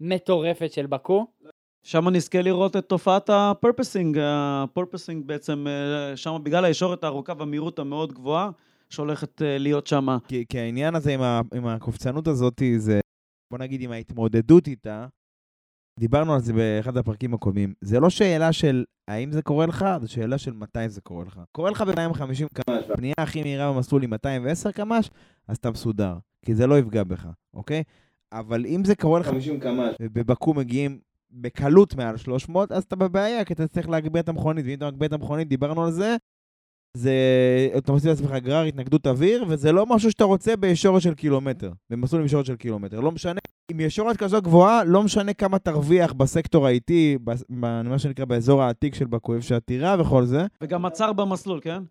המטורפת 0.00 0.72
של 0.72 0.86
בקו. 0.86 1.26
שם 1.82 2.08
נזכה 2.08 2.42
לראות 2.42 2.76
את 2.76 2.88
תופעת 2.88 3.30
ה 3.32 3.39
porpoising, 3.39 4.18
ה 4.22 4.31
porpoising 4.31 5.26
בעצם, 5.26 5.66
אה, 5.68 6.16
שם 6.16 6.36
בגלל 6.42 6.64
הישורת 6.64 7.04
הארוכה 7.04 7.32
והמהירות 7.38 7.78
המאוד 7.78 8.12
גבוהה, 8.12 8.50
שהולכת 8.90 9.42
להיות 9.44 9.86
שם. 9.86 10.06
כי, 10.28 10.44
כי 10.48 10.58
העניין 10.58 10.94
הזה 10.94 11.14
עם, 11.14 11.22
ה- 11.22 11.40
עם 11.54 11.66
הקופצנות 11.66 12.26
הזאת, 12.28 12.62
זה, 12.76 13.00
בוא 13.50 13.58
נגיד, 13.58 13.82
עם 13.82 13.92
ההתמודדות 13.92 14.66
איתה, 14.66 15.06
דיברנו 15.98 16.34
על 16.34 16.40
זה 16.40 16.52
באחד 16.52 16.96
הפרקים 16.96 17.34
הקודמים. 17.34 17.74
זה 17.80 18.00
לא 18.00 18.10
שאלה 18.10 18.52
של 18.52 18.84
האם 19.08 19.32
זה 19.32 19.42
קורה 19.42 19.66
לך, 19.66 19.84
זו 20.00 20.12
שאלה 20.12 20.38
של 20.38 20.52
מתי 20.52 20.88
זה 20.88 21.00
קורה 21.00 21.24
לך. 21.24 21.40
קורה 21.52 21.70
לך 21.70 21.82
ב-250 21.82 22.24
קמ"ש, 22.54 22.88
והפנייה 22.88 23.14
הכי 23.18 23.42
מהירה 23.42 23.72
במסלול 23.72 24.02
היא 24.02 24.08
210 24.08 24.72
קמ"ש, 24.72 25.10
אז 25.48 25.56
אתה 25.56 25.70
מסודר, 25.70 26.14
כי 26.44 26.54
זה 26.54 26.66
לא 26.66 26.78
יפגע 26.78 27.04
בך, 27.04 27.26
אוקיי? 27.54 27.82
אבל 28.32 28.66
אם 28.66 28.84
זה 28.84 28.94
קורה 28.94 29.20
לך 29.20 29.26
50 29.26 29.60
קמ"ש, 29.60 29.94
ובבקו 30.00 30.54
מגיעים 30.54 30.98
בקלות 31.30 31.94
מעל 31.94 32.16
300, 32.16 32.72
אז 32.72 32.84
אתה 32.84 32.96
בבעיה, 32.96 33.44
כי 33.44 33.52
אתה 33.52 33.66
צריך 33.66 33.88
להגביה 33.88 34.22
את 34.22 34.28
המכונית, 34.28 34.66
ואם 34.66 34.74
אתה 34.74 34.86
מגביה 34.86 35.06
את 35.08 35.12
המכונית, 35.12 35.48
דיברנו 35.48 35.84
על 35.84 35.90
זה, 35.90 36.16
זה, 36.96 37.14
אתה 37.78 37.92
מוציא 37.92 38.10
לעצמך 38.10 38.30
גרר, 38.30 38.62
התנגדות 38.62 39.06
אוויר, 39.06 39.44
וזה 39.48 39.72
לא 39.72 39.86
משהו 39.86 40.10
שאתה 40.10 40.24
רוצה 40.24 40.56
בישורת 40.56 41.02
של 41.02 41.14
קילומטר, 41.14 41.72
במסלול 41.90 42.22
עם 42.22 42.26
ישורת 42.26 42.46
של 42.46 42.56
קילומטר. 42.56 43.00
לא 43.00 43.12
משנה, 43.12 43.40
עם 43.70 43.80
ישורת 43.80 44.16
כזו 44.16 44.42
גבוהה, 44.42 44.84
לא 44.84 45.02
משנה 45.02 45.32
כמה 45.32 45.58
תרוויח 45.58 46.12
בסקטור 46.12 46.66
האיטי, 46.66 47.18
ב- 47.24 47.32
מה 47.88 47.98
שנקרא 47.98 48.24
באזור 48.24 48.62
העתיק 48.62 48.94
של 48.94 49.06
בקו, 49.06 49.34
איפה 49.34 49.46
שהטירה 49.46 49.96
וכל 50.00 50.24
זה. 50.24 50.46
וגם 50.62 50.86
עצר 50.86 51.12
במסלול, 51.12 51.60
כן? 51.62 51.82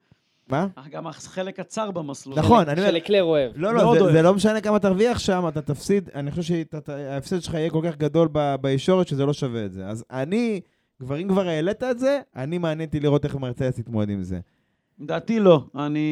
מה? 0.49 0.67
גם 0.91 1.07
החלק 1.07 1.59
הצר 1.59 1.91
במסלול. 1.91 2.39
נכון, 2.39 2.69
אני 2.69 2.81
אומר, 2.81 2.91
שלקלר 2.91 3.23
אוהב. 3.23 3.51
לא, 3.55 3.73
לא, 3.73 3.95
זה. 3.99 4.11
זה 4.11 4.21
לא 4.21 4.33
משנה 4.33 4.61
כמה 4.61 4.79
תרוויח 4.79 5.19
שם, 5.19 5.45
אתה 5.47 5.61
תפסיד, 5.61 6.09
אני 6.15 6.31
חושב 6.31 6.43
שההפסד 6.43 7.39
שלך 7.41 7.53
יהיה 7.53 7.69
כל 7.69 7.81
כך 7.83 7.97
גדול 7.97 8.27
ב, 8.31 8.55
בישורת 8.61 9.07
שזה 9.07 9.25
לא 9.25 9.33
שווה 9.33 9.65
את 9.65 9.73
זה. 9.73 9.87
אז 9.87 10.05
אני, 10.11 10.61
כבר 10.99 11.17
אם 11.21 11.27
כבר 11.27 11.47
העלית 11.47 11.83
את 11.83 11.99
זה, 11.99 12.19
אני 12.35 12.57
מעניין 12.57 12.87
אותי 12.87 12.99
לראות 12.99 13.25
איך 13.25 13.35
מרצדס 13.35 13.79
יתמודד 13.79 14.09
עם 14.09 14.23
זה. 14.23 14.39
לדעתי 14.99 15.39
לא. 15.39 15.63
אני... 15.75 16.09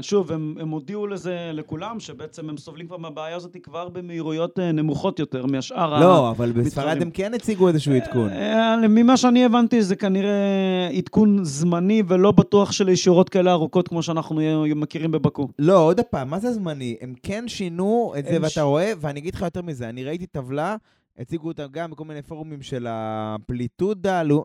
שוב, 0.00 0.32
הם, 0.32 0.54
הם 0.60 0.68
הודיעו 0.68 1.06
לזה 1.06 1.50
לכולם, 1.52 2.00
שבעצם 2.00 2.48
הם 2.48 2.56
סובלים 2.56 2.86
כבר 2.86 2.96
מהבעיה 2.96 3.36
הזאת 3.36 3.56
כבר 3.62 3.88
במהירויות 3.88 4.58
אה, 4.58 4.72
נמוכות 4.72 5.18
יותר 5.18 5.46
מהשאר. 5.46 6.00
לא, 6.00 6.30
אבל 6.30 6.52
בספרד. 6.52 7.02
הם 7.02 7.10
כן 7.10 7.34
הציגו 7.34 7.68
איזשהו 7.68 7.92
עדכון. 7.92 8.30
אה, 8.30 8.88
ממה 8.88 9.16
שאני 9.16 9.44
הבנתי 9.44 9.82
זה 9.82 9.96
כנראה 9.96 10.88
עדכון 10.96 11.44
זמני 11.44 12.02
ולא 12.08 12.30
בטוח 12.30 12.72
של 12.72 12.88
אישורות 12.88 13.28
כאלה 13.28 13.52
ארוכות 13.52 13.88
כמו 13.88 14.02
שאנחנו 14.02 14.40
מכירים 14.76 15.10
בבקו. 15.10 15.48
לא, 15.58 15.78
עוד 15.78 16.00
פעם, 16.10 16.30
מה 16.30 16.38
זה 16.38 16.52
זמני? 16.52 16.96
הם 17.00 17.14
כן 17.22 17.48
שינו 17.48 18.12
את 18.18 18.24
זה, 18.24 18.34
ואתה 18.34 18.48
ש- 18.48 18.58
רואה, 18.58 18.92
ואני 19.00 19.20
אגיד 19.20 19.34
לך 19.34 19.42
יותר 19.42 19.62
מזה, 19.62 19.88
אני 19.88 20.04
ראיתי 20.04 20.26
טבלה, 20.26 20.76
הציגו 21.18 21.48
אותה 21.48 21.66
גם 21.70 21.90
בכל 21.90 22.04
מיני 22.04 22.22
פורומים 22.22 22.62
של 22.62 22.86
הפליטודה, 22.88 24.22
לא... 24.22 24.44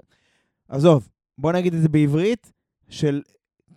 עזוב, 0.69 1.09
בוא 1.37 1.51
נגיד 1.51 1.73
את 1.73 1.81
זה 1.81 1.89
בעברית, 1.89 2.51
של 2.89 3.21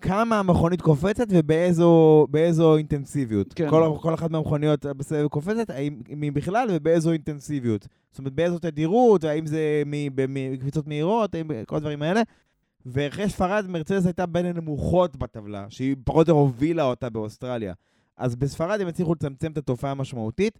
כמה 0.00 0.38
המכונית 0.38 0.80
קופצת 0.80 1.26
ובאיזו 1.30 2.26
באיזו 2.30 2.76
אינטנסיביות. 2.76 3.52
כן. 3.52 3.70
כל, 3.70 3.92
כל 4.00 4.14
אחת 4.14 4.30
מהמכוניות 4.30 4.86
בסבב 4.86 5.28
קופצת, 5.28 5.70
האם 5.70 6.00
אם 6.10 6.22
היא 6.22 6.32
בכלל 6.32 6.68
ובאיזו 6.72 7.12
אינטנסיביות. 7.12 7.88
זאת 8.10 8.18
אומרת, 8.18 8.32
באיזו 8.32 8.58
תדירות, 8.58 9.24
האם 9.24 9.46
זה 9.46 9.82
מ- 9.86 10.16
ב- 10.16 10.26
מקפיצות 10.28 10.86
מהירות, 10.86 11.34
האם 11.34 11.50
כל 11.66 11.76
הדברים 11.76 12.02
האלה. 12.02 12.22
ואחרי 12.86 13.28
ספרד, 13.28 13.66
מרצדס 13.68 14.06
הייתה 14.06 14.26
בין 14.26 14.46
הנמוכות 14.46 15.16
בטבלה, 15.16 15.66
שהיא 15.68 15.96
פחות 16.04 16.28
או 16.28 16.32
יותר 16.34 16.40
הובילה 16.42 16.84
אותה 16.84 17.10
באוסטרליה. 17.10 17.74
אז 18.16 18.36
בספרד 18.36 18.80
הם 18.80 18.88
הצליחו 18.88 19.14
לצמצם 19.14 19.52
את 19.52 19.58
התופעה 19.58 19.90
המשמעותית. 19.90 20.58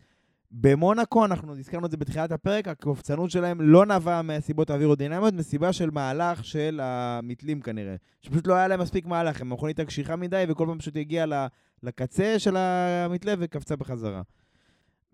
במונאקו, 0.60 1.24
אנחנו 1.24 1.56
הזכרנו 1.58 1.86
את 1.86 1.90
זה 1.90 1.96
בתחילת 1.96 2.32
הפרק, 2.32 2.68
הקופצנות 2.68 3.30
שלהם 3.30 3.60
לא 3.60 3.86
נבעה 3.86 4.22
מהסיבות 4.22 4.70
האווירודינמיות, 4.70 5.34
מסיבה 5.34 5.72
של 5.72 5.90
מהלך 5.90 6.44
של 6.44 6.80
המתלים 6.82 7.60
כנראה. 7.60 7.96
שפשוט 8.22 8.46
לא 8.46 8.54
היה 8.54 8.68
להם 8.68 8.80
מספיק 8.80 9.06
מהלך, 9.06 9.40
המכונית 9.40 9.80
הקשיחה 9.80 10.16
מדי, 10.16 10.44
וכל 10.48 10.66
פעם 10.66 10.78
פשוט 10.78 10.96
הגיעה 10.96 11.46
לקצה 11.82 12.38
של 12.38 12.56
המתלה 12.56 13.34
וקפצה 13.38 13.76
בחזרה. 13.76 14.22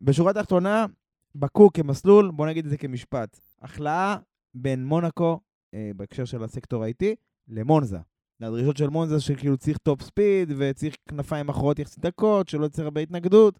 בשורה 0.00 0.30
התחתונה, 0.30 0.86
בקו 1.34 1.70
כמסלול, 1.74 2.30
בוא 2.30 2.46
נגיד 2.46 2.64
את 2.64 2.70
זה 2.70 2.76
כמשפט, 2.76 3.40
הכלאה 3.62 4.16
בין 4.54 4.84
מונאקו, 4.84 5.40
אה, 5.74 5.90
בהקשר 5.96 6.24
של 6.24 6.44
הסקטור 6.44 6.84
האיטי, 6.84 7.14
למונזה. 7.48 7.98
לדרישות 8.40 8.76
של 8.76 8.88
מונזה 8.88 9.20
שכאילו 9.20 9.56
צריך 9.56 9.78
top 9.78 10.02
speed 10.02 10.52
וצריך 10.58 10.96
כנפיים 11.08 11.48
אחרות 11.48 11.78
יחסית 11.78 11.98
דקות, 11.98 12.48
שלא 12.48 12.68
צריך 12.68 12.84
הרבה 12.84 13.00
התנגדות. 13.00 13.58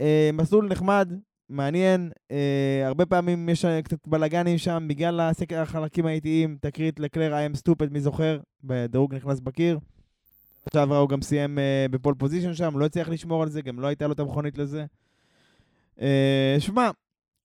אה, 0.00 0.30
מסלול 0.32 0.68
נחמד, 0.68 1.12
מעניין, 1.48 2.10
אה, 2.30 2.86
הרבה 2.86 3.06
פעמים 3.06 3.48
יש 3.48 3.64
אה, 3.64 3.82
קצת 3.82 4.08
בלאגנים 4.08 4.58
שם 4.58 4.86
בגלל 4.88 5.20
הסק... 5.20 5.52
החלקים 5.52 6.06
האיטיים, 6.06 6.58
תקרית 6.60 7.00
לקלר 7.00 7.32
I 7.34 7.52
am 7.52 7.58
stupid, 7.58 7.90
מי 7.90 8.00
זוכר? 8.00 8.40
בדירוג 8.64 9.14
נכנס 9.14 9.40
בקיר. 9.40 9.78
שעברה 10.74 10.98
הוא 10.98 11.08
גם 11.08 11.22
סיים 11.22 11.58
אה, 11.58 11.86
ב 11.90 11.95
pole 11.95 12.14
position 12.18 12.54
שם, 12.54 12.78
לא 12.78 12.84
הצליח 12.84 13.08
לשמור 13.08 13.42
על 13.42 13.48
זה, 13.48 13.62
גם 13.62 13.80
לא 13.80 13.86
הייתה 13.86 14.06
לו 14.06 14.12
את 14.12 14.20
המכונית 14.20 14.58
לזה. 14.58 14.84
אה, 16.00 16.56
שמע, 16.58 16.90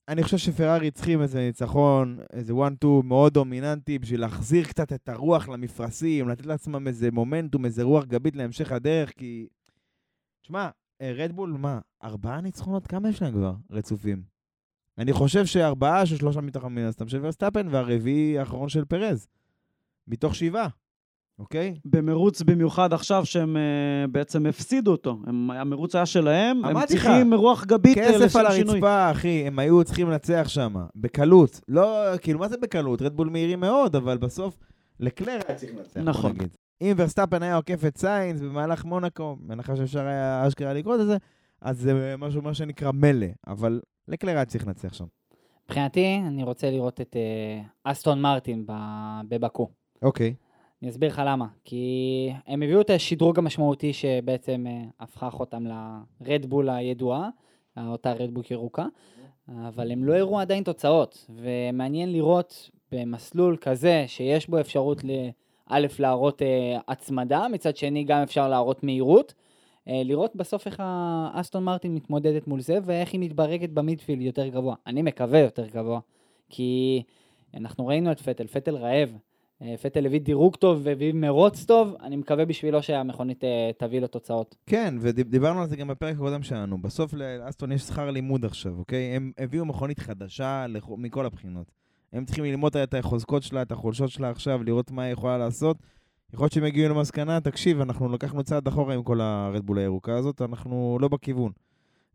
אני 0.08 0.22
חושב 0.22 0.36
שפרארי 0.36 0.90
צריכים 0.90 1.22
איזה 1.22 1.38
ניצחון, 1.38 2.18
איזה 2.32 2.52
1-2 2.52 2.86
מאוד 3.04 3.34
דומיננטי, 3.34 3.98
בשביל 3.98 4.20
להחזיר 4.20 4.64
קצת 4.64 4.92
את 4.92 5.08
הרוח 5.08 5.48
למפרשים, 5.48 6.28
לתת 6.28 6.46
לעצמם 6.46 6.88
איזה 6.88 7.10
מומנטום, 7.10 7.64
איזה 7.64 7.82
רוח 7.82 8.04
גבית 8.04 8.36
להמשך 8.36 8.72
הדרך, 8.72 9.12
כי... 9.16 9.46
תשמע, 10.42 10.68
רדבול, 11.02 11.50
מה, 11.58 11.78
ארבעה 12.04 12.40
ניצחונות? 12.40 12.86
כמה 12.86 13.08
יש 13.08 13.22
להם 13.22 13.32
כבר 13.32 13.54
רצופים? 13.70 14.22
אני 14.98 15.12
חושב 15.12 15.46
שארבעה 15.46 16.06
ששלושה 16.06 16.40
מתוכם 16.40 16.74
מן 16.74 16.82
הסתם 16.82 17.08
של 17.08 17.18
ורסטאפן, 17.22 17.66
והרביעי 17.70 18.38
האחרון 18.38 18.68
של 18.68 18.84
פרז. 18.84 19.26
מתוך 20.08 20.34
שבעה, 20.34 20.68
אוקיי? 21.38 21.74
במרוץ 21.84 22.42
במיוחד 22.42 22.92
עכשיו 22.92 23.26
שהם 23.26 23.56
אה, 23.56 24.06
בעצם 24.10 24.46
הפסידו 24.46 24.90
אותו. 24.90 25.18
הם, 25.26 25.50
המרוץ 25.50 25.94
היה 25.94 26.06
שלהם, 26.06 26.64
הם 26.64 26.86
צריכים 26.86 27.34
רוח 27.34 27.64
גבית 27.64 27.98
אה, 27.98 28.08
כסף 28.08 28.36
על 28.36 28.52
שינוי. 28.52 28.74
הרצפה, 28.74 29.10
אחי, 29.10 29.46
הם 29.46 29.58
היו 29.58 29.84
צריכים 29.84 30.10
לנצח 30.10 30.44
שם, 30.48 30.74
בקלות. 30.96 31.60
לא, 31.68 32.16
כאילו, 32.18 32.38
מה 32.38 32.48
זה 32.48 32.56
בקלות? 32.56 33.02
רדבול 33.02 33.28
מהירים 33.30 33.60
מאוד, 33.60 33.96
אבל 33.96 34.18
בסוף, 34.18 34.58
לקלר 35.00 35.38
היה 35.48 35.58
צריך 35.58 35.72
לנצח, 35.76 36.00
נכון. 36.00 36.32
נגיד. 36.32 36.56
אם 36.80 36.92
ורסטאפן 36.96 37.42
היה 37.42 37.56
עוקף 37.56 37.84
את 37.84 37.98
סיינס 37.98 38.40
במהלך 38.40 38.84
מונאקו, 38.84 39.36
בהנחה 39.40 39.76
שאפשר 39.76 40.06
היה 40.06 40.44
אשכרה 40.48 40.72
לקרוא 40.72 40.94
את 40.94 41.06
זה, 41.06 41.16
אז 41.60 41.78
זה 41.78 42.14
משהו, 42.18 42.42
מה 42.42 42.54
שנקרא 42.54 42.92
מלא, 42.92 43.26
אבל 43.46 43.80
לקלר 44.08 44.32
היה 44.32 44.44
צריך 44.44 44.66
לנצח 44.66 44.92
שם. 44.92 45.04
מבחינתי, 45.64 46.20
אני 46.26 46.42
רוצה 46.42 46.70
לראות 46.70 47.00
את 47.00 47.16
אה, 47.16 47.62
אסטון 47.84 48.22
מרטין 48.22 48.66
בבקו. 49.28 49.68
אוקיי. 50.02 50.34
אני 50.82 50.90
אסביר 50.90 51.08
לך 51.08 51.22
למה. 51.26 51.46
כי 51.64 52.32
הם 52.46 52.62
הביאו 52.62 52.80
את 52.80 52.90
השדרוג 52.90 53.38
המשמעותי 53.38 53.92
שבעצם 53.92 54.64
אה, 54.66 54.82
הפכה 55.00 55.28
אותם 55.32 55.64
לרדבול 56.20 56.70
הידועה, 56.70 57.28
אותה 57.76 58.12
רדבול 58.12 58.44
ירוקה, 58.50 58.86
אבל 59.48 59.92
הם 59.92 60.04
לא 60.04 60.14
הראו 60.14 60.40
עדיין 60.40 60.64
תוצאות. 60.64 61.30
ומעניין 61.36 62.12
לראות 62.12 62.70
במסלול 62.92 63.56
כזה, 63.60 64.04
שיש 64.06 64.48
בו 64.48 64.60
אפשרות 64.60 65.04
ל... 65.04 65.10
א', 65.66 65.86
להראות 65.98 66.42
אה, 66.42 66.78
הצמדה, 66.88 67.46
מצד 67.52 67.76
שני 67.76 68.04
גם 68.04 68.22
אפשר 68.22 68.48
להראות 68.48 68.82
מהירות. 68.84 69.34
אה, 69.88 70.02
לראות 70.04 70.36
בסוף 70.36 70.66
איך 70.66 70.76
האסטון 70.84 71.64
מרטין 71.64 71.94
מתמודדת 71.94 72.46
מול 72.46 72.60
זה, 72.60 72.78
ואיך 72.84 73.12
היא 73.12 73.20
מתברגת 73.20 73.70
במידפילד 73.70 74.22
יותר 74.22 74.46
גבוה. 74.46 74.74
אני 74.86 75.02
מקווה 75.02 75.38
יותר 75.38 75.66
גבוה, 75.66 76.00
כי 76.48 77.02
אנחנו 77.54 77.86
ראינו 77.86 78.12
את 78.12 78.20
פטל, 78.20 78.46
פטל 78.46 78.76
רעב. 78.76 79.16
אה, 79.62 79.74
פטל 79.82 80.06
הביא 80.06 80.20
דירוג 80.20 80.56
טוב 80.56 80.80
והביא 80.82 81.12
מרוץ 81.12 81.64
טוב, 81.64 81.94
אני 82.02 82.16
מקווה 82.16 82.44
בשבילו 82.44 82.82
שהמכונית 82.82 83.44
אה, 83.44 83.70
תביא 83.78 84.00
לו 84.00 84.06
תוצאות. 84.06 84.54
כן, 84.66 84.94
ודיברנו 85.00 85.60
על 85.62 85.68
זה 85.68 85.76
גם 85.76 85.88
בפרק 85.88 86.14
הקודם 86.14 86.42
שלנו. 86.42 86.78
בסוף 86.82 87.14
לאסטון 87.14 87.72
יש 87.72 87.82
שכר 87.82 88.10
לימוד 88.10 88.44
עכשיו, 88.44 88.72
אוקיי? 88.78 89.16
הם 89.16 89.32
הביאו 89.38 89.64
מכונית 89.64 89.98
חדשה 89.98 90.66
לכ- 90.68 90.88
מכל 90.96 91.26
הבחינות. 91.26 91.81
הם 92.12 92.24
צריכים 92.24 92.44
ללמוד 92.44 92.76
את 92.76 92.94
החוזקות 92.94 93.42
שלה, 93.42 93.62
את 93.62 93.72
החולשות 93.72 94.10
שלה 94.10 94.30
עכשיו, 94.30 94.62
לראות 94.62 94.90
מה 94.90 95.02
היא 95.02 95.12
יכולה 95.12 95.38
לעשות. 95.38 95.76
יכול 96.32 96.44
להיות 96.44 96.52
שהם 96.52 96.64
יגיעו 96.64 96.94
למסקנה, 96.94 97.40
תקשיב, 97.40 97.80
אנחנו 97.80 98.08
לקחנו 98.08 98.42
צעד 98.42 98.68
אחורה 98.68 98.94
עם 98.94 99.02
כל 99.02 99.20
הרדבול 99.20 99.78
הירוקה 99.78 100.16
הזאת, 100.16 100.42
אנחנו 100.42 100.98
לא 101.00 101.08
בכיוון. 101.08 101.52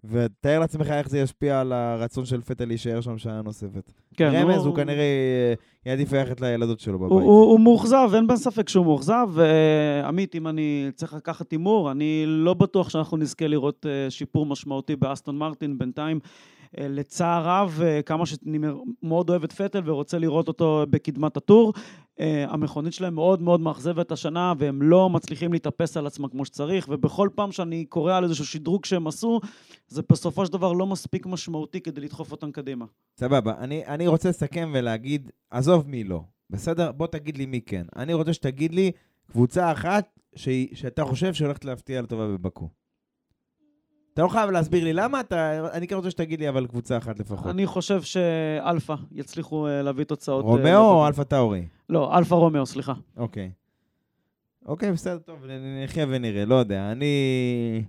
ותאר 0.03 0.60
לעצמך 0.60 0.88
איך 0.91 1.10
זה 1.10 1.19
ישפיע 1.19 1.61
על 1.61 1.74
הרצון 1.74 2.26
של 2.26 2.41
פטל 2.41 2.65
להישאר 2.65 3.02
שם 3.02 3.18
שעה 3.18 3.41
נוספת. 3.41 3.91
כן, 4.18 4.32
רמז, 4.34 4.65
הוא 4.65 4.76
כנראה 4.76 5.03
אה, 5.03 5.53
יעדיף 5.86 6.14
ללכת 6.14 6.41
לילדות 6.41 6.80
שלו 6.80 6.99
בבית. 6.99 7.11
הוא, 7.11 7.22
הוא, 7.22 7.52
הוא 7.52 7.60
מאוכזב, 7.60 8.10
אין 8.14 8.28
בין 8.28 8.38
ספק 8.38 8.69
שהוא 8.69 8.86
מאוכזב. 8.86 9.28
ועמית, 9.32 10.36
אם 10.36 10.48
אני 10.48 10.90
צריך 10.95 11.14
לקחת 11.14 11.52
הימור, 11.52 11.91
אני 11.91 12.24
לא 12.28 12.53
בטוח 12.53 12.90
שאנחנו 12.90 13.18
נזכה 13.18 13.48
לראות 13.48 13.86
אה, 13.90 14.10
שיפור 14.10 14.45
משמעותי 14.45 14.95
באסטון 14.95 15.38
מרטין 15.38 15.78
בינתיים. 15.78 16.19
אה, 16.80 16.88
לצער 16.88 17.44
רב, 17.48 17.81
אה, 17.84 18.02
כמה 18.02 18.26
שאני 18.26 18.60
מאוד 19.03 19.30
אוהב 19.30 19.44
את 19.44 19.52
פטל 19.52 19.81
ורוצה 19.85 20.18
לראות 20.18 20.48
אותו 20.48 20.85
בקדמת 20.89 21.38
הטור, 21.38 21.73
אה, 22.19 22.45
המכונית 22.49 22.94
שלהם 22.94 23.15
מאוד 23.15 23.41
מאוד 23.41 23.60
מאכזבת 23.60 24.11
השנה, 24.11 24.53
והם 24.57 24.81
לא 24.81 25.10
מצליחים 25.10 25.53
להתאפס 25.53 25.98
על 25.98 26.07
עצמם 26.07 26.27
כמו 26.27 26.45
שצריך, 26.45 26.88
ובכל 26.89 27.30
פעם 27.35 27.52
שאני 27.52 27.85
קורא 27.85 28.14
על 28.14 28.23
איזשהו 28.23 28.45
שדרוג 28.45 28.85
שהם 28.85 29.07
עשו, 29.07 29.39
זה 29.88 30.02
בסופו 30.11 30.45
של 30.45 30.53
דבר 30.53 30.73
לא 30.73 30.85
מספיק 30.85 31.26
משמעותי 31.26 31.81
כדי 31.81 32.02
לדחוף 32.02 32.31
אותם 32.31 32.52
קדימה. 32.52 32.85
סבבה, 33.19 33.53
אני, 33.57 33.85
אני 33.85 34.07
רוצה 34.07 34.30
לסכם 34.30 34.72
ולהגיד, 34.73 35.31
עזוב 35.52 35.88
מי 35.88 36.03
לא, 36.03 36.22
בסדר? 36.49 36.91
בוא 36.91 37.07
תגיד 37.07 37.38
לי 37.38 37.45
מי 37.45 37.61
כן. 37.61 37.85
אני 37.95 38.14
רוצה 38.14 38.34
שתגיד 38.34 38.73
לי 38.73 38.91
קבוצה 39.31 39.72
אחת 39.72 40.19
שהיא, 40.35 40.76
שאתה 40.76 41.06
חושב 41.06 41.34
שהולכת 41.34 41.65
להפתיע 41.65 42.02
לטובה 42.02 42.27
בבקו. 42.27 42.69
אתה 44.18 44.23
לא 44.23 44.30
חייב 44.30 44.49
להסביר 44.49 44.84
לי 44.84 44.94
למה, 44.94 45.19
אתה, 45.19 45.68
אני 45.73 45.88
כן 45.88 45.95
רוצה 45.95 46.11
שתגיד 46.11 46.39
לי 46.39 46.49
אבל 46.49 46.68
קבוצה 46.68 46.98
אחת 46.98 47.19
לפחות. 47.19 47.48
אני 47.48 47.65
חושב 47.68 48.02
שאלפא 48.02 48.95
יצליחו 49.11 49.68
אה, 49.68 49.81
להביא 49.81 50.03
תוצאות. 50.06 50.45
אה, 50.45 50.49
רומאו 50.49 50.80
או. 50.80 51.07
אלפה 51.07 51.23
טאורי? 51.23 51.68
לא, 51.89 52.18
אלפא 52.18 52.35
רומאו, 52.35 52.65
סליחה. 52.65 52.94
אוקיי. 53.18 53.52
אוקיי, 54.65 54.91
בסדר, 54.91 55.18
טוב, 55.18 55.45
נחיה 55.84 56.06
ונראה, 56.10 56.45
לא 56.45 56.56
יודע. 56.56 56.91
אני... 56.91 57.84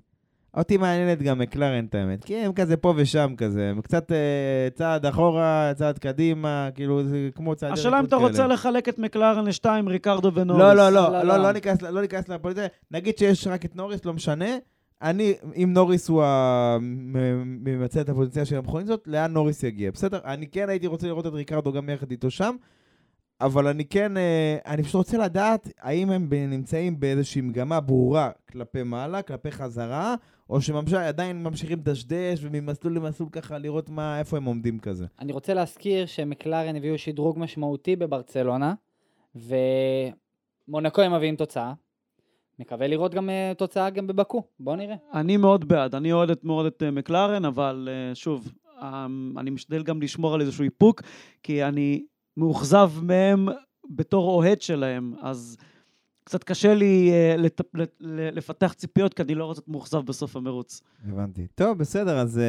אותי 0.57 0.77
מעניינת 0.77 1.23
גם 1.23 1.39
מקלרן, 1.39 1.85
את 1.85 1.95
האמת. 1.95 2.25
כי 2.25 2.37
הם 2.37 2.53
כזה 2.53 2.77
פה 2.77 2.95
ושם 2.97 3.35
כזה. 3.37 3.69
הם 3.71 3.81
קצת 3.81 4.13
אה, 4.13 4.69
צעד 4.75 5.07
אחורה, 5.07 5.73
צעד 5.77 5.99
קדימה, 5.99 6.69
כאילו, 6.75 7.05
זה 7.05 7.29
כמו 7.35 7.55
צעדי 7.55 7.73
השאלה 7.73 8.01
אם 8.01 8.05
אתה 8.05 8.17
רוצה. 8.17 8.47
לחלק 8.47 8.89
את 8.89 8.99
מקלרן 8.99 9.45
לשתיים, 9.45 9.89
ריקרדו 9.89 10.31
ונוריס. 10.35 10.63
לא, 10.63 10.73
לא, 10.73 10.91
לא, 10.91 11.13
לא, 11.13 11.13
לא, 11.13 11.23
לא, 11.25 11.37
לא. 11.37 11.53
ניכנס- 11.53 11.83
לא 11.83 12.01
ניכנס 12.01 12.29
לפוליטיקה. 12.29 12.67
נגיד 12.91 13.19
שיש 13.19 13.47
רק 13.47 13.65
את 13.65 13.77
נוריס, 13.77 14.05
לא 14.05 14.13
משנה. 14.13 14.47
אני, 15.03 15.35
אם 15.57 15.73
נוריס 15.73 16.09
הוא 16.09 16.23
ממצה 17.45 18.01
את 18.01 18.09
הפוטנציאל 18.09 18.45
של 18.45 18.57
המכונית 18.57 18.89
הזאת, 18.89 19.03
לאן 19.07 19.33
נוריס 19.33 19.63
יגיע, 19.63 19.91
בסדר? 19.91 20.21
אני 20.25 20.47
כן 20.47 20.69
הייתי 20.69 20.87
רוצה 20.87 21.07
לראות 21.07 21.27
את 21.27 21.33
ריקרדו 21.33 21.73
גם 21.73 21.91
יחד 21.91 22.11
איתו 22.11 22.31
שם, 22.31 22.57
אבל 23.41 23.67
אני 23.67 23.85
כן, 23.85 24.17
אה, 24.17 24.57
אני 24.67 24.83
פשוט 24.83 24.95
רוצה 24.95 25.19
לדעת 25.19 25.69
האם 25.81 26.11
הם 26.11 26.29
נמצאים 26.33 27.01
באיזושהי 27.01 27.41
מגמה 27.41 27.81
ברורה 27.81 28.31
כלפי 28.53 28.83
מעלה, 28.83 29.23
כלפי 29.23 29.51
חזרה, 29.51 30.15
או 30.51 30.61
שעדיין 30.61 31.43
ממשיכים 31.43 31.79
לדשדש 31.79 32.39
וממסלול 32.43 32.97
למסלול 32.97 33.29
ככה 33.33 33.59
לראות 33.59 33.91
מה, 33.91 34.19
איפה 34.19 34.37
הם 34.37 34.45
עומדים 34.45 34.79
כזה. 34.79 35.07
אני 35.21 35.33
רוצה 35.33 35.55
להזכיר 35.55 36.07
שמקלרן 36.07 36.77
הביאו 36.77 36.99
שדרוג 36.99 37.39
משמעותי 37.39 37.97
בברצלונה, 37.97 38.75
ומונקו 39.35 41.03
הם 41.03 41.15
מביאים 41.15 41.37
תוצאה. 41.37 41.73
מקווה 42.59 42.87
לראות 42.87 43.15
גם 43.15 43.31
אה, 43.31 43.53
תוצאה 43.57 43.91
גם 43.91 44.07
בבקו, 44.07 44.43
בואו 44.61 44.77
נראה. 44.77 44.97
אני 45.15 45.37
מאוד 45.37 45.69
בעד, 45.69 45.95
אני 45.95 46.13
אוהד 46.13 46.39
מאוד 46.43 46.67
את 46.67 46.83
אה, 46.83 46.91
מקלרן, 46.91 47.45
אבל 47.45 47.89
אה, 47.91 48.15
שוב, 48.15 48.53
אה, 48.83 49.07
אני 49.37 49.51
משתדל 49.51 49.83
גם 49.83 50.03
לשמור 50.03 50.35
על 50.35 50.41
איזשהו 50.41 50.65
איפוק, 50.65 51.03
כי 51.43 51.65
אני 51.65 52.05
מאוכזב 52.37 52.91
מהם 53.03 53.49
בתור 53.91 54.31
אוהד 54.31 54.63
שלהם, 54.63 55.15
אז 55.21 55.57
קצת 56.25 56.45
קשה 56.45 56.75
לי 56.75 57.11
לפתח 58.01 58.73
ציפיות, 58.73 59.15
כי 59.15 59.23
אני 59.23 59.35
לא 59.35 59.45
רוצה 59.45 59.61
להיות 59.61 59.69
מאוכזב 59.69 59.99
בסוף 59.99 60.37
המרוץ. 60.37 60.83
הבנתי. 61.09 61.47
טוב, 61.55 61.79
בסדר, 61.79 62.19
אז 62.19 62.41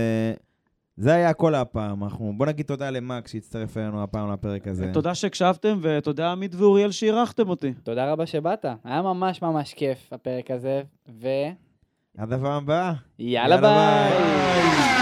זה 1.00 1.14
היה 1.14 1.30
הכל 1.30 1.56
הפעם. 1.56 2.04
אנחנו, 2.04 2.34
בוא 2.38 2.46
נגיד 2.46 2.66
תודה 2.66 2.90
למאק 2.90 3.28
שהצטרף 3.28 3.78
אלינו 3.78 4.04
הפעם 4.04 4.32
לפרק 4.34 4.68
הזה. 4.68 4.92
תודה 4.94 5.16
שהקשבתם, 5.16 5.80
ותודה 5.82 6.32
עמית 6.32 6.56
ואוריאל 6.56 6.92
שאירחתם 6.92 7.50
אותי. 7.50 7.74
תודה 7.84 8.12
רבה 8.12 8.26
שבאת, 8.26 8.66
היה 8.84 9.02
ממש 9.02 9.42
ממש 9.42 9.74
כיף 9.74 10.14
הפרק 10.14 10.52
הזה, 10.52 10.82
ו... 11.22 11.28
עד 12.18 12.34
הפעם 12.34 12.52
הבאה. 12.52 12.94
יאללה 13.20 13.58
ביי! 13.62 14.99